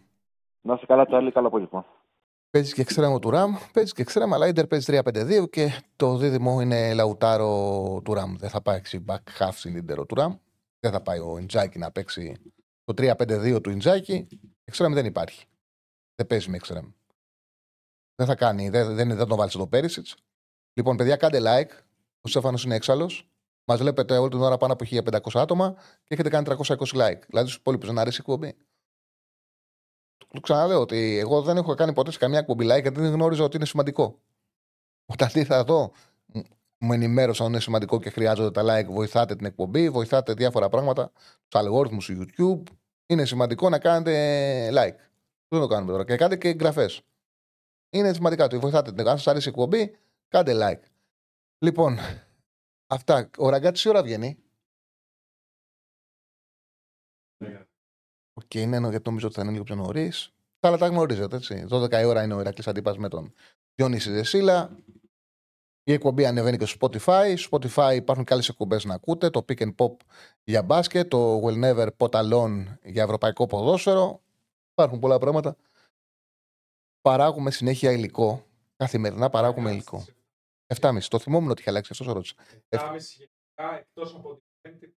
Να 0.62 0.74
είσαι 0.74 0.86
καλά, 0.86 1.06
Τσάρλι, 1.06 1.32
καλό 1.32 1.48
απόγευμα. 1.48 1.86
Παίζεις 2.56 2.74
και 2.74 2.82
εξτρέμο 2.82 3.20
του 3.20 3.30
Ραμ, 3.30 3.56
παίζεις 3.74 3.94
και 3.94 4.02
εξτρέμο, 4.02 4.36
αλλά 4.36 4.48
Ιντερ 4.48 4.68
παίζει 4.68 5.00
3-5-2 5.06 5.50
και 5.50 5.84
το 5.96 6.18
δίδυμο 6.18 6.62
είναι 6.62 6.94
λαουτάρο 6.94 8.02
του 8.04 8.14
Ραμ. 8.14 8.36
Δεν 8.36 8.50
θα 8.50 8.62
παίξει 8.62 9.06
back 9.08 9.24
half 9.40 9.52
συλλήντερο 9.54 10.06
του 10.06 10.16
Ραμ. 10.16 10.38
Δεν 10.80 10.92
θα 10.92 11.02
πάει 11.02 11.20
ο 11.20 11.38
Ιντζάκη 11.38 11.78
να 11.78 11.92
παίξει 11.92 12.36
το 12.84 12.94
3-5-2 12.98 13.60
του 13.64 13.70
Ιντζάκη. 13.70 14.28
Εξτρέμ 14.64 14.94
δεν 14.94 15.06
υπάρχει. 15.06 15.46
Δεν 16.16 16.28
παίζει 16.28 16.50
με 16.50 16.56
εξτρέμ. 16.56 16.86
Δεν 18.16 18.28
θα 18.28 18.36
κάνει, 18.36 18.70
δεν, 18.70 18.96
δεν, 18.96 19.16
δεν 19.16 19.28
τον 19.28 19.38
βάλεις 19.38 19.56
εδώ 19.56 19.68
Πέρισιτ. 19.68 20.08
Λοιπόν, 20.74 20.98
παιδιά, 20.98 21.16
κάντε 21.16 21.40
like. 21.42 21.72
Ο 22.22 22.28
Στέφανος 22.28 22.64
είναι 22.64 22.76
έξαλλος. 22.76 23.30
Μας 23.66 23.80
βλέπετε 23.80 24.18
όλη 24.18 24.30
την 24.30 24.42
ώρα 24.42 24.58
πάνω 24.58 24.74
από 24.74 24.86
1500 24.90 25.20
άτομα 25.34 25.74
και 26.04 26.14
έχετε 26.14 26.30
κάνει 26.30 26.48
320 26.50 26.76
like. 26.78 27.22
Δηλαδή 27.28 27.48
στους 27.48 27.56
υπόλοιπους 27.56 27.88
δεν 27.88 28.00
αρέσει 28.00 28.18
η 28.18 28.24
εκπομπή. 28.28 28.58
Το 30.18 30.40
ξαναλέω 30.42 30.82
ότι 30.82 31.18
εγώ 31.18 31.42
δεν 31.42 31.58
έχω 31.58 31.74
κάνει 31.74 31.94
ποτέ 31.94 32.12
σε 32.12 32.18
καμιά 32.18 32.40
εκπομπή 32.40 32.66
like 32.66 32.82
γιατί 32.82 33.00
δεν 33.00 33.12
γνώριζα 33.12 33.44
ότι 33.44 33.56
είναι 33.56 33.66
σημαντικό. 33.66 34.20
Όταν 35.06 35.30
ήρθα 35.34 35.56
εδώ, 35.56 35.92
μ- 36.26 36.40
μου 36.78 36.94
ενημέρωσαν 36.94 37.46
ότι 37.46 37.54
είναι 37.54 37.64
σημαντικό 37.64 38.00
και 38.00 38.10
χρειάζονται 38.10 38.52
τα 38.52 38.64
like. 38.64 38.90
Βοηθάτε 38.92 39.36
την 39.36 39.46
εκπομπή, 39.46 39.90
βοηθάτε 39.90 40.34
διάφορα 40.34 40.70
πράγματα 40.70 41.12
στους 41.46 41.58
αλγόριθμους 41.58 42.06
του 42.06 42.26
YouTube. 42.38 42.74
Είναι 43.06 43.26
σημαντικό 43.26 43.70
να 43.70 43.80
κάνετε 43.80 44.70
like. 44.70 44.96
Δεν 45.48 45.60
το 45.60 45.68
κάνουμε 45.68 45.92
τώρα. 45.92 46.06
Και 46.06 46.16
κάντε 46.16 46.36
και 46.36 46.48
εγγραφές. 46.48 47.02
Είναι 47.90 48.14
σημαντικά. 48.14 48.48
Το 48.48 48.60
βοηθάτε 48.60 48.92
την 48.92 49.08
Αν 49.08 49.18
σας 49.18 49.28
αρέσει 49.28 49.48
η 49.48 49.52
εκπομπή, 49.52 49.98
κάντε 50.28 50.54
like. 50.56 50.84
Λοιπόν, 51.58 51.98
αυτά. 52.88 53.30
Ο 53.38 53.50
ραγκάτης 53.50 53.82
τι 53.82 53.90
ώρα 53.90 54.04
βγαίνει; 54.04 54.38
Οκ, 58.46 58.54
είναι 58.54 58.76
ενώ 58.76 58.90
γιατί 58.90 59.04
νομίζω 59.06 59.26
ότι 59.28 59.36
θα 59.36 59.42
είναι 59.42 59.52
λίγο 59.52 59.64
πιο 59.64 59.76
νωρίς. 59.76 60.34
Τα 60.60 60.68
άλλα 60.68 60.78
τα 60.78 60.88
γνωρίζετε, 60.88 61.36
έτσι. 61.36 61.66
12 61.70 61.92
η 62.02 62.04
ώρα 62.04 62.24
είναι 62.24 62.34
ο 62.34 62.40
Ηρακλής 62.40 62.68
Αντίπας 62.68 62.98
με 62.98 63.08
τον 63.10 63.34
Διονύση 63.76 64.12
Δεσίλα. 64.12 64.78
Η 65.84 65.94
εκπομπή 65.94 66.26
ανεβαίνει 66.26 66.58
και 66.58 66.66
στο 66.66 66.78
Spotify. 66.82 67.34
Στο 67.38 67.58
Spotify 67.58 67.96
υπάρχουν 67.96 68.26
και 68.26 68.34
άλλες 68.34 68.50
εκπομπές 68.50 68.86
να 68.86 68.94
ακούτε. 68.94 69.30
Το 69.30 69.46
Pick 69.48 69.62
and 69.62 69.76
Pop 69.76 69.96
για 70.44 70.64
μπάσκετ, 70.64 71.08
το 71.10 71.42
Will 71.44 71.64
Never 71.64 71.88
Pot 71.98 72.10
Alone 72.10 72.66
για 72.84 73.04
ευρωπαϊκό 73.04 73.46
ποδόσφαιρο. 73.46 74.22
Υπάρχουν 74.72 75.00
πολλά 75.00 75.18
πράγματα. 75.18 75.58
Παράγουμε 77.02 77.52
συνέχεια 77.52 77.92
υλικό. 77.92 78.46
Καθημερινά 78.76 79.30
παράγουμε 79.30 79.72
υλικό. 79.72 80.06
7,5. 80.82 80.98
Το 81.08 81.20
θυμόμουν 81.20 81.50
ότι 81.50 81.62
είχε 81.62 81.70
αλλάξει 81.70 81.90
αυτός 81.92 82.08
ο 82.08 82.12
ρώτησε. 82.12 82.36
7,5 82.70 82.80
γενικά 83.18 83.78
εκτός 83.78 84.16
από 84.16 84.34
την 84.34 84.44
Πέμπτη. 84.62 84.96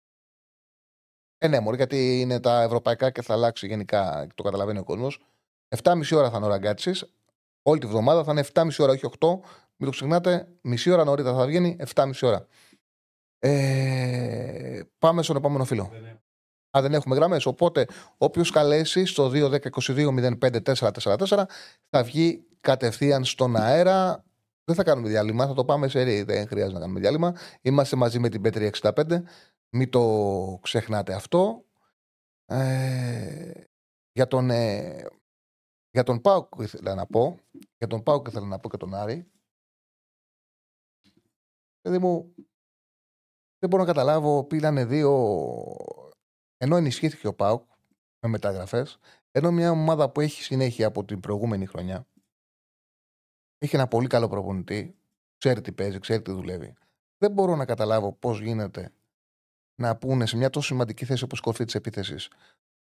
Ε, 1.38 1.48
ναι, 1.48 1.60
μωρέ, 1.60 1.76
γιατί 1.76 2.20
είναι 2.20 2.40
τα 2.40 2.62
ευρωπαϊκά 2.62 3.10
και 3.10 3.22
θα 3.22 3.32
αλλάξει 3.32 3.66
γενικά, 3.66 4.26
το 4.34 4.42
καταλαβαίνει 4.42 4.78
ο 4.78 4.84
κόσμος. 4.84 5.20
7,5 5.82 5.92
ώρα 6.12 6.30
θα 6.30 6.36
είναι 6.36 6.46
ο 6.46 6.48
ραγκάτσι. 6.48 6.92
Όλη 7.62 7.80
τη 7.80 7.86
βδομάδα 7.86 8.24
θα 8.24 8.32
είναι 8.32 8.44
7,5 8.52 8.68
ώρα, 8.78 8.92
όχι 8.92 9.06
8. 9.18 9.28
Μην 9.76 9.90
το 9.90 9.90
ξεχνάτε, 9.90 10.48
μισή 10.60 10.90
ώρα 10.90 11.04
νωρίτερα 11.04 11.36
θα 11.36 11.46
βγαίνει, 11.46 11.76
7,5 11.94 12.10
ώρα. 12.22 12.46
Ε, 13.38 14.80
πάμε 14.98 15.22
στον 15.22 15.36
επόμενο 15.36 15.64
φίλο. 15.64 15.90
Α, 16.78 16.82
δεν 16.82 16.94
έχουμε 16.94 17.14
γραμμές. 17.14 17.46
Οπότε, 17.46 17.86
όποιος 18.18 18.50
καλέσει 18.50 19.06
στο 19.06 19.30
2-10-22-05-444 19.34 21.44
θα 21.90 22.02
βγει 22.02 22.46
κατευθείαν 22.60 23.24
στον 23.24 23.56
αέρα. 23.56 24.24
Δεν 24.64 24.76
θα 24.76 24.82
κάνουμε 24.82 25.08
διάλειμμα, 25.08 25.46
θα 25.46 25.54
το 25.54 25.64
πάμε 25.64 25.88
σε 25.88 26.02
ρί. 26.02 26.22
Δεν 26.22 26.46
χρειάζεται 26.46 26.74
να 26.74 26.80
κάνουμε 26.80 27.00
διάλειμμα. 27.00 27.34
Είμαστε 27.60 27.96
μαζί 27.96 28.18
με 28.18 28.28
την 28.28 28.40
Πέτρη 28.40 28.70
65. 28.82 28.90
Μην 29.70 29.90
το 29.90 30.58
ξεχνάτε 30.62 31.14
αυτό. 31.14 31.64
Ε, 32.44 33.64
για 34.12 34.26
τον, 34.26 34.50
ε, 34.50 35.06
για 35.90 36.02
τον 36.02 36.20
Πάουκ 36.20 36.54
ήθελα 36.58 36.94
να 36.94 37.06
πω. 37.06 37.38
Για 37.78 37.86
τον 37.86 38.02
Πάουκ 38.02 38.26
ήθελα 38.26 38.46
να 38.46 38.58
πω 38.58 38.68
και 38.68 38.76
τον 38.76 38.94
Άρη. 38.94 39.30
Παιδί 41.80 41.98
μου, 41.98 42.34
δεν 43.58 43.68
μπορώ 43.70 43.82
να 43.82 43.88
καταλάβω. 43.88 44.44
Πήρανε 44.44 44.84
δύο. 44.84 45.34
Ενώ 46.56 46.76
ενισχύθηκε 46.76 47.26
ο 47.26 47.34
Πάουκ 47.34 47.64
με 48.20 48.28
μεταγραφές, 48.28 48.98
ενώ 49.30 49.50
μια 49.50 49.70
ομάδα 49.70 50.10
που 50.10 50.20
έχει 50.20 50.42
συνέχεια 50.42 50.86
από 50.86 51.04
την 51.04 51.20
προηγούμενη 51.20 51.66
χρονιά 51.66 52.06
έχει 53.58 53.76
ένα 53.76 53.88
πολύ 53.88 54.06
καλό 54.06 54.28
προπονητή, 54.28 54.96
ξέρει 55.38 55.60
τι 55.60 55.72
παίζει, 55.72 55.98
ξέρει 55.98 56.22
τι 56.22 56.32
δουλεύει. 56.32 56.74
Δεν 57.18 57.32
μπορώ 57.32 57.56
να 57.56 57.64
καταλάβω 57.64 58.12
πώς 58.12 58.40
γίνεται 58.40 58.92
να 59.78 59.96
πούνε 59.96 60.26
σε 60.26 60.36
μια 60.36 60.50
τόσο 60.50 60.66
σημαντική 60.66 61.04
θέση 61.04 61.24
όπως 61.24 61.40
κορφή 61.40 61.64
της 61.64 61.74
επίθεσης. 61.74 62.28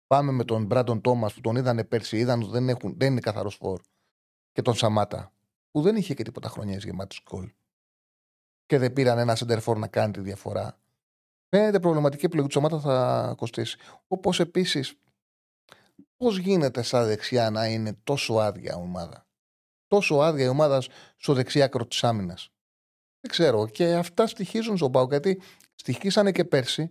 Πάμε 0.07 0.33
με 0.33 0.45
τον 0.45 0.65
Μπράντον 0.65 1.01
Τόμας 1.01 1.35
που 1.35 1.41
τον 1.41 1.57
είδανε 1.57 1.85
πέρσι, 1.85 2.19
είδαν 2.19 2.43
ότι 2.43 2.51
δεν, 2.51 2.69
έχουν, 2.69 2.95
δεν 2.99 3.11
είναι 3.11 3.21
καθαρός 3.21 3.55
φόρ. 3.55 3.81
Και 4.53 4.63
τον 4.63 4.75
Σαμάτα, 4.75 5.33
που 5.71 5.83
δεν 5.83 5.97
είχε 5.97 6.15
και 6.15 6.23
τίποτα 6.23 6.49
χρονιές 6.49 6.85
γεμάτη 6.85 7.17
γκολ. 7.31 7.53
Και 8.67 8.79
δεν 8.79 8.93
πήραν 8.93 9.19
ένα 9.19 9.35
σεντερφόρ 9.35 9.79
να 9.79 9.87
κάνει 9.87 10.13
τη 10.13 10.21
διαφορά. 10.21 10.79
Φαίνεται 11.49 11.81
προβληματική 11.81 12.25
επιλογή 12.25 12.49
του 12.49 12.55
Σαμάτα 12.55 12.81
θα 12.81 13.35
κοστίσει. 13.37 13.79
Όπως 14.07 14.41
επίσης, 14.41 14.95
πώς 16.17 16.39
γίνεται 16.39 16.83
στα 16.83 17.05
δεξιά 17.05 17.51
να 17.51 17.67
είναι 17.67 17.93
τόσο 18.05 18.35
άδεια 18.35 18.73
η 18.73 18.81
ομάδα; 18.81 19.27
Τόσο 19.87 20.17
άδεια 20.17 20.45
η 20.45 20.49
ομάδα 20.49 20.83
στο 21.17 21.33
δεξί 21.35 21.63
άκρο 21.63 21.87
της 21.87 22.05
άμυνας. 22.05 22.51
Δεν 23.21 23.31
ξέρω. 23.31 23.69
Και 23.69 23.95
αυτά 23.95 24.27
στοιχίζουν 24.27 24.77
στον 24.77 24.93
ΠΑΟΚ 24.93 25.05
γιατί 25.05 25.43
στοιχίσανε 25.77 26.33
και 26.33 26.45
πέρσι. 26.45 26.91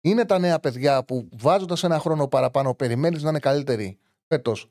Είναι 0.00 0.24
τα 0.24 0.38
νέα 0.38 0.60
παιδιά 0.60 1.04
που 1.04 1.28
βάζοντας 1.32 1.82
ένα 1.82 1.98
χρόνο 1.98 2.28
παραπάνω 2.28 2.74
περιμένεις 2.74 3.22
να 3.22 3.28
είναι 3.28 3.38
καλύτεροι 3.38 3.98
φέτος. 4.26 4.70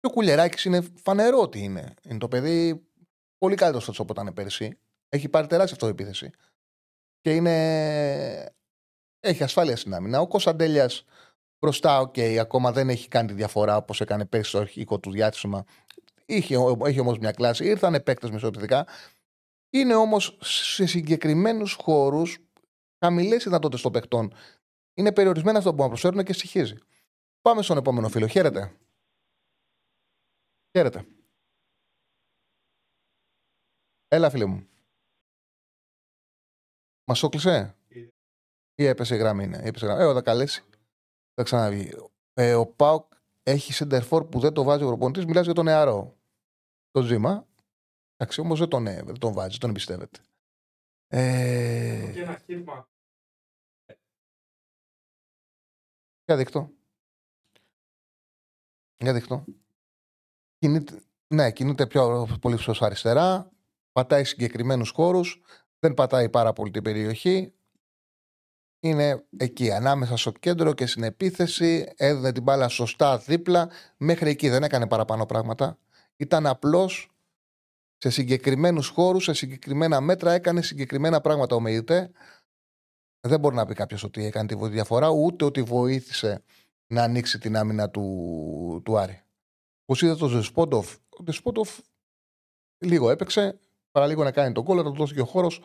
Και 0.00 0.06
ο 0.06 0.10
Κουλεράκης 0.10 0.64
είναι 0.64 0.80
φανερό 1.02 1.40
ότι 1.40 1.58
είναι. 1.58 1.94
Είναι 2.02 2.18
το 2.18 2.28
παιδί 2.28 2.86
πολύ 3.38 3.54
καλύτερο 3.54 3.84
φέτος 3.84 4.02
από 4.02 4.12
ήταν 4.12 4.34
πέρσι. 4.34 4.78
Έχει 5.08 5.28
πάρει 5.28 5.46
τεράστια 5.46 5.76
αυτοπεποίθηση. 5.80 6.30
Και 7.20 7.34
είναι. 7.34 8.54
Έχει 9.20 9.42
ασφάλεια 9.42 9.76
στην 9.76 9.94
άμυνα. 9.94 10.20
Ο 10.20 10.26
Κωνσταντέλιας 10.26 10.90
μπροστά, 11.58 12.00
οκ, 12.00 12.18
ακόμα 12.40 12.72
δεν 12.72 12.88
έχει 12.88 13.08
κάνει 13.08 13.28
τη 13.28 13.34
διαφορά 13.34 13.76
όπως 13.76 14.00
έκανε 14.00 14.24
πέρσι 14.24 14.48
στο 14.48 14.58
αρχικό 14.58 14.98
του 14.98 15.10
διάστημα. 15.10 15.64
Είχε, 16.26 16.56
έχει 16.84 17.00
όμως 17.00 17.18
μια 17.18 17.30
κλάση. 17.30 17.64
Ήρθαν 17.64 18.02
παίκτες 18.02 18.30
μεσοεπιθετικά. 18.30 18.86
Είναι 19.70 19.94
όμως 19.94 20.38
σε 20.40 20.86
συγκεκριμένους 20.86 21.72
χώρους 21.72 22.38
χαμηλές 23.04 23.44
δυνατότητες 23.44 23.82
των 23.82 23.92
παιχτών. 23.92 24.34
Είναι 24.94 25.12
περιορισμένα 25.12 25.58
αυτό 25.58 25.70
που 25.70 25.76
μπορούν 25.76 25.92
να 25.92 25.98
προσφέρουν 25.98 26.24
και 26.24 26.32
στοιχίζει. 26.32 26.76
Πάμε 27.40 27.62
στον 27.62 27.76
επόμενο 27.76 28.08
φίλο. 28.08 28.26
Χαίρετε. 28.26 28.76
Χαίρετε. 30.76 31.06
Έλα, 34.08 34.30
φίλε 34.30 34.44
μου. 34.44 34.68
Μας 37.08 37.18
σώκλεισε. 37.18 37.76
Ή 38.74 38.84
έπεσε 38.84 39.14
η 39.14 39.18
γραμμή, 39.18 39.46
ναι. 39.46 39.58
Έπεσε 39.62 39.84
η 39.84 39.88
γραμμή. 39.88 40.10
Ε, 40.10 40.12
θα 40.12 40.22
καλέσει. 40.22 40.64
Θα 41.34 41.42
ξαναβγεί. 41.42 41.90
Ε, 42.32 42.54
ο 42.54 42.66
Πάουκ 42.66 43.12
έχει 43.42 43.72
σεντερφόρ 43.72 44.24
που 44.24 44.40
δεν 44.40 44.52
το 44.52 44.62
βάζει 44.62 44.82
ο 44.82 44.86
προπονητής. 44.86 45.24
Μιλάς 45.24 45.44
για 45.44 45.54
τον 45.54 45.64
νεαρό. 45.64 46.16
το 46.90 47.02
ζήμα. 47.02 47.46
Εντάξει, 48.16 48.40
όμως 48.40 48.58
δεν, 48.58 48.68
τον, 48.68 48.86
ε, 48.86 49.02
δεν 49.02 49.18
τον 49.18 49.32
βάζει, 49.32 49.58
τον 49.58 49.70
εμπιστεύεται. 49.70 50.18
Ε, 51.06 52.10
Και 52.12 52.20
ένα 52.20 52.38
χείρμα. 52.38 52.88
για 56.24 56.36
δείκτο. 56.36 56.70
Για 58.96 59.12
δείκτο. 59.12 59.44
Κινείται, 60.58 61.02
ναι, 61.34 61.52
κινείται 61.52 61.86
πιο 61.86 62.28
πολύ 62.40 62.56
προς 62.56 62.82
αριστερά. 62.82 63.50
Πατάει 63.92 64.24
συγκεκριμένους 64.24 64.90
χώρους. 64.90 65.42
Δεν 65.78 65.94
πατάει 65.94 66.28
πάρα 66.30 66.52
πολύ 66.52 66.70
την 66.70 66.82
περιοχή. 66.82 67.52
Είναι 68.80 69.26
εκεί, 69.36 69.70
ανάμεσα 69.70 70.16
στο 70.16 70.32
κέντρο 70.32 70.72
και 70.72 70.86
στην 70.86 71.02
επίθεση. 71.02 71.92
Έδινε 71.96 72.32
την 72.32 72.42
μπάλα 72.42 72.68
σωστά 72.68 73.18
δίπλα. 73.18 73.70
Μέχρι 73.96 74.30
εκεί 74.30 74.48
δεν 74.48 74.62
έκανε 74.62 74.88
παραπάνω 74.88 75.26
πράγματα. 75.26 75.78
Ήταν 76.16 76.46
απλώς 76.46 77.15
σε 77.98 78.10
συγκεκριμένους 78.10 78.88
χώρους, 78.88 79.24
σε 79.24 79.32
συγκεκριμένα 79.32 80.00
μέτρα, 80.00 80.32
έκανε 80.32 80.62
συγκεκριμένα 80.62 81.20
πράγματα 81.20 81.56
ο 81.56 81.60
Μεϊτέ. 81.60 82.10
Δεν 83.20 83.40
μπορεί 83.40 83.54
να 83.54 83.66
πει 83.66 83.74
κάποιος 83.74 84.02
ότι 84.02 84.24
έκανε 84.24 84.48
τη 84.48 84.68
διαφορά, 84.68 85.08
ούτε 85.08 85.44
ότι 85.44 85.62
βοήθησε 85.62 86.42
να 86.86 87.02
ανοίξει 87.02 87.38
την 87.38 87.56
άμυνα 87.56 87.90
του, 87.90 88.82
του 88.84 88.98
Άρη. 88.98 89.22
Όπως 89.82 90.02
είδα 90.02 90.16
τον 90.16 90.28
Ζεσπόντοφ, 90.28 90.94
ο 90.94 91.22
Ζεσπόντοφ 91.26 91.78
λίγο 92.78 93.10
έπαιξε, 93.10 93.58
παραλίγο 93.90 94.22
να 94.22 94.30
κάνει 94.30 94.52
τον 94.52 94.64
κόλλο, 94.64 94.82
να 94.82 94.90
του 94.90 94.96
δώσει 94.96 95.14
και 95.14 95.20
ο 95.20 95.24
χώρος, 95.24 95.60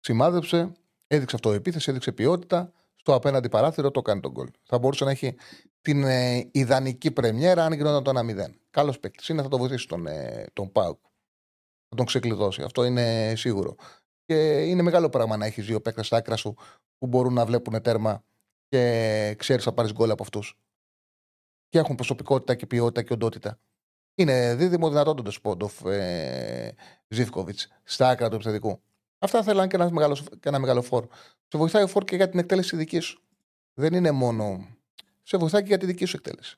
σημάδεψε, 0.00 0.72
έδειξε 1.06 1.36
αυτοεπίθεση, 1.36 1.90
έδειξε 1.90 2.12
ποιότητα. 2.12 2.72
Στο 2.96 3.14
απέναντι 3.14 3.48
παράθυρο 3.48 3.90
το 3.90 4.02
κάνει 4.02 4.20
τον 4.20 4.32
κόλλο. 4.32 4.50
Θα 4.64 4.78
μπορούσε 4.78 5.04
να 5.04 5.10
έχει 5.10 5.34
την 5.80 6.04
ε, 6.04 6.48
ιδανική 6.52 7.10
πρεμιέρα 7.10 7.64
αν 7.64 7.72
γινόταν 7.72 8.02
το 8.02 8.20
1-0. 8.20 8.50
Καλός 8.70 9.00
παίκτης 9.00 9.28
είναι, 9.28 9.42
θα 9.42 9.48
το 9.48 9.58
βοηθήσει 9.58 9.88
τον, 9.88 10.06
ε, 10.06 10.46
τον 10.52 10.72
Πάουκ. 10.72 10.98
Θα 11.88 11.96
τον 11.96 12.06
ξεκλειδώσει. 12.06 12.62
Αυτό 12.62 12.84
είναι 12.84 13.34
σίγουρο. 13.36 13.74
Και 14.24 14.64
είναι 14.64 14.82
μεγάλο 14.82 15.08
πράγμα 15.08 15.36
να 15.36 15.46
έχεις 15.46 15.66
δύο 15.66 15.80
παίκτες 15.80 16.06
στα 16.06 16.16
άκρα 16.16 16.36
σου 16.36 16.54
που 16.98 17.06
μπορούν 17.06 17.32
να 17.32 17.46
βλέπουν 17.46 17.82
τέρμα 17.82 18.24
και 18.68 19.34
ξέρεις 19.38 19.64
θα 19.64 19.72
πάρεις 19.72 19.92
γκολ 19.92 20.10
από 20.10 20.22
αυτούς. 20.22 20.58
Και 21.68 21.78
έχουν 21.78 21.94
προσωπικότητα 21.94 22.54
και 22.54 22.66
ποιότητα 22.66 23.02
και 23.02 23.12
οντότητα. 23.12 23.60
Είναι 24.14 24.54
δίδυμο 24.54 24.88
δυνατόν 24.88 25.16
τον 25.16 25.30
Σπόντοφ 25.30 25.84
ε, 25.84 26.74
Ζήφκοβιτς 27.08 27.68
στα 27.82 28.08
άκρα 28.08 28.28
του 28.28 28.34
επιθετικού. 28.34 28.80
Αυτά 29.18 29.42
θέλαν 29.42 29.68
και 29.68 29.76
ένα 29.76 29.90
μεγάλο, 29.90 30.14
και 30.14 30.48
ένα 30.48 30.58
μεγάλο 30.58 30.82
φόρ. 30.82 31.06
Σε 31.48 31.58
βοηθάει 31.58 31.82
ο 31.82 31.86
φόρ 31.86 32.04
και 32.04 32.16
για 32.16 32.28
την 32.28 32.38
εκτέλεση 32.38 32.76
δικής 32.76 33.04
σου. 33.04 33.22
Δεν 33.74 33.94
είναι 33.94 34.10
μόνο. 34.10 34.66
Σε 35.22 35.36
βοηθάει 35.36 35.60
και 35.60 35.68
για 35.68 35.78
τη 35.78 35.86
δική 35.86 36.04
σου 36.04 36.16
εκτέλεση. 36.16 36.56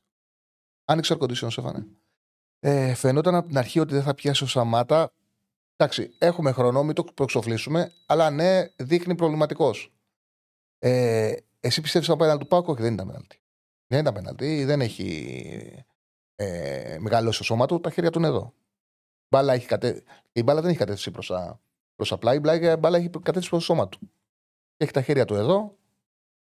Άνοιξε 0.85 1.17
air 1.19 1.23
condition, 1.23 1.51
Σεφανέ. 1.51 1.87
Ε, 2.59 2.95
φαινόταν 2.95 3.35
από 3.35 3.49
την 3.49 3.59
αρχή 3.59 3.81
ότι 3.81 3.95
δεν 3.95 4.03
θα 4.03 4.15
πιάσει 4.15 4.45
ο 4.45 4.47
Σαμάτα. 4.47 5.13
Εντάξει, 5.81 6.15
έχουμε 6.19 6.53
χρόνο, 6.53 6.83
μην 6.83 6.95
το 6.95 7.05
προεξοφλήσουμε, 7.05 7.93
αλλά 8.07 8.31
ναι, 8.31 8.67
δείχνει 8.77 9.15
προβληματικός. 9.15 9.93
Ε, 10.79 11.35
εσύ 11.61 11.81
πιστεύεις 11.81 12.09
από 12.09 12.19
πέναλτι 12.19 12.43
του 12.43 12.49
Πάκου, 12.49 12.73
όχι, 12.73 12.83
δεν 12.83 12.93
ήταν 12.93 13.07
πέναλτι. 13.07 13.41
Δεν 13.87 14.01
ήταν 14.01 14.15
πέναλτι, 14.15 14.65
δεν 14.65 14.81
έχει 14.81 15.85
ε, 16.35 16.97
μεγαλώσει 17.01 17.39
το 17.39 17.45
σώμα 17.45 17.67
του, 17.67 17.81
τα 17.81 17.91
χέρια 17.91 18.11
του 18.11 18.19
είναι 18.19 18.27
εδώ. 18.27 18.55
Μπάλα 19.29 19.53
έχει 19.53 19.67
κατε... 19.67 20.03
Η 20.33 20.43
μπάλα 20.43 20.61
δεν 20.61 20.71
έχει 20.71 20.79
κατεύθυνση 20.79 21.11
προς 21.11 21.27
τα... 21.27 21.61
προς 21.95 22.13
απλά, 22.13 22.35
η 22.35 22.41
μπάλα 22.79 22.97
έχει 22.97 23.09
κατεύθυνση 23.09 23.49
προς 23.49 23.61
το 23.61 23.61
σώμα 23.61 23.89
του. 23.89 24.11
Έχει 24.77 24.93
τα 24.93 25.03
χέρια 25.03 25.25
του 25.25 25.35
εδώ, 25.35 25.79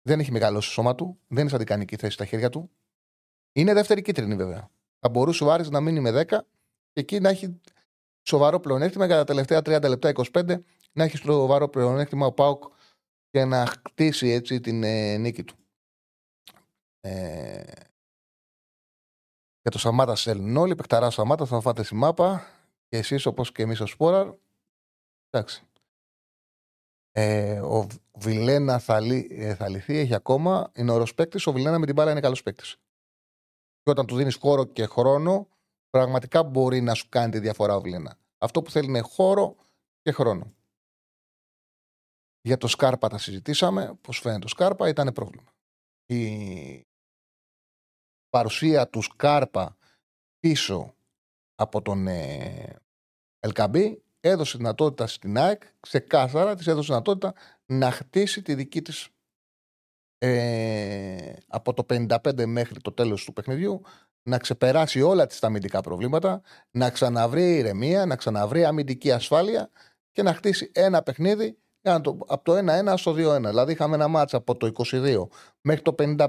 δεν 0.01 0.19
έχει 0.19 0.31
μεγαλώσει 0.31 0.67
το 0.67 0.73
σώμα 0.73 0.95
του, 0.95 1.19
δεν 1.27 1.39
είναι 1.39 1.49
σαν 1.49 1.57
την 1.57 1.67
κανική 1.67 1.95
θέση 1.95 2.17
τα 2.17 2.25
χέρια 2.25 2.49
του. 2.49 2.69
Είναι 3.53 3.73
δεύτερη 3.73 4.01
κίτρινη 4.01 4.35
βέβαια. 4.35 4.69
Θα 4.99 5.09
μπορούσε 5.09 5.43
ο 5.43 5.51
Άρης 5.51 5.69
να 5.69 5.81
μείνει 5.81 5.99
με 5.99 6.21
10 6.21 6.25
και 6.25 6.39
εκεί 6.93 7.19
να 7.19 7.29
έχει 7.29 7.59
σοβαρό 8.27 8.59
πλεονέκτημα 8.59 9.05
για 9.05 9.15
τα 9.15 9.23
τελευταία 9.23 9.59
30 9.59 9.89
λεπτά, 9.89 10.11
25, 10.31 10.59
να 10.91 11.03
έχεις 11.03 11.19
σοβαρό 11.19 11.69
πλεονέκτημα 11.69 12.25
ο 12.25 12.31
Πάουκ 12.31 12.63
και 13.29 13.45
να 13.45 13.65
χτίσει 13.65 14.27
έτσι 14.27 14.59
την 14.59 14.83
ε, 14.83 15.17
νίκη 15.17 15.43
του. 15.43 15.55
Ε, 16.99 17.63
για 19.61 19.71
το 19.71 19.79
Σαμάτα 19.79 20.15
στέλνουν 20.15 20.57
όλοι. 20.57 20.75
Πεκταρά 20.75 21.09
Σαμάτα, 21.09 21.45
θα 21.45 21.61
φάτε 21.61 21.83
στη 21.83 21.95
μάπα. 21.95 22.45
Και 22.87 22.97
εσείς 22.97 23.25
όπως 23.25 23.51
και 23.51 23.61
εμείς 23.61 23.79
ο 23.79 23.85
Σπόραρ. 23.85 24.33
Εντάξει. 25.29 25.63
Ε, 27.11 27.59
ο 27.59 27.87
Βιλένα 28.17 28.79
θα, 28.79 28.99
λυ, 28.99 29.27
ε, 29.31 29.55
θα 29.55 29.69
λυθεί, 29.69 29.97
έχει 29.97 30.15
ακόμα. 30.15 30.71
Είναι 30.75 30.91
ωραίος 30.91 31.13
παίκτης. 31.13 31.47
Ο 31.47 31.51
Βιλένα 31.51 31.79
με 31.79 31.85
την 31.85 31.95
μπάλα 31.95 32.11
είναι 32.11 32.19
καλός 32.19 32.43
παίκτης. 32.43 32.75
Και 33.83 33.89
όταν 33.89 34.05
του 34.05 34.15
δίνεις 34.15 34.35
χώρο 34.35 34.65
και 34.65 34.85
χρόνο, 34.85 35.47
πραγματικά 35.89 36.43
μπορεί 36.43 36.81
να 36.81 36.93
σου 36.93 37.09
κάνει 37.09 37.31
τη 37.31 37.39
διαφορά 37.39 37.75
ο 37.75 37.81
Βιλένα. 37.81 38.17
Αυτό 38.37 38.61
που 38.61 38.71
θέλει 38.71 38.87
είναι 38.87 39.01
χώρο 39.01 39.55
και 40.01 40.11
χρόνο. 40.11 40.53
Για 42.41 42.57
το 42.57 42.67
Σκάρπα 42.67 43.07
τα 43.07 43.17
συζητήσαμε. 43.17 43.97
Πώς 44.01 44.19
φαίνεται 44.19 44.41
το 44.41 44.47
Σκάρπα 44.47 44.87
ήταν 44.87 45.13
πρόβλημα. 45.13 45.51
Η 46.05 46.85
παρουσία 48.29 48.89
του 48.89 49.01
Σκάρπα 49.01 49.77
πίσω 50.39 50.95
από 51.55 51.81
τον 51.81 52.07
ε, 52.07 52.75
Ελκαμπή 53.39 54.03
έδωσε 54.19 54.57
δυνατότητα 54.57 55.07
στην 55.07 55.37
ΑΕΚ, 55.37 55.63
ξεκάθαρα 55.79 56.55
της 56.55 56.67
έδωσε 56.67 56.87
δυνατότητα 56.87 57.33
να 57.65 57.91
χτίσει 57.91 58.41
τη 58.41 58.55
δική 58.55 58.81
της 58.81 59.09
ε, 60.17 61.33
από 61.47 61.73
το 61.73 61.85
55 61.89 62.45
μέχρι 62.45 62.81
το 62.81 62.91
τέλος 62.91 63.23
του 63.23 63.33
παιχνιδιού 63.33 63.81
να 64.27 64.37
ξεπεράσει 64.37 65.01
όλα 65.01 65.25
τις 65.25 65.39
τα 65.39 65.47
αμυντικά 65.47 65.81
προβλήματα, 65.81 66.41
να 66.71 66.89
ξαναβρει 66.89 67.55
ηρεμία, 67.55 68.05
να 68.05 68.15
ξαναβρει 68.15 68.65
αμυντική 68.65 69.11
ασφάλεια 69.11 69.69
και 70.11 70.23
να 70.23 70.33
χτίσει 70.33 70.71
ένα 70.73 71.01
παιχνίδι 71.03 71.57
από 72.27 72.43
το 72.43 72.57
1-1 72.57 72.93
στο 72.97 73.11
2-1. 73.11 73.41
Δηλαδή 73.41 73.71
είχαμε 73.71 73.95
ένα 73.95 74.07
μάτσα 74.07 74.37
από 74.37 74.55
το 74.55 74.71
22 74.91 75.27
μέχρι 75.61 75.81
το 75.81 75.95
55 75.99 76.27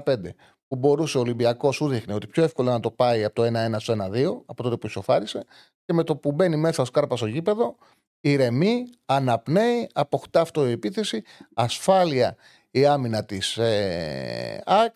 που 0.67 0.75
μπορούσε 0.75 1.17
ο 1.17 1.21
Ολυμπιακός 1.21 1.75
σου 1.75 1.87
δείχνει 1.87 2.13
ότι 2.13 2.27
πιο 2.27 2.43
εύκολο 2.43 2.71
να 2.71 2.79
το 2.79 2.91
πάει 2.91 3.23
από 3.23 3.35
το 3.35 3.43
1-1 3.75 3.75
στο 3.77 3.93
1-2 3.93 4.41
από 4.45 4.63
τότε 4.63 4.77
που 4.77 4.87
ισοφάρισε 4.87 5.45
και 5.85 5.93
με 5.93 6.03
το 6.03 6.15
που 6.15 6.31
μπαίνει 6.31 6.55
μέσα 6.55 6.81
ο 6.81 6.85
Σκάρπας 6.85 7.19
στο 7.19 7.27
γήπεδο 7.27 7.75
ηρεμεί, 8.21 8.89
αναπνέει, 9.05 9.89
αποκτά 9.93 10.41
αυτοεπίθεση, 10.41 11.23
ασφάλεια 11.53 12.35
η 12.71 12.85
άμυνα 12.85 13.25
της 13.25 13.57
ε, 13.57 14.61
ΑΚ 14.65 14.95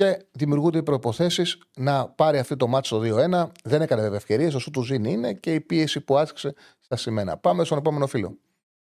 και 0.00 0.26
δημιουργούνται 0.32 0.78
οι 0.78 0.82
προποθέσει 0.82 1.42
να 1.76 2.08
πάρει 2.08 2.38
αυτή 2.38 2.56
το 2.56 2.66
μάτσο 2.66 3.00
2-1. 3.02 3.50
Δεν 3.64 3.82
έκανε 3.82 4.02
βέβαια 4.02 4.16
ευκαιρίες, 4.16 4.54
ο 4.54 4.58
σου 4.58 4.70
του 4.70 4.82
Ζήνη 4.82 5.12
είναι 5.12 5.34
και 5.34 5.54
η 5.54 5.60
πίεση 5.60 6.00
που 6.00 6.16
άσκησε 6.16 6.54
στα 6.78 6.96
σημαίνα. 6.96 7.36
Πάμε 7.36 7.64
στον 7.64 7.78
επόμενο 7.78 8.06
φίλο. 8.06 8.38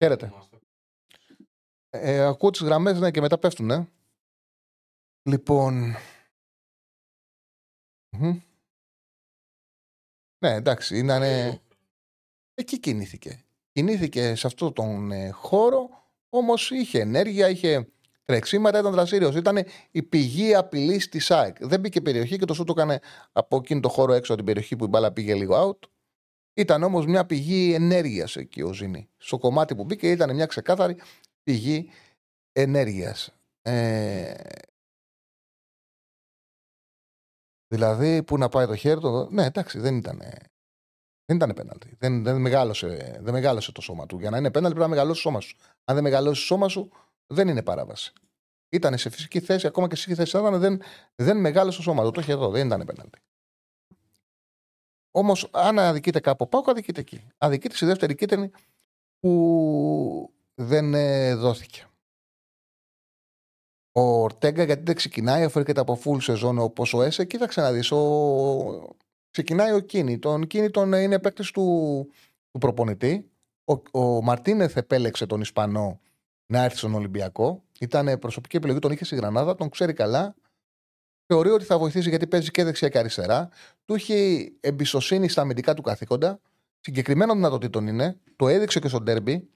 Χαίρετε. 0.04 0.34
Ε, 1.90 2.26
ακούω 2.26 2.50
τις 2.50 2.62
γραμμές 2.62 3.00
ναι, 3.00 3.12
και 3.12 3.22
μετά 3.22 3.38
πέφτουν, 3.38 3.72
ε. 3.72 3.88
Λοιπόν. 5.30 5.96
Ναι, 10.40 10.54
εντάξει, 10.54 10.98
είναι. 10.98 11.62
Εκεί 12.54 12.80
κινήθηκε. 12.80 13.46
Κινήθηκε 13.72 14.36
σε 14.36 14.48
αυτό 14.48 14.72
τον 14.72 15.12
ε, 15.12 15.30
χώρο, 15.30 15.90
όμως 16.30 16.72
είχε 16.72 17.00
ενέργεια, 17.00 17.50
είχε 17.50 17.88
τρεξίματα, 18.28 18.80
ήταν 18.80 18.92
δραστήριος. 18.92 19.36
Ήταν 19.36 19.66
η 19.92 20.04
πηγή 20.04 20.56
απειλή 20.56 20.98
τη 20.98 21.20
ΣΑΕΚ. 21.20 21.66
Δεν 21.66 21.80
μπήκε 21.80 22.02
περιοχή 22.02 22.38
και 22.38 22.46
το 22.46 22.54
σου 22.54 22.64
το 22.64 22.74
έκανε 22.78 23.00
από 23.32 23.58
εκείνο 23.58 23.80
το 23.80 23.90
χώρο 23.90 24.14
έξω 24.14 24.34
από 24.34 24.44
την 24.44 24.54
περιοχή 24.54 24.76
που 24.76 24.84
η 24.84 24.88
μπάλα 24.88 25.12
πήγε 25.12 25.34
λίγο 25.34 25.70
out. 25.70 25.90
Ήταν 26.54 26.84
όμως 26.84 27.06
μια 27.06 27.26
πηγή 27.26 27.74
ενέργειας 27.74 28.36
εκεί 28.36 28.62
ο 28.62 28.74
Ζήνη. 28.74 29.10
Στο 29.18 29.38
κομμάτι 29.38 29.76
που 29.76 29.84
μπήκε 29.84 30.12
ήταν 30.12 30.36
μια 30.36 30.46
ξεκάθαρη 30.46 30.98
πηγή 31.44 31.90
ενέργειας. 32.52 33.34
Ε, 33.62 34.34
δηλαδή, 37.68 38.24
που 38.24 38.38
να 38.38 38.50
πάει 38.50 38.66
το 38.66 38.76
χέρι 38.76 39.00
του. 39.00 39.28
Ναι, 39.32 39.46
εντάξει, 39.46 39.80
δεν 39.80 39.98
ήταν. 39.98 40.22
Δεν 41.26 41.36
ήταν 41.36 41.54
πέναλτι. 41.54 41.96
Δεν, 42.00 42.24
δεν, 42.24 42.42
μεγάλωσε, 42.42 43.20
δεν 43.22 43.34
μεγάλωσε 43.34 43.72
το 43.72 43.82
σώμα 43.82 44.06
του. 44.06 44.20
Για 44.20 44.30
να 44.30 44.38
είναι 44.38 44.52
πέναλτι 44.52 44.76
πρέπει 44.76 44.90
να 44.90 44.96
μεγαλώσει 44.96 45.22
το 45.22 45.30
σώμα 45.30 45.40
σου. 45.40 45.58
Αν 45.84 45.96
δεν 45.96 46.04
μεγαλώσει 46.04 46.40
το 46.40 46.46
σώμα 46.46 46.68
σου, 46.68 46.92
δεν 47.28 47.48
είναι 47.48 47.64
παράβαση. 47.64 48.14
Ήταν 48.70 48.98
σε 48.98 49.10
φυσική 49.10 49.40
θέση, 49.40 49.68
ακόμα 49.68 49.88
και 49.88 49.96
σε 49.96 50.02
φυσική 50.02 50.22
θέση 50.22 50.38
ήταν, 50.38 50.60
δεν, 50.60 50.82
δεν 51.16 51.38
μεγάλωσε 51.38 51.78
το 51.78 51.84
σώμα 51.84 52.04
του. 52.04 52.12
Το 52.12 52.22
είχε 52.22 52.32
εδώ, 52.32 52.50
δεν 52.50 52.68
ήταν 52.68 52.86
πέναλτι. 52.86 53.20
Όμως, 55.12 55.50
αν 55.52 55.80
αδικείται 55.80 56.20
κάπου 56.20 56.50
πάω, 56.50 56.62
αδικείται 56.66 57.00
εκεί. 57.00 57.28
Αδικείται 57.38 57.76
στη 57.76 57.86
δεύτερη 57.86 58.16
κίτρινη 58.16 58.52
που 59.20 60.34
δεν 60.56 60.94
ε, 60.94 61.36
δόθηκε. 61.36 61.86
Ο 63.92 64.02
Ορτέγκα 64.02 64.64
γιατί 64.64 64.84
δεν 64.84 64.96
ξεκινάει, 64.96 65.44
αφού 65.44 65.60
έρχεται 65.60 65.80
από 65.80 66.00
full 66.04 66.22
σεζόν 66.22 66.60
όπως 66.60 66.94
ο 66.94 67.02
Έσε, 67.02 67.26
κοίταξε 67.26 67.62
να 67.62 67.72
δεις. 67.72 67.92
Ο... 67.92 68.96
Ξεκινάει 69.30 69.72
ο 69.72 69.80
Κίνη. 69.80 70.20
Τον 70.20 70.48
Κίνη 70.48 70.70
τον 70.70 70.94
ε, 70.94 71.02
είναι 71.02 71.20
παίκτης 71.20 71.52
του, 71.52 72.08
του 72.52 72.60
προπονητή. 72.60 73.32
Ο, 73.66 74.00
ο 74.00 74.22
Μαρτίνεθ 74.22 74.78
επέλεξε 74.78 75.26
τον 75.26 75.42
Ισπανό 75.42 76.00
να 76.48 76.64
έρθει 76.64 76.78
στον 76.78 76.94
Ολυμπιακό. 76.94 77.64
Ήταν 77.80 78.20
προσωπική 78.20 78.56
επιλογή, 78.56 78.80
τον 78.80 78.92
είχε 78.92 79.06
στη 79.06 79.16
Γρανάδα, 79.16 79.56
τον 79.56 79.70
ξέρει 79.70 79.94
καλά. 79.94 80.36
Θεωρεί 81.26 81.50
ότι 81.50 81.64
θα 81.66 81.78
βοηθήσει 81.78 82.10
γιατί 82.10 82.28
παίζει 82.28 82.52
και 82.52 82.64
δεξιά 82.64 82.90
και 82.90 82.98
αριστερά. 82.98 83.50
Του 83.86 83.94
έχει 83.94 84.52
εμπιστοσύνη 84.60 85.28
στα 85.30 85.42
αμυντικά 85.42 85.74
του 85.74 85.82
καθήκοντα. 85.82 86.40
Συγκεκριμένων 86.80 87.36
δυνατοτήτων 87.36 87.88
είναι. 87.88 88.20
Το 88.36 88.48
έδειξε 88.48 88.80
και 88.80 88.88
στο 88.88 89.00
ντέρμπι. 89.02 89.50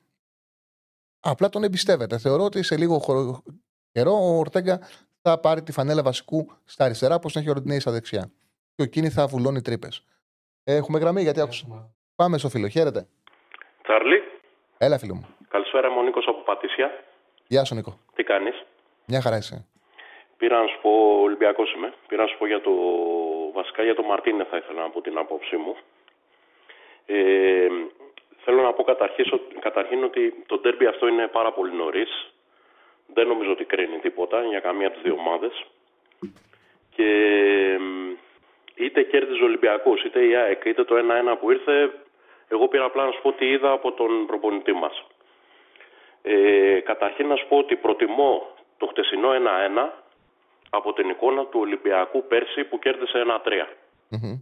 Απλά 1.20 1.50
τον 1.50 1.64
εμπιστεύεται. 1.64 2.18
Θεωρώ 2.18 2.44
ότι 2.44 2.64
σε 2.64 2.78
λίγο 2.78 3.00
χρο- 3.00 3.44
καιρό 3.92 4.12
ο 4.14 4.38
Ορτέγκα 4.38 4.80
θα 5.22 5.40
πάρει 5.40 5.64
τη 5.64 5.72
φανέλα 5.72 6.04
βασικού 6.04 6.52
στα 6.66 6.86
αριστερά, 6.86 7.16
όπως 7.16 7.36
έχει 7.36 7.50
ο 7.50 7.54
Ροντινέη 7.54 7.80
στα 7.80 7.92
δεξιά. 7.92 8.32
Και 8.76 8.84
ο 8.84 8.86
Κίνη 8.86 9.10
θα 9.10 9.28
βουλώνει 9.28 9.62
τρύπες. 9.62 10.04
Έχουμε 10.64 11.00
γραμμή 11.00 11.22
γιατί 11.22 11.42
άκουσα. 11.42 11.92
Πάμε 12.16 12.38
στο 12.38 12.50
φίλο. 12.50 12.68
Χαίρετε. 12.68 13.08
Τσάρλι, 13.84 14.18
Έλα, 14.78 14.98
φίλο 14.98 15.16
μου. 15.16 15.26
Καλησπέρα, 15.52 15.88
είμαι 15.88 16.00
ο 16.00 16.04
Νίκος 16.04 16.28
από 16.28 16.42
Πατήσια. 16.42 17.04
Γεια 17.48 17.64
σου, 17.66 17.76
Νίκο. 17.76 18.00
Τι 18.16 18.24
κάνεις; 18.24 18.64
Μια 19.06 19.22
χαρά 19.22 19.38
είσαι. 19.38 19.66
Πήρα 20.38 20.62
να 20.62 20.68
σου 20.68 20.80
πω, 20.82 20.92
Ολυμπιακός 21.22 21.74
είμαι, 21.74 21.94
πήρα 22.08 22.22
να 22.22 22.28
σου 22.28 22.38
πω 22.38 22.46
για 22.48 22.62
το, 22.62 22.72
βασικά 23.54 23.84
για 23.84 23.96
το 23.96 24.04
Μαρτίνε 24.04 24.44
θα 24.44 24.58
ήθελα 24.58 24.82
να 24.82 24.90
πω 24.90 25.02
την 25.02 25.18
άποψή 25.18 25.56
μου. 25.56 25.76
Ε, 27.06 27.68
θέλω 28.44 28.62
να 28.62 28.74
πω 28.74 28.84
καταρχήν, 28.84 29.26
καταρχήν 29.60 30.04
ότι 30.04 30.44
το 30.48 30.58
ντέρμπι 30.58 30.86
αυτό 30.86 31.08
είναι 31.08 31.28
πάρα 31.28 31.52
πολύ 31.52 31.74
νωρίς. 31.74 32.34
Δεν 33.14 33.28
νομίζω 33.28 33.52
ότι 33.52 33.64
κρίνει 33.64 33.98
τίποτα 34.00 34.44
για 34.44 34.60
καμία 34.60 34.88
από 34.88 34.96
τις 34.96 35.04
δύο 35.04 35.16
ομάδες. 35.20 35.66
Και 36.96 37.08
μ, 37.80 38.12
είτε 38.76 39.04
κέρδιζε 39.04 39.42
ο 39.42 39.46
Ολυμπιακός, 39.46 40.04
είτε 40.04 40.26
η 40.26 40.36
ΑΕΚ, 40.36 40.66
είτε 40.66 40.84
το 40.84 40.96
1-1 40.96 41.38
που 41.40 41.52
ήρθε, 41.52 41.92
εγώ 42.48 42.68
πήρα 42.68 42.86
απλά 42.86 43.06
να 43.06 43.12
σου 43.12 43.22
πω 43.22 43.32
τι 43.32 43.46
είδα 43.46 43.72
από 43.72 43.92
τον 43.92 44.26
προπονητή 44.26 44.74
μας. 44.74 45.06
Ε, 46.22 46.80
καταρχήν 46.80 47.28
να 47.28 47.36
σου 47.36 47.48
πω 47.50 47.58
ότι 47.58 47.76
προτιμώ 47.76 48.48
το 48.78 48.86
χτεσινό 48.88 49.30
1-1 49.30 50.02
από 50.70 50.94
την 50.94 51.10
εικόνα 51.10 51.42
του 51.46 51.60
Ολυμπιακού 51.60 52.24
πέρσι 52.28 52.64
που 52.64 52.80
κέρδισε 52.80 53.18
1-3. 53.18 53.68
Μμμ. 54.10 54.40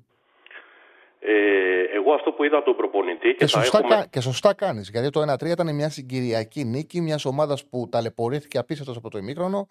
Ε, 1.21 1.81
εγώ 1.95 2.13
αυτό 2.13 2.31
που 2.31 2.43
είδα 2.43 2.55
από 2.57 2.65
τον 2.65 2.75
προπονητή 2.75 3.27
και, 3.27 3.33
Και 3.33 3.47
θα 3.47 3.59
σωστά, 3.59 3.77
έχουμε... 3.77 3.95
κα- 3.95 4.05
και 4.09 4.19
σωστά 4.21 4.53
κάνεις. 4.53 4.89
Γιατί 4.89 5.09
το 5.09 5.21
1-3 5.33 5.45
ήταν 5.45 5.75
μια 5.75 5.89
συγκυριακή 5.89 6.63
νίκη 6.63 7.01
μιας 7.01 7.25
ομάδας 7.25 7.65
που 7.65 7.87
ταλαιπωρήθηκε 7.91 8.57
απίστευτος 8.57 8.97
από 8.97 9.09
το 9.09 9.17
ημίχρονο, 9.17 9.67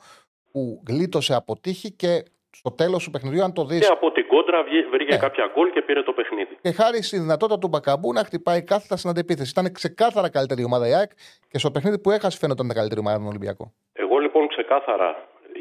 που 0.52 0.82
γλίτωσε 0.88 1.34
από 1.34 1.60
τύχη 1.60 1.90
και 1.92 2.22
στο 2.60 2.70
τέλος 2.80 3.04
του 3.04 3.10
παιχνιδιού, 3.10 3.42
αν 3.42 3.52
το 3.52 3.64
δεις. 3.64 3.80
Και 3.86 3.92
από 3.92 4.10
την 4.12 4.26
κόντρα 4.26 4.62
βγή- 4.62 4.88
βρήκε 4.90 5.12
Ναι. 5.14 5.18
κάποια 5.18 5.50
γκολ 5.54 5.70
και 5.70 5.82
πήρε 5.82 6.02
το 6.02 6.12
παιχνίδι. 6.12 6.54
Και 6.60 6.72
χάρη 6.72 7.02
στη 7.02 7.18
δυνατότητα 7.18 7.58
του 7.58 7.68
Μπακαμπού 7.68 8.12
να 8.12 8.24
χτυπάει 8.24 8.62
κάθετα 8.64 8.96
στην 8.96 9.10
αντεπίθεση. 9.10 9.50
Ήταν 9.50 9.72
ξεκάθαρα 9.72 10.30
καλύτερη 10.30 10.60
η 10.60 10.64
ομάδα 10.64 10.88
η 10.88 10.94
ΑΕΚ 10.94 11.10
και 11.50 11.58
στο 11.58 11.70
παιχνίδι 11.70 11.98
που 11.98 12.10
έχασε 12.10 12.38
φαίνονταν 12.38 12.64
ήταν 12.66 12.76
καλύτερη 12.78 13.00
ομάδα 13.00 13.16
τον 13.18 13.26
Ολυμπιακό. 13.26 13.72
Εγώ 13.92 14.16
λοιπόν 14.18 14.48
ξεκάθαρα 14.48 15.08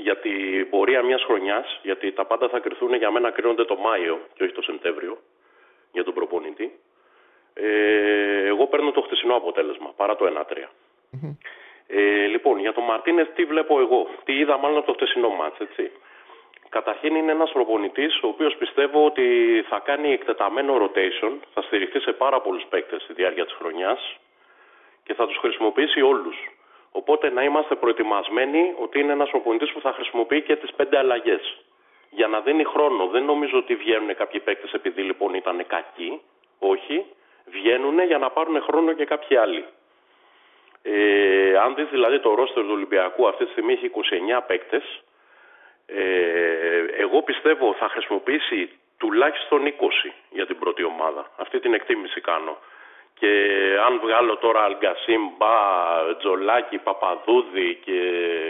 για 0.06 0.16
την 0.20 0.70
πορεία 0.70 1.02
μιας 1.04 1.24
χρονιάς, 1.24 1.80
γιατί 1.84 2.12
τα 2.14 2.26
πάντα 2.26 2.50
θα 2.50 2.60
κρυθούν 2.60 2.94
για 2.96 3.12
μένα 3.12 3.32
κρίνονται 3.32 3.66
το 3.66 3.76
Μάιο 3.76 4.16
και 4.36 4.44
όχι 4.44 4.54
το 4.54 4.62
Σεπτέμβριο 4.62 5.18
για 5.92 6.04
τον 6.04 6.14
προπονητή. 6.14 6.80
Ε, 7.54 8.48
εγώ 8.48 8.68
παίρνω 8.68 8.92
το 8.92 9.02
χτεσινό 9.02 9.36
αποτέλεσμα 9.36 9.90
παρά 9.96 10.16
το 10.16 10.26
1-3. 10.26 10.70
Ε, 11.88 12.26
λοιπόν, 12.34 12.60
για 12.60 12.74
τον 12.74 12.84
Μαρτίνε 12.84 13.24
τι 13.36 13.44
βλέπω 13.46 13.80
εγώ, 13.80 14.08
τι 14.24 14.34
είδα 14.34 14.58
μάλλον 14.58 14.78
από 14.78 14.88
το 14.88 14.94
χτεσινό 14.94 15.30
μάτς, 15.30 15.60
έτσι. 15.60 15.92
Καταρχήν 16.70 17.16
είναι 17.16 17.32
ένας 17.32 17.52
προπονητής 17.52 18.20
ο 18.24 18.28
οποίος 18.28 18.56
πιστεύω 18.56 19.06
ότι 19.06 19.26
θα 19.70 19.80
κάνει 19.80 20.12
εκτεταμένο 20.12 20.76
rotation, 20.84 21.32
θα 21.54 21.62
στηριχθεί 21.62 22.00
σε 22.00 22.12
πάρα 22.12 22.42
πολλούς 22.42 22.66
παίκτες 22.70 23.02
στη 23.02 23.14
διάρκεια 23.14 23.46
της 23.46 23.54
χρονιάς 23.54 24.16
και 25.04 25.14
θα 25.14 25.28
τους 25.28 25.38
χρησιμοποιήσει 25.38 26.02
όλους. 26.02 26.36
Οπότε 26.92 27.30
να 27.30 27.44
είμαστε 27.44 27.76
προετοιμασμένοι 27.76 28.74
ότι 28.80 29.00
είναι 29.00 29.12
ένας 29.12 29.30
προπονητής 29.30 29.72
που 29.72 29.82
θα 29.82 29.94
χρησιμοποιεί 29.94 30.42
και 30.42 30.56
τις 30.56 30.74
πέντε 30.74 30.98
αλλαγές. 30.98 31.58
Για 32.10 32.28
να 32.28 32.40
δίνει 32.40 32.64
χρόνο. 32.64 33.08
Δεν 33.08 33.24
νομίζω 33.24 33.58
ότι 33.58 33.76
βγαίνουν 33.76 34.16
κάποιοι 34.16 34.40
παίκτες 34.40 34.72
επειδή 34.72 35.02
λοιπόν 35.02 35.34
ήταν 35.34 35.68
κακοί. 35.68 36.22
Όχι. 36.60 37.06
Βγαίνουν 37.46 38.00
για 38.00 38.18
να 38.18 38.30
πάρουν 38.30 38.62
χρόνο 38.62 38.94
και 38.94 39.06
κάποιοι 39.06 39.38
άλλοι. 39.38 39.66
Ε, 40.82 41.58
αν 41.58 41.76
δεις 41.76 41.88
δηλαδή 41.90 42.20
το 42.20 42.34
ρόστερ 42.34 42.64
του 42.64 42.72
Ολυμπιακού 42.72 43.28
αυτή 43.28 43.46
τη 43.46 43.52
στιγμή 43.52 43.74
έχει 43.74 43.92
29 44.38 44.42
παίκτες. 44.48 45.04
Ε, 45.90 47.02
εγώ 47.04 47.22
πιστεύω 47.24 47.74
θα 47.80 47.88
χρησιμοποιήσει 47.90 48.70
τουλάχιστον 48.98 49.60
20 49.66 50.14
για 50.30 50.46
την 50.46 50.58
πρώτη 50.60 50.84
ομάδα. 50.84 51.32
Αυτή 51.38 51.60
την 51.60 51.74
εκτίμηση 51.74 52.22
κάνω. 52.22 52.58
Και 53.20 53.32
αν 53.88 54.00
βγάλω 54.00 54.38
τώρα 54.38 54.64
Αλγκασίμ, 54.64 55.24
Μπα, 55.38 55.56
Τζολάκη, 56.18 56.78
Παπαδούδη 56.78 57.80
και 57.86 58.00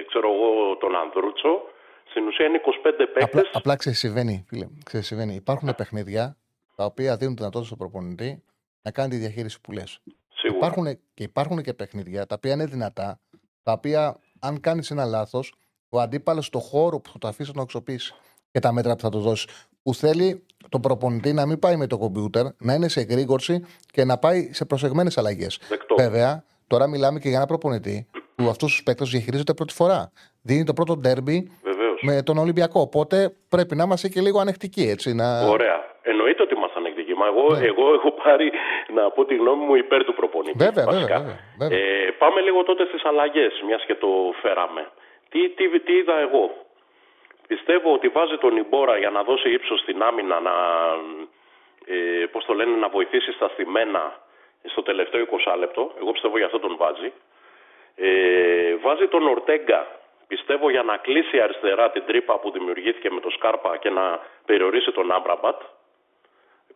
ξέρω 0.07 0.33
εγώ 0.33 0.75
τον 0.75 0.95
Ανδρούτσο, 0.95 1.61
στην 2.09 2.27
ουσία 2.27 2.45
είναι 2.45 2.61
25 2.65 2.91
παίκτες. 2.97 3.23
Απλά, 3.23 3.41
απλά 3.53 3.75
ξέρεις, 3.75 3.99
συμβαίνει, 3.99 4.45
φίλε. 4.47 4.67
Ξέρεις, 4.85 5.07
συμβαίνει. 5.07 5.35
Υπάρχουν 5.35 5.75
παιχνίδια 5.75 6.37
τα 6.75 6.85
οποία 6.85 7.17
δίνουν 7.17 7.35
δυνατότητα 7.35 7.65
στον 7.65 7.77
προπονητή 7.77 8.43
να 8.81 8.91
κάνει 8.91 9.09
τη 9.09 9.15
διαχείριση 9.15 9.61
που 9.61 9.71
λες. 9.71 10.01
Σίγουρα. 10.33 10.57
Υπάρχουν, 10.57 10.85
και 11.13 11.23
υπάρχουν 11.23 11.61
και 11.61 11.73
παιχνίδια 11.73 12.25
τα 12.25 12.35
οποία 12.37 12.53
είναι 12.53 12.65
δυνατά, 12.65 13.19
τα 13.63 13.71
οποία 13.71 14.19
αν 14.41 14.59
κάνεις 14.59 14.91
ένα 14.91 15.05
λάθος, 15.05 15.53
ο 15.89 15.99
αντίπαλος 15.99 16.45
στο 16.45 16.59
χώρο 16.59 16.99
που 16.99 17.09
θα 17.09 17.17
το 17.19 17.27
αφήσει 17.27 17.51
να 17.55 17.61
αξιοποιήσει 17.61 18.13
και 18.51 18.59
τα 18.59 18.71
μέτρα 18.73 18.95
που 18.95 19.01
θα 19.01 19.09
του 19.09 19.19
δώσει. 19.19 19.47
Που 19.83 19.93
θέλει 19.93 20.45
τον 20.69 20.81
προπονητή 20.81 21.33
να 21.33 21.45
μην 21.45 21.59
πάει 21.59 21.75
με 21.75 21.87
το 21.87 21.97
κομπιούτερ, 21.97 22.45
να 22.57 22.73
είναι 22.73 22.87
σε 22.87 22.99
εγρήγορση 22.99 23.65
και 23.91 24.03
να 24.05 24.17
πάει 24.17 24.49
σε 24.53 24.65
προσεγμένες 24.65 25.17
αλλαγές. 25.17 25.59
Δεκτό. 25.69 25.95
Βέβαια, 25.95 26.43
τώρα 26.67 26.87
μιλάμε 26.87 27.19
και 27.19 27.27
για 27.27 27.37
ένα 27.37 27.45
προπονητή 27.45 28.07
που 28.35 28.47
αυτούς 28.49 28.71
τους 28.71 28.83
παίκτες 28.83 29.09
διαχειρίζεται 29.09 29.53
πρώτη 29.53 29.73
φορά. 29.73 30.11
Δίνει 30.41 30.63
το 30.63 30.73
πρώτο 30.73 30.97
ντέρμπι 30.97 31.51
Βεβαίως. 31.63 32.01
με 32.01 32.21
τον 32.21 32.37
Ολυμπιακό. 32.37 32.79
Οπότε 32.81 33.35
πρέπει 33.49 33.75
να 33.75 33.83
είμαστε 33.83 34.07
και 34.07 34.21
λίγο 34.21 34.39
ανεκτικοί, 34.39 34.83
έτσι. 34.89 35.13
Να... 35.13 35.47
Ωραία. 35.47 35.77
Εννοείται 36.01 36.41
ότι 36.43 36.53
είμαστε 36.55 36.79
ανεκτικοί. 36.79 37.13
Μα 37.13 37.25
εγώ, 37.31 37.45
εγώ 37.71 37.85
έχω 37.93 38.11
πάρει 38.23 38.51
να 38.95 39.11
πω 39.11 39.25
τη 39.25 39.35
γνώμη 39.35 39.63
μου 39.65 39.75
υπέρ 39.75 40.03
του 40.03 40.13
προπονητή. 40.13 40.57
Ναι. 40.57 40.65
Βέβαια, 40.65 40.85
βασικά. 40.85 41.17
βέβαια, 41.17 41.19
βέβαια, 41.19 41.39
βέβαια. 41.57 41.77
Ε, 41.77 42.11
πάμε 42.21 42.39
λίγο 42.47 42.63
τότε 42.63 42.83
στις 42.89 43.05
αλλαγές, 43.05 43.53
μιας 43.67 43.83
και 43.87 43.95
το 43.95 44.09
φέραμε. 44.41 44.83
Τι, 45.29 45.49
τι, 45.49 45.79
τι 45.79 45.93
είδα 45.93 46.17
εγώ; 46.19 46.67
Πιστεύω 47.47 47.93
ότι 47.93 48.07
βάζει 48.07 48.37
τον 48.37 48.57
Ιμπόρα 48.57 48.97
για 48.97 49.09
να 49.09 49.23
δώσει 49.23 49.49
ύψος 49.49 49.79
στην 49.79 50.03
άμυνα, 50.03 50.39
να, 50.39 50.51
ε, 51.85 52.25
πώς 52.25 52.45
το 52.45 52.53
λένε, 52.53 52.75
να 52.75 52.87
βοηθήσει 52.89 53.31
στα 53.31 53.47
στημένα 53.47 54.19
στο 54.63 54.83
τελευταίο 54.83 55.25
20 55.45 55.55
λεπτό. 55.57 55.91
Εγώ 55.99 56.11
πιστεύω 56.11 56.37
για 56.37 56.45
αυτό 56.45 56.59
τον 56.59 56.75
βάζει. 56.77 57.11
Ε, 57.95 58.75
βάζει 58.75 59.07
τον 59.07 59.27
Ορτέγκα, 59.27 59.87
πιστεύω 60.27 60.69
για 60.69 60.83
να 60.83 60.97
κλείσει 60.97 61.39
αριστερά 61.39 61.91
την 61.91 62.03
τρύπα 62.05 62.39
που 62.39 62.51
δημιουργήθηκε 62.51 63.11
με 63.11 63.19
το 63.19 63.29
Σκάρπα 63.29 63.77
και 63.77 63.89
να 63.89 64.19
περιορίσει 64.45 64.91
τον 64.91 65.11
Άμπραμπατ. 65.11 65.61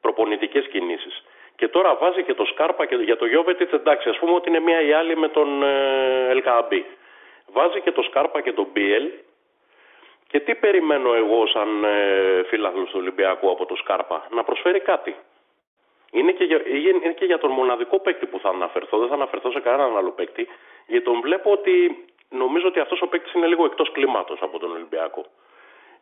Προπονητικές 0.02 0.68
κινήσεις. 0.68 1.24
Και 1.56 1.68
τώρα 1.68 1.96
βάζει 1.96 2.24
και 2.24 2.34
το 2.34 2.46
Σκάρπα 2.46 2.86
και 2.86 2.96
για 2.96 3.18
το 3.18 3.26
Γιώβετιτς, 3.26 3.72
εντάξει, 3.72 4.10
ας 4.10 4.18
πούμε 4.18 4.34
ότι 4.34 4.50
είναι 4.50 4.60
μία 4.60 4.82
ή 4.82 4.92
άλλη 4.94 5.18
με 5.18 5.28
τον 5.28 5.64
ε, 5.64 6.28
Ελκαμπή. 6.30 6.86
Βάζει 7.52 7.82
και 7.82 7.92
το 7.92 8.02
Σκάρπα 8.02 8.42
και 8.42 8.54
τον 8.54 8.68
Μπίελ. 8.74 9.10
Και 10.28 10.40
τι 10.40 10.56
περιμένω 10.56 11.14
εγώ 11.14 11.48
σαν 11.48 11.84
ε, 11.84 12.44
φίλαθλος 12.48 12.90
του 12.90 12.96
Ολυμπιακού 13.00 13.52
από 13.52 13.66
το 13.66 13.76
Σκάρπα, 13.76 14.28
να 14.32 14.44
προσφέρει 14.44 14.80
κάτι. 14.80 15.16
Είναι 16.12 16.32
και, 16.32 16.44
για, 16.44 16.62
είναι 16.68 17.14
και 17.14 17.26
για 17.26 17.38
τον 17.38 17.52
μοναδικό 17.52 18.00
παίκτη 18.00 18.26
που 18.26 18.40
θα 18.40 18.50
αναφερθώ, 18.50 18.98
δεν 18.98 19.08
θα 19.08 19.14
αναφερθώ 19.14 19.52
σε 19.52 19.60
κανέναν 19.60 19.98
άλλο 19.98 20.12
παίκτη, 20.12 20.48
γιατί 20.88 21.06
τον 21.06 21.22
βλέπω 21.22 21.52
ότι 21.52 22.06
νομίζω 22.30 22.68
ότι 22.68 22.80
αυτός 22.80 23.02
ο 23.02 23.08
παίκτης 23.08 23.34
είναι 23.34 23.48
λίγο 23.48 23.66
εκτός 23.66 23.92
κλίματος 23.92 24.40
από 24.42 24.60
τον 24.60 24.72
Ολυμπιακό. 24.72 25.26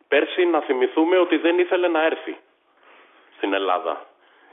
Πέρσι 0.08 0.44
να 0.44 0.60
θυμηθούμε 0.60 1.18
ότι 1.18 1.36
δεν 1.36 1.58
ήθελε 1.58 1.88
να 1.88 2.04
έρθει 2.04 2.36
στην 3.36 3.52
Ελλάδα. 3.52 4.06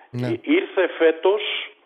Ναι. 0.09 0.27
Ή- 0.27 0.39
Ήρθε 0.43 0.87
φέτος, 0.87 1.41
πιε- 1.51 1.76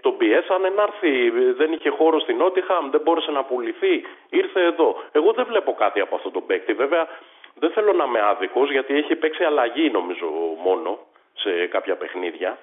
τον 0.00 0.16
πιέσανε 0.16 0.68
να 0.68 0.82
έρθει, 0.82 1.30
δεν 1.60 1.72
είχε 1.72 1.88
χώρο 1.90 2.20
στην 2.20 2.36
Νότιχαμ, 2.36 2.90
δεν 2.90 3.00
μπόρεσε 3.04 3.30
να 3.30 3.42
πουληθεί, 3.44 3.94
ήρθε 4.30 4.60
εδώ. 4.62 4.88
Εγώ 5.12 5.32
δεν 5.32 5.44
βλέπω 5.48 5.72
κάτι 5.72 6.00
από 6.00 6.14
αυτό 6.16 6.30
τον 6.30 6.46
παίκτη. 6.46 6.72
Βέβαια 6.72 7.06
δεν 7.54 7.70
θέλω 7.70 7.92
να 7.92 8.04
είμαι 8.04 8.20
άδικος 8.30 8.70
γιατί 8.70 8.96
έχει 8.96 9.14
παίξει 9.16 9.44
αλλαγή 9.44 9.90
νομίζω 9.90 10.26
μόνο 10.64 10.98
σε 11.34 11.66
κάποια 11.66 11.96
παιχνίδια. 11.96 12.58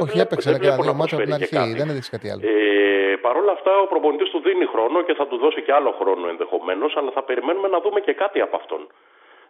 Όχι, 0.00 0.10
βλέπω- 0.12 0.26
έπαιξε 0.26 0.50
δεν 0.50 0.54
ένα 0.54 0.64
και 0.64 0.68
βλέπω 0.68 0.82
δύο 0.82 0.92
να 0.92 0.98
μάτια 0.98 1.16
από 1.16 1.26
την 1.26 1.34
προσφέρει 1.36 1.50
και 1.50 1.56
αρχή. 1.58 1.70
κάτι. 1.70 1.80
Δεν 1.82 1.88
έδειξε 1.92 2.10
κάτι 2.10 2.30
άλλο. 2.30 2.40
Ε, 2.44 3.16
Παρ' 3.24 3.36
όλα 3.36 3.52
αυτά, 3.52 3.72
ο 3.78 3.86
προπονητής 3.86 4.30
του 4.30 4.40
δίνει 4.40 4.64
χρόνο 4.66 5.02
και 5.02 5.14
θα 5.14 5.26
του 5.26 5.36
δώσει 5.36 5.62
και 5.62 5.72
άλλο 5.72 5.90
χρόνο 6.00 6.28
ενδεχομένως, 6.28 6.96
αλλά 6.96 7.10
θα 7.10 7.22
περιμένουμε 7.22 7.68
να 7.68 7.80
δούμε 7.80 8.00
και 8.00 8.12
κάτι 8.12 8.40
από 8.40 8.56
αυτόν. 8.56 8.86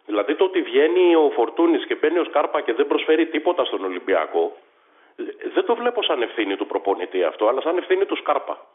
Δηλαδή 0.05 0.35
το 0.35 0.43
ότι 0.43 0.61
βγαίνει 0.61 1.15
ο 1.15 1.31
Φορτούνης 1.35 1.85
και 1.85 1.95
μπαίνει 1.95 2.19
ο 2.19 2.23
Σκάρπα 2.23 2.61
και 2.61 2.73
δεν 2.73 2.87
προσφέρει 2.87 3.25
τίποτα 3.25 3.65
στον 3.65 3.83
Ολυμπιακό, 3.83 4.43
ε, 4.45 4.55
δεν 5.53 5.65
το 5.65 5.75
βλέπω 5.75 6.03
σαν 6.03 6.21
ευθύνη 6.21 6.55
του 6.55 6.67
προπονητή 6.67 7.23
αυτό, 7.23 7.47
αλλά 7.47 7.61
σαν 7.61 7.77
ευθύνη 7.77 8.05
του 8.05 8.15
Σκάρπα. 8.15 8.65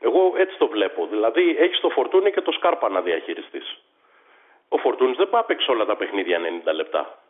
Εγώ 0.00 0.32
έτσι 0.36 0.58
το 0.58 0.68
βλέπω. 0.68 1.06
Δηλαδή 1.06 1.56
έχεις 1.58 1.80
το 1.80 1.88
Φορτούνη 1.88 2.30
και 2.32 2.40
το 2.40 2.52
Σκάρπα 2.52 2.88
να 2.88 3.00
διαχειριστείς. 3.00 3.82
Ο 4.68 4.76
Φορτούνη 4.78 5.14
δεν 5.14 5.28
πάει 5.30 5.40
να 5.40 5.46
παίξει 5.46 5.70
όλα 5.70 5.84
τα 5.84 5.96
παιχνίδια 5.96 6.38
90 6.66 6.72
λεπτά. 6.74 7.22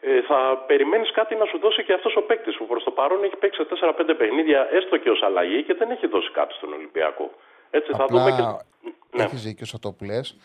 Ε, 0.00 0.22
θα 0.22 0.64
περιμένεις 0.66 1.10
κάτι 1.12 1.34
να 1.34 1.44
σου 1.44 1.58
δώσει 1.58 1.84
και 1.84 1.92
αυτός 1.92 2.16
ο 2.16 2.22
παίκτης 2.22 2.56
που 2.56 2.66
προς 2.66 2.84
το 2.84 2.90
παρόν 2.90 3.24
έχει 3.24 3.36
παίξει 3.36 3.62
4-5 3.80 4.14
παιχνίδια, 4.18 4.68
έστω 4.72 4.96
και 4.96 5.10
ως 5.10 5.22
αλλαγή 5.22 5.62
και 5.62 5.74
δεν 5.74 5.90
έχει 5.90 6.06
δώσει 6.06 6.30
κάτι 6.30 6.54
στον 6.54 6.72
Ολυμπιακό. 6.72 7.30
Έτσι 7.70 7.92
θα 7.92 8.06
δούμε 8.06 8.30
και. 8.30 8.42
Απλά 8.42 8.64
Ναι. 9.10 9.22
έχεις 9.22 9.42
δίκιο 9.42 9.66
σε 9.66 9.72
αυτό 9.74 9.92
που 9.92 10.04
λες. 10.04 10.36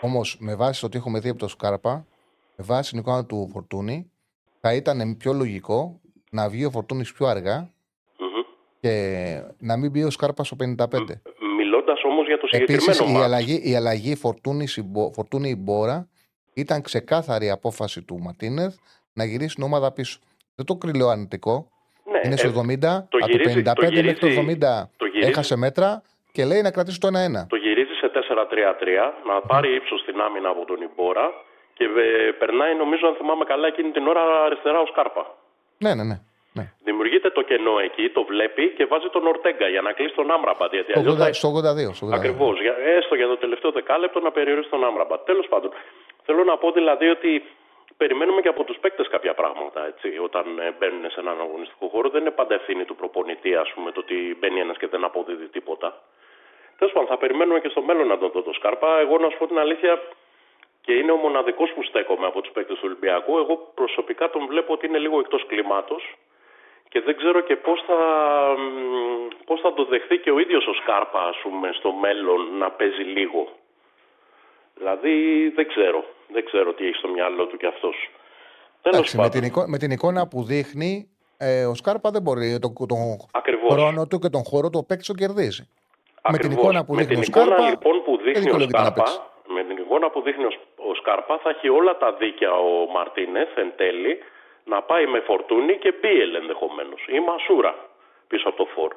Όμως 0.00 0.36
με 0.40 0.54
βάση 0.56 0.80
το 0.80 0.86
ότι 0.86 0.96
έχουμε 0.96 1.18
δει 1.18 1.28
από 1.28 1.38
το 1.38 1.48
Σκάρπα, 1.48 2.06
με 2.56 2.64
βάση 2.68 2.90
την 2.90 2.98
εικόνα 2.98 3.26
του 3.26 3.50
Φορτούνη, 3.52 4.12
θα 4.66 4.74
ήταν 4.74 5.16
πιο 5.16 5.32
λογικό 5.32 6.00
να 6.30 6.48
βγει 6.48 6.64
ο 6.64 6.70
Φορτούνης 6.70 7.12
πιο 7.12 7.26
αργά 7.26 7.68
και 8.80 8.92
να 9.58 9.76
μην 9.76 9.90
μπει 9.90 10.02
ο 10.04 10.10
Σκάρπας 10.10 10.46
στο 10.46 10.56
55. 10.60 10.98
Μιλώντας 11.56 12.02
όμως 12.04 12.26
για 12.26 12.38
το 12.38 12.46
συγκεκριμένο 12.46 12.84
Επίση, 12.86 13.04
η 13.04 13.12
μάτς. 13.12 13.24
αλλαγή, 13.24 13.60
η 13.64 13.74
αλλαγή 13.76 14.16
Φορτούνης 15.14 15.56
Μπόρα 15.58 16.08
ήταν 16.54 16.82
ξεκάθαρη 16.82 17.50
απόφαση 17.50 18.02
του 18.02 18.18
Ματίνεθ 18.20 18.74
να 19.12 19.24
γυρίσει 19.24 19.54
την 19.54 19.64
ομάδα 19.64 19.92
πίσω. 19.92 20.18
Δεν 20.54 20.66
το 20.66 20.76
κρυλλέω 20.76 21.08
αρνητικό. 21.08 21.68
Ναι, 22.10 22.20
Είναι 22.24 22.36
στο 22.36 22.48
ε, 22.48 22.50
70, 22.50 22.78
το 22.80 22.88
από 22.96 23.08
το 23.08 23.26
γυρίζει- 23.26 23.62
55 23.62 23.74
το 23.74 23.82
μέχρι 23.82 24.18
το 24.18 24.26
γυρίζει- 24.26 24.58
70 24.64 24.90
το 24.96 25.06
γυρίζει- 25.06 25.28
έχασε 25.30 25.56
μέτρα 25.56 26.02
και 26.32 26.44
λέει 26.44 26.62
να 26.62 26.70
κρατήσει 26.70 27.00
το 27.00 27.06
1-1. 27.06 27.46
Το 27.48 27.56
γυρίζει 27.56 27.94
σε 28.00 28.08
4-3-3, 28.08 29.12
να 29.28 29.40
πάρει 29.40 29.74
ύψος 29.74 30.00
στην 30.00 30.20
άμυνα 30.20 30.48
από 30.48 30.64
τον 30.64 30.78
Ιμπόρα 30.82 31.26
και 31.74 31.84
ε, 31.84 32.30
περνάει, 32.40 32.74
νομίζω, 32.74 33.06
αν 33.06 33.14
θυμάμαι 33.14 33.44
καλά, 33.44 33.66
εκείνη 33.66 33.90
την 33.90 34.06
ώρα 34.08 34.44
αριστερά 34.44 34.78
ο 34.80 34.86
Σκάρπα. 34.86 35.34
Ναι, 35.78 35.94
ναι, 35.94 36.04
ναι. 36.04 36.18
ναι. 36.52 36.64
Δημιουργείται 36.84 37.30
το 37.30 37.42
κενό 37.42 37.78
εκεί, 37.78 38.08
το 38.10 38.24
βλέπει 38.24 38.68
και 38.76 38.84
βάζει 38.86 39.08
τον 39.08 39.26
Ορτέγκα 39.26 39.68
για 39.68 39.82
να 39.82 39.92
κλείσει 39.92 40.14
τον 40.14 40.30
Άμραμπατ. 40.30 40.72
Γιατί 40.74 40.90
Στο 40.90 41.00
αλλιώς 41.00 41.14
80 41.14 41.18
θα- 41.18 41.32
Στο 41.32 41.48
82. 41.48 41.92
στο 41.94 42.06
82. 42.06 42.14
Ακριβώς. 42.18 42.54
Έστω 42.98 43.14
για 43.14 43.26
το 43.26 43.36
τελευταίο 43.36 43.70
δεκάλεπτο 43.70 44.20
να 44.20 44.30
περιορίσει 44.30 44.68
τον 44.70 44.84
Άμραμπατ. 44.84 45.20
Τέλος 45.26 45.46
πάντων, 45.48 45.70
θέλω 46.26 46.44
να 46.44 46.56
πω 46.56 46.70
δηλαδή 46.70 47.08
ότι 47.08 47.42
περιμένουμε 47.96 48.40
και 48.40 48.48
από 48.48 48.64
τους 48.64 48.76
παίκτες 48.80 49.08
κάποια 49.08 49.34
πράγματα. 49.34 49.86
Έτσι, 49.86 50.18
όταν 50.18 50.44
ε, 50.58 50.74
μπαίνουν 50.78 51.10
σε 51.10 51.20
έναν 51.20 51.40
αγωνιστικό 51.40 51.86
χώρο, 51.88 52.08
δεν 52.08 52.20
είναι 52.20 52.30
πάντα 52.30 52.54
ευθύνη 52.54 52.84
του 52.84 52.96
προπονητή, 52.96 53.54
ας 53.54 53.70
πούμε, 53.74 53.92
το 53.92 54.00
ότι 54.00 54.36
μπαίνει 54.40 54.60
ένας 54.60 54.76
και 54.78 54.86
δεν 54.86 55.04
αποδίδει 55.04 55.48
τίποτα. 55.48 55.88
Τέλος 56.78 56.92
πάντων, 56.92 57.08
θα 57.08 57.16
περιμένουμε 57.18 57.60
και 57.60 57.68
στο 57.68 57.82
μέλλον 57.82 58.06
να 58.06 58.18
τον 58.18 58.30
δω 58.30 58.42
το 58.42 58.52
Σκάρπα. 58.52 58.98
Εγώ 58.98 59.18
να 59.18 59.28
σου 59.30 59.38
πω 59.38 59.46
την 59.46 59.58
αλήθεια, 59.58 60.00
και 60.84 60.92
είναι 60.92 61.12
ο 61.12 61.16
μοναδικός 61.16 61.70
που 61.74 61.82
στέκομαι 61.82 62.26
από 62.26 62.40
τους 62.40 62.52
παίκτες 62.52 62.76
του 62.76 62.82
Ολυμπιακού. 62.88 63.38
Εγώ 63.38 63.54
προσωπικά 63.74 64.30
τον 64.30 64.46
βλέπω 64.46 64.72
ότι 64.72 64.86
είναι 64.86 64.98
λίγο 64.98 65.18
εκτός 65.18 65.46
κλίματο 65.46 65.96
και 66.88 67.00
δεν 67.00 67.16
ξέρω 67.16 67.40
και 67.40 67.56
πώς 67.56 67.78
θα, 67.86 67.98
μ, 68.58 69.44
πώς 69.44 69.60
θα 69.60 69.74
το 69.74 69.84
δεχθεί 69.84 70.16
και 70.18 70.30
ο 70.30 70.38
ίδιος 70.38 70.66
ο 70.66 70.74
Σκάρπα, 70.74 71.22
ας 71.32 71.36
πούμε, 71.42 71.70
στο 71.78 71.92
μέλλον 71.92 72.40
να 72.58 72.70
παίζει 72.70 73.02
λίγο. 73.02 73.48
Δηλαδή, 74.74 75.14
δεν 75.56 75.68
ξέρω. 75.68 76.04
Δεν 76.28 76.44
ξέρω 76.44 76.72
τι 76.72 76.84
έχει 76.86 76.94
στο 76.96 77.08
μυαλό 77.08 77.46
του 77.46 77.56
κι 77.56 77.66
αυτός. 77.66 77.96
Τέλος 78.82 78.96
Εντάξει, 78.98 79.16
με, 79.16 79.22
πάντων. 79.22 79.40
την 79.40 79.48
εικόνα, 79.48 79.68
με 79.68 79.78
την 79.78 79.90
εικόνα 79.90 80.28
που 80.28 80.42
δείχνει, 80.44 81.08
ε, 81.38 81.64
ο 81.64 81.74
Σκάρπα 81.74 82.10
δεν 82.10 82.22
μπορεί 82.22 82.58
τον, 82.58 82.72
τον 82.88 82.98
Ακριβώς. 83.32 83.72
χρόνο 83.72 84.06
του 84.06 84.18
και 84.18 84.28
τον 84.28 84.44
χώρο 84.44 84.70
του 84.70 84.84
παίξει 84.88 85.12
το 85.12 85.14
κερδίζει. 85.14 85.68
Με 86.30 86.38
την 86.38 86.46
Ακριβώς. 86.46 86.64
εικόνα 86.64 86.84
που 86.84 86.94
με 86.94 87.04
δείχνει 87.04 87.24
την 87.24 87.34
ο 87.36 87.40
εικόνα, 87.40 87.56
Σκάρπα, 87.56 87.70
λοιπόν 87.70 88.02
που 88.04 88.16
δεν 88.16 88.24
δείχνει 88.24 88.40
ο 88.40 88.42
δικαιολογείται 88.42 88.78
να 88.78 88.84
Σκάρπα, 88.84 89.32
παίξει. 90.00 90.10
με 90.10 90.10
την 90.10 90.10
εικόνα 90.10 90.10
που 90.10 90.20
δείχνει 90.22 90.44
ο, 90.44 90.50
Σ- 90.50 90.88
ο 90.90 90.94
Σκάρπα 90.94 91.38
θα 91.38 91.50
έχει 91.50 91.68
όλα 91.68 91.96
τα 91.96 92.12
δίκαια 92.12 92.52
ο 92.52 92.86
Μαρτίνεθ 92.92 93.56
εν 93.58 93.72
τέλει 93.76 94.18
να 94.64 94.82
πάει 94.82 95.06
με 95.06 95.20
φορτούνη 95.20 95.78
και 95.78 95.92
μπίελ 96.00 96.34
ενδεχομένως 96.34 97.04
ή 97.08 97.20
μασούρα 97.20 97.74
πίσω 98.28 98.48
από 98.48 98.56
το 98.56 98.66
φόρ. 98.74 98.92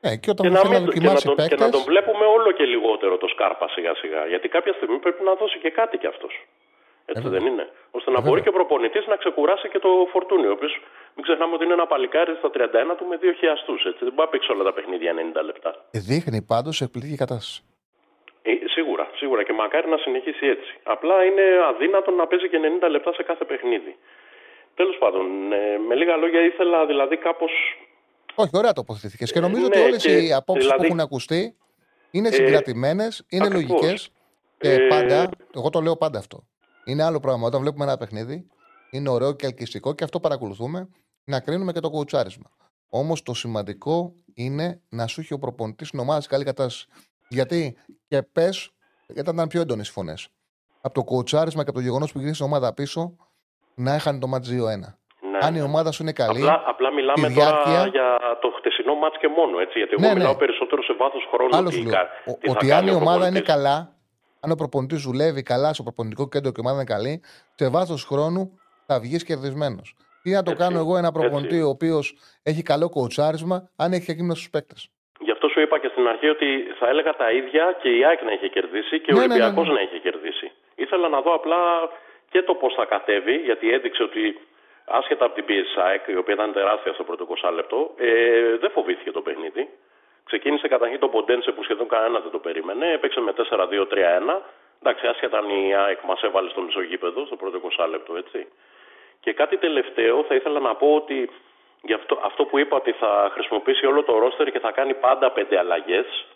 Ναι, 0.00 0.16
και 0.16 0.30
όταν 0.30 0.46
Και 0.46 0.52
να, 0.52 0.60
θέλει 0.60 0.72
να 0.72 0.80
μην, 0.80 0.88
και, 0.88 0.94
να 1.00 1.10
δοκιμάσει 1.12 1.24
τον, 1.26 1.36
και 1.36 1.42
παίκτες, 1.42 1.60
να 1.66 1.70
τον 1.70 1.82
βλέπουμε 1.82 2.24
όλο 2.24 2.52
και 2.52 2.64
λιγότερο 2.64 3.16
το 3.18 3.28
Σκάρπα 3.28 3.68
σιγά 3.68 3.94
σιγά. 3.94 4.26
Γιατί 4.26 4.48
κάποια 4.48 4.72
στιγμή 4.72 4.98
πρέπει 4.98 5.22
να 5.24 5.34
δώσει 5.34 5.58
και 5.58 5.70
κάτι 5.70 5.98
κι 5.98 6.06
αυτός. 6.06 6.34
Έτσι 7.06 7.28
δεν 7.28 7.46
είναι. 7.46 7.68
Ώστε 7.90 8.10
να 8.10 8.18
Ε, 8.18 8.20
μπορεί 8.20 8.28
βέβαια. 8.34 8.42
και 8.42 8.48
ο 8.48 8.52
προπονητής 8.52 9.06
να 9.06 9.16
ξεκουράσει 9.16 9.68
και 9.68 9.78
το 9.78 9.88
φορτούνι. 10.12 10.46
Ο 10.46 10.50
οποίος 10.50 10.80
μην 11.14 11.22
ξεχνάμε 11.24 11.54
ότι 11.54 11.64
είναι 11.64 11.72
ένα 11.72 11.86
παλικάρι 11.86 12.34
στα 12.34 12.50
31 12.50 12.96
του 12.96 13.04
με 13.06 13.16
δύο 13.16 13.32
χιαστούς. 13.32 13.82
Δεν 13.82 13.94
μπορεί 14.00 14.14
να 14.16 14.28
παίξει 14.28 14.52
όλα 14.52 14.64
τα 14.64 14.72
παιχνίδια 14.72 15.14
90 15.14 15.42
λεπτά. 15.44 15.84
δείχνει 15.90 16.42
πάντως 16.42 16.80
εκπληκτική 16.80 17.16
κατάσταση. 17.16 17.62
Ε, 18.42 18.52
σίγουρα, 18.66 19.08
σίγουρα 19.24 19.42
και 19.46 19.52
μακάρι 19.62 19.88
να 19.94 19.98
συνεχίσει 20.04 20.46
έτσι. 20.54 20.70
Απλά 20.94 21.16
είναι 21.28 21.44
αδύνατο 21.70 22.10
να 22.20 22.26
παίζει 22.26 22.48
και 22.48 22.58
90 22.86 22.88
λεπτά 22.94 23.10
σε 23.18 23.22
κάθε 23.22 23.44
παιχνίδι. 23.44 23.92
Τέλος 24.74 24.96
πάντων, 25.02 25.52
ε, 25.52 25.78
με 25.88 25.94
λίγα 25.94 26.16
λόγια 26.16 26.40
ήθελα 26.50 26.86
δηλαδή 26.86 27.16
κάπω. 27.16 27.46
Όχι, 28.34 28.50
ωραία 28.60 28.72
τοποθετήθηκε. 28.72 29.24
Και 29.24 29.40
νομίζω 29.40 29.60
ναι, 29.60 29.66
ότι 29.66 29.78
όλες 29.80 30.02
και 30.02 30.16
οι 30.18 30.32
απόψεις 30.32 30.64
δηλαδή- 30.64 30.80
που 30.80 30.86
έχουν 30.86 31.00
ακουστεί 31.00 31.56
είναι 32.10 32.28
Ε, 32.28 32.32
συγκρατημένες, 32.32 33.24
είναι 33.28 33.46
ακριβώς. 33.46 33.70
λογικές. 33.80 34.10
Και 34.58 34.72
Ε, 34.72 34.86
πάντα, 34.88 35.28
εγώ 35.54 35.68
το 35.70 35.80
λέω 35.80 35.96
πάντα 35.96 36.18
αυτό. 36.18 36.38
Είναι 36.84 37.02
άλλο 37.04 37.20
πράγμα. 37.20 37.46
Όταν 37.46 37.60
βλέπουμε 37.60 37.84
ένα 37.84 37.96
παιχνίδι, 37.96 38.46
είναι 38.90 39.08
ωραίο 39.10 39.32
και 39.36 39.46
ελκυστικό 39.46 39.94
και 39.94 40.04
αυτό 40.04 40.20
παρακολουθούμε 40.20 40.88
να 41.24 41.40
κρίνουμε 41.40 41.72
και 41.72 41.80
το 41.80 41.90
κουτσάρισμα. 41.90 42.50
Όμως 42.88 43.22
το 43.22 43.34
σημαντικό 43.34 44.14
είναι 44.34 44.80
να 44.88 45.06
σου 45.06 45.20
έχει 45.20 45.32
ο 45.34 45.38
προπονητής 45.38 45.88
στην 45.88 45.98
ομάδα 46.00 46.20
σε 46.20 46.28
καλή 46.28 46.44
κατάσταση. 46.44 46.86
Γιατί 47.28 47.76
και 48.08 48.22
πες, 48.22 48.70
γιατί 49.06 49.30
ήταν 49.30 49.48
πιο 49.48 49.60
έντονες 49.60 49.88
οι 49.88 49.92
φωνές. 49.92 50.28
Από 50.80 50.94
το 50.94 51.02
κουτσάρισμα 51.02 51.62
και 51.62 51.68
από 51.70 51.78
το 51.78 51.84
γεγονός 51.84 52.12
που 52.12 52.18
γυρίσει 52.18 52.36
την 52.36 52.46
ομάδα 52.46 52.74
πίσω, 52.74 53.16
να 53.74 53.94
έχανε 53.94 54.18
το 54.18 54.26
μάτζ 54.26 54.48
2-1. 54.50 54.54
Ναι. 55.30 55.38
Αν 55.40 55.54
η 55.54 55.60
ομάδα 55.60 55.92
σου 55.92 56.02
είναι 56.02 56.12
καλή, 56.12 56.38
Απλά, 56.40 56.62
απλά 56.66 56.92
μιλάμε 56.92 57.28
τη 57.28 57.34
τώρα 57.34 57.50
διάρκεια- 57.50 57.86
για 57.86 58.18
το 58.40 58.48
χτεσινό 58.58 58.94
μάτς 58.94 59.18
και 59.18 59.28
μόνο. 59.28 59.58
Έτσι, 59.58 59.78
γιατί 59.78 59.92
εγώ 59.92 60.00
Ναι, 60.02 60.08
ναι. 60.12 60.14
μιλάω 60.18 60.36
περισσότερο 60.36 60.82
σε 60.82 60.92
βάθος 60.98 61.28
χρόνου. 61.32 61.56
Άλλος 61.56 61.70
τι 61.70 61.76
σου 61.76 61.82
λέω. 61.82 61.92
κα- 61.92 62.08
Ο- 62.32 62.36
τι 62.40 62.46
θα 62.46 62.52
ότι 62.52 62.72
αν 62.72 62.78
κάνει 62.78 62.90
η 62.90 62.94
ο 62.94 62.96
ομάδα 62.96 63.26
είναι 63.28 63.40
προπονητής. 63.42 63.54
καλά, 63.54 63.96
αν 64.40 64.50
ο 64.50 64.54
προπονητής 64.54 65.02
δουλεύει 65.02 65.42
καλά 65.42 65.72
στο 65.74 65.82
προπονητικό 65.82 66.28
κέντρο 66.28 66.50
και 66.50 66.60
η 66.60 66.64
ομάδα 66.66 66.76
είναι 66.80 66.90
καλή, 66.94 67.22
σε 67.54 67.68
βάθος 67.68 68.04
χρόνου 68.04 68.58
θα 68.86 69.00
βγεις 69.00 69.24
κερδισμένος. 69.24 69.96
Τι 70.22 70.30
να 70.30 70.42
το 70.42 70.50
Έτσι, 70.50 70.62
κάνω 70.62 70.78
εγώ 70.78 70.96
ένα 70.96 71.12
προπονητή 71.12 71.54
έτσι. 71.54 71.62
ο 71.62 71.68
οποίος 71.68 72.16
έχει 72.42 72.62
καλό 72.62 72.88
κοουτσάρισμα, 72.88 73.68
αν 73.76 73.92
έχει 73.92 74.04
και 74.04 74.14
κείμενο 74.14 74.34
στους 74.34 74.50
παίκτες. 74.50 74.88
Γι' 75.54 75.60
αυτό 75.60 75.76
σου 75.76 75.78
είπα 75.78 75.78
και 75.78 75.94
στην 75.94 76.08
αρχή 76.08 76.28
ότι 76.28 76.74
θα 76.78 76.88
έλεγα 76.88 77.12
τα 77.14 77.30
ίδια 77.30 77.76
και 77.82 77.90
η 77.98 78.04
ΑΕΚ 78.04 78.22
να 78.22 78.32
είχε 78.32 78.48
κερδίσει 78.48 79.00
και 79.00 79.12
ο 79.12 79.16
Ναι, 79.16 79.20
ναι, 79.20 79.26
ναι, 79.26 79.34
ναι. 79.34 79.44
Ολυμπιακός 79.44 79.68
να 79.76 79.80
είχε 79.80 79.98
κερδίσει. 79.98 80.52
Ήθελα 80.74 81.08
να 81.08 81.20
δω 81.20 81.32
απλά 81.34 81.90
και 82.30 82.42
το 82.42 82.54
πώς 82.54 82.74
θα 82.74 82.84
κατέβει, 82.84 83.36
γιατί 83.48 83.72
έδειξε 83.72 84.02
ότι 84.02 84.38
άσχετα 84.84 85.24
από 85.24 85.34
την 85.34 85.44
πίεση 85.44 85.62
της 85.62 85.76
ΑΕΚ, 85.76 86.02
η 86.06 86.16
οποία 86.16 86.34
ήταν 86.34 86.52
τεράστια 86.52 86.92
στο 86.92 87.04
πρώτο 87.04 87.26
20 87.42 87.52
λεπτό, 87.54 87.94
ε, 87.98 88.56
δεν 88.56 88.70
φοβήθηκε 88.70 89.10
το 89.10 89.20
παιχνίδι. 89.20 89.68
Ξεκίνησε 90.24 90.68
καταρχήν 90.68 90.98
τον 90.98 91.10
Ποντένσε 91.10 91.50
που 91.52 91.62
σχεδόν 91.62 91.88
κανένας 91.88 92.22
δεν 92.22 92.30
το 92.30 92.38
περίμενε. 92.38 92.86
Έπαιξε 92.92 93.20
με 93.20 93.32
4-2-3-1. 93.32 94.42
Εντάξει, 94.80 95.06
άσχετα 95.06 95.38
αν 95.38 95.48
η 95.48 95.74
ΑΕΚ 95.74 96.00
μας 96.08 96.22
έβαλε 96.22 96.48
στο 96.50 96.60
μισογείπεδο 96.60 97.26
στο 97.26 97.36
πρώτο 97.36 97.60
20 97.78 97.86
λεπτό, 97.90 98.16
έτσι. 98.16 98.46
Και 99.20 99.32
κάτι 99.32 99.56
τελευταίο, 99.56 100.24
θα 100.28 100.34
ήθελα 100.34 100.60
να 100.60 100.74
πω 100.74 100.94
ότι 100.94 101.30
γι' 101.86 101.92
αυτό, 101.92 102.18
αυτό 102.22 102.44
που 102.44 102.58
είπα 102.58 102.76
ότι 102.76 102.92
θα 102.92 103.30
χρησιμοποιήσει 103.32 103.86
όλο 103.86 104.02
το 104.02 104.18
ρόστερ 104.18 104.50
και 104.50 104.58
θα 104.58 104.70
κάνει 104.70 104.94
πάντα 104.94 105.30
πέντε 105.30 105.58
αλλαγές. 105.58 106.26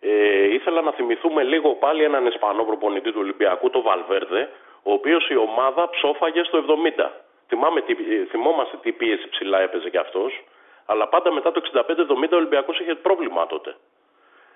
Ε, 0.00 0.54
ήθελα 0.54 0.80
να 0.80 0.92
θυμηθούμε 0.92 1.42
λίγο 1.42 1.74
πάλι 1.74 2.04
έναν 2.04 2.26
Ισπανό 2.26 2.64
προπονητή 2.64 3.10
του 3.12 3.20
Ολυμπιακού, 3.20 3.70
το 3.70 3.82
Βαλβέρδε, 3.82 4.48
ο 4.82 4.92
οποίος 4.92 5.28
η 5.28 5.36
ομάδα 5.36 5.90
ψόφαγε 5.90 6.42
στο 6.42 6.58
70. 6.58 7.10
Θυμάμαι, 7.48 7.80
τι, 7.80 7.92
ε, 7.92 8.24
θυμόμαστε 8.24 8.76
τι 8.82 8.92
πίεση 8.92 9.28
ψηλά 9.28 9.60
έπαιζε 9.60 9.90
κι 9.90 9.96
αυτός, 9.96 10.44
αλλά 10.86 11.08
πάντα 11.08 11.32
μετά 11.32 11.52
το 11.52 11.60
65-70 11.60 12.32
ο 12.32 12.36
Ολυμπιακός 12.36 12.80
είχε 12.80 12.94
πρόβλημα 12.94 13.46
τότε. 13.46 13.76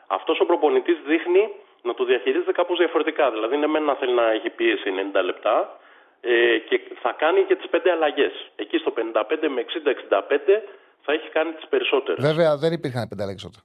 Αυτός 0.07 0.41
ο 0.41 0.45
προπονητής 0.45 0.99
δείχνει 1.07 1.55
να 1.83 1.95
το 1.95 2.05
διαχειρίζεται 2.05 2.53
κάπως 2.53 2.79
διαφορετικά. 2.79 3.31
Δηλαδή, 3.31 3.57
είναι 3.57 3.67
μεν 3.67 3.83
να 3.83 3.95
θέλει 3.95 4.13
να 4.13 4.31
έχει 4.31 4.51
πίεση 4.51 4.93
90 5.15 5.23
λεπτά 5.25 5.77
ε, 6.25 6.59
και 6.69 6.77
θα 7.03 7.13
κάνει 7.13 7.45
και 7.45 7.57
τις 7.57 7.69
πέντε 7.69 7.91
αλλαγές. 7.91 8.33
Εκεί 8.57 8.77
στο 8.79 8.93
55 8.97 9.49
με 9.55 9.61
60-65 9.63 10.63
θα 11.05 11.13
έχει 11.13 11.29
κάνει 11.29 11.53
τις 11.53 11.69
περισσότερες. 11.69 12.25
Βέβαια 12.25 12.57
δεν 12.57 12.73
υπήρχαν 12.73 13.09
πέντε 13.09 13.23
αλλαγές 13.23 13.43
τότε. 13.43 13.59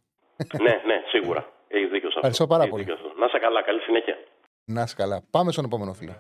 ναι, 0.63 0.81
ναι, 0.85 1.03
σίγουρα. 1.07 1.51
Έχεις 1.67 1.89
δίκιο 1.89 1.99
σε 1.99 2.05
αυτό. 2.07 2.17
Ευχαριστώ 2.17 2.47
πάρα 2.47 2.61
Έχεις 2.63 2.71
πολύ. 2.73 2.83
δίκιο 2.83 2.97
σε 2.97 3.03
αυτό. 3.07 3.19
Να 3.19 3.25
είσαι 3.25 3.39
καλά, 3.39 3.61
καλή 3.61 3.79
συνέχεια. 3.79 4.17
Να 4.65 4.81
είσαι 4.81 4.95
καλά. 4.95 5.21
Πάμε 5.31 5.51
στον 5.51 5.65
επόμενο 5.65 5.93
φίλο. 5.93 6.15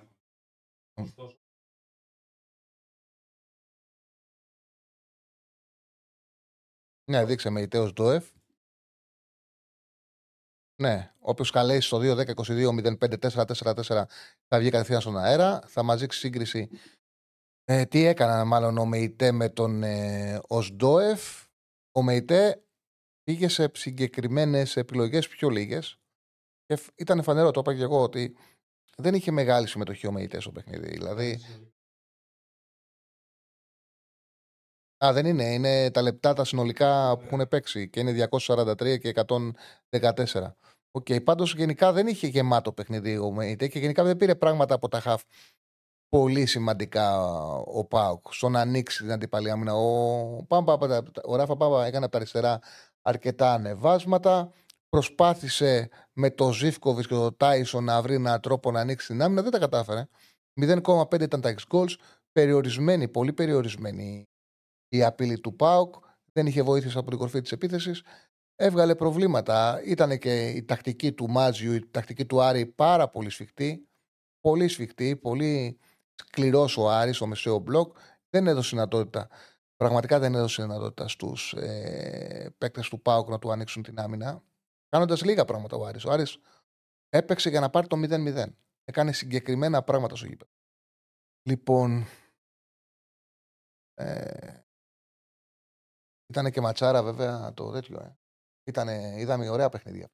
Ναι, 7.11 7.25
δείξε 7.25 7.49
με 7.49 7.61
ητέος 7.61 7.93
Ντόεφ. 7.93 8.25
Ναι, 10.81 11.11
όποιος 11.19 11.51
καλέσει 11.51 11.87
στο 11.87 11.99
2-10-22-05-4-4-4 12.01 14.03
θα 14.47 14.59
βγει 14.59 14.69
κατευθείαν 14.69 15.01
στον 15.01 15.17
αέρα. 15.17 15.61
Θα 15.67 15.83
μας 15.83 15.99
δείξει 15.99 16.19
σύγκριση 16.19 16.69
ε, 17.63 17.85
τι 17.85 18.05
έκαναν 18.05 18.47
μάλλον 18.47 18.77
ο 18.77 18.85
Μεϊτέ 18.85 19.31
με 19.31 19.49
τον 19.49 19.83
ε, 19.83 20.39
Οσντόεφ. 20.47 21.43
Ο 21.91 22.01
Μεϊτέ 22.03 22.63
πήγε 23.23 23.47
σε 23.47 23.71
συγκεκριμένες 23.73 24.77
επιλογές 24.77 25.27
πιο 25.27 25.49
λίγες. 25.49 25.99
Και 26.65 26.75
φ- 26.75 26.99
ήταν 27.01 27.23
φανερό, 27.23 27.51
το 27.51 27.59
είπα 27.59 27.75
και 27.75 27.81
εγώ, 27.81 28.01
ότι 28.01 28.35
δεν 28.97 29.13
είχε 29.13 29.31
μεγάλη 29.31 29.67
συμμετοχή 29.67 30.07
ο 30.07 30.11
Μεϊτέ 30.11 30.41
στο 30.43 30.51
παιχνίδι. 30.51 30.87
Δηλαδή. 30.87 31.39
Α, 35.05 35.13
δεν 35.13 35.25
είναι. 35.25 35.43
Είναι 35.53 35.91
τα 35.91 36.01
λεπτά 36.01 36.33
τα 36.33 36.45
συνολικά 36.45 37.17
που 37.17 37.25
έχουν 37.25 37.47
παίξει 37.47 37.89
και 37.89 37.99
είναι 37.99 38.27
243 38.31 38.99
και 38.99 39.13
114. 39.15 40.53
OK, 40.91 41.05
okay, 41.09 41.23
πάντως 41.23 41.55
γενικά 41.55 41.91
δεν 41.91 42.07
είχε 42.07 42.27
γεμάτο 42.27 42.71
παιχνίδι 42.71 43.17
ο 43.17 43.31
Μεϊτέ 43.31 43.67
και 43.67 43.79
γενικά 43.79 44.03
δεν 44.03 44.17
πήρε 44.17 44.35
πράγματα 44.35 44.75
από 44.75 44.87
τα 44.87 44.99
χαφ 44.99 45.23
πολύ 46.09 46.45
σημαντικά 46.45 47.21
ο 47.59 47.85
Πάουκ 47.85 48.33
στο 48.33 48.49
να 48.49 48.59
ανοίξει 48.59 49.03
την 49.03 49.11
αντιπαλή 49.11 49.51
άμυνα. 49.51 49.73
Ο, 49.73 50.43
Πάμπα, 50.47 50.73
ο 51.25 51.35
Ράφα 51.35 51.57
Πάμπα 51.57 51.85
έκανε 51.85 52.03
από 52.03 52.11
τα 52.11 52.17
αριστερά 52.17 52.59
αρκετά 53.01 53.53
ανεβάσματα. 53.53 54.51
προσπάθησε 54.89 55.89
με 56.13 56.31
το 56.31 56.51
Ζήφκοβιτς 56.51 57.07
και 57.07 57.13
το 57.13 57.33
Τάισον 57.33 57.83
να 57.83 58.01
βρει 58.01 58.15
έναν 58.15 58.41
τρόπο 58.41 58.71
να 58.71 58.79
ανοίξει 58.79 59.07
την 59.07 59.21
άμυνα, 59.21 59.41
δεν 59.41 59.51
τα 59.51 59.59
κατάφερε. 59.59 60.07
0,5 60.61 61.21
ήταν 61.21 61.41
τα 61.41 61.55
ex 61.55 61.75
goals, 61.75 61.95
περιορισμένη, 62.31 63.07
πολύ 63.07 63.33
περιορισμένη 63.33 64.27
η 64.89 65.03
απειλή 65.03 65.39
του 65.39 65.55
Πάουκ. 65.55 65.95
Δεν 66.31 66.47
είχε 66.47 66.61
βοήθηση 66.61 66.97
από 66.97 67.09
την 67.09 67.19
κορφή 67.19 67.41
της 67.41 67.51
επίθεσης. 67.51 68.03
Έβγαλε 68.55 68.95
προβλήματα. 68.95 69.81
Ήταν 69.83 70.17
και 70.17 70.49
η 70.49 70.63
τακτική 70.63 71.11
του 71.11 71.29
Μάτζιου, 71.29 71.73
η 71.73 71.89
τακτική 71.89 72.25
του 72.25 72.41
Άρη 72.41 72.65
πάρα 72.65 73.09
πολύ 73.09 73.29
σφιχτή. 73.29 73.87
Πολύ 74.39 74.67
σφιχτή, 74.67 75.15
πολύ 75.15 75.79
σκληρός 76.15 76.77
ο 76.77 76.89
Άρης, 76.89 77.21
ο 77.21 77.27
μεσαίο 77.27 77.57
μπλοκ. 77.59 77.97
Δεν 78.29 78.47
έδωσε 78.47 78.69
δυνατότητα. 78.69 79.27
Πραγματικά 79.75 80.19
δεν 80.19 80.35
έδωσε 80.35 80.61
δυνατότητα 80.61 81.07
στους 81.07 81.53
ε, 81.53 82.55
παίκτες 82.57 82.89
του 82.89 83.01
Πάουκ 83.01 83.29
να 83.29 83.39
του 83.39 83.51
ανοίξουν 83.51 83.83
την 83.83 83.99
άμυνα. 83.99 84.43
Κάνοντας 84.89 85.23
λίγα 85.23 85.45
πράγματα 85.45 85.77
ο 85.77 85.85
Άρης. 85.85 86.05
Ο 86.05 86.11
Άρης 86.11 86.37
έπαιξε 87.09 87.49
για 87.49 87.59
να 87.59 87.69
πάρει 87.69 87.87
το 87.87 87.97
0-0. 88.03 88.45
Έκανε 88.83 89.11
συγκεκριμένα 89.11 89.83
πράγματα 89.83 90.15
στο 90.15 90.25
γήπεδο. 90.25 90.51
Λοιπόν, 91.43 92.05
ε, 93.93 94.66
ήταν 96.27 96.51
και 96.51 96.61
ματσάρα 96.61 97.03
βέβαια 97.03 97.53
το 97.53 97.71
τέτοιο. 97.71 97.99
Ε. 97.99 98.17
Ήτανε, 98.63 99.15
είδαμε 99.17 99.49
ωραία 99.49 99.69
παιχνίδια. 99.69 100.07
Το 100.07 100.13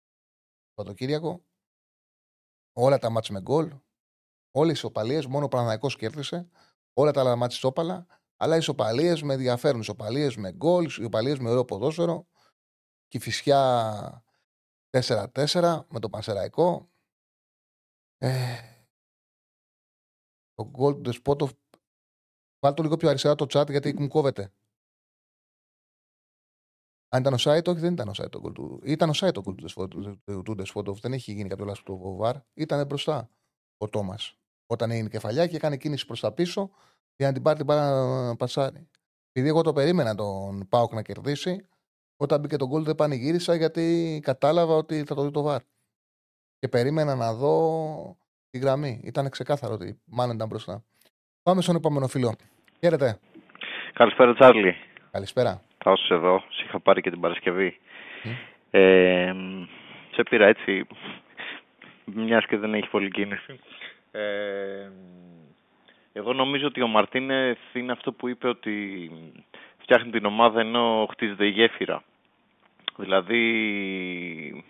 Σαββατοκύριακο, 0.76 1.46
όλα 2.74 3.00
τα 3.00 3.10
μάτς 3.10 3.30
με 3.30 3.42
γκολ, 3.42 3.74
όλε 4.52 4.70
οι 4.70 4.74
ισοπαλίες, 4.74 5.26
μόνο 5.26 5.46
ο 5.46 5.48
Παναναναϊκό 5.48 5.88
κέρδισε, 5.88 6.50
όλα 6.94 7.12
τα 7.12 7.20
άλλα 7.20 7.36
μάτς 7.36 7.56
ισόπαλα, 7.56 8.08
αλλά 8.38 8.56
οι 8.56 8.58
ισοπαλίες 8.58 9.22
με 9.22 9.34
ενδιαφέρουν. 9.34 9.82
Ισοπαλίες 9.82 10.36
με 10.36 10.52
γκολ, 10.52 10.86
ισοπαλίες 10.86 11.40
με 11.40 11.50
ωραίο 11.50 11.66
ποδόσφαιρο. 11.66 12.28
Και 13.08 13.18
η 13.18 13.20
φυσιά 13.20 14.24
4-4 14.90 15.86
με 15.90 16.00
το 16.00 16.10
Πανσεραϊκό. 16.10 16.90
Ε, 18.18 18.58
το 20.54 20.70
γκολ 20.70 20.94
του 20.94 21.04
Δεσπότοφ. 21.04 21.52
Βάλτε 22.60 22.78
το 22.78 22.84
λίγο 22.84 22.98
πιο 22.98 23.10
αριστερά 23.10 23.36
το 23.36 23.46
chat 23.50 23.70
γιατί 23.70 23.94
μου 24.00 24.08
κόβεται. 24.08 24.54
Αν 27.14 27.20
ήταν 27.20 27.34
ο 27.34 27.38
Σάιτ, 27.38 27.68
όχι, 27.68 27.80
δεν 27.80 27.94
ήταν 27.94 28.08
ο 28.08 28.14
Σάιτ 28.14 28.30
το 28.30 28.40
γκολ 28.40 28.52
του. 28.52 28.80
Ήταν 28.84 29.10
ο 29.10 29.14
Σάιτ 29.14 29.34
το 29.34 29.42
γκολ 29.42 29.56
του 30.44 30.56
Δεσπότοφ. 30.56 31.00
Δεν 31.00 31.14
έχει 31.14 31.32
γίνει 31.32 31.50
κάποιο 31.50 31.66
λάθος 31.66 31.84
του 31.84 31.98
Βοβάρ. 31.98 32.36
Ήταν 32.54 32.86
μπροστά 32.86 33.30
ο 33.78 33.90
Τόμας. 33.90 34.38
Όταν 34.66 34.92
έγινε 34.92 35.10
κεφαλιά 35.10 35.48
και 35.48 35.56
έκανε 35.56 35.78
κίνηση 35.78 36.06
προς 36.06 36.20
τα 36.20 36.32
πίσω 36.32 36.70
για 37.16 37.28
να 37.28 37.34
την 37.34 37.42
πάρει 37.42 37.58
την 37.58 37.66
πάρα 37.66 38.36
πασάρι. 38.38 38.88
Επειδή 39.32 39.48
εγώ 39.48 39.62
το 39.62 39.74
περίμενα 39.74 40.16
τον 40.16 40.68
Πάοκ 40.70 40.94
να 40.94 41.02
κερδίσει, 41.02 41.66
όταν 42.18 42.40
μπήκε 42.40 42.56
τον 42.56 42.68
γκολ 42.68 42.84
δεν 42.84 42.96
πανηγύρισα 42.96 43.56
γιατί 43.56 44.20
κατάλαβα 44.24 44.76
ότι 44.76 45.04
θα 45.04 45.16
το 45.16 45.24
δει 45.24 45.32
το 45.32 45.42
βαρ. 45.42 45.62
Και 46.60 46.68
περίμενα 46.68 47.16
να 47.16 47.34
δω 47.34 48.18
τη 48.50 48.58
γραμμή. 48.58 49.02
Ήταν 49.04 49.30
ξεκάθαρο 49.30 49.74
ότι 49.74 50.00
μάλλον 50.06 50.36
ήταν 50.36 50.48
μπροστά. 50.48 50.84
Πάμε 51.44 51.62
στον 51.62 51.76
επόμενο 51.76 52.08
φίλο. 52.08 52.36
Χαίρετε. 52.80 53.20
Καλησπέρα, 53.94 54.34
Τσάρλι. 54.34 54.74
Καλησπέρα. 55.12 55.62
Καλώ 55.84 55.98
εδώ. 56.10 56.44
Σε 56.50 56.64
είχα 56.66 56.80
πάρει 56.80 57.02
και 57.02 57.10
την 57.10 57.20
Παρασκευή. 57.20 57.80
Ε, 58.72 59.34
σε 60.12 60.24
πήρα 60.24 60.46
έτσι, 60.48 60.88
μιας 62.06 62.46
και 62.46 62.58
δεν 62.58 62.74
έχει 62.74 62.90
πολύ 62.90 63.10
κίνηση. 63.10 63.60
Ε, 64.12 64.90
εγώ 66.14 66.34
νομίζω 66.34 66.68
ότι 66.68 66.82
ο 66.82 66.88
Μαρτίνεθ 66.88 67.58
είναι 67.74 67.92
αυτό 67.92 68.12
που 68.12 68.28
είπε 68.28 68.48
ότι 68.48 69.12
φτιάχνει 69.78 70.12
την 70.12 70.26
ομάδα 70.26 70.60
ενώ 70.60 71.08
χτίζεται 71.12 71.46
η 71.46 71.50
γέφυρα. 71.50 72.04
Δηλαδή, 72.96 74.64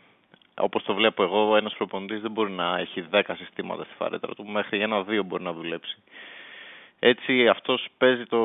όπως 0.58 0.84
το 0.84 0.94
βλέπω 0.94 1.24
εγώ, 1.24 1.56
ένας 1.58 1.74
προπονητής 1.74 2.22
δεν 2.22 2.32
μπορεί 2.32 2.52
να 2.52 2.78
έχει 2.78 3.06
10 3.12 3.22
συστήματα 3.38 3.84
στη 3.84 3.94
φαρέτρα 3.98 4.34
του, 4.34 4.46
μέχρι 4.46 4.82
ένα-δύο 4.82 5.24
μπορεί 5.24 5.44
να 5.44 5.54
δουλέψει. 5.54 5.98
Έτσι, 7.00 7.48
αυτός 7.48 7.88
παίζει 7.98 8.26
το 8.26 8.40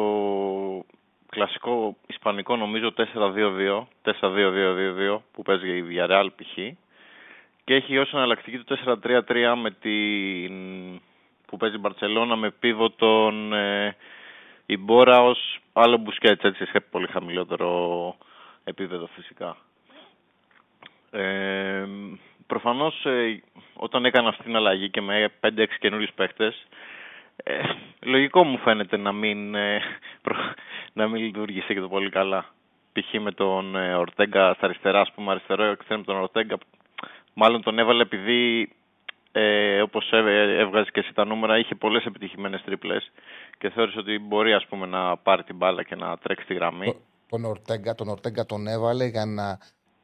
κλασικό 1.30 1.96
ισπανικό 2.06 2.56
νομίζω 2.56 2.92
4-2-2, 2.96 3.86
4-2-2-2-2 4.20 5.18
που 5.32 5.42
παίζει 5.42 5.76
η 5.76 5.84
Villarreal 5.90 6.26
π.χ. 6.36 6.52
Και 7.64 7.74
έχει 7.74 7.98
ως 7.98 8.12
εναλλακτική 8.12 8.58
το 8.58 8.98
4-3-3 9.02 9.54
με 9.62 9.70
την 9.70 11.00
που 11.46 11.56
παίζει 11.56 11.76
η 11.76 11.78
Μπαρτσελώνα 11.78 12.36
με 12.36 12.50
πίβο 12.50 12.90
τον 12.90 13.52
ε, 13.52 13.96
η 14.66 14.76
Μπόρα 14.76 15.22
ως 15.22 15.58
άλλο 15.72 15.96
μπουσκέτς 15.96 16.42
έτσι 16.44 16.64
σε 16.64 16.80
πολύ 16.80 17.06
χαμηλότερο 17.06 18.16
επίπεδο 18.64 19.06
φυσικά. 19.14 19.56
Ε, 21.10 21.86
προφανώς 22.46 23.04
ε, 23.04 23.42
όταν 23.74 24.04
έκανα 24.04 24.28
αυτή 24.28 24.42
την 24.42 24.56
αλλαγή 24.56 24.90
και 24.90 25.00
με 25.00 25.32
5-6 25.40 25.66
καινούριους 25.78 26.12
παίχτες 26.14 26.66
ε, 27.44 27.60
λογικό 28.00 28.44
μου 28.44 28.58
φαίνεται 28.58 28.96
να 28.96 29.12
μην, 29.12 29.54
ε, 29.54 29.80
να 30.92 31.08
μην 31.08 31.22
λειτουργήσει 31.22 31.74
και 31.74 31.80
το 31.80 31.88
πολύ 31.88 32.10
καλά. 32.10 32.44
Π.χ. 32.92 33.20
με 33.20 33.32
τον 33.32 33.76
ε, 33.76 33.94
Ορτέγκα 33.94 34.54
στα 34.54 34.64
αριστερά, 34.64 35.00
ας 35.00 35.12
πούμε 35.12 35.30
αριστερό 35.30 35.64
εξτρέμ 35.64 36.02
τον 36.02 36.16
Ορτέγκα 36.16 36.58
μάλλον 37.38 37.62
τον 37.62 37.78
έβαλε 37.78 38.02
επειδή 38.02 38.72
ε, 39.32 39.80
όπως 39.80 40.10
έβγαζες 40.12 40.90
και 40.90 41.00
εσύ 41.00 41.12
τα 41.14 41.24
νούμερα, 41.24 41.58
είχε 41.58 41.74
πολλές 41.74 42.04
επιτυχημένες 42.04 42.62
τρίπλες 42.64 43.12
και 43.58 43.70
θεώρησε 43.70 43.98
ότι 43.98 44.18
μπορεί 44.18 44.52
ας 44.52 44.66
πούμε, 44.66 44.86
να 44.86 45.16
πάρει 45.16 45.42
την 45.44 45.56
μπάλα 45.56 45.82
και 45.82 45.94
να 45.94 46.18
τρέξει 46.18 46.46
τη 46.46 46.54
γραμμή. 46.54 46.96
Τον 47.28 47.44
Ορτέγκα 47.44 47.94
τον, 47.94 48.08
Ορτέγκα 48.08 48.44
τον 48.44 48.66
έβαλε 48.66 49.04
για 49.04 49.24
να 49.24 49.58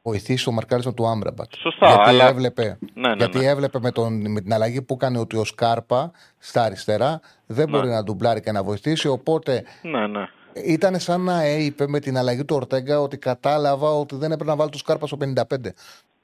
βοηθήσει 0.05 0.49
ο 0.49 0.51
μαρκάρισμα 0.51 0.93
του 0.93 1.07
Άμπραμπατ. 1.07 1.53
Σωστά. 1.57 1.87
Γιατί, 1.87 2.09
αλλά... 2.09 2.27
έβλεπε, 2.27 2.77
ναι, 2.93 3.09
ναι, 3.09 3.15
γιατί 3.15 3.37
ναι. 3.37 3.45
έβλεπε 3.45 3.79
με, 3.81 3.91
τον, 3.91 4.31
με 4.31 4.41
την 4.41 4.53
αλλαγή 4.53 4.81
που 4.81 4.93
έκανε 4.93 5.17
ότι 5.17 5.37
ο 5.37 5.43
Σκάρπα 5.43 6.11
στα 6.37 6.63
αριστερά 6.63 7.19
δεν 7.45 7.69
Ναι. 7.69 7.77
μπορεί 7.77 7.89
να 7.89 8.03
ντουμπλάρει 8.03 8.41
και 8.41 8.51
να 8.51 8.63
βοηθήσει. 8.63 9.07
Οπότε 9.07 9.63
Ναι, 9.81 10.07
ναι. 10.07 10.27
ήταν 10.65 10.99
σαν 10.99 11.21
να 11.21 11.47
είπε 11.47 11.87
με 11.87 11.99
την 11.99 12.17
αλλαγή 12.17 12.45
του 12.45 12.55
Ορτέγκα 12.55 13.01
ότι 13.01 13.17
κατάλαβα 13.17 13.89
ότι 13.89 14.15
δεν 14.15 14.31
έπρεπε 14.31 14.49
να 14.49 14.55
βάλω 14.55 14.69
τον 14.69 14.79
Σκάρπα 14.79 15.07
στο 15.07 15.17
55. 15.21 15.55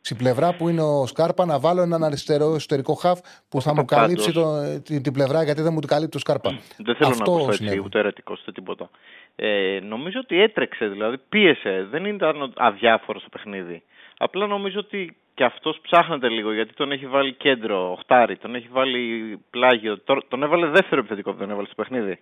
Στην 0.04 0.18
πλευρά 0.18 0.54
που 0.56 0.70
είναι 0.70 0.82
ο 0.82 1.06
Σκάρπα 1.06 1.46
να 1.46 1.60
βάλω 1.60 1.82
έναν 1.82 2.04
αριστερό 2.04 2.54
εσωτερικό 2.56 2.94
χαφ 2.94 3.20
που 3.50 3.62
θα 3.62 3.74
μου 3.76 3.86
Πάντως. 3.86 4.00
καλύψει 4.06 4.32
το, 4.32 4.80
την, 4.82 5.02
την 5.04 5.14
πλευρά 5.14 5.44
γιατί 5.44 5.62
δεν 5.62 5.74
μου 5.74 5.80
την 5.80 5.90
καλύπτει 5.90 6.18
ο 6.18 6.20
Σκάρπα. 6.20 6.50
Δεν 6.78 6.96
θέλω 6.96 7.10
Αυτό 7.10 7.24
να 7.32 7.36
ακούσω 7.36 7.48
έτσι 7.52 7.64
συνέβη. 7.64 7.80
ούτε 7.86 8.00
αιρετικό 8.00 8.36
ούτε 8.42 8.52
τίποτα. 8.52 8.90
Ε, 9.36 9.80
νομίζω 9.84 10.20
ότι 10.20 10.42
έτρεξε, 10.42 10.86
δηλαδή 10.88 11.18
πίεσε. 11.30 11.88
Δεν 11.92 12.06
ήταν 12.06 12.54
αδιάφορο 12.58 13.20
στο 13.20 13.30
παιχνίδι. 13.30 13.84
Απλά 14.18 14.48
νομίζω 14.48 14.80
ότι 14.80 15.16
και 15.34 15.44
αυτός 15.44 15.80
ψάχνεται 15.82 16.30
λίγο 16.30 16.54
γιατί 16.54 16.74
τον 16.74 16.92
έχει 16.92 17.08
βάλει 17.08 17.34
κέντρο, 17.34 17.92
οχτάρι, 17.92 18.38
τον 18.38 18.56
έχει 18.56 18.68
βάλει 18.72 19.38
πλάγιο. 19.50 20.00
Τώρα- 20.00 20.22
Τον 20.28 20.44
έβαλε 20.44 20.68
δεύτερο 20.68 21.00
επιθετικό 21.00 21.32
που 21.32 21.38
τον 21.40 21.50
έβαλε 21.52 21.66
στο 21.66 21.76
παιχνίδι. 21.76 22.20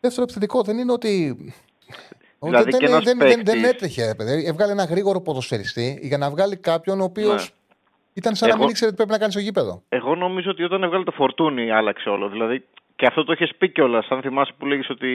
Δεύτερο 0.00 0.22
επιθετικό 0.22 0.62
δεν 0.62 0.78
είναι 0.78 0.92
ότι. 0.92 1.36
Δηλαδή 2.44 2.70
δεν, 2.70 2.80
και 2.80 2.86
ένας 2.86 3.04
δεν, 3.04 3.18
δεν, 3.18 3.28
δεν 3.28 3.44
παίκτης- 3.44 3.64
έτρεχε, 3.72 4.06
ρε 4.06 4.14
παιδί. 4.14 4.44
Έβγαλε 4.46 4.72
ένα 4.72 4.84
γρήγορο 4.84 5.20
ποδοσφαιριστή 5.20 5.98
για 6.02 6.18
να 6.18 6.30
βγάλει 6.30 6.56
κάποιον 6.56 7.00
ο 7.00 7.04
οποίος 7.04 7.42
Ναι. 7.42 7.56
ήταν 8.14 8.34
σαν 8.34 8.48
να 8.48 8.54
μην 8.54 8.62
Εγώ- 8.62 8.70
ήξερε 8.70 8.90
τι 8.90 8.96
πρέπει 8.96 9.10
να 9.10 9.18
κάνει 9.18 9.32
στο 9.32 9.40
γήπεδο. 9.40 9.82
Εγώ 9.88 10.14
νομίζω 10.14 10.50
ότι 10.50 10.62
όταν 10.62 10.82
έβγαλε 10.82 11.04
το 11.04 11.10
φορτούνι 11.12 11.70
άλλαξε 11.70 12.08
όλο. 12.08 12.28
Δηλαδή 12.28 12.64
και 12.96 13.06
αυτό 13.06 13.24
το 13.24 13.32
είχε 13.32 13.48
πει 13.58 13.68
κιόλας. 13.68 14.06
Αν 14.08 14.20
θυμάσαι 14.20 14.52
που 14.58 14.66
λέγεις 14.66 14.90
ότι 14.90 15.06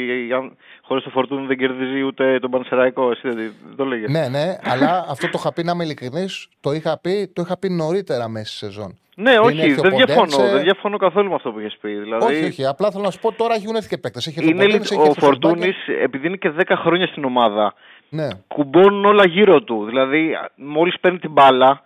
χωρίς 0.81 1.03
το 1.03 1.09
φορτούνι 1.09 1.45
δεν 1.47 1.57
κερδίζει 1.57 2.01
ούτε 2.01 2.39
τον 2.39 2.51
Πανσεραϊκό. 2.51 3.11
Εσύ 3.11 3.21
δεν 3.23 3.35
δεν 3.67 3.75
το 3.75 3.85
λέγες. 3.85 4.09
Ναι, 4.09 4.27
ναι, 4.27 4.57
αλλά 4.63 5.05
αυτό 5.09 5.25
το 5.29 5.37
είχα 5.39 5.53
πει 5.53 5.63
να 5.63 5.71
είμαι 5.71 5.83
ειλικρινής. 5.83 6.47
Το 6.59 6.71
είχα 6.71 6.99
πει, 6.99 7.31
το 7.33 7.41
είχα 7.41 7.57
πει 7.57 7.69
νωρίτερα 7.69 8.27
μέσα 8.27 8.45
στη 8.45 8.55
σεζόν. 8.57 8.97
Ναι, 9.25 9.31
Πριν 9.33 9.45
όχι, 9.45 9.61
έρθει 9.61 9.79
ο 9.79 9.81
δεν 9.81 9.95
διαφωνώ. 9.95 10.21
Ποντένσε- 10.21 10.53
Δεν 10.53 10.63
διαφωνώ 10.63 10.97
καθόλου 10.97 11.29
με 11.29 11.35
αυτό 11.35 11.51
που 11.51 11.59
είχες 11.59 11.77
πει. 11.81 11.89
Δηλαδή, 11.89 12.33
Όχι, 12.35 12.43
όχι. 12.45 12.65
Απλά 12.65 12.91
θέλω 12.91 13.03
να 13.03 13.11
σου 13.11 13.19
πω 13.19 13.31
τώρα 13.31 13.53
έχουν 13.55 13.75
έρθει 13.75 13.87
και 13.89 13.97
παίκτες. 13.97 14.27
Έχει 14.27 14.35
έρθει 14.39 14.49
ο 14.51 14.53
είναι, 14.55 14.63
λι- 14.63 14.71
Ποντένσε, 14.71 14.93
έχει 14.93 15.03
ο 15.03 15.05
έρθει 15.05 15.19
ο 15.23 15.25
Φορτούνης, 15.25 15.75
Σολμπάκερ. 15.75 16.03
επειδή 16.03 16.27
είναι 16.27 16.35
και 16.37 16.49
10 16.49 16.75
χρόνια 16.75 17.07
στην 17.07 17.23
ομάδα, 17.25 17.73
Ναι. 18.09 18.27
κουμπώνουν 18.47 19.05
όλα 19.05 19.25
γύρω 19.27 19.61
του. 19.61 19.85
Δηλαδή, 19.85 20.37
μόλις 20.55 20.99
παίρνει 20.99 21.19
την 21.19 21.31
μπάλα, 21.31 21.81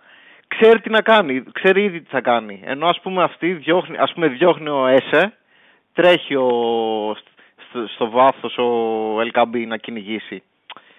ξέρει 0.48 0.80
τι 0.80 0.90
να 0.90 1.00
κάνει. 1.00 1.42
Ξέρει 1.52 1.82
ήδη 1.84 2.00
τι 2.00 2.10
θα 2.10 2.20
κάνει. 2.20 2.60
Ενώ 2.64 2.86
ας 2.86 3.00
πούμε 3.00 3.22
αυτή 3.22 3.52
διώχνει, 3.52 3.96
ας 3.98 4.12
πούμε, 4.12 4.26
διώχνει 4.28 4.68
ο 4.68 4.86
Έσε, 4.86 5.32
τρέχει 5.92 6.34
ο, 6.34 6.48
στο, 7.68 7.86
στο 7.94 8.10
βάθος 8.10 8.56
ο 8.58 9.20
Ελκαμπή 9.20 9.66
να 9.66 9.76
κυνηγήσει. 9.76 10.42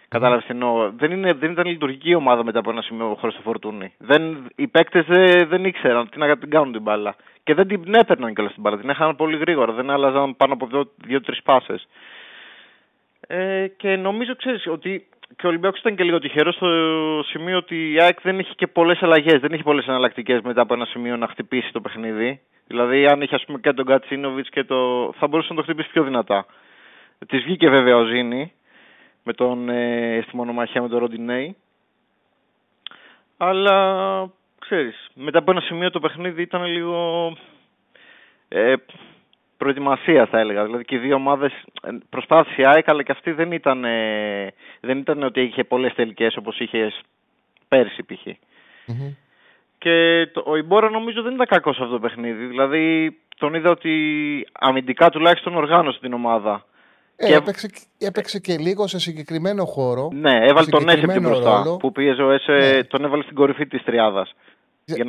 Κατάλαβες 0.08 0.46
τι 0.46 0.52
εννοώ. 0.52 0.92
Δεν, 0.92 1.12
είναι, 1.12 1.34
δεν 1.34 1.52
ήταν 1.52 1.66
λειτουργική 1.66 2.10
η 2.10 2.16
ομάδα 2.16 2.44
μετά 2.44 2.60
από 2.60 2.72
ένα 2.72 2.82
σημείο 2.82 3.16
χωρίς 3.20 3.36
το 3.36 3.42
φορτούνι. 3.42 3.94
Δεν, 3.98 4.48
οι 4.56 4.68
παίκτες 4.68 5.06
δεν, 5.06 5.48
δεν 5.48 5.66
ήξεραν 5.66 6.10
τι 6.10 6.18
να 6.18 6.38
την 6.38 6.50
κάνουν 6.50 6.72
την 6.72 6.82
μπάλα. 6.82 7.16
Και 7.44 7.54
δεν 7.54 7.68
την 7.68 7.96
έπαιρναν 7.96 8.34
κιόλας 8.34 8.54
την 8.54 8.62
μπάλα. 8.62 8.78
Την 8.78 8.90
έχαναν 8.90 9.16
πολύ 9.16 9.38
γρήγορα. 9.38 9.72
Δεν 9.74 9.90
άλλαζαν 9.90 10.36
πάνω 10.36 10.54
από 10.54 10.66
δύο- 10.68 10.92
δύο-τρεις 11.06 11.42
πάσες. 11.44 11.88
Ε, 13.28 13.68
και 13.78 13.96
νομίζω, 13.96 14.36
ξέρεις, 14.36 14.68
ότι 14.68 15.08
και 15.36 15.46
ο 15.46 15.50
Ολυμπιακός 15.50 15.80
ήταν 15.80 15.96
και 15.96 16.04
λίγο 16.04 16.20
τυχερός 16.20 16.56
στο 16.56 16.68
σημείο 17.26 17.58
ότι 17.58 17.92
η 17.92 18.02
ΑΕΚ 18.02 18.22
δεν 18.22 18.40
έχει 18.40 18.56
και 18.56 18.68
πολλές 18.68 19.04
αλλαγές. 19.04 19.40
Δεν 19.40 19.52
έχει 19.52 19.64
πολλές 19.64 19.88
εναλλακτικές 19.88 20.42
μετά 20.42 20.62
από 20.62 20.74
ένα 20.74 20.86
σημείο 20.86 21.18
να 21.18 21.28
χτυπήσει 21.28 21.72
το 21.72 21.82
παιχνίδι. 21.82 22.40
Δηλαδή, 22.68 23.06
αν 23.06 23.22
είχε 23.22 23.36
ας 23.36 23.46
πούμε, 23.46 23.60
και 23.60 23.74
τον 23.74 23.86
Κατσίνοβιτς 23.86 24.50
και 24.50 24.64
το. 24.64 25.12
θα 25.20 25.28
μπορούσε 25.28 25.48
να 25.50 25.56
το 25.56 25.64
χτυπήσει 25.64 25.90
πιο 25.92 26.04
δυνατά. 26.04 26.46
Της 27.28 27.44
βγήκε 27.44 27.70
βέβαια 27.70 27.98
ο 27.98 28.04
Ζήνη 28.04 28.52
με 29.26 29.34
τον, 29.34 29.70
ε, 29.70 30.24
στη 30.28 30.36
μονομαχία 30.36 30.82
με 30.82 30.88
τον 30.88 31.00
Ροντινέη. 31.00 31.56
Αλλά 33.38 34.30
ξέρεις, 34.60 35.10
μετά 35.14 35.40
από 35.40 35.52
ένα 35.52 35.62
σημείο 35.62 35.90
το 35.90 36.00
παιχνίδι 36.00 36.42
ήταν 36.42 36.66
λίγο 36.66 37.32
ε, 38.48 38.74
προετοιμασία 39.58 40.26
θα 40.26 40.40
έλεγα. 40.40 40.66
Δηλαδή 40.66 40.86
και 40.86 40.96
οι 40.96 41.00
δύο 41.00 41.16
ομάδες 41.16 41.52
ε, 41.82 41.90
προσπάθησε 42.10 42.62
η 42.62 42.66
ΑΕΚ 42.66 42.90
αλλά 42.90 43.04
και 43.04 43.12
αυτή 43.12 43.32
δεν 43.32 43.52
ήταν, 43.52 43.86
ε, 43.86 44.54
δεν 44.80 44.98
ήταν 44.98 45.24
ότι 45.24 45.42
είχε 45.42 45.64
πολλές 45.64 45.94
τελικές 45.94 46.38
όπως 46.38 46.60
είχε 46.60 46.94
πέρσι 47.68 48.04
π.χ. 48.04 48.28
Και 49.78 50.28
το, 50.34 50.44
ο 50.46 50.56
Ιμπόρα 50.56 50.90
νομίζω 50.90 51.22
δεν 51.22 51.34
ήταν 51.34 51.46
κακός 51.48 51.76
σε 51.76 51.82
αυτό 51.84 51.94
το 51.94 52.02
παιχνίδι. 52.02 52.46
Δηλαδή 52.46 53.16
τον 53.38 53.54
είδα 53.54 53.70
ότι 53.70 54.48
αμυντικά 54.52 55.10
τουλάχιστον 55.10 55.56
οργάνωσε 55.56 56.00
την 56.00 56.14
ομάδα. 56.14 56.66
Ε, 57.18 57.28
Και- 57.28 57.34
έπαιξε, 57.36 57.70
έπαιξε 57.98 58.40
και 58.40 58.58
λίγο 58.58 58.88
σε 58.88 59.00
συγκεκριμένο 59.00 59.66
χώρο. 59.66 60.10
Ναι, 60.14 60.32
έβαλε 60.32 60.46
τον 60.46 60.56
Έσε 60.58 60.76
από 60.76 60.78
την 60.86 60.90
συγκεκριμένο 60.90 61.30
μπροστά. 61.30 61.64
ρόλο. 61.64 61.78
Που 61.78 61.92
πίεζε 61.92 62.22
ο 62.22 62.32
Έσε, 62.32 62.52
Ναι. 62.52 62.84
τον 62.84 63.04
έβαλε 63.06 63.24
στην 63.24 63.36
κορυφή 63.36 63.68
της 63.68 63.84
τριάδας. 63.84 64.34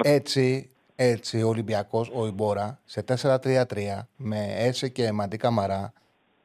Έτσι, 0.02 0.70
έτσι 0.96 1.42
ο 1.42 1.48
Ολυμπιακός, 1.48 2.10
ο 2.14 2.26
Ιμπόρα, 2.26 2.78
σε 2.84 3.02
4-3-3 3.02 4.08
με 4.16 4.36
Έσε 4.58 4.88
και 4.88 5.12
Μαντί 5.12 5.36
Καμαρά, 5.36 5.92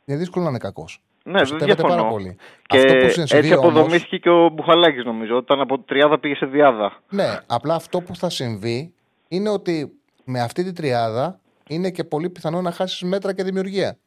είναι 0.05 0.17
δύσκολο 0.17 0.43
να 0.43 0.49
είναι 0.49 0.59
κακός. 0.59 1.01
Ναι, 1.23 1.43
δεν 1.43 1.57
διαφωνώ. 1.57 1.95
πάρα 1.95 2.07
πολύ. 2.07 2.37
Και 2.67 2.77
Αυτό 2.77 2.93
που 2.93 3.09
συμβεί 3.09 3.35
έτσι 3.37 3.53
όμως- 3.55 3.69
αποδομήθηκε 3.71 4.17
και 4.17 4.29
ο 4.29 4.49
Μπουχαλάκης 4.49 5.03
νομίζω. 5.03 5.35
Όταν 5.37 5.61
από 5.61 5.79
τριάδα 5.79 6.19
πήγε 6.19 6.35
σε 6.35 6.45
διάδα. 6.45 7.01
Ναι, 7.09 7.39
απλά 7.47 7.75
αυτό 7.75 8.01
που 8.01 8.15
θα 8.15 8.29
συμβεί 8.29 8.93
είναι 9.27 9.49
ότι 9.49 9.91
με 10.25 10.41
αυτή 10.41 10.63
τη 10.63 10.73
τριάδα 10.73 11.39
είναι 11.67 11.89
και 11.89 12.03
πολύ 12.03 12.29
πιθανό 12.29 12.61
να 12.61 12.71
χάσεις 12.71 13.01
μέτρα 13.01 13.33
και 13.33 13.43
δημιουργία. 13.43 13.97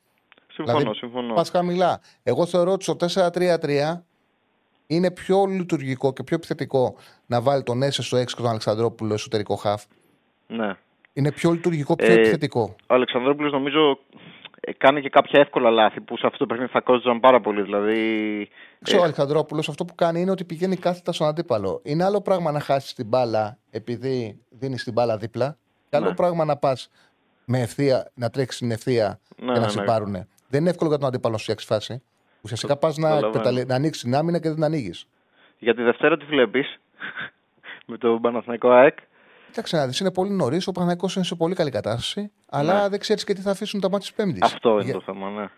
Συμφωνώ, 0.55 0.93
συμφωνώ. 0.94 1.35
Πας 1.35 1.51
χαμηλά. 1.51 2.01
Εγώ 2.22 2.47
θεωρώ 2.47 2.72
ότι 2.72 2.85
στο 2.85 2.97
4-3-3 3.32 4.02
είναι 4.86 5.10
πιο 5.10 5.44
λειτουργικό 5.44 6.12
και 6.12 6.22
πιο 6.22 6.36
επιθετικό 6.36 6.94
να 7.26 7.40
βάλει 7.40 7.62
τον 7.62 7.82
Έσε 7.82 8.02
στο 8.02 8.16
6 8.18 8.24
και 8.24 8.35
τον 8.40 8.48
Αλεξανδρόπουλο 8.48 9.14
εσωτερικό 9.14 9.55
χαφ. 9.56 9.85
Ναι. 10.47 10.76
Είναι 11.12 11.32
πιο 11.32 11.51
λειτουργικό, 11.51 11.97
πιο 11.97 12.06
Ε, 12.12 12.12
επιθετικό. 12.12 12.74
Ο 12.86 12.94
Αλεξανδρόπουλος 12.94 13.52
νομίζω 13.52 13.98
ε, 14.60 14.72
κάνει 14.72 15.01
και 15.01 15.09
κάποια 15.09 15.40
εύκολα 15.40 15.70
λάθη 15.70 16.01
που 16.01 16.16
σε 16.16 16.26
αυτό 16.26 16.39
το 16.39 16.47
παιχνίδι 16.47 16.70
θα 16.72 16.81
κόστιζαν 16.81 17.20
πάρα 17.20 17.40
πολύ. 17.40 17.62
Δηλαδή. 17.62 18.02
Ξέρω, 18.82 18.98
ο 18.98 19.02
ε, 19.02 19.05
Αλεξανδρόπουλος 19.05 19.68
αυτό 19.68 19.85
που 19.85 19.94
κάνει 19.94 20.20
είναι 20.20 20.31
ότι 20.31 20.44
πηγαίνει 20.44 20.76
κάθετα 20.76 21.12
στον 21.12 21.26
αντίπαλο. 21.26 21.81
Είναι 21.85 22.05
άλλο 22.05 22.20
πράγμα 22.20 22.51
να 22.52 22.60
χάσεις 22.60 22.94
την 22.94 23.06
μπάλα 23.06 23.59
επειδή 23.70 24.39
δίνεις 24.51 24.85
την 24.85 24.93
μπάλα 24.93 25.16
δίπλα. 25.16 25.56
Και 25.90 25.97
άλλο 25.97 26.09
Ναι. 26.09 26.14
πράγμα 26.14 26.44
να 26.44 26.56
πας 26.56 26.90
με 27.44 27.60
ευθεία, 27.60 28.10
να 28.14 28.31
τρέξεις 28.31 28.60
την 28.60 28.70
ευθεία 28.70 29.20
Ναι, 29.36 29.52
και 29.52 29.59
να 29.59 29.64
ναι, 29.64 29.68
σε 29.68 29.81
ναι. 30.06 30.26
Πάρουν. 30.44 30.48
Δεν 30.48 30.60
είναι 30.60 30.70
εύκολο 30.70 30.90
για 30.90 30.98
τον 30.98 31.08
αντίπαλο 31.08 31.32
να 31.32 31.38
σου 31.38 31.44
φτιάξει 31.44 31.66
φάση. 31.66 32.02
Ουσιαστικά 32.42 32.76
πας 32.76 32.96
να, 32.96 33.02
Καταλαβαίνω. 33.08 33.28
εκμεταλλε- 33.38 33.68
να 33.68 33.74
ανοίξεις 33.74 34.02
την 34.02 34.14
άμυνα 34.14 34.38
και 34.38 34.46
δεν 34.46 34.54
την 34.54 34.64
ανοίγεις. 34.64 35.06
Για 35.58 35.74
τη 35.74 35.82
Δευτέρα 35.82 36.16
τι 36.16 36.24
βλέπεις 36.24 36.78
με 37.86 37.98
το 37.98 38.18
Παναθηναϊκό 38.22 38.70
ΑΕΚ. 38.70 38.98
Κοίταξε 39.46 39.76
να 39.76 39.86
δεις, 39.86 40.00
είναι 40.00 40.12
πολύ 40.12 40.30
νωρίς. 40.30 40.66
Ο 40.66 40.72
Παναγικό 40.72 41.08
είναι 41.16 41.24
σε 41.24 41.34
πολύ 41.34 41.54
καλή 41.54 41.70
κατάσταση. 41.70 42.30
Αλλά 42.50 42.82
Ναι. 42.82 42.88
δεν 42.88 42.98
ξέρεις 42.98 43.24
και 43.24 43.32
τι 43.34 43.40
θα 43.40 43.50
αφήσουν 43.50 43.80
τα 43.80 43.90
μάτια 43.90 44.06
της 44.08 44.16
Πέμπτης. 44.16 44.42
Αυτό 44.42 44.80
είναι 44.80 44.92
το 44.92 45.00
θέμα, 45.00 45.30
ναι. 45.30 45.48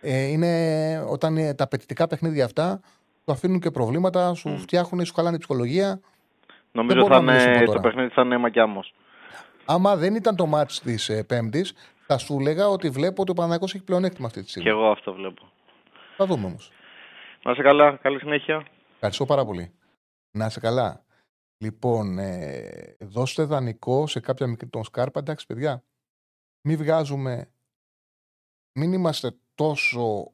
Ε, 0.00 0.22
είναι 0.26 1.04
όταν 1.08 1.36
είναι 1.36 1.54
τα 1.54 1.64
απαιτητικά 1.64 2.06
παιχνίδια 2.06 2.44
αυτά, 2.44 2.80
σου 3.24 3.32
αφήνουν 3.32 3.60
και 3.60 3.70
προβλήματα, 3.70 4.34
σου 4.34 4.58
φτιάχνουν, 4.58 5.04
σου 5.04 5.14
χαλάνε 5.14 5.36
η 5.36 5.38
ψυχολογία. 5.38 6.00
Νομίζω 6.72 7.00
μπορώ 7.00 7.14
θα 7.14 7.20
να 7.20 7.32
μιλήσουμε 7.32 7.56
είναι, 7.56 7.64
τώρα. 7.64 7.80
το 7.80 7.88
παιχνίδι 7.88 8.08
θα 8.14 8.22
είναι 8.22 8.36
μακιάμος. 8.36 8.94
Άμα 9.64 9.96
δεν 9.96 10.14
ήταν 10.14 10.36
το 10.36 10.46
μάτς 10.46 10.80
της 10.80 11.08
ε, 11.08 11.22
Πέμπτης, 11.22 11.72
θα 12.12 12.18
σου 12.18 12.36
έλεγα 12.40 12.68
ότι 12.68 12.90
βλέπω 12.90 13.22
ότι 13.22 13.30
ο 13.30 13.34
Παναγικός 13.34 13.74
έχει 13.74 13.84
πλεονέκτημα 13.84 14.26
αυτή 14.26 14.38
τη 14.38 14.44
Και 14.44 14.50
στιγμή. 14.50 14.68
εγώ 14.70 14.90
αυτό 14.90 15.12
βλέπω. 15.12 15.52
Θα 16.16 16.26
δούμε 16.26 16.46
όμως. 16.46 16.72
Να 17.42 17.50
είσαι 17.50 17.62
καλά, 17.62 17.96
καλή 17.96 18.18
συνέχεια. 18.18 18.66
Ευχαριστώ 18.94 19.24
πάρα 19.26 19.44
πολύ. 19.44 19.72
Να 20.30 20.46
είσαι 20.46 20.60
καλά. 20.60 21.04
Λοιπόν, 21.58 22.18
ε, 22.18 22.96
δώστε 23.00 23.42
δανεικό 23.44 24.06
σε 24.06 24.20
κάποια 24.20 24.46
μικρή 24.46 24.68
τον 24.68 24.84
Σκάρπα. 24.84 25.18
Εντάξει, 25.20 25.46
παιδιά, 25.46 25.84
μην 26.62 26.76
βγάζουμε, 26.76 27.50
μην 28.78 28.92
είμαστε 28.92 29.36
τόσο 29.54 30.32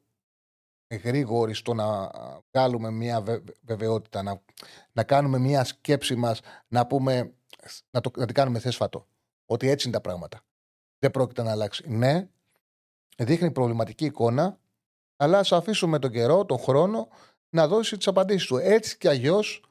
γρήγοροι 1.03 1.53
στο 1.53 1.73
να 1.73 2.11
βγάλουμε 2.51 2.91
μια 2.91 3.21
βε- 3.21 3.49
βεβαιότητα, 3.61 4.23
να, 4.23 4.41
να 4.91 5.03
κάνουμε 5.03 5.37
μια 5.37 5.63
σκέψη 5.63 6.15
μας, 6.15 6.41
να 6.67 6.87
πούμε, 6.87 7.33
να, 7.91 8.01
το, 8.01 8.11
να 8.15 8.25
την 8.25 8.35
κάνουμε 8.35 8.59
θέσφατο. 8.59 9.07
Ότι 9.45 9.69
έτσι 9.69 9.87
είναι 9.87 9.95
τα 9.97 10.01
πράγματα. 10.01 10.41
Δεν 10.99 11.11
πρόκειται 11.11 11.43
να 11.43 11.51
αλλάξει. 11.51 11.83
Ναι, 11.87 12.29
δείχνει 13.17 13.51
προβληματική 13.51 14.05
εικόνα, 14.05 14.59
αλλά 15.17 15.39
ας 15.39 15.51
αφήσουμε 15.51 15.99
τον 15.99 16.11
καιρό, 16.11 16.45
τον 16.45 16.59
χρόνο, 16.59 17.07
να 17.49 17.67
δώσει 17.67 17.97
τις 17.97 18.07
απαντήσεις 18.07 18.47
του. 18.47 18.57
Έτσι 18.57 18.97
κι 18.97 19.07
αλλιώς 19.07 19.63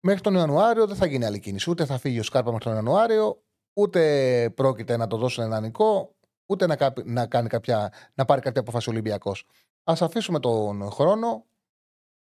μέχρι 0.00 0.20
τον 0.20 0.34
Ιανουάριο 0.34 0.86
δεν 0.86 0.96
θα 0.96 1.06
γίνει 1.06 1.24
άλλη 1.24 1.40
κίνηση. 1.40 1.70
Ούτε 1.70 1.84
θα 1.84 1.98
φύγει 1.98 2.18
ο 2.18 2.22
Σκάρπα 2.22 2.50
μέχρι 2.50 2.64
τον 2.64 2.74
Ιανουάριο, 2.74 3.42
ούτε 3.72 4.50
πρόκειται 4.54 4.96
να 4.96 5.06
το 5.06 5.16
δώσουν 5.16 5.44
ενανικό, 5.44 6.14
ούτε 6.46 6.66
να, 6.66 6.76
κάπ- 6.76 7.04
να, 7.04 7.26
κάνει 7.26 7.48
κάποια, 7.48 7.92
να 8.14 8.24
πάρει 8.24 8.40
κάποια 8.40 8.60
απόφαση 8.60 8.88
ο 8.88 8.92
Ολυμπιακός. 8.92 9.46
Α 9.84 9.94
αφήσουμε 10.00 10.40
τον 10.40 10.90
χρόνο 10.90 11.46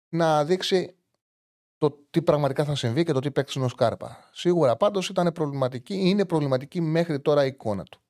να 0.10 0.45
δείξει 0.45 0.97
το 1.78 2.06
τι 2.10 2.22
πραγματικά 2.22 2.64
θα 2.64 2.76
συμβεί 2.76 3.04
και 3.04 3.12
το 3.12 3.20
τι 3.20 3.32
παίξει 3.32 3.60
ο 3.60 3.68
Σκάρπα. 3.68 4.30
Σίγουρα 4.32 4.76
πάντως 4.78 5.10
ήταν 5.10 5.32
προβληματική, 5.32 5.95
είναι 6.10 6.26
προβληματική 6.26 6.82
μέχρι 6.82 7.20
τώρα 7.20 7.44
η 7.44 7.48
εικόνα 7.48 7.84
του. 7.84 8.02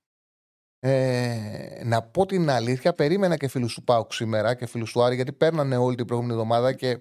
Ε, 0.80 1.81
να 1.85 2.02
πω 2.02 2.26
την 2.26 2.49
αλήθεια, 2.49 2.94
περίμενα 2.94 3.38
και 3.38 3.48
φίλους 3.48 3.73
του 3.73 3.84
Πάουκ 3.84 4.14
σήμερα 4.14 4.56
και 4.56 4.65
φίλους 4.65 4.91
του 4.91 5.03
Άρη, 5.03 5.15
γιατί 5.15 5.34
παίρνανε 5.34 5.77
όλη 5.77 5.95
την 5.95 6.06
προηγούμενη 6.06 6.39
εβδομάδα 6.39 6.73
και 6.73 6.99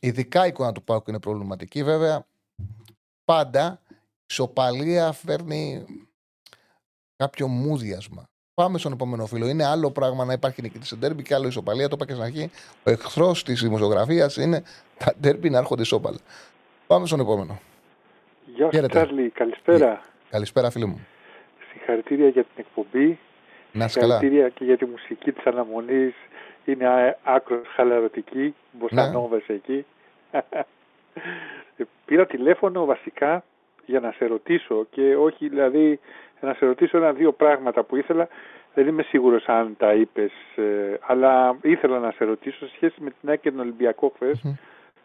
ειδικά 0.00 0.44
η 0.44 0.48
εικόνα 0.48 0.72
του 0.72 0.84
Πάουκ 0.84 1.08
είναι 1.08 1.20
προβληματική. 1.20 1.84
Βέβαια, 1.84 2.26
πάντα 3.24 3.80
η 3.88 3.94
ισοπαλία 4.26 5.12
φέρνει 5.12 5.84
κάποιο 7.16 7.48
μούδιασμα. 7.48 8.30
Πάμε 8.54 8.78
στον 8.78 8.92
επόμενο 8.92 9.26
φίλο. 9.26 9.46
Είναι 9.48 9.64
άλλο 9.66 9.90
πράγμα 9.90 10.24
να 10.24 10.32
υπάρχει 10.32 10.62
νικητή 10.62 10.86
σε 10.86 10.96
ντέρμπι 10.96 11.22
και 11.22 11.34
άλλο 11.34 11.46
ισοπαλία. 11.46 11.88
Το 11.88 11.94
είπα 11.96 12.04
και 12.06 12.12
στην 12.12 12.24
αρχή. 12.24 12.50
Ο 12.86 12.90
εχθρός 12.90 13.44
της 13.44 13.62
δημοσιογραφίας 13.62 14.36
είναι 14.36 14.62
τα 14.98 15.14
ντέρμπι 15.20 15.50
να 15.50 15.58
έρχονται 15.58 15.82
ισόπαλα. 15.82 16.18
Πάμε 16.86 17.06
στον 17.06 17.20
επόμενο. 17.20 17.60
Γεια 18.54 18.64
σου, 18.64 18.70
Χαίρετε. 18.70 18.88
Τσάρλι. 18.98 19.30
Καλησπέρα. 19.30 20.00
Καλησπέρα, 20.30 20.70
φίλε 20.70 20.86
μου. 20.86 21.06
Συγχαρητήρια 21.72 22.28
για 22.28 22.42
την 22.42 22.52
εκπομπή. 22.56 23.18
Να 23.72 23.84
είσαι 23.84 24.00
καλά. 24.00 24.12
Συγχαρητήρια 24.18 24.48
και 24.48 24.64
για 24.64 24.76
τη 24.76 24.84
μουσική 24.84 25.32
της 25.32 25.44
αναμονής. 25.44 26.14
Είναι 26.64 26.86
α- 26.88 27.18
άκρως 27.22 27.66
χαλαρωτική. 27.74 28.54
Μποσανόβες 28.72 29.42
εκεί. 29.46 29.84
Πήρα 32.04 32.26
τηλέφωνο 32.26 32.84
βασικά 32.84 33.44
για 33.86 34.00
να 34.00 34.12
σε 34.12 34.26
ρωτήσω 34.26 34.86
και 34.90 35.16
όχι 35.16 35.48
δηλαδή 35.48 36.00
να 36.46 36.54
σε 36.54 36.66
ρωτήσω 36.66 36.96
ένα-δύο 36.96 37.32
πράγματα 37.32 37.82
που 37.82 37.96
ήθελα. 37.96 38.28
Δεν 38.74 38.86
είμαι 38.86 39.02
σίγουρος 39.02 39.46
αν 39.46 39.74
τα 39.78 39.92
είπες, 39.92 40.32
ε, 40.56 40.98
αλλά 41.00 41.56
ήθελα 41.62 41.98
να 41.98 42.10
σε 42.10 42.24
ρωτήσω 42.24 42.66
σε 42.66 42.72
σχέση 42.74 42.94
με 43.00 43.10
την 43.20 43.28
ΑΕΚ 43.28 43.40
και 43.40 43.50
τον 43.50 43.60
Ολυμπιακό 43.60 44.12
χθες. 44.14 44.42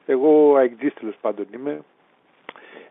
Εγώ 0.05 0.55
αεκτζής 0.55 0.93
τέλος 0.93 1.15
πάντων 1.21 1.45
είμαι. 1.53 1.81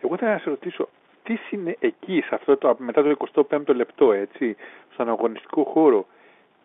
Εγώ 0.00 0.14
ήθελα 0.14 0.32
να 0.32 0.38
σε 0.38 0.48
ρωτήσω, 0.50 0.88
τι 1.22 1.34
συνε... 1.36 1.76
εκεί, 1.78 2.22
σε 2.26 2.34
αυτό 2.34 2.56
το, 2.56 2.76
μετά 2.78 3.02
το 3.02 3.16
25ο 3.34 3.74
λεπτό, 3.74 4.12
έτσι, 4.12 4.56
στον 4.92 5.08
αγωνιστικό 5.08 5.64
χώρο, 5.64 6.06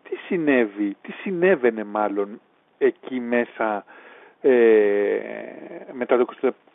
τι 0.09 0.15
συνέβη, 0.15 0.95
τι 1.01 1.11
συνέβαινε 1.11 1.83
μάλλον 1.83 2.41
εκεί 2.77 3.19
μέσα 3.19 3.85
ε, 4.41 4.51
μετά 5.91 6.17
το 6.17 6.25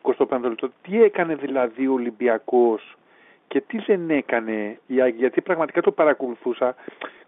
25ο 0.02 0.40
λεπτό, 0.40 0.70
τι 0.82 1.02
έκανε 1.02 1.34
δηλαδή 1.34 1.86
ο 1.86 1.92
Ολυμπιακός 1.92 2.96
και 3.48 3.60
τι 3.60 3.78
δεν 3.78 4.10
έκανε, 4.10 4.78
η 4.86 5.01
ΑΕΚ, 5.01 5.14
γιατί 5.16 5.40
πραγματικά 5.40 5.81
το 5.81 5.90
παρακολουθούσα, 5.93 6.74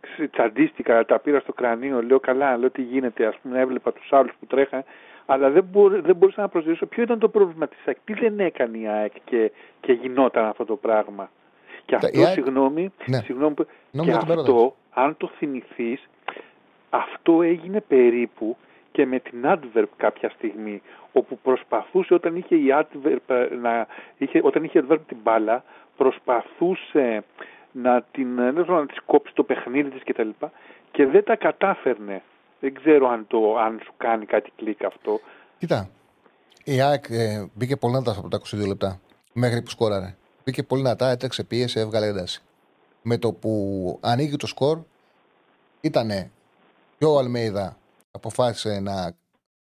ξε- 0.01 0.31
τσαντίστηκα, 0.31 1.05
τα 1.05 1.19
πήρα 1.19 1.41
στο 1.41 1.53
κρανίο, 1.53 2.03
λέω 2.03 2.21
καλά, 2.21 2.57
λέω 2.57 2.71
τι 2.71 2.83
γίνεται, 2.83 3.27
ας 3.27 3.37
πούμε 3.43 3.61
έβλεπα 3.61 3.93
τους 3.93 4.13
άλλους 4.13 4.33
που 4.41 4.47
τρέχαν, 4.47 4.85
αλλά 5.27 5.51
δεν, 5.51 5.65
μπορώ, 5.65 6.01
δεν 6.01 6.17
μπορούσα 6.17 6.41
να 6.41 6.49
προσδιορίσω 6.49 6.87
ποιο 6.87 7.03
ήταν 7.03 7.19
το 7.19 7.29
πρόβλημα 7.29 7.69
της 7.69 7.79
ΑΕΚ, 7.87 7.97
τι 8.05 8.13
δεν 8.13 8.41
έκανε 8.41 8.79
η 8.79 8.87
ΑΕΚ 8.89 9.13
και, 9.25 9.53
και 9.81 9.93
γινόταν 9.93 10.45
αυτό 10.45 10.65
το 10.65 10.77
πράγμα. 10.77 11.31
Και 11.85 11.97
Τα- 11.97 12.07
αυτό, 12.07 12.21
η 12.21 12.25
ΑΕΚ- 12.25 12.33
συγγνώμη, 12.35 12.93
Ναι. 13.07 13.17
συγγνώμη, 13.17 13.55
που- 13.55 13.67
Νόμιζα 13.91 14.19
και 14.19 14.25
την 14.25 14.31
αυτό, 14.39 14.45
παρόδευση. 14.45 14.75
αν 14.91 15.17
το 15.17 15.31
θυμηθείς, 15.39 16.09
αυτό 16.91 17.43
έγινε 17.43 17.81
περίπου 17.81 18.57
και 18.99 19.07
με 19.07 19.19
την 19.19 19.43
Adverb 19.45 19.89
κάποια 19.97 20.31
στιγμή, 20.31 20.83
όπου 21.13 21.39
προσπαθούσε 21.39 22.15
όταν 22.15 22.37
είχε 22.37 22.55
η 22.55 22.67
Adverb, 22.71 23.19
ε, 23.27 23.55
να, 23.55 23.87
είχε, 24.19 24.41
όταν 24.45 24.65
είχε 24.65 24.85
Adverb 24.89 25.01
την 25.07 25.17
μπάλα, 25.23 25.65
προσπαθούσε 25.97 27.25
να 27.73 28.03
την 28.03 28.39
ε, 28.39 28.53
δεν 28.53 28.63
ξέρω, 28.63 28.79
να 28.79 28.87
της 28.87 29.01
κόψει 29.07 29.35
το 29.35 29.43
παιχνίδι 29.43 29.91
της 29.91 30.03
κτλ. 30.05 30.29
Και 30.91 31.07
δεν 31.07 31.25
τα 31.25 31.37
κατάφερνε. 31.37 32.23
Δεν 32.61 32.75
ξέρω 32.75 33.09
αν, 33.09 33.27
το, 33.27 33.57
αν 33.57 33.81
σου 33.85 33.93
κάνει 33.97 34.27
κάτι 34.27 34.53
κλικ 34.57 34.85
αυτό. 34.85 35.21
Κοίτα, 35.59 35.89
η 36.65 36.81
ΑΕΚ 36.81 37.05
ε, 37.11 37.47
μπήκε 37.55 37.77
πολύ 37.77 37.93
νατά 37.93 38.15
από 38.19 38.29
τα 38.29 38.41
22 38.63 38.67
λεπτά 38.67 39.01
μέχρι 39.33 39.63
που 39.63 39.71
σκόραρε. 39.71 40.17
Μπήκε 40.45 40.63
πολύ 40.63 40.83
νατά, 40.83 41.09
έτρεξε, 41.09 41.45
πίεσε, 41.45 41.81
έβγαλε 41.81 42.07
ένταση. 42.07 42.43
Με 43.03 43.19
το 43.19 43.33
που 43.33 43.53
ανοίγει 44.03 44.37
το 44.37 44.47
σκορ, 44.47 44.79
ήταν 45.81 46.09
και 46.99 47.05
ο 47.05 47.19
Αλμέιδα 47.19 47.77
αποφάσισε 48.19 48.81
να 48.81 49.17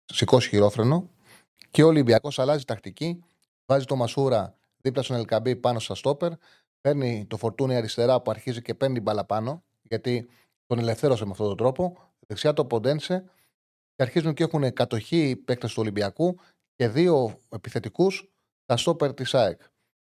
σηκώσει 0.05 0.49
χειρόφρενο 0.49 1.11
και 1.70 1.83
ο 1.83 1.87
Ολυμπιακός 1.87 2.39
αλλάζει 2.39 2.65
τακτική 2.65 3.25
βάζει 3.66 3.85
το 3.85 3.97
Μασούρα 3.97 4.59
δίπλα 4.81 5.03
στον 5.03 5.16
Ελκαμπή 5.16 5.57
πάνω 5.57 5.79
στα 5.79 5.95
στόπερ, 5.95 6.33
παίρνει 6.81 7.27
το 7.29 7.37
φορτούνι 7.37 7.77
αριστερά 7.77 8.23
που 8.23 8.31
αρχίζει 8.31 8.62
και 8.62 8.75
παίρνει 8.75 9.01
μπαλά 9.01 9.25
πάνω, 9.25 9.65
γιατί 9.83 10.29
τον 10.66 10.79
ελευθέρωσε 10.79 11.25
με 11.25 11.31
αυτόν 11.31 11.47
τον 11.47 11.57
τρόπο. 11.57 11.97
Δεξιά 12.27 12.53
το 12.53 12.65
Ποντένσε 12.65 13.31
και 13.95 14.03
αρχίζουν 14.03 14.35
και 14.35 14.43
έχουν 14.43 14.73
κατοχή 14.73 15.29
οι 15.29 15.37
παίκτες 15.37 15.73
του 15.73 15.83
Ολυμπιακού 15.83 16.39
και 16.75 16.89
δύο 16.89 17.39
επιθετικούς 17.49 18.33
στα 18.62 18.77
στόπερ 18.77 19.15
της 19.15 19.35
ΑΕΚ. 19.35 19.61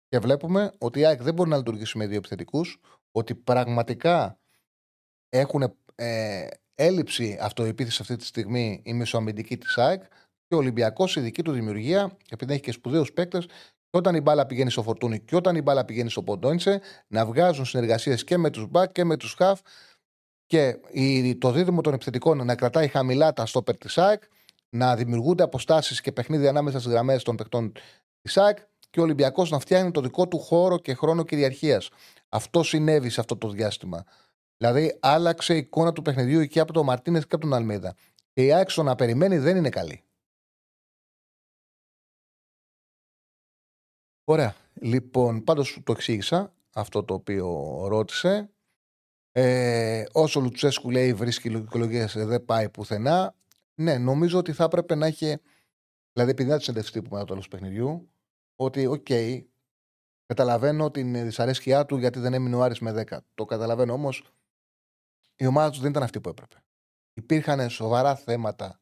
Και 0.07 0.19
βλέπουμε 0.19 0.73
ότι 0.77 0.99
η 0.99 1.05
ΑΕΚ 1.05 1.21
δεν 1.21 1.33
μπορεί 1.33 1.49
να 1.49 1.57
λειτουργήσει 1.57 1.97
με 1.97 2.07
δύο 2.07 2.17
επιθετικούς, 2.17 2.79
ότι 3.11 3.35
πραγματικά 3.35 4.39
έχουν 5.29 5.75
ε, 5.95 6.47
έλλειψη 6.75 7.37
αυτοεπίθεση 7.41 7.97
αυτή 8.01 8.15
τη 8.15 8.25
στιγμή 8.25 8.81
η 8.85 8.93
μεσοαμυντική 8.93 9.57
της 9.57 9.77
ΑΕΚ 9.77 10.03
και 10.47 10.55
ο 10.55 10.57
Ολυμπιακός 10.57 11.15
η 11.15 11.19
δική 11.19 11.43
του 11.43 11.51
δημιουργία, 11.51 12.17
επειδή 12.29 12.53
έχει 12.53 12.61
και 12.61 12.71
σπουδαίους 12.71 13.13
παίκτες, 13.13 13.45
και 13.91 13.97
όταν 13.97 14.15
η 14.15 14.21
μπάλα 14.21 14.45
πηγαίνει 14.45 14.71
στο 14.71 14.83
φορτούνι 14.83 15.19
και 15.19 15.35
όταν 15.35 15.55
η 15.55 15.61
μπάλα 15.61 15.85
πηγαίνει 15.85 16.09
στο 16.09 16.23
ποντόνισε, 16.23 16.81
να 17.07 17.25
βγάζουν 17.25 17.65
συνεργασίες 17.65 18.23
και 18.23 18.37
με 18.37 18.49
τους 18.49 18.67
μπακ 18.67 18.91
και 18.91 19.03
με 19.03 19.17
τους 19.17 19.33
χαφ 19.33 19.59
και 20.45 20.77
το 21.37 21.51
δίδυμο 21.51 21.81
των 21.81 21.93
επιθετικών 21.93 22.45
να 22.45 22.55
κρατάει 22.55 22.87
χαμηλά 22.87 23.33
τα 23.33 23.45
στόπερ 23.45 23.77
της 23.77 23.97
ΑΕΚ, 23.97 24.23
να 24.69 24.95
δημιουργούνται 24.95 25.43
αποστάσεις 25.43 26.01
και 26.01 26.11
παιχνίδια 26.11 26.49
ανάμεσα 26.49 26.79
στις 26.79 26.91
γραμμές 26.91 27.23
των 27.23 27.35
παιχτών 27.35 27.71
της 28.21 28.37
ΑΕΚ 28.37 28.57
και 28.89 28.99
ο 28.99 29.03
Ολυμπιακός 29.03 29.49
να 29.49 29.59
φτιάχνει 29.59 29.91
το 29.91 30.01
δικό 30.01 30.27
του 30.27 30.39
χώρο 30.39 30.77
και 30.77 30.93
χρόνο 30.93 31.23
κυριαρχίας. 31.23 31.89
Αυτό 32.29 32.63
συνέβη 32.63 33.09
σε 33.09 33.19
αυτό 33.19 33.37
το 33.37 33.49
διάστημα. 33.49 34.03
Δηλαδή, 34.61 34.97
άλλαξε 35.01 35.53
η 35.53 35.57
εικόνα 35.57 35.93
του 35.93 36.01
παιχνιδιού 36.01 36.45
και 36.45 36.59
από 36.59 36.73
τον 36.73 36.85
Μαρτίνες 36.85 37.27
και 37.27 37.35
από 37.35 37.43
τον 37.43 37.53
Αλμίδα. 37.53 37.95
Και 38.33 38.45
η 38.45 38.53
ΑΕΚ 38.53 38.69
στο 38.69 38.83
να 38.83 38.95
περιμένει 38.95 39.37
δεν 39.37 39.57
είναι 39.57 39.69
καλή. 39.69 40.03
Ωραία. 44.23 44.55
Λοιπόν, 44.73 45.43
πάντως 45.43 45.81
το 45.83 45.91
εξήγησα 45.91 46.53
αυτό 46.73 47.03
το 47.03 47.13
οποίο 47.13 47.77
ρώτησε. 47.87 48.49
Ε, 49.31 50.03
όσο 50.11 50.39
ο 50.39 50.43
Λουτσέσκου 50.43 50.91
λέει 50.91 51.13
βρίσκει 51.13 51.49
λογικολογία 51.49 52.09
δεν 52.13 52.45
πάει 52.45 52.69
πουθενά. 52.69 53.35
Ναι, 53.75 53.97
νομίζω 53.97 54.37
ότι 54.37 54.53
θα 54.53 54.63
έπρεπε 54.63 54.95
να 54.95 55.05
έχει. 55.05 55.37
Δηλαδή, 56.13 56.31
επειδή 56.31 56.49
δεν 56.49 56.57
τη 56.57 56.63
συνέντευξή 56.63 57.01
του 57.01 57.09
μετά 57.09 57.19
το 57.19 57.25
τέλος 57.25 57.47
παιχνιδιού, 57.47 58.09
ότι 58.55 58.85
ok, 58.85 59.05
okay, 59.09 59.43
καταλαβαίνω 60.25 60.91
την 60.91 61.23
δυσαρέσκειά 61.23 61.85
του 61.85 61.97
γιατί 61.97 62.19
δεν 62.19 62.33
έμεινε 62.33 62.55
ο 62.55 62.61
Άρης 62.61 62.79
με 62.79 63.05
10. 63.09 63.17
Το 63.35 63.45
καταλαβαίνω 63.45 63.93
όμως, 63.93 64.31
η 65.41 65.45
ομάδα 65.45 65.69
τους 65.69 65.79
δεν 65.79 65.89
ήταν 65.89 66.03
αυτή 66.03 66.21
που 66.21 66.29
έπρεπε. 66.29 66.63
Υπήρχαν 67.13 67.69
σοβαρά 67.69 68.15
θέματα 68.15 68.81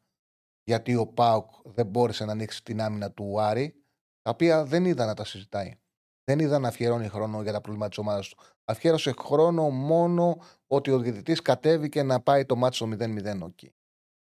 γιατί 0.63 0.95
ο 0.95 1.07
ΠΑΟΚ 1.07 1.49
δεν 1.63 1.85
μπόρεσε 1.85 2.25
να 2.25 2.31
ανοίξει 2.31 2.63
την 2.63 2.81
άμυνα 2.81 3.11
του 3.11 3.41
Άρη 3.41 3.83
τα 4.21 4.31
οποία 4.31 4.65
δεν 4.65 4.85
είδα 4.85 5.05
να 5.05 5.13
τα 5.13 5.25
συζητάει. 5.25 5.79
Δεν 6.23 6.39
είδα 6.39 6.59
να 6.59 6.67
αφιερώνει 6.67 7.07
χρόνο 7.07 7.41
για 7.41 7.51
τα 7.51 7.61
προβλήματα 7.61 7.89
της 7.89 7.97
ομάδας 7.97 8.29
του. 8.29 8.37
Αφιέρωσε 8.65 9.13
χρόνο 9.19 9.69
μόνο 9.69 10.41
ότι 10.67 10.91
ο 10.91 10.99
διαιτητής 10.99 11.41
κατέβηκε 11.41 12.03
να 12.03 12.21
πάει 12.21 12.45
το 12.45 12.55
μάτσο 12.55 12.85
στο 12.85 12.95
0-0. 12.99 13.43
Okay. 13.43 13.69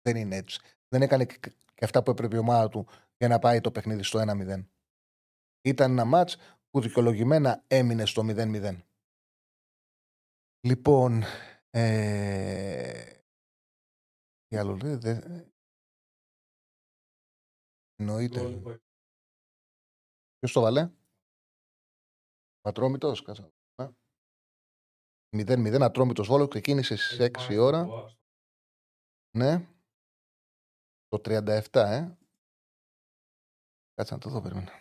Δεν 0.02 0.16
είναι 0.16 0.36
έτσι. 0.36 0.60
Δεν 0.88 1.02
έκανε 1.02 1.24
και 1.24 1.84
αυτά 1.84 2.02
που 2.02 2.10
έπρεπε 2.10 2.36
η 2.36 2.38
ομάδα 2.38 2.68
του 2.68 2.86
για 3.16 3.28
να 3.28 3.38
πάει 3.38 3.60
το 3.60 3.70
παιχνίδι 3.70 4.02
στο 4.02 4.20
1-0. 4.20 4.64
Ήταν 5.62 5.90
ένα 5.90 6.04
μάτς 6.04 6.36
που 6.70 6.80
δικαιολογημένα 6.80 7.64
έμεινε 7.66 8.06
στο 8.06 8.22
0-0. 8.26 8.78
Λοιπόν, 10.60 11.24
ε... 11.70 13.22
τι 14.46 14.56
άλλο 14.56 14.76
λέει, 14.76 14.94
δεν... 14.94 15.52
Εννοείται. 17.96 18.40
Ποιος 20.38 20.52
το 20.52 20.60
βάλε, 20.60 20.90
Ατρόμητος, 22.60 23.22
κάτσα. 23.22 23.52
0-0 25.36 25.80
ατρόμητος 25.82 26.26
βόλο 26.26 26.48
ξεκίνησε 26.48 26.96
στις 26.96 27.18
6 27.20 27.58
ώρα. 27.60 27.86
Ναι. 29.36 29.68
Το 31.08 31.20
37, 31.24 31.66
ε. 31.72 32.16
Κάτσε 33.94 34.14
να 34.14 34.20
το 34.20 34.30
δω, 34.30 34.40
περίμενα. 34.40 34.72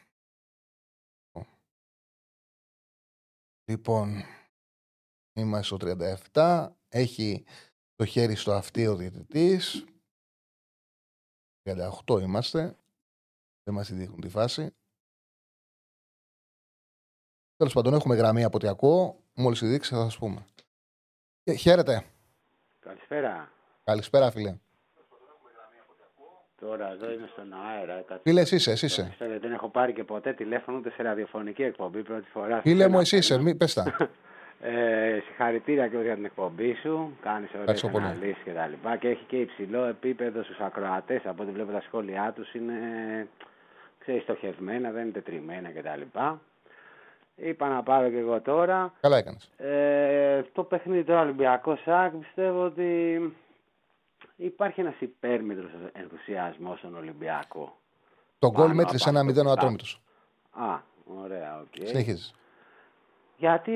Λοιπόν, 3.71 4.23
είμαστε 5.37 5.75
στο 5.75 5.77
37. 6.33 6.67
Έχει 6.89 7.45
το 7.95 8.05
χέρι 8.05 8.35
στο 8.35 8.51
αυτί 8.51 8.87
ο 8.87 8.95
διαιτητής. 8.95 9.85
38 12.05 12.19
είμαστε. 12.21 12.77
Δεν 13.63 13.73
μας 13.73 13.91
δείχνουν 13.93 14.21
τη 14.21 14.29
φάση. 14.29 14.75
Τέλος 17.57 17.73
πάντων, 17.73 17.93
έχουμε 17.93 18.15
γραμμή 18.15 18.43
από 18.43 18.57
ό,τι 18.57 18.67
ακούω. 18.67 19.23
Μόλις 19.33 19.59
δείξει, 19.59 19.93
θα 19.93 20.03
σας 20.03 20.17
πούμε. 20.17 20.45
Ε, 21.43 21.53
χαίρετε. 21.53 22.05
Καλησπέρα. 22.79 23.51
Καλησπέρα, 23.83 24.31
φίλε. 24.31 24.57
Τώρα 26.55 26.91
εδώ 26.91 27.11
είμαι 27.11 27.29
στον 27.31 27.53
αέρα. 27.53 28.05
Φίλε, 28.21 28.41
εσύ 28.41 28.55
είσαι. 28.55 28.71
Εσύ 28.71 28.85
είσαι. 28.85 29.15
δεν 29.17 29.51
έχω 29.51 29.69
πάρει 29.69 29.93
και 29.93 30.03
ποτέ 30.03 30.33
τηλέφωνο 30.33 30.77
ούτε 30.77 30.91
σε 30.91 31.03
ραδιοφωνική 31.03 31.63
εκπομπή 31.63 32.03
πρώτη 32.03 32.29
φορά. 32.29 32.61
Φίλε 32.61 32.87
μου, 32.87 32.99
εσύ 32.99 33.17
είσαι. 33.17 33.37
Μην 33.37 33.57
πες 33.57 33.73
τα. 33.73 33.83
ε, 34.61 35.19
συγχαρητήρια 35.25 35.87
και 35.87 35.97
για 35.97 36.15
την 36.15 36.25
εκπομπή 36.25 36.73
σου. 36.73 37.17
Κάνεις 37.21 37.49
ωραίες 37.61 37.83
αναλύσεις 37.83 38.43
και 38.43 38.51
τα 38.51 38.67
λοιπά. 38.67 38.95
Και 38.97 39.07
έχει 39.07 39.23
και 39.27 39.37
υψηλό 39.39 39.83
επίπεδο 39.83 40.43
στους 40.43 40.59
ακροατές. 40.59 41.25
Από 41.25 41.43
ό,τι 41.43 41.51
βλέπω 41.51 41.71
τα 41.71 41.81
σχόλιά 41.81 42.33
τους 42.35 42.53
είναι 42.53 42.73
ξέρεις, 43.99 44.23
στοχευμένα, 44.23 44.91
δεν 44.91 45.03
είναι 45.03 45.11
τετριμμένα 45.11 45.69
κτλ. 45.69 46.19
Είπα 47.35 47.67
να 47.67 47.83
πάρω 47.83 48.09
και 48.09 48.17
εγώ 48.17 48.41
τώρα. 48.41 48.93
Καλά 48.99 49.17
έκανες. 49.17 49.51
Ε, 49.57 50.45
το 50.53 50.63
παιχνίδι 50.63 51.03
τώρα 51.03 51.21
Ολυμπιακός 51.21 51.81
ΑΕΚ 51.81 52.13
πιστεύω 52.13 52.63
ότι 52.63 53.21
υπάρχει 54.35 54.79
ένας 54.79 54.95
υπέρμετρος 54.99 55.69
ενθουσιασμός 55.93 56.77
στον 56.77 56.95
Ολυμπιακό. 56.95 57.77
Το 58.39 58.51
γκολ 58.51 58.73
μέτρησε 58.73 59.09
ένα 59.09 59.23
μηδέν 59.23 59.45
ο 59.47 59.51
Ατρόμητος. 59.51 59.85
Α, 60.51 60.79
ωραία, 61.23 61.59
ok. 61.59 61.67
Okay. 61.75 61.83
Συνεχίζεις. 61.85 62.33
Γιατί 63.37 63.73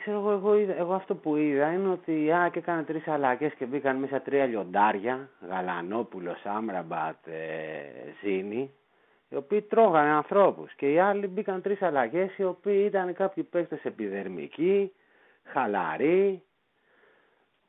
ξέρω 0.00 0.18
εγώ, 0.18 0.30
εγώ, 0.30 0.52
εγώ, 0.78 0.94
αυτό 0.94 1.14
που 1.14 1.36
είδα 1.36 1.72
είναι 1.72 1.88
ότι 1.88 2.24
η 2.24 2.32
ΑΕΚ 2.32 2.56
έκανε 2.56 2.82
τρεις 2.82 3.08
αλλαγές 3.08 3.52
και 3.54 3.64
μπήκαν 3.64 3.96
μέσα 3.96 4.20
τρία 4.20 4.46
λιοντάρια. 4.46 5.28
Γαλανόπουλος, 5.48 6.36
Άμραμπατ, 6.44 7.26
ε, 7.26 7.34
Ζήνη 8.22 8.70
οι 9.30 9.36
οποίοι 9.36 9.62
τρώγανε 9.62 10.10
ανθρώπους. 10.10 10.74
Και 10.74 10.92
οι 10.92 10.98
άλλοι 10.98 11.26
μπήκαν 11.26 11.62
τρεις 11.62 11.82
αλλαγές, 11.82 12.38
οι 12.38 12.44
οποίοι 12.44 12.84
ήταν 12.86 13.14
κάποιοι 13.14 13.42
παίχτε 13.42 13.80
επιδερμικοί, 13.82 14.92
χαλαροί. 15.44 16.42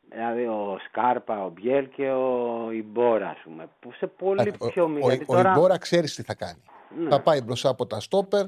Δηλαδή 0.10 0.45
ο 0.45 0.78
Σκάρπα, 0.88 1.45
ο 1.45 1.49
Μπιέλ 1.49 1.90
και 1.90 2.10
ο 2.10 2.72
Ιμπόρα, 2.72 3.30
ας 3.30 3.38
πούμε. 3.44 3.70
Που 3.80 3.91
σε 3.94 4.08
πολύ 4.08 4.53
πιο 4.72 4.88
μικρή. 4.88 5.24
Ο, 5.28 5.36
ο, 5.36 5.38
ο 5.38 5.40
Ιμπόρα 5.40 5.78
ξέρεις 5.78 6.16
τι 6.16 6.24
θα 6.24 6.34
κάνει. 6.34 6.64
Ναι. 6.98 7.10
Θα 7.10 7.22
πάει 7.22 7.41
μπροστά 7.41 7.70
από 7.70 7.86
τα 7.86 7.99
στόπερ 7.99 8.45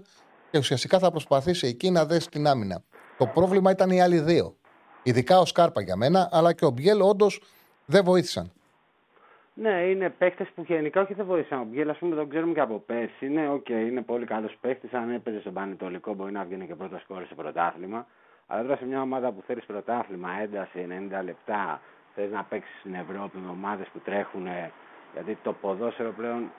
και 0.54 0.60
ουσιαστικά 0.60 1.00
θα 1.00 1.12
προσπαθήσει 1.12 1.68
εκεί 1.68 1.92
να 1.92 2.06
δέσει 2.06 2.30
την 2.30 2.48
άμυνα. 2.48 2.84
Το 3.18 3.26
πρόβλημα 3.28 3.72
ήταν 3.72 3.90
οι 3.90 4.02
άλλοι 4.02 4.20
δύο. 4.20 4.56
Ειδικά 5.04 5.40
ο 5.40 5.46
Σκάρπα 5.46 5.82
για 5.82 5.96
μένα, 5.96 6.30
αλλά 6.32 6.54
και 6.54 6.66
ο 6.66 6.70
Μπιέλ 6.70 7.02
όντως 7.02 7.42
δεν 7.86 8.04
βοήθησαν. 8.04 8.52
Ναι, 9.54 9.82
είναι 9.82 10.10
παίχτε 10.10 10.48
που 10.56 10.64
γενικά 10.68 11.02
όχι 11.02 11.14
δεν 11.14 11.26
βοήθησαν. 11.26 11.60
Ο 11.60 11.64
Μπιέλ, 11.70 11.90
ας 11.90 11.98
πούμε, 11.98 12.16
τον 12.16 12.30
ξέρουμε 12.30 12.54
και 12.54 12.60
από 12.60 12.84
πέρσι. 12.86 13.28
Ναι, 13.28 13.50
οκ, 13.50 13.66
okay, 13.68 13.88
είναι 13.90 14.02
πολύ 14.02 14.26
καλός 14.26 14.58
παίχτη. 14.62 14.90
Αν 14.92 15.12
έπαιζε 15.12 15.40
στον 15.40 15.54
Πανετολικό, 15.54 16.14
μπορεί 16.14 16.32
να 16.32 16.44
βγαίνει 16.44 16.68
και 16.68 16.76
πρώτος 16.76 17.02
σκόρ 17.02 17.26
σε 17.28 17.36
πρωτάθλημα. 17.36 18.08
Αλλά 18.48 18.62
τώρα 18.62 18.76
σε 18.76 18.86
μια 18.86 19.02
ομάδα 19.02 19.32
που 19.32 19.44
θέλεις 19.48 19.66
πρωτάθλημα, 19.66 20.30
ένταση 20.42 20.88
90 21.20 21.24
λεπτά, 21.24 21.82
θες 22.16 22.32
να 22.32 22.44
παίξεις 22.44 22.80
στην 22.80 22.94
Ευρώπη 22.94 23.38
με 23.38 23.50
ομάδες 23.50 23.88
που 23.94 24.00
τρέχουν. 24.00 24.48
Γιατί 25.14 25.38
το 25.44 25.54
ποδόσφαιρο 25.54 26.12
πλέον 26.12 26.52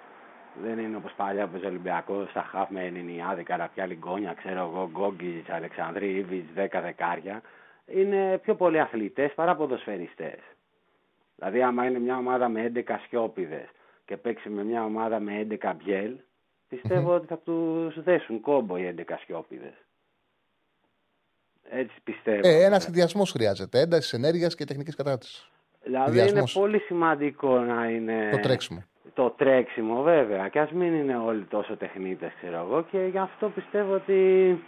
δεν 0.63 0.79
είναι 0.79 0.97
όπως 0.97 1.13
παλιά 1.17 1.47
που 1.47 1.61
ο 1.65 1.67
Ολυμπιακός 1.67 2.31
στα 2.31 2.43
χαφ 2.43 2.71
με 2.71 2.85
Ενινιάδη, 2.85 3.43
Καραπιά, 3.43 3.87
Λιγκόνια, 3.87 4.35
ξέρω 4.35 4.61
εγώ, 4.61 4.91
Γκόγκη, 4.93 5.45
Αλεξανδρή, 5.49 6.11
Ήβιτ, 6.17 6.45
10 6.55 6.81
δεκάρια. 6.83 7.43
Είναι 7.87 8.39
πιο 8.39 8.55
πολλοί 8.55 8.81
αθλητές 8.81 9.33
παρά 9.35 9.57
ποδοσφαιριστές. 9.57 10.39
Δηλαδή, 11.37 11.63
άμα 11.63 11.87
είναι 11.87 11.99
μια 11.99 12.17
ομάδα 12.17 12.49
με 12.49 12.73
11 12.75 13.01
σιώπηδες 13.09 13.69
και 14.05 14.17
παίξει 14.17 14.49
με 14.49 14.65
μια 14.65 14.85
ομάδα 14.85 15.21
με 15.21 15.47
11 15.51 15.73
μπιέλ, 15.77 16.13
πιστευω 16.69 17.15
ότι 17.15 17.27
θα 17.27 17.39
τους 17.39 18.03
δέσουν 18.03 18.41
κόμπο 18.41 18.77
οι 18.77 18.95
11 18.99 19.19
σιώπηδες. 19.25 19.75
Έτσι 21.71 21.95
πιστεύω. 22.05 22.49
Ε, 22.49 22.65
ένα 22.65 22.81
συνδυασμό 22.81 23.25
χρειάζεται. 23.25 23.81
Έντασης 23.81 24.13
ενέργειας 24.13 24.55
και 24.55 24.65
τεχνικής 24.65 24.95
κατάρτισης. 24.95 25.49
Δηλαδή 25.83 26.29
είναι 26.29 26.45
πολύ 26.53 26.79
σημαντικό 26.79 27.59
να 27.59 27.89
είναι. 27.89 28.29
Το 28.33 28.39
τρέξιμο. 28.39 28.85
Το 29.15 29.31
τρέξιμο, 29.31 30.03
βέβαια. 30.03 30.49
Και 30.49 30.61
ας 30.61 30.71
μην 30.71 30.95
είναι 30.95 31.17
όλοι 31.17 31.45
τόσο 31.45 31.77
τεχνίτες, 31.77 32.33
ξέρω 32.37 32.57
εγώ. 32.57 32.83
Και 32.83 32.99
γι' 32.99 33.19
αυτό 33.19 33.49
πιστεύω 33.49 33.95
ότι 33.95 34.59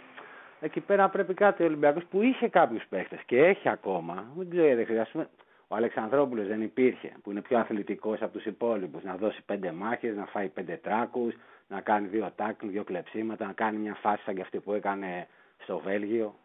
εκεί 0.59 0.79
πέρα 0.79 1.09
πρέπει 1.09 1.33
κάτι 1.33 1.63
ο 1.63 1.65
Ολυμπιακός 1.65 2.03
που 2.05 2.21
είχε 2.21 2.47
κάποιους 2.47 2.83
παίχτες 2.89 3.19
και 3.25 3.45
έχει 3.45 3.69
ακόμα. 3.69 4.25
Δεν 4.37 4.49
ξέρω, 4.49 4.75
δεν 4.75 4.85
χρειάζεται. 4.85 5.29
Ο 5.67 5.75
Αλεξανδρόπουλος 5.75 6.47
δεν 6.47 6.61
υπήρχε, 6.61 7.11
που 7.23 7.31
είναι 7.31 7.41
πιο 7.41 7.57
αθλητικός 7.57 8.21
από 8.21 8.33
τους 8.33 8.45
υπόλοιπους. 8.45 9.03
Να 9.03 9.15
δώσει 9.15 9.41
πέντε 9.45 9.71
μάχες, 9.71 10.15
να 10.15 10.25
φάει 10.25 10.47
πέντε 10.47 10.79
τράκους, 10.83 11.33
να 11.67 11.81
κάνει 11.81 12.07
δύο 12.07 12.31
τάκλ, 12.35 12.67
δύο 12.67 12.83
κλεψίματα, 12.83 13.45
να 13.45 13.53
κάνει 13.53 13.77
μια 13.77 13.97
φάση 14.01 14.23
σαν 14.23 14.35
και 14.35 14.41
αυτή 14.41 14.59
που 14.59 14.73
έκανε 14.73 15.27
στο 15.63 15.79
Βέλγιο. 15.79 16.35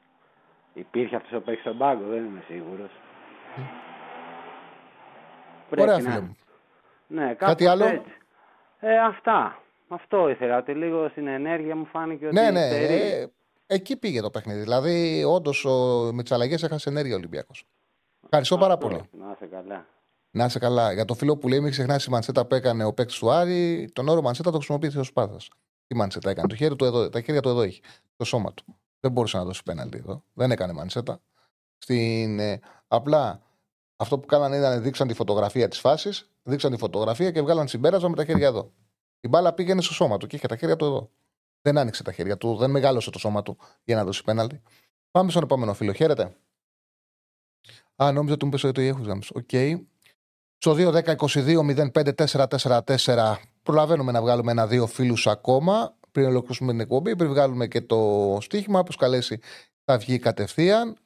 Υπήρχε 0.75 1.17
αυτός 1.17 1.43
που 1.43 1.51
έχει 1.51 1.61
στον 1.61 1.79
πάγκο, 1.79 2.05
δεν 2.09 2.25
είμαι 2.25 2.43
σίγουρος. 2.47 2.91
Ωραία, 5.71 5.95
φίλε 5.95 6.21
μου. 6.21 6.37
Ναι, 7.13 7.35
Κάτι 7.35 7.67
άλλο; 7.67 7.85
Έτσι. 7.85 8.11
Ε, 8.81 8.99
αυτά. 8.99 9.63
Αυτό 9.89 10.29
ήθελα. 10.29 10.59
Ότι 10.59 10.73
λίγο 10.73 11.09
στην 11.09 11.27
ενέργεια 11.27 11.77
μου 11.77 11.85
φάνηκε 11.87 12.27
ότι. 12.27 12.35
Ναι, 12.35 12.51
ναι. 12.51 12.67
στερεί. 12.67 12.95
ε, 12.95 13.27
εκεί 13.67 13.97
πήγε 13.97 14.21
το 14.21 14.31
παιχνίδι. 14.31 14.61
Δηλαδή, 14.61 15.25
όντως 15.25 15.67
με 16.13 16.23
τι 16.23 16.35
αλλαγέ 16.35 16.55
έχασε 16.55 16.89
ενέργεια 16.89 17.15
ο 17.15 17.19
Ολυμπιακός. 17.19 17.67
Ευχαριστώ 18.25 18.59
πάρα 18.59 18.73
Αυτό. 18.75 18.87
πολύ. 18.87 19.01
Να 19.13 19.33
είσαι 19.35 19.47
καλά. 19.47 19.87
Να 20.31 20.45
είσαι 20.45 20.59
καλά. 20.59 20.93
Για 20.93 21.05
το 21.05 21.15
φίλο 21.15 21.37
που 21.37 21.49
λέει, 21.49 21.61
μην 21.61 21.71
ξεχνάς 21.71 22.05
η 22.05 22.11
μανσέτα 22.11 22.47
που 22.47 22.55
έκανε 22.55 22.85
ο 22.85 22.93
παίκτης 22.93 23.19
του 23.19 23.31
Άρη, 23.31 23.91
τον 23.93 24.09
όρο 24.09 24.23
μανσέτα 24.23 24.51
το 24.51 24.57
χρησιμοποιεί 24.57 24.99
ο 24.99 25.03
Σπάθα. 25.03 25.37
Τι 25.87 25.95
μανσέτα 25.97 26.31
έκανε. 26.31 26.49
Το 26.49 26.55
χέρι 26.55 26.77
του 26.77 26.85
εδώ, 26.85 27.09
τα 27.09 27.21
χέρια 27.21 27.41
του 27.41 27.49
εδώ 27.49 27.63
έχει. 27.63 27.81
Το 28.17 28.25
σώμα 28.25 28.53
του. 28.55 28.65
Δεν 29.01 29.13
μπορούσε 29.13 29.37
να 29.37 29.45
δώσει 29.45 29.63
πέναλτι 29.63 29.99
εδώ. 29.99 30.23
Δεν 30.33 30.51
έκανε 30.51 30.73
μανσέτα. 30.73 31.21
Στην, 31.79 32.39
ε, 32.39 32.61
απλά 32.89 33.43
αυτό 33.97 34.19
που 34.19 34.27
κάνανε 34.27 34.57
ήταν 34.57 34.83
δείξαν 34.83 35.09
τη 35.09 35.15
φωτογραφία 35.15 35.69
της 35.69 35.79
φάσης, 35.81 36.31
δείξαν 36.43 36.71
τη 36.71 36.77
φωτογραφία 36.77 37.31
και 37.31 37.43
βγάλαν 37.43 37.69
συμπέρασμα 37.69 38.09
με 38.09 38.17
τα 38.17 38.25
χέρια 38.25 38.47
εδώ. 38.47 38.73
Η 39.21 39.29
μπάλα 39.29 39.53
πήγαινε 39.53 39.83
στο 39.83 39.93
σώμα 39.93 40.17
του 40.17 40.27
και 40.27 40.37
είχε 40.37 40.47
τα 40.47 40.57
χέρια 40.57 40.77
του 40.77 40.85
εδώ. 40.85 41.11
Δεν 41.63 41.79
άνοιξε 41.79 42.03
τα 42.03 42.13
χέρια 42.13 42.37
του, 42.37 42.57
δεν 42.57 42.71
μεγάλωσε 42.71 43.11
το 43.11 43.19
σώμα 43.19 43.43
του 43.43 43.59
για 43.85 43.97
να 43.97 44.05
δώσει 44.05 44.25
πέναλτι. 44.25 44.61
Πάμε 45.11 45.31
στον 45.31 45.43
επόμενο 45.43 45.75
φίλο. 45.75 45.93
Χαίρετε. 45.93 46.37
Α, 48.03 48.13
νόμιζα 48.13 48.35
ότι 48.35 48.45
μου 48.45 48.51
πες 48.51 48.65
ότι 48.65 48.87
έχω 48.87 49.03
γάμους. 49.03 49.31
Οκ. 49.31 49.51
Στο 50.59 50.75
2-10-22-05-4-4-4 50.79 53.35
προλαβαίνουμε 53.63 54.13
να 54.13 54.21
βγάλουμε 54.21 54.51
ένα-δύο 54.51 54.87
φίλους 54.87 55.27
ακόμα 55.27 55.97
πριν 56.13 56.27
ολοκληρώσουμε 56.27 56.73
την 56.73 56.81
εκπομπή. 56.81 57.17
Πριν 57.17 57.31
βγάλουμε 57.31 57.67
και 57.67 57.81
το 57.81 58.39
στοίχημα, 58.41 58.79
όποιος 58.79 58.97
καλέσει, 58.97 59.41
θα 59.85 59.99
βγει 59.99 60.19
κατευθείαν. 60.19 60.97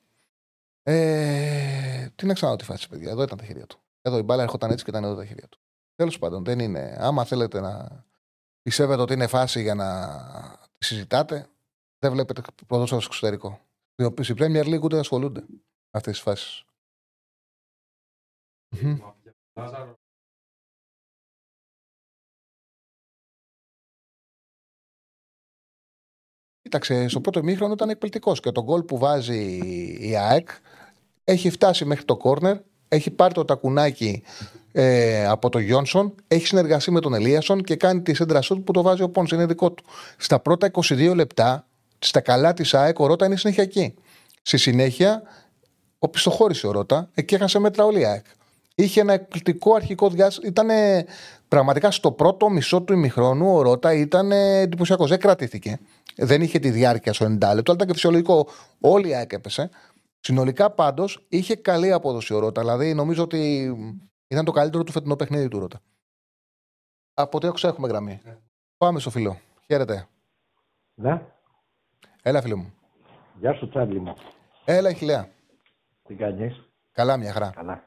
Ε, 0.82 2.06
τι 2.14 2.26
να 2.26 2.34
ξαναδώ 2.34 2.56
τη 2.56 2.64
φάση, 2.64 2.88
παιδιά. 2.88 3.10
Εδώ 3.10 3.22
ήταν 3.22 3.38
τα 3.38 3.44
χέρια 3.44 3.66
του. 3.66 3.78
Εδώ 4.06 4.18
η 4.18 4.22
μπάλα 4.22 4.42
έρχονταν 4.42 4.70
έτσι 4.70 4.84
και 4.84 4.90
ήταν 4.90 5.04
εδώ 5.04 5.14
τα 5.14 5.24
χέρια 5.24 5.48
του. 5.48 5.58
Τέλος 5.94 6.18
πάντων, 6.18 6.44
δεν 6.44 6.58
είναι. 6.58 6.96
Άμα 6.98 7.24
θέλετε 7.24 7.60
να 7.60 8.04
πιστεύετε 8.62 9.02
ότι 9.02 9.12
είναι 9.12 9.26
φάση 9.26 9.62
για 9.62 9.74
να 9.74 10.08
τη 10.78 10.84
συζητάτε, 10.84 11.48
δεν 11.98 12.12
βλέπετε 12.12 12.42
ποδόσφαιρο 12.66 13.00
στο 13.00 13.10
εξωτερικό. 13.12 13.60
Στη 14.22 14.34
Premier 14.36 14.64
League 14.64 14.82
ούτε 14.82 14.98
ασχολούνται 14.98 15.40
με 15.40 15.60
αυτές 15.90 16.12
τις 16.12 16.22
φάσεις. 16.22 16.64
Κοίταξε, 26.62 27.08
στο 27.08 27.20
πρώτο 27.20 27.38
ημίχρονο 27.38 27.72
ήταν 27.72 27.90
εκπληκτικός 27.90 28.40
και 28.40 28.52
το 28.52 28.62
γκολ 28.62 28.82
που 28.82 28.98
βάζει 28.98 29.58
η 30.08 30.16
ΑΕΚ 30.16 30.48
έχει 31.24 31.50
φτάσει 31.50 31.84
μέχρι 31.84 32.04
το 32.04 32.16
κόρνερ, 32.16 32.60
έχει 32.88 33.10
πάρει 33.10 33.34
το 33.34 33.44
τακουνάκι 33.44 34.22
ε, 34.72 35.26
από 35.26 35.48
τον 35.48 35.60
Γιόνσον, 35.60 36.14
έχει 36.28 36.46
συνεργαστεί 36.46 36.90
με 36.90 37.00
τον 37.00 37.14
Ελίασον 37.14 37.62
και 37.62 37.76
κάνει 37.76 38.02
τη 38.02 38.14
σέντρα 38.14 38.40
σούτ 38.40 38.64
που 38.64 38.72
το 38.72 38.82
βάζει 38.82 39.02
ο 39.02 39.08
Πόνς, 39.08 39.30
είναι 39.30 39.46
δικό 39.46 39.72
του. 39.72 39.84
Στα 40.16 40.40
πρώτα 40.40 40.70
22 40.72 41.12
λεπτά, 41.14 41.66
στα 41.98 42.20
καλά 42.20 42.52
της 42.52 42.74
ΑΕΚ, 42.74 42.98
ο 42.98 43.06
Ρότα 43.06 43.26
είναι 43.26 43.36
συνεχιακή. 43.36 43.94
Στη 44.42 44.56
συνέχεια, 44.56 45.22
ο 45.98 46.08
πιστοχώρησε 46.08 46.66
ο 46.66 46.70
Ρότα, 46.70 47.10
εκεί 47.14 47.34
έχασε 47.34 47.58
μέτρα 47.58 47.84
όλη 47.84 48.00
η 48.00 48.04
ΑΕΚ. 48.04 48.24
Είχε 48.74 49.00
ένα 49.00 49.12
εκπληκτικό 49.12 49.74
αρχικό 49.74 50.08
διάστημα. 50.08 50.48
Ήταν 50.48 50.68
πραγματικά 51.48 51.90
στο 51.90 52.12
πρώτο 52.12 52.48
μισό 52.48 52.82
του 52.82 52.92
ημιχρόνου 52.92 53.54
ο 53.54 53.62
Ρότα 53.62 53.92
ήταν 53.92 54.32
εντυπωσιακός. 54.32 55.08
Δεν 55.08 55.18
κρατήθηκε. 55.18 55.78
Δεν 56.16 56.42
είχε 56.42 56.58
τη 56.58 56.70
διάρκεια 56.70 57.12
στο 57.12 57.26
90 57.26 57.28
λεπτό, 57.28 57.50
αλλά 57.50 57.58
ήταν 57.74 57.86
και 57.86 57.92
φυσιολογικό. 57.92 58.48
Όλη 58.80 59.08
η 59.08 59.14
ΑΕΚ 59.14 59.32
έπεσε. 59.32 59.70
Συνολικά 60.20 60.70
πάντως 60.70 61.26
είχε 61.28 61.56
καλή 61.56 61.92
απόδοση 61.92 62.34
ο 62.34 62.38
Ρότα. 62.38 62.60
Δηλαδή 62.60 62.94
νομίζω 62.94 63.22
ότι 63.22 63.72
ήταν 64.28 64.44
το 64.44 64.52
καλύτερο 64.52 64.84
του 64.84 64.92
φετινό 64.92 65.16
παιχνίδι 65.16 65.48
του 65.48 65.58
Ρότα. 65.58 65.80
Από 67.14 67.36
ό,τι 67.36 67.46
άκουσα 67.46 67.68
έχουμε 67.68 67.88
γραμμή. 67.88 68.20
Πάμε 68.76 68.98
στο 68.98 69.10
φίλο. 69.10 69.36
Χαίρετε. 69.66 70.08
Ναι. 70.94 71.22
Έλα, 72.22 72.42
φίλο 72.42 72.56
μου. 72.56 72.74
Γεια 73.40 73.54
σου, 73.54 73.68
Τσάρλι 73.68 74.00
μου. 74.00 74.14
Έλα, 74.64 74.92
Χιλέα. 74.92 75.28
Τι 76.02 76.14
κάνεις; 76.14 76.66
Καλά, 76.92 77.16
μια 77.16 77.32
χαρά. 77.32 77.50
Καλά. 77.54 77.82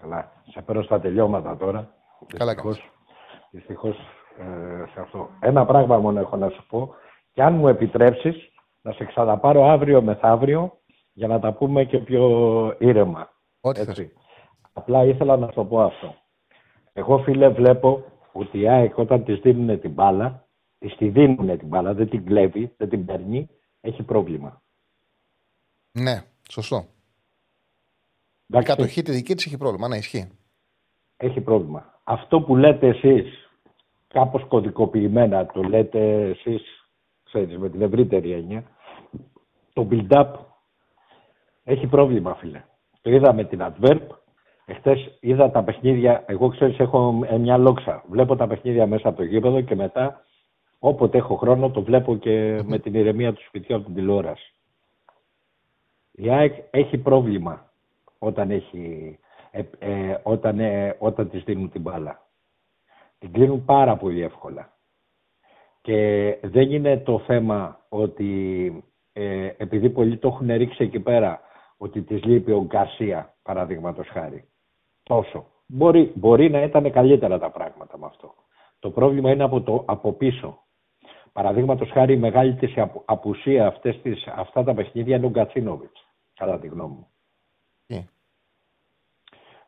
Καλά. 0.00 0.32
Σε 0.52 0.62
παίρνω 0.62 0.82
στα 0.82 1.00
τελειώματα 1.00 1.56
τώρα. 1.56 1.94
Καλά 2.36 2.52
Δυστυχώς, 2.52 2.90
δυστυχώς 3.50 3.96
ε, 4.38 4.84
σε 4.92 5.00
αυτό. 5.00 5.30
Ένα 5.40 5.66
πράγμα 5.66 5.98
μόνο 5.98 6.20
έχω 6.20 6.36
να 6.36 6.48
σου 6.48 6.66
πω. 6.66 6.94
Και 7.32 7.42
αν 7.42 7.54
μου 7.54 7.68
επιτρέψεις, 7.68 8.36
να 8.82 8.92
σε 8.92 9.04
ξαναπάρω 9.04 9.64
αύριο 9.64 10.02
μεθαύριο 10.02 10.79
για 11.20 11.28
να 11.28 11.40
τα 11.40 11.52
πούμε 11.52 11.84
και 11.84 11.98
πιο 11.98 12.24
ήρεμα. 12.78 13.30
Ό,τι 13.60 13.80
Έτσι. 13.80 14.12
Απλά 14.72 15.04
ήθελα 15.04 15.36
να 15.36 15.46
σου 15.46 15.54
το 15.54 15.64
πω 15.64 15.82
αυτό. 15.82 16.14
Εγώ, 16.92 17.18
φίλε, 17.18 17.48
βλέπω 17.48 18.04
ότι 18.32 18.58
η 18.58 18.68
ΑΕΚ 18.68 18.98
όταν 18.98 19.24
της 19.24 19.40
δίνουν 19.40 19.80
την 19.80 19.90
μπάλα, 19.90 20.46
της 20.78 20.96
τη 20.96 21.08
δίνουν 21.08 21.58
την 21.58 21.68
μπάλα, 21.68 21.94
δεν 21.94 22.08
την 22.08 22.24
κλέβει, 22.24 22.72
δεν 22.76 22.88
την 22.88 23.04
παίρνει, 23.04 23.48
έχει 23.80 24.02
πρόβλημα. 24.02 24.62
Ναι, 25.92 26.22
σωστό. 26.50 26.76
Η 26.76 26.86
Εντάξει. 28.46 28.68
κατοχή 28.68 29.02
τη 29.02 29.12
δική 29.12 29.34
της 29.34 29.46
έχει 29.46 29.56
πρόβλημα. 29.56 29.88
Ναι, 29.88 29.96
ισχύει. 29.96 30.28
έχει 31.16 31.40
πρόβλημα. 31.40 32.00
Αυτό 32.04 32.40
που 32.40 32.56
λέτε 32.56 32.88
εσείς, 32.88 33.50
κάπως 34.08 34.44
κωδικοποιημένα, 34.48 35.46
το 35.46 35.62
λέτε 35.62 36.28
εσείς, 36.28 36.62
ξέρεις, 37.24 37.58
με 37.58 37.70
την 37.70 37.82
ευρύτερη 37.82 38.32
έννοια, 38.32 38.64
το 39.72 39.88
build-up 39.90 40.48
έχει 41.70 41.86
πρόβλημα, 41.86 42.34
φίλε. 42.34 42.62
Το 43.00 43.10
είδα 43.10 43.32
με 43.32 43.44
την 43.44 43.60
Adverb, 43.62 44.00
εχθές 44.64 45.16
είδα 45.20 45.50
τα 45.50 45.62
παιχνίδια, 45.62 46.24
εγώ 46.26 46.48
ξέρεις 46.48 46.78
έχω 46.78 47.20
ε, 47.28 47.38
μια 47.38 47.56
λόξα, 47.56 48.04
βλέπω 48.08 48.36
τα 48.36 48.46
παιχνίδια 48.46 48.86
μέσα 48.86 49.08
από 49.08 49.16
το 49.16 49.22
γήπεδο 49.24 49.60
και 49.60 49.74
μετά 49.74 50.24
όποτε 50.78 51.18
έχω 51.18 51.36
χρόνο 51.36 51.70
το 51.70 51.82
βλέπω 51.82 52.16
και 52.16 52.62
με 52.64 52.78
την 52.78 52.94
ηρεμία 52.94 53.32
του 53.32 53.42
σπιτιού 53.46 53.76
από 53.76 53.84
την 53.84 53.94
τηλεόραση. 53.94 54.54
Η 56.12 56.30
ΑΕΚ 56.30 56.54
έχει 56.70 56.98
πρόβλημα 56.98 57.70
όταν, 58.18 58.50
έχει, 58.50 59.18
ε, 59.50 59.62
ε, 59.78 60.16
όταν, 60.22 60.58
ε, 60.60 60.96
όταν 60.98 61.30
της 61.30 61.42
δίνουν 61.42 61.70
την 61.70 61.80
μπάλα. 61.80 62.26
Την 63.18 63.32
κλείνουν 63.32 63.64
πάρα 63.64 63.96
πολύ 63.96 64.22
εύκολα. 64.22 64.72
Και 65.80 66.38
δεν 66.42 66.72
είναι 66.72 66.96
το 66.98 67.18
θέμα 67.18 67.80
ότι 67.88 68.72
ε, 69.12 69.50
επειδή 69.56 69.90
πολλοί 69.90 70.16
το 70.16 70.28
έχουν 70.28 70.56
ρίξει 70.56 70.84
εκεί 70.84 71.00
πέρα 71.00 71.40
ότι 71.82 72.02
της 72.02 72.24
λείπει 72.24 72.52
ο 72.52 72.64
Γκαρσία, 72.64 73.34
παραδείγματος 73.42 74.08
χάρη. 74.08 74.48
Τόσο. 75.02 75.46
Μπορεί, 75.66 76.12
μπορεί 76.14 76.50
να 76.50 76.62
ήταν 76.62 76.92
καλύτερα 76.92 77.38
τα 77.38 77.50
πράγματα 77.50 77.98
με 77.98 78.06
αυτό. 78.06 78.34
Το 78.78 78.90
πρόβλημα 78.90 79.30
είναι 79.30 79.42
από, 79.42 79.60
το, 79.62 79.84
από 79.86 80.12
πίσω. 80.12 80.58
Παραδείγματος 81.32 81.90
χάρη, 81.90 82.12
η 82.12 82.16
μεγάλη 82.16 82.54
της 82.54 82.78
απου- 82.78 83.02
απουσία 83.04 83.66
αυτές 83.66 84.00
τις, 84.02 84.26
αυτά 84.26 84.64
τα 84.64 84.74
παιχνίδια 84.74 85.16
είναι 85.16 85.26
ο 85.26 85.30
Γκατσίνοβιτς, 85.30 86.06
κατά 86.34 86.58
τη 86.58 86.66
γνώμη 86.66 86.94
μου. 86.94 87.08
Τι; 87.86 88.04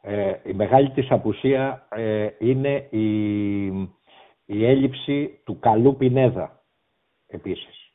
Ε, 0.01 0.41
η 0.45 0.53
μεγάλη 0.53 0.91
της 0.91 1.11
απουσία 1.11 1.87
ε, 1.91 2.29
είναι 2.39 2.87
η, 2.91 3.67
η 4.45 4.65
έλλειψη 4.67 5.41
του 5.45 5.59
καλού 5.59 5.97
Πινέδα, 5.97 6.63
επίσης. 7.27 7.93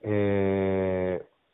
Ε, 0.00 1.09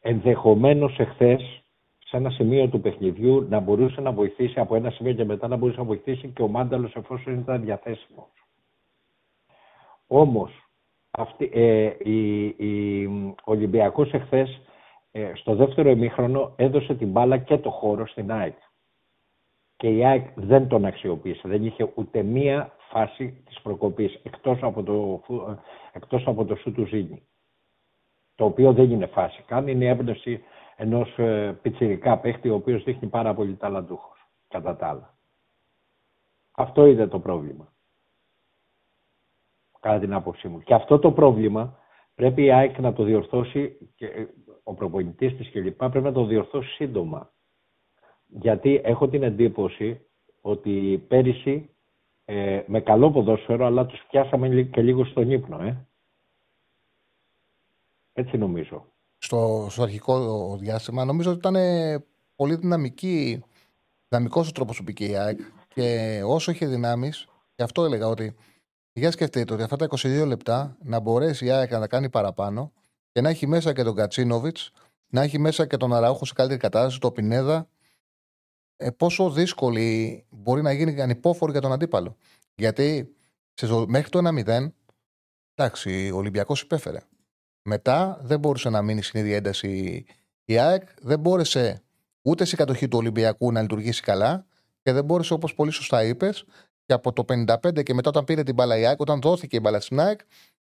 ενδεχομένως 0.09 0.99
εχθές, 0.99 1.65
σε 1.99 2.17
ένα 2.17 2.31
σημείο 2.31 2.69
του 2.69 2.81
παιχνιδιού, 2.81 3.47
να 3.49 3.61
μπορούσε 3.61 4.01
να 4.01 4.13
βοηθήσει 4.13 4.61
από 4.61 4.75
ένα 4.75 4.91
σημείο 4.91 5.13
και 5.13 5.25
μετά 5.25 5.49
να 5.49 5.57
μπορούσε 5.57 5.79
να 5.79 5.85
βοηθήσει 5.85 6.29
και 6.29 6.43
ο 6.43 6.49
Μάνταλος 6.49 6.95
εφόσον 6.95 7.39
ήταν 7.39 7.61
διαθέσιμος. 7.61 8.29
Όμως, 10.07 10.53
αυτή, 11.11 11.51
ε, 11.53 11.93
η, 11.99 12.45
η, 12.45 13.05
ο 13.05 13.35
Ολυμπιακός 13.45 14.13
εχθές 14.13 14.61
ε, 15.11 15.33
στο 15.35 15.55
δεύτερο 15.55 15.91
ημίχρονο 15.91 16.53
έδωσε 16.57 16.95
την 16.95 17.09
μπάλα 17.09 17.39
και 17.39 17.59
το 17.59 17.71
χώρο 17.71 18.07
στην 18.07 18.33
ΑΕΚ. 18.33 18.57
Και 19.77 19.89
η 19.89 20.05
ΑΕΚ 20.05 20.29
δεν 20.35 20.69
τον 20.69 20.85
αξιοποίησε. 20.85 21.49
Δεν 21.49 21.65
είχε 21.65 21.93
ούτε 21.95 22.23
μία 22.23 22.73
φάση 22.91 23.43
της 23.47 23.61
προκοπής 23.61 24.21
εκτός 24.23 24.59
από 24.63 24.83
το, 24.83 25.21
φου- 25.25 25.59
εκτός 25.93 26.27
από 26.27 26.45
το 26.45 26.57
σου 26.57 26.73
του 26.73 26.85
Ζήνη. 26.87 27.29
Το 28.37 28.45
οποίο 28.45 28.73
δεν 28.73 28.91
είναι 28.91 29.07
φάση. 29.07 29.43
Καν 29.47 29.69
είναι 29.69 29.85
η 29.85 29.89
έμπνευση 29.89 30.43
ενός 30.77 31.19
ε, 31.19 31.59
πιτσιρικά 31.63 32.19
παίχτη 32.19 32.49
ο 32.49 32.55
οποίος 32.55 32.83
δείχνει 32.83 33.09
πάρα 33.09 33.35
πολύ 33.35 33.55
ταλαντούχος 33.55 34.19
κατά 34.49 34.77
τα 34.77 34.89
άλλα. 34.89 35.15
Αυτό 36.53 36.87
είναι 36.87 37.07
το 37.07 37.19
πρόβλημα 37.21 37.73
κατά 39.81 39.99
την 39.99 40.13
άποψή 40.15 40.49
μου. 40.49 40.61
Και 40.63 40.75
αυτό 40.75 40.99
το 40.99 41.13
πρόβλημα 41.13 41.79
πρέπει 42.15 42.43
η 42.45 42.53
ΑΕΚ 42.53 42.79
να 42.79 42.93
το 42.93 43.03
διορθώσει 43.05 43.91
και 43.95 44.07
ε, 44.07 44.27
ο 44.63 44.75
προπονητής 44.75 45.37
της 45.37 45.51
κλπ. 45.51 45.77
πρέπει 45.77 46.01
να 46.01 46.13
το 46.13 46.25
διορθώσει 46.25 46.69
σύντομα. 46.75 47.31
Γιατί 48.27 48.81
έχω 48.85 49.09
την 49.09 49.23
εντύπωση 49.23 50.07
ότι 50.41 51.05
πέρυσι 51.09 51.71
ε, 52.25 52.63
με 52.67 52.81
καλό 52.81 53.11
ποδόσφαιρο, 53.11 53.67
αλλά 53.67 53.87
τους 53.87 54.05
πιάσαμε 54.11 54.49
λι- 54.49 54.71
και 54.71 54.83
λίγο 54.83 55.05
στον 55.05 55.31
ύπνο, 55.31 55.63
ε. 55.63 55.87
Έτσι 58.19 58.37
νομίζω. 58.37 58.87
στο, 59.19 59.67
στο 59.71 59.83
αρχικό 59.83 60.57
διάστημα. 60.57 61.05
Νομίζω 61.05 61.31
ότι 61.31 61.39
ήταν 61.39 61.57
ε, 61.57 62.05
πολύ 62.37 62.55
δυναμική, 62.55 63.43
δυναμικός 64.09 64.49
ο 64.49 64.53
τρόπος 64.53 64.77
που 64.77 64.83
μπήκε 64.83 65.05
η 65.05 65.17
ΑΕΚ 65.17 65.41
και 65.69 66.21
όσο 66.27 66.51
είχε 66.51 66.67
δυνάμεις, 66.67 67.27
και 67.55 67.63
αυτό 67.63 67.85
έλεγα 67.85 68.07
ότι 68.09 68.35
για 68.93 69.11
σκεφτείτε 69.11 69.53
ότι 69.53 69.63
αυτά 69.63 69.77
τα 69.77 69.89
22 69.91 70.25
λεπτά 70.27 70.77
να 70.83 71.01
μπορέσει 71.01 71.45
η 71.47 71.51
ΑΕΚ 71.51 71.71
να 71.71 71.79
τα 71.81 71.87
κάνει 71.87 72.11
παραπάνω 72.11 72.73
και 73.13 73.21
να 73.21 73.29
έχει 73.29 73.47
μέσα 73.47 73.73
και 73.73 73.83
τον 73.83 73.95
Κατσίνοβιτς, 73.95 74.71
να 75.07 75.23
έχει 75.23 75.39
μέσα 75.39 75.67
και 75.67 75.77
τον 75.77 75.95
Αραούχο 75.95 76.25
σε 76.25 76.33
καλύτερη 76.35 76.61
κατάσταση, 76.61 76.99
τον 77.01 77.13
Πινέδα, 77.13 77.69
ε, 78.77 78.91
πόσο 78.91 79.31
δύσκολη 79.31 80.25
μπορεί 80.31 80.63
να 80.63 80.73
γίνει 80.73 81.01
ανυπόφορη 81.03 81.53
για 81.53 81.61
τον 81.61 81.73
αντίπαλο. 81.73 82.17
Γιατί 82.55 83.15
σε 83.55 83.67
ζω- 83.67 83.89
μέχρι 83.89 84.09
το 84.09 84.19
1-0, 84.19 84.73
εντάξει, 85.55 86.11
ο 86.11 86.17
Ολυμπιακός 86.17 86.61
υπέφερε. 86.61 87.01
Μετά 87.69 88.19
δεν 88.23 88.39
μπορούσε 88.39 88.71
να 88.71 88.83
μείνει 88.83 89.03
στην 89.03 89.21
ίδια 89.21 89.37
ένταση 89.37 90.05
η 90.45 90.59
ΑΕΚ, 90.59 90.89
δεν 91.03 91.19
μπόρεσε 91.19 91.83
ούτε 92.23 92.45
στην 92.45 92.59
κατοχή 92.59 92.89
του 92.89 92.99
Ολυμπιακού 92.99 93.53
να 93.53 93.61
λειτουργήσει 93.61 94.03
καλά 94.03 94.47
και 94.83 94.93
δεν 94.93 95.05
μπόρεσε 95.05 95.33
όπως 95.33 95.55
πολύ 95.55 95.71
σωστά 95.71 96.05
είπες 96.05 96.45
και 96.85 96.93
από 96.93 97.13
το 97.13 97.25
55 97.29 97.83
και 97.83 97.95
μετά 97.95 98.09
όταν 98.09 98.25
πήρε 98.25 98.43
την 98.43 98.55
μπάλα 98.55 98.79
η 98.79 98.87
ΑΕΚ, 98.87 99.01
όταν 99.01 99.21
δόθηκε 99.21 99.57
η 99.57 99.61
μπάλα 99.63 99.81
στην 99.81 100.01
ΑΕΚ, 100.01 100.21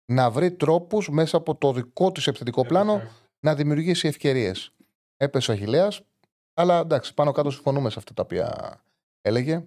να 0.05 0.30
βρει 0.30 0.51
τρόπους 0.51 1.09
μέσα 1.09 1.38
από 1.38 1.55
το 1.55 1.73
δικό 1.73 2.11
της 2.11 2.27
επιθετικό 2.27 2.65
πλάνο 2.65 3.01
να 3.39 3.55
δημιουργήσει 3.55 4.07
ευκαιρίες. 4.07 4.72
Έπεσε 5.18 5.51
ο 5.51 5.53
Αχηλέας, 5.53 6.01
αλλά 6.53 6.80
εντάξει, 6.80 7.14
πάνω 7.14 7.31
κάτω 7.31 7.51
συμφωνούμε 7.51 7.89
σε 7.89 7.99
αυτά 7.99 8.14
τα 8.14 8.22
οποία 8.22 8.81
έλεγε. 9.22 9.65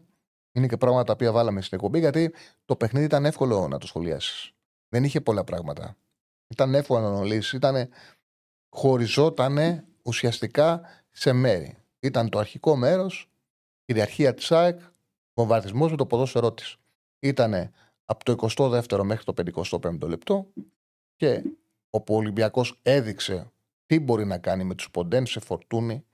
Είναι 0.52 0.66
και 0.66 0.76
πράγματα 0.76 1.04
τα 1.04 1.12
οποία 1.12 1.32
βάλαμε 1.32 1.60
στην 1.60 1.76
εκπομπή, 1.76 1.98
γιατί 1.98 2.34
το 2.64 2.76
παιχνίδι 2.76 3.04
ήταν 3.04 3.24
εύκολο 3.24 3.68
να 3.68 3.78
το 3.78 3.86
σχολιάσεις. 3.86 4.52
Δεν 4.88 5.04
είχε 5.04 5.20
πολλά 5.20 5.44
πράγματα. 5.44 5.96
Ήταν 6.50 6.74
εύκολο 6.74 7.00
να 7.00 7.08
αναλύσεις. 7.08 7.52
Ήταν 7.52 7.88
χωριζόταν 8.68 9.84
ουσιαστικά 10.02 10.80
σε 11.10 11.32
μέρη. 11.32 11.76
Ήταν 12.00 12.28
το 12.28 12.38
αρχικό 12.38 12.76
μέρος, 12.76 13.30
κυριαρχία 13.84 14.34
της 14.34 14.52
ΑΕΚ, 14.52 14.80
βομβαρδισμός 15.34 15.90
με 15.90 15.96
το 15.96 16.06
ποδόσφαιρό 16.06 16.52
της. 16.52 16.76
Ήταν 17.18 17.72
από 18.04 18.24
το 18.24 18.48
22ο 18.56 19.02
μέχρι 19.02 19.24
το 19.24 19.32
55ο 19.36 20.08
λεπτό 20.08 20.46
και 21.16 21.42
όπου 21.90 22.14
ο 22.14 22.16
Ολυμπιακός 22.16 22.78
έδειξε 22.82 23.52
τι 23.86 24.00
μπορεί 24.00 24.24
να 24.24 24.38
κάνει 24.38 24.64
με 24.64 24.74
τους 24.74 24.90
ποντέν 24.90 25.26
σε 25.26 25.40
φορτούνη 25.40 26.04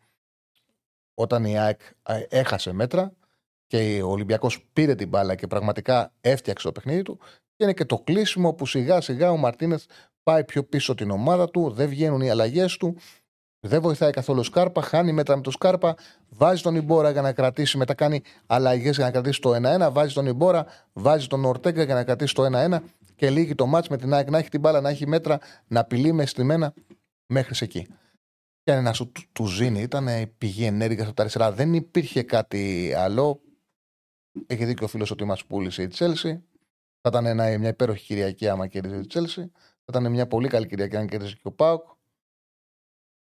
όταν 1.15 1.45
η 1.45 1.59
ΑΕΚ 1.59 1.81
ε, 2.03 2.23
έχασε 2.29 2.73
μέτρα 2.73 3.13
και 3.67 4.03
ο 4.03 4.11
Ολυμπιακός 4.11 4.65
πήρε 4.73 4.95
την 4.95 5.09
μπάλα 5.09 5.35
και 5.35 5.47
πραγματικά 5.47 6.13
έφτιαξε 6.21 6.67
το 6.67 6.73
παιχνίδι 6.73 7.03
του 7.03 7.19
και 7.57 7.65
είναι 7.65 7.73
και 7.73 7.85
το 7.85 7.99
κλείσιμο 7.99 8.55
που 8.55 8.67
σιγά 8.67 9.01
σιγά 9.01 9.31
ο 9.31 9.37
Μαρτίνεθ 9.37 9.85
πάει 10.27 10.45
πιο 10.45 10.65
πίσω 10.65 10.95
την 10.95 11.11
ομάδα 11.11 11.51
του, 11.51 11.71
δεν 11.71 11.89
βγαίνουν 11.89 12.21
οι 12.21 12.31
αλλαγές 12.31 12.77
του, 12.77 12.97
δεν 13.61 13.81
βοηθάει 13.81 14.11
καθόλου 14.11 14.41
ο 14.41 14.43
Σκάρπα, 14.43 14.83
χάνει 14.83 15.13
μέτρα 15.13 15.37
με 15.37 15.43
τον 15.43 15.53
Σκάρπα, 15.53 15.97
βάζει 16.29 16.63
τον 16.63 16.75
Ιμπόρα 16.75 17.11
για 17.11 17.23
να 17.23 17.33
κρατήσει, 17.33 17.77
μετά 17.77 17.95
κάνει 17.95 18.23
αλλαγές 18.47 18.97
για 18.97 19.05
να 19.05 19.11
κρατήσει 19.11 19.41
το 19.41 19.55
1-1, 19.55 19.89
βάζει 19.93 20.15
τον 20.15 20.27
Ιμπόρα, 20.27 20.67
βάζει 20.93 21.27
τον 21.27 21.45
Ορτέγκα 21.45 21.83
για 21.83 21.95
να 21.95 22.05
κρατήσει 22.05 22.35
το 22.35 22.45
1-1 22.53 22.79
και 23.15 23.31
λύγει 23.31 23.55
το 23.55 23.67
μάτς 23.67 23.89
με 23.89 23.97
την 23.97 24.15
ΑΕΚ 24.15 24.31
να 24.31 24.39
έχει 24.39 24.49
την 24.49 24.61
μπάλα, 24.61 24.81
να 24.81 24.89
έχει 24.89 25.07
μέτρα, 25.07 25.39
να 25.67 25.81
απειλεί 25.81 26.13
μες 26.13 26.31
στημένα 26.31 26.75
μέχρι 27.27 27.55
σε 27.55 27.65
εκεί. 27.65 27.87
Και 28.63 28.73
ένα 28.73 28.93
σου 28.93 29.13
του, 29.13 29.23
του 29.33 29.47
Ζήνη 29.47 29.81
ήταν 29.81 30.07
η 30.07 30.27
πηγή 30.39 30.65
ενέργειας 30.65 31.07
από 31.07 31.17
τα 31.17 31.23
αριστερά. 31.23 31.53
Δεν 31.53 31.75
υπήρχε 31.75 32.23
κάτι 32.23 32.93
άλλο. 32.97 33.41
Έχει 34.47 34.65
δίκιο 34.65 34.87
ο 34.87 34.89
φίλος 34.89 35.11
ότι 35.11 35.25
μας 35.25 35.45
πούλησε 35.45 35.83
η 35.83 35.87
Τσέλση. 35.87 36.45
Θα 37.01 37.09
ήταν 37.09 37.27
ένα, 37.27 37.59
μια 37.59 37.69
υπέροχη 37.69 38.05
Κυριακή 38.05 38.49
άμα 38.49 38.67
κέρδιζε 38.67 38.97
η 38.97 39.07
Τσέλση. 39.07 39.53
Θα 39.93 39.99
ήταν 39.99 40.11
μια 40.11 40.27
πολύ 40.27 40.49
καλή 40.49 40.67
Κυριακή 40.67 40.97
αν 40.97 41.09
κέρδιζε 41.09 41.35
και 41.35 41.49
ο 41.49 41.53
Πάουκ. 41.53 41.83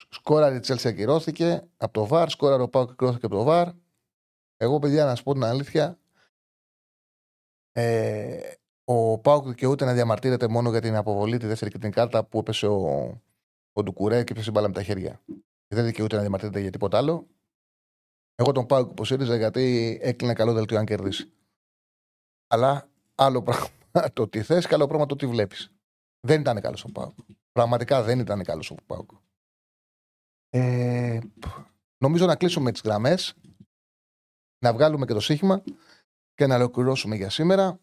Σκόραρε 0.09 0.55
η 0.55 0.61
Τσέλση 0.61 0.89
ακυρώθηκε 0.89 1.69
από 1.77 1.93
το 1.93 2.07
ΒΑΡ. 2.07 2.29
Σκόραρε 2.29 2.63
ο 2.63 2.69
Πάουκ 2.69 2.91
ακυρώθηκε 2.91 3.27
από 3.27 3.35
το 3.35 3.43
ΒΑΡ. 3.43 3.69
Εγώ, 4.57 4.79
παιδιά, 4.79 5.05
να 5.05 5.15
σα 5.15 5.23
πω 5.23 5.33
την 5.33 5.45
αλήθεια, 5.45 5.99
ε, 7.73 8.53
ο 8.85 9.19
Πάουκ 9.19 9.47
δικαιούται 9.47 9.85
να 9.85 9.93
διαμαρτύρεται 9.93 10.49
μόνο 10.49 10.71
για 10.71 10.81
την 10.81 10.97
αποβολή 10.97 11.39
τη 11.39 11.47
δεύτερη 11.47 11.71
και 11.71 11.79
την 11.79 11.91
κάρτα 11.91 12.25
που 12.25 12.39
έπεσε 12.39 12.67
ο, 12.67 13.21
ο 13.73 13.83
Ντουκουρέ 13.83 14.25
και 14.25 14.33
έπεσε 14.33 14.49
η 14.49 14.53
μπάλα 14.55 14.69
με 14.69 14.75
τα 14.75 14.83
χέρια. 14.83 15.21
Δεν 15.69 15.85
δικαιούται 15.85 16.15
να 16.15 16.21
διαμαρτύρεται 16.21 16.61
για 16.61 16.71
τίποτα 16.71 16.99
άλλο. 16.99 17.27
Εγώ 18.35 18.53
τον 18.53 18.67
Πάουκ 18.67 18.91
υποστήριζα 18.91 19.37
γιατί 19.37 19.99
έκλεινε 20.03 20.33
καλό 20.33 20.53
δελτίο 20.53 20.79
αν 20.79 20.85
κερδίσει. 20.85 21.33
Αλλά 22.47 22.89
άλλο 23.15 23.43
πράγμα 23.43 23.69
το 24.13 24.29
τι 24.29 24.43
θες 24.43 24.67
και 24.67 24.75
άλλο 24.75 24.87
πράγμα 24.87 25.07
το 25.07 25.17
τι 25.17 25.27
βλέπεις. 25.27 25.73
Δεν 26.21 26.41
ήταν 26.41 26.61
καλό 26.61 26.85
ο 26.87 26.93
Πάουκ. 26.93 27.19
Πραγματικά 27.53 28.03
δεν 28.03 28.19
ήταν 28.19 28.45
καλό 28.45 28.71
ο 28.71 28.83
Πάουκ. 28.87 29.11
Ε, 30.51 31.21
νομίζω 31.99 32.27
να 32.27 32.37
κλείσουμε 32.37 32.73
τις 32.73 32.81
γραμμές, 32.81 33.35
να 34.59 34.73
βγάλουμε 34.73 35.07
και 35.07 35.13
το 35.13 35.21
σύγχυμα 35.21 35.63
και 36.35 36.47
να 36.47 36.55
ολοκληρώσουμε 36.55 37.17
για 37.17 37.31
σήμερα. 37.31 37.81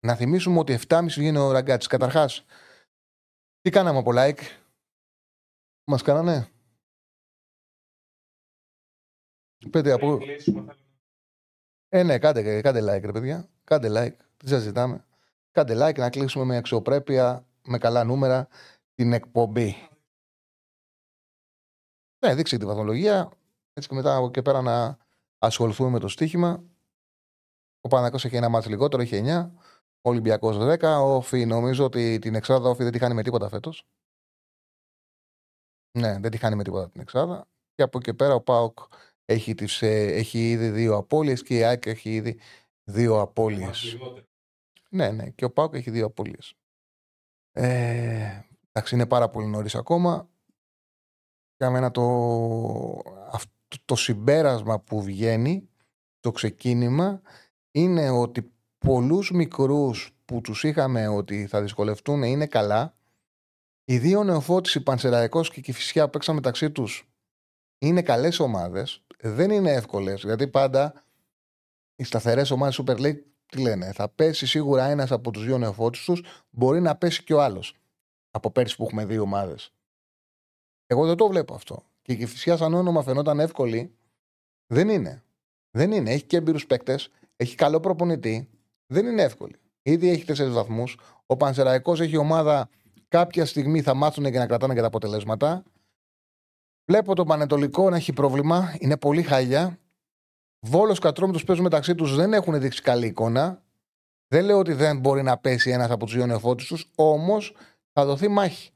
Να 0.00 0.14
θυμίσουμε 0.14 0.58
ότι 0.58 0.78
7.30 0.88 1.04
βγαίνει 1.08 1.38
ο 1.38 1.50
ραγκάτσι. 1.50 1.88
Καταρχάς, 1.88 2.44
τι 3.60 3.70
κάναμε 3.70 3.98
από 3.98 4.10
like; 4.14 4.40
Μας 5.84 6.02
κάνανε; 6.02 6.48
Πέντε 9.70 9.92
από. 9.92 10.18
Ε, 11.88 12.02
ναι, 12.02 12.18
κάντε, 12.18 12.60
κάντε 12.60 12.80
like, 12.80 13.04
ρε 13.04 13.12
παιδιά. 13.12 13.48
Κάντε 13.64 13.88
like. 13.90 14.24
Τι 14.36 14.48
σας 14.48 14.62
ζητάμε. 14.62 15.04
Κάντε 15.50 15.74
like 15.74 15.98
να 15.98 16.10
κλείσουμε 16.10 16.44
με 16.44 16.56
αξιοπρέπεια, 16.56 17.46
με 17.64 17.78
καλά 17.78 18.04
νούμερα 18.04 18.48
την 18.94 19.12
εκπομπή. 19.12 19.88
Ναι, 22.26 22.34
δείξτε 22.34 22.56
τη 22.56 22.64
βαθμολογία. 22.66 23.30
Έτσι 23.72 23.88
και 23.88 23.94
μετά 23.94 24.16
από 24.16 24.26
εκεί 24.26 24.42
πέρα 24.42 24.62
να 24.62 24.98
ασχοληθούμε 25.38 25.90
με 25.90 25.98
το 25.98 26.08
στοίχημα. 26.08 26.64
Ο 27.80 27.88
Πανακός 27.88 28.24
έχει 28.24 28.36
ένα 28.36 28.48
μάτς 28.48 28.66
λιγότερο, 28.66 29.02
έχει 29.02 29.22
9. 29.24 29.50
Ο 30.00 30.08
Ολυμπιακός 30.10 30.56
10. 30.58 30.82
Ο 30.82 31.14
Όφη 31.14 31.46
νομίζω 31.46 31.84
ότι 31.84 32.18
την 32.18 32.34
εξάδα 32.34 32.68
Όφη 32.68 32.82
δεν 32.82 32.92
τη 32.92 32.98
χάνει 32.98 33.14
με 33.14 33.22
τίποτα 33.22 33.48
φέτος. 33.48 33.86
Ναι, 35.98 36.18
δεν 36.18 36.30
τη 36.30 36.36
χάνει 36.36 36.56
με 36.56 36.62
τίποτα 36.62 36.90
την 36.90 37.00
εξάδα. 37.00 37.48
Και 37.74 37.82
από 37.82 37.98
εκεί 37.98 38.14
πέρα 38.14 38.34
ο 38.34 38.40
Πάοκ 38.40 38.78
έχει, 39.24 39.54
τις, 39.54 39.82
ε, 39.82 40.06
έχει 40.06 40.50
ήδη 40.50 40.68
δύο 40.70 40.96
απώλειες 40.96 41.42
και 41.42 41.56
η 41.56 41.64
ΑΕΚ 41.64 41.86
έχει 41.86 42.14
ήδη 42.14 42.38
δύο 42.84 43.20
απώλειες. 43.20 43.96
Ναι, 44.88 45.10
ναι, 45.10 45.30
και 45.30 45.44
ο 45.44 45.50
Πάοκ 45.50 45.74
έχει 45.74 45.90
δύο 45.90 46.06
απώλειες. 46.06 46.54
Ε, 47.56 48.40
εντάξει, 48.72 48.94
είναι 48.94 49.06
πάρα 49.06 49.28
πολύ 49.28 49.46
νωρίς 49.46 49.74
ακόμα. 49.74 50.28
Για 51.56 51.70
μένα 51.70 51.90
το, 51.90 52.02
αυτό, 53.32 53.52
το 53.84 53.96
συμπέρασμα 53.96 54.80
που 54.80 55.02
βγαίνει, 55.02 55.68
το 56.20 56.30
ξεκίνημα, 56.30 57.20
είναι 57.70 58.10
ότι 58.10 58.52
πολλούς 58.78 59.30
μικρούς 59.30 60.16
που 60.24 60.40
τους 60.40 60.64
είχαμε 60.64 61.06
ότι 61.08 61.46
θα 61.46 61.62
δυσκολευτούν 61.62 62.22
είναι 62.22 62.46
καλά. 62.46 62.96
Οι 63.84 63.98
δύο 63.98 64.24
νεοφώτιση, 64.24 64.80
Πανσεραϊκός 64.80 65.50
και 65.50 65.60
Κηφισιά 65.60 66.04
που 66.04 66.10
παίξαν 66.10 66.34
μεταξύ 66.34 66.70
τους 66.70 67.08
είναι 67.78 68.02
καλές 68.02 68.40
ομάδες. 68.40 69.02
Δεν 69.20 69.50
είναι 69.50 69.72
εύκολες, 69.72 70.22
γιατί 70.22 70.48
πάντα 70.48 71.04
οι 71.96 72.04
σταθερές 72.04 72.50
ομάδες 72.50 72.80
Super 72.84 72.96
League 72.96 73.22
τι 73.46 73.60
λένε, 73.60 73.92
θα 73.92 74.08
πέσει 74.08 74.46
σίγουρα 74.46 74.84
ένας 74.84 75.12
από 75.12 75.30
τους 75.30 75.44
δύο 75.44 75.58
νεοφώτισους 75.58 76.04
τους, 76.04 76.44
μπορεί 76.50 76.80
να 76.80 76.96
πέσει 76.96 77.24
και 77.24 77.34
ο 77.34 77.42
άλλος. 77.42 77.74
Από 78.30 78.50
πέρσι 78.50 78.76
που 78.76 78.84
έχουμε 78.84 79.04
δύο 79.04 79.22
ομάδες. 79.22 79.72
Εγώ 80.86 81.06
δεν 81.06 81.16
το 81.16 81.28
βλέπω 81.28 81.54
αυτό. 81.54 81.82
Και 82.02 82.12
η 82.12 82.16
Κηφισιά 82.16 82.56
σαν 82.56 82.74
όνομα 82.74 83.02
φαινόταν 83.02 83.40
εύκολη. 83.40 83.94
Δεν 84.66 84.88
είναι. 84.88 85.22
Δεν 85.70 85.92
είναι. 85.92 86.10
Έχει 86.10 86.24
και 86.24 86.36
έμπειρου 86.36 86.58
παίκτες. 86.58 87.10
Έχει 87.36 87.54
καλό 87.54 87.80
προπονητή. 87.80 88.48
Δεν 88.86 89.06
είναι 89.06 89.22
εύκολη. 89.22 89.56
Ήδη 89.82 90.08
έχει 90.08 90.24
τέσσερις 90.24 90.52
βαθμούς. 90.52 90.98
Ο 91.26 91.36
Πανσεραϊκός 91.36 92.00
έχει 92.00 92.16
ομάδα. 92.16 92.68
Κάποια 93.08 93.46
στιγμή 93.46 93.82
θα 93.82 93.94
μάθουν 93.94 94.24
και 94.24 94.38
να 94.38 94.46
κρατάνε 94.46 94.74
και 94.74 94.80
τα 94.80 94.86
αποτελέσματα. 94.86 95.62
Βλέπω 96.84 97.14
τον 97.14 97.26
Πανετολικό 97.26 97.90
να 97.90 97.96
έχει 97.96 98.12
πρόβλημα. 98.12 98.76
Είναι 98.78 98.96
πολύ 98.96 99.22
χάλια. 99.22 99.78
Βόλος 100.66 100.98
Κατρόμητο 100.98 101.44
παίζουν 101.44 101.64
μεταξύ 101.64 101.94
τους. 101.94 102.14
Δεν 102.14 102.32
έχουν 102.32 102.60
δείξει 102.60 102.82
καλή 102.82 103.06
εικόνα. 103.06 103.62
Δεν 104.28 104.44
λέω 104.44 104.58
ότι 104.58 104.72
δεν 104.72 104.98
μπορεί 104.98 105.22
να 105.22 105.38
πέσει 105.38 105.70
ένας 105.70 105.90
από 105.90 106.04
τους 106.04 106.14
δύο 106.14 106.26
νεοφώτιστου. 106.26 106.76
Όμως 106.94 107.56
θα 107.92 108.04
δοθεί 108.04 108.28
μάχη 108.28 108.70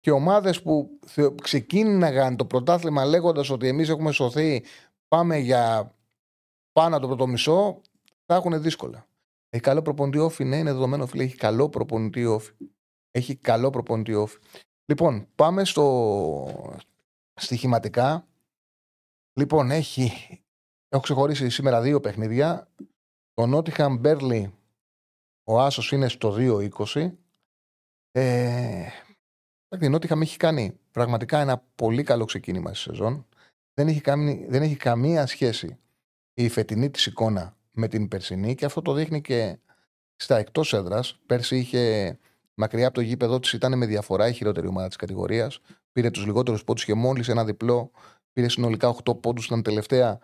και 0.00 0.10
ομάδες 0.10 0.62
που 0.62 0.98
ξεκίνηγαν 1.42 2.36
το 2.36 2.44
πρωτάθλημα 2.44 3.04
λέγοντας 3.04 3.50
ότι 3.50 3.68
εμείς 3.68 3.88
έχουμε 3.88 4.12
σωθεί, 4.12 4.64
πάμε 5.08 5.36
για 5.36 5.94
πάνω 6.72 6.96
από 6.96 7.06
το 7.06 7.08
πρώτο 7.08 7.26
μισό, 7.26 7.80
θα 8.26 8.34
έχουν 8.34 8.62
δύσκολα. 8.62 9.06
Έχει 9.48 9.62
καλό 9.62 9.82
προπονητή 9.82 10.18
όφη, 10.18 10.44
ναι, 10.44 10.56
είναι 10.56 10.72
δεδομένο 10.72 11.06
φίλε, 11.06 11.22
έχει 11.22 11.36
καλό 11.36 11.68
προπονητή 11.68 12.24
όφη. 12.26 12.52
Έχει 13.10 13.36
καλό 13.36 13.70
προπονητή 13.70 14.14
όφη. 14.14 14.38
Λοιπόν, 14.84 15.26
πάμε 15.34 15.64
στο 15.64 16.74
στοιχηματικά. 17.34 18.26
Λοιπόν, 19.32 19.70
έχει... 19.70 20.41
έχω 20.92 21.02
ξεχωρίσει 21.02 21.48
σήμερα 21.48 21.80
δύο 21.80 22.00
παιχνίδια. 22.00 22.68
Το 23.34 23.46
Νότιχαμ 23.46 23.96
Μπέρλι, 23.96 24.54
ο 25.44 25.60
Άσος 25.60 25.92
είναι 25.92 26.08
στο 26.08 26.34
2-20. 26.38 27.12
Ε, 28.12 28.86
η 29.80 29.88
Νότιχαμ 29.88 30.20
έχει 30.20 30.36
κάνει 30.36 30.78
πραγματικά 30.90 31.38
ένα 31.40 31.64
πολύ 31.74 32.02
καλό 32.02 32.24
ξεκίνημα 32.24 32.74
στη 32.74 32.78
σεζόν. 32.78 33.26
Δεν 33.74 33.88
έχει, 33.88 34.00
κάνει, 34.00 34.46
δεν 34.48 34.62
έχει 34.62 34.76
καμία 34.76 35.26
σχέση 35.26 35.78
η 36.34 36.48
φετινή 36.48 36.90
της 36.90 37.06
εικόνα 37.06 37.56
με 37.72 37.88
την 37.88 38.08
περσινή 38.08 38.54
και 38.54 38.64
αυτό 38.64 38.82
το 38.82 38.92
δείχνει 38.92 39.20
και 39.20 39.58
στα 40.16 40.36
εκτός 40.36 40.72
έδρας. 40.72 41.18
Πέρσι 41.26 41.58
είχε 41.58 42.18
μακριά 42.54 42.86
από 42.86 42.94
το 42.94 43.00
γήπεδο 43.00 43.38
της, 43.40 43.52
ήταν 43.52 43.78
με 43.78 43.86
διαφορά 43.86 44.28
η 44.28 44.32
χειρότερη 44.32 44.66
ομάδα 44.66 44.86
της 44.88 44.96
κατηγορίας. 44.96 45.60
Πήρε 45.92 46.10
τους 46.10 46.26
λιγότερους 46.26 46.64
πόντους 46.64 46.84
και 46.84 46.94
μόλις 46.94 47.28
ένα 47.28 47.44
διπλό. 47.44 47.90
Πήρε 48.32 48.48
συνολικά 48.48 48.88
8 48.88 49.20
πόντους. 49.20 49.46
Ήταν 49.46 49.62
τελευταία 49.62 50.18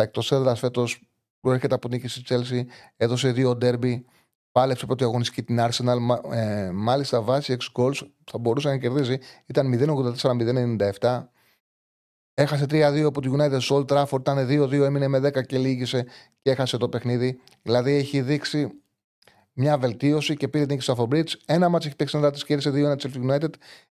στα 0.00 0.08
εκτός 0.08 0.32
έδρας 0.32 0.58
φέτος. 0.58 1.02
Προέρχεται 1.40 1.74
από 1.74 1.88
νίκη 1.88 2.08
στη 2.08 2.22
Τσέλση. 2.22 2.66
Έδωσε 2.96 3.32
δύο 3.32 3.56
ντέρμπι. 3.56 4.04
Πάλεψε 4.52 4.86
πρώτη 4.86 5.04
αγωνιστική 5.04 5.42
την 5.42 5.58
Arsenal. 5.60 5.96
Ε, 6.32 6.70
μάλιστα 6.70 7.22
βάσει 7.22 7.56
6 7.74 7.82
goals 7.82 8.08
θα 8.30 8.38
μπορούσε 8.38 8.68
να 8.68 8.78
κερδίζει. 8.78 9.18
Ήταν 9.46 9.66
0-84-0-97. 11.00 11.24
Έχασε 12.34 12.64
3-2 12.64 13.02
από 13.06 13.20
τη 13.20 13.30
United 13.32 13.60
Soul 13.60 13.86
Trafford. 13.86 14.20
Ήταν 14.20 14.46
2-2, 14.48 14.72
έμεινε 14.72 15.08
με 15.08 15.18
10 15.18 15.46
και 15.46 15.58
λύγησε 15.58 16.06
και 16.42 16.50
έχασε 16.50 16.76
το 16.76 16.88
παιχνίδι. 16.88 17.40
Δηλαδή 17.62 17.92
έχει 17.92 18.20
δείξει 18.20 18.70
μια 19.52 19.78
βελτίωση 19.78 20.36
και 20.36 20.48
πήρε 20.48 20.64
την 20.66 20.74
νίκη 20.74 20.92
στο 20.92 21.08
Bridge. 21.10 21.32
Ένα 21.46 21.68
μάτσο 21.68 21.88
έχει 21.88 21.96
παίξει 21.96 22.18
να 22.18 22.30
της 22.30 22.44
κέρδισε 22.44 22.92
2-1 22.92 22.98
της 22.98 23.12
United. 23.28 23.50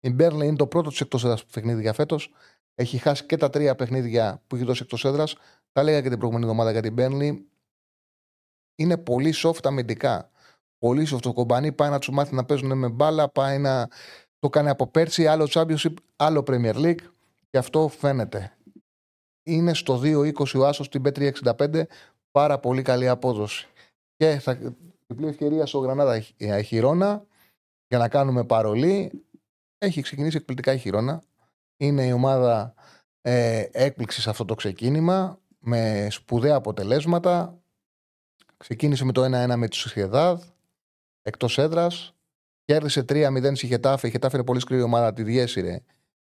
Η 0.00 0.10
Μπέρλι 0.10 0.46
είναι 0.46 0.56
το 0.56 0.66
πρώτο 0.66 0.88
της 0.88 1.00
εκτός 1.00 1.24
έδρας 1.24 1.44
παιχνίδι 1.44 1.80
για 1.80 1.92
φέτος. 1.92 2.32
Έχει 2.74 2.98
χάσει 2.98 3.24
και 3.24 3.36
τα 3.36 3.50
τρία 3.50 3.74
παιχνίδια 3.74 4.42
που 4.46 4.56
έχει 4.56 4.64
δώσει 4.64 4.82
εκτός 4.82 5.04
έδρας. 5.04 5.36
Τα 5.72 5.82
λέγα 5.82 6.02
και 6.02 6.08
την 6.08 6.18
προηγούμενη 6.18 6.46
εβδομάδα 6.50 6.70
για 6.72 6.82
την 6.82 6.92
Μπέρλι. 6.92 7.48
Είναι 8.74 8.96
πολύ 8.96 9.34
soft 9.36 9.64
αμυντικά. 9.64 10.30
Πολύ 10.78 11.08
soft. 11.12 11.20
Το 11.20 11.32
κομπανί 11.32 11.72
πάει 11.72 11.90
να 11.90 11.98
τους 11.98 12.10
μάθει 12.10 12.34
να 12.34 12.44
παίζουν 12.44 12.78
με 12.78 12.88
μπάλα, 12.88 13.28
πάει 13.28 13.58
να 13.58 13.88
το 14.38 14.48
κάνει 14.48 14.68
από 14.68 14.86
πέρσι. 14.86 15.26
Άλλο 15.26 15.48
Championship, 15.50 15.94
άλλο 16.16 16.44
Premier 16.46 16.74
League. 16.74 17.02
Και 17.50 17.58
αυτό 17.58 17.88
φαίνεται. 17.88 18.56
Είναι 19.42 19.74
στο 19.74 20.00
2-20 20.02 20.32
ο 20.54 20.66
Άσος 20.66 20.86
στην 20.86 21.02
P365. 21.04 21.82
Πάρα 22.30 22.58
πολύ 22.58 22.82
καλή 22.82 23.08
απόδοση. 23.08 23.68
Και 24.16 24.38
θα 24.38 24.74
Διπλή 25.10 25.28
ευκαιρία 25.28 25.66
στο 25.66 25.78
Γρανάδα 25.78 26.24
ε, 26.36 26.62
Χιρόνα 26.62 27.26
για 27.88 27.98
να 27.98 28.08
κάνουμε 28.08 28.44
παρολί. 28.44 29.24
Έχει 29.78 30.02
ξεκινήσει 30.02 30.36
εκπληκτικά 30.36 30.72
η 30.72 30.78
Χιρόνα. 30.78 31.22
Είναι 31.76 32.06
η 32.06 32.12
ομάδα 32.12 32.74
ε, 33.20 33.64
έκπληξης 33.72 34.22
σε 34.22 34.30
αυτό 34.30 34.44
το 34.44 34.54
ξεκίνημα 34.54 35.39
με 35.60 36.06
σπουδαία 36.10 36.54
αποτελέσματα. 36.54 37.58
Ξεκίνησε 38.56 39.04
με 39.04 39.12
το 39.12 39.24
1-1 39.24 39.56
με 39.56 39.68
τη 39.68 39.76
Σουσιεδάδ 39.76 40.42
εκτός 41.22 41.58
έδρας. 41.58 42.14
Κέρδισε 42.64 43.04
3-0 43.08 43.50
στη 43.54 43.66
Χετάφε. 43.66 44.06
Η 44.06 44.10
Χετάφε 44.10 44.36
είναι 44.36 44.44
πολύ 44.46 44.60
σκληρή 44.60 44.82
ομάδα, 44.82 45.12
τη 45.12 45.22
διέσυρε. 45.22 45.80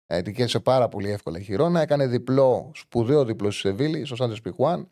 Ε, 0.06 0.22
την 0.22 0.34
κέρδισε 0.34 0.60
πάρα 0.60 0.88
πολύ 0.88 1.10
εύκολα 1.10 1.38
η 1.38 1.42
Χιρόνα. 1.42 1.80
Έκανε 1.80 2.06
διπλό, 2.06 2.70
σπουδαίο 2.74 3.24
διπλό 3.24 3.50
στη 3.50 3.60
Σεβίλη, 3.60 4.04
στο 4.04 4.16
Σάντε 4.16 4.34
Πιχουάν. 4.42 4.88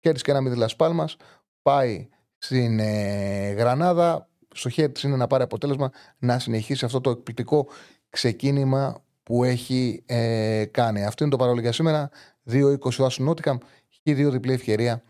Κέρδισε 0.00 0.24
και 0.24 0.30
ένα 0.30 0.40
μηδήλα 0.40 0.70
Πάλμας. 0.76 1.16
Πάει 1.62 2.08
στην 2.38 2.78
ε, 2.78 3.50
Γρανάδα. 3.50 4.28
Στο 4.54 4.68
χέρι 4.68 4.92
της 4.92 5.02
είναι 5.02 5.16
να 5.16 5.26
πάρει 5.26 5.42
αποτέλεσμα 5.42 5.90
να 6.18 6.38
συνεχίσει 6.38 6.84
αυτό 6.84 7.00
το 7.00 7.10
εκπληκτικό 7.10 7.68
ξεκίνημα 8.10 9.04
που 9.22 9.44
έχει 9.44 10.02
ε, 10.06 10.64
κάνει. 10.70 11.04
Αυτό 11.04 11.24
είναι 11.24 11.32
το 11.32 11.38
παρόλο 11.38 11.60
για 11.60 11.72
σήμερα. 11.72 12.10
2-20 12.50 12.76
ο 12.98 13.04
Άσου 13.04 13.22
Νότικαμ. 13.22 13.58
Έχει 14.06 14.18
δύο 14.18 14.30
διπλή 14.30 14.52
ευκαιρία. 14.52 15.02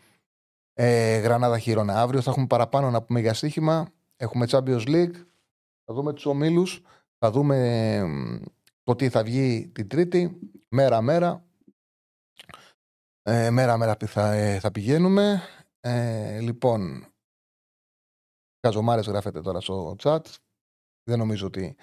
Ε, 0.73 1.19
Γρανάδα 1.19 1.59
Χείρονα. 1.59 2.01
Αύριο 2.01 2.21
θα 2.21 2.31
έχουμε 2.31 2.47
παραπάνω 2.47 2.91
να 2.91 3.03
πούμε 3.03 3.21
για 3.21 3.35
στοίχημα. 3.35 3.93
Έχουμε 4.17 4.47
Champions 4.49 4.87
League. 4.87 5.15
Θα 5.85 5.95
δούμε 5.95 6.13
τους 6.13 6.27
ομίλους. 6.27 6.83
Θα 7.19 7.31
δούμε 7.31 8.03
το 8.83 8.95
τι 8.95 9.09
θα 9.09 9.23
βγει 9.23 9.71
την 9.75 9.89
Τρίτη. 9.89 10.39
Μέρα-μέρα. 10.69 11.45
Ε, 13.23 13.51
μέρα-μέρα 13.51 13.97
θα, 14.07 14.33
ε, 14.33 14.59
θα 14.59 14.71
πηγαίνουμε. 14.71 15.43
Ε, 15.81 16.41
λοιπόν, 16.41 17.07
Καζομάρες 18.61 19.07
γράφεται 19.07 19.41
τώρα 19.41 19.61
στο 19.61 19.97
chat. 20.03 20.21
Δεν 21.05 21.19
νομίζω 21.19 21.47
ότι 21.47 21.77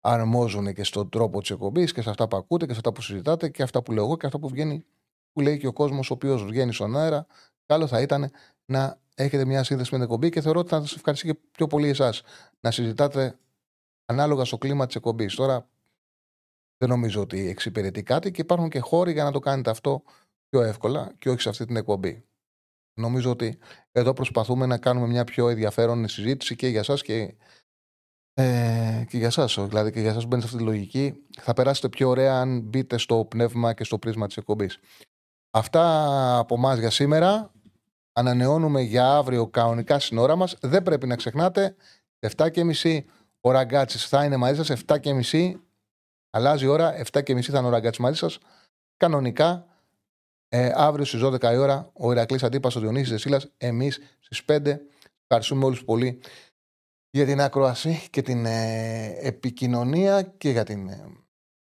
αρμόζουν 0.00 0.74
και 0.74 0.84
στον 0.84 1.08
τρόπο 1.08 1.40
της 1.40 1.50
εκπομπής 1.50 1.92
και 1.92 2.02
σε 2.02 2.10
αυτά 2.10 2.28
που 2.28 2.36
ακούτε 2.36 2.66
και 2.66 2.72
σε 2.72 2.78
αυτά 2.78 2.92
που 2.92 3.02
συζητάτε 3.02 3.48
και 3.48 3.62
αυτά 3.62 3.82
που 3.82 3.92
λέω 3.92 4.04
εγώ 4.04 4.16
και 4.16 4.26
αυτά 4.26 4.38
που 4.38 4.48
βγαίνει, 4.48 4.84
που 5.32 5.40
λέει 5.40 5.58
και 5.58 5.66
ο 5.66 5.72
κόσμος 5.72 6.10
ο 6.10 6.14
οποίος 6.14 6.44
βγαίνει 6.44 6.72
στον 6.72 6.96
αέρα. 6.96 7.26
Καλό 7.66 7.86
θα 7.86 8.00
ήταν 8.00 8.30
να 8.64 9.00
έχετε 9.14 9.44
μια 9.44 9.64
σύνδεση 9.64 9.88
με 9.92 9.96
την 9.96 10.06
εκπομπή 10.06 10.30
και 10.30 10.40
θεωρώ 10.40 10.60
ότι 10.60 10.68
θα 10.68 10.80
σας 10.80 10.94
ευχαριστεί 10.94 11.26
και 11.26 11.38
πιο 11.50 11.66
πολύ 11.66 11.88
εσάς 11.88 12.22
να 12.60 12.70
συζητάτε 12.70 13.38
ανάλογα 14.04 14.44
στο 14.44 14.58
κλίμα 14.58 14.86
της 14.86 14.94
εκπομπής. 14.94 15.34
Τώρα 15.34 15.68
δεν 16.78 16.88
νομίζω 16.88 17.20
ότι 17.20 17.48
εξυπηρετεί 17.48 18.02
κάτι 18.02 18.30
και 18.30 18.40
υπάρχουν 18.40 18.68
και 18.68 18.78
χώροι 18.78 19.12
για 19.12 19.24
να 19.24 19.30
το 19.30 19.38
κάνετε 19.38 19.70
αυτό 19.70 20.02
πιο 20.48 20.62
εύκολα 20.62 21.14
και 21.18 21.30
όχι 21.30 21.40
σε 21.40 21.48
αυτή 21.48 21.64
την 21.64 21.76
εκπομπή. 21.76 22.24
Νομίζω 23.00 23.30
ότι 23.30 23.58
εδώ 23.92 24.12
προσπαθούμε 24.12 24.66
να 24.66 24.78
κάνουμε 24.78 25.06
μια 25.06 25.24
πιο 25.24 25.48
ενδιαφέρον 25.48 26.08
συζήτηση 26.08 26.56
και 26.56 26.68
για 26.68 26.80
εσά 26.80 26.94
και, 26.94 27.36
ε, 28.32 29.04
και 29.08 29.18
για 29.18 29.26
εσά. 29.26 29.66
Δηλαδή 29.66 29.90
και 29.90 30.00
για 30.00 30.10
εσά 30.10 30.20
που 30.20 30.26
μπαίνετε 30.26 30.48
σε 30.48 30.54
αυτή 30.54 30.64
τη 30.64 30.70
λογική. 30.70 31.26
Θα 31.40 31.52
περάσετε 31.52 31.88
πιο 31.88 32.08
ωραία 32.08 32.40
αν 32.40 32.60
μπείτε 32.60 32.98
στο 32.98 33.24
πνεύμα 33.24 33.72
και 33.72 33.84
στο 33.84 33.98
πρίσμα 33.98 34.26
της 34.26 34.36
εκπομπής. 34.36 34.80
Αυτά 35.50 36.38
από 36.38 36.54
εμάς 36.54 36.78
για 36.78 36.90
σήμερα. 36.90 37.50
Ανανεώνουμε 38.12 38.80
για 38.80 39.16
αύριο 39.16 39.46
κανονικά 39.46 39.98
στην 39.98 40.18
ώρα 40.18 40.36
μας. 40.36 40.56
Δεν 40.60 40.82
πρέπει 40.82 41.06
να 41.06 41.16
ξεχνάτε. 41.16 41.76
7.30 42.36 43.00
ο 43.40 43.50
Ραγκάτσης 43.50 44.08
θα 44.08 44.24
είναι 44.24 44.36
μαζί 44.36 44.64
σας. 44.64 44.82
7.30 44.86 45.52
αλλάζει 46.30 46.64
η 46.64 46.68
ώρα. 46.68 46.94
7.30 47.12 47.40
θα 47.42 47.58
είναι 47.58 47.66
ο 47.66 47.70
Ραγκάτσης 47.70 48.02
μαζί 48.02 48.16
σας. 48.18 48.38
Κανονικά 48.96 49.66
ε, 50.48 50.70
αύριο 50.74 51.04
στις 51.04 51.20
12 51.22 51.42
η 51.42 51.56
ώρα 51.56 51.90
ο 51.92 52.12
Ηρακλής 52.12 52.42
Αντίπας, 52.42 52.76
ο 52.76 52.80
Διονύσης 52.80 53.10
Δεσίλας, 53.10 53.46
εμείς 53.56 54.00
στις 54.18 54.44
5. 54.44 54.76
Ευχαριστούμε 55.22 55.64
όλους 55.64 55.84
πολύ 55.84 56.20
για 57.10 57.26
την 57.26 57.40
ακροασία 57.40 58.00
και 58.10 58.22
την 58.22 58.46
ε, 58.46 59.16
επικοινωνία 59.20 60.22
και 60.22 60.50
για 60.50 60.64
την. 60.64 60.88
Ε, 60.88 61.04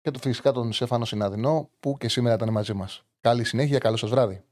και 0.01 0.11
το 0.11 0.19
φυσικά 0.19 0.51
τον 0.51 0.73
Σέφανο 0.73 1.05
Συναδεινό 1.05 1.69
που 1.79 1.97
και 1.97 2.09
σήμερα 2.09 2.35
ήταν 2.35 2.49
μαζί 2.49 2.73
μας. 2.73 3.03
Καλή 3.23 3.43
συνέχεια, 3.43 3.79
καλό 3.79 3.97
σας 3.97 4.09
βράδυ. 4.09 4.43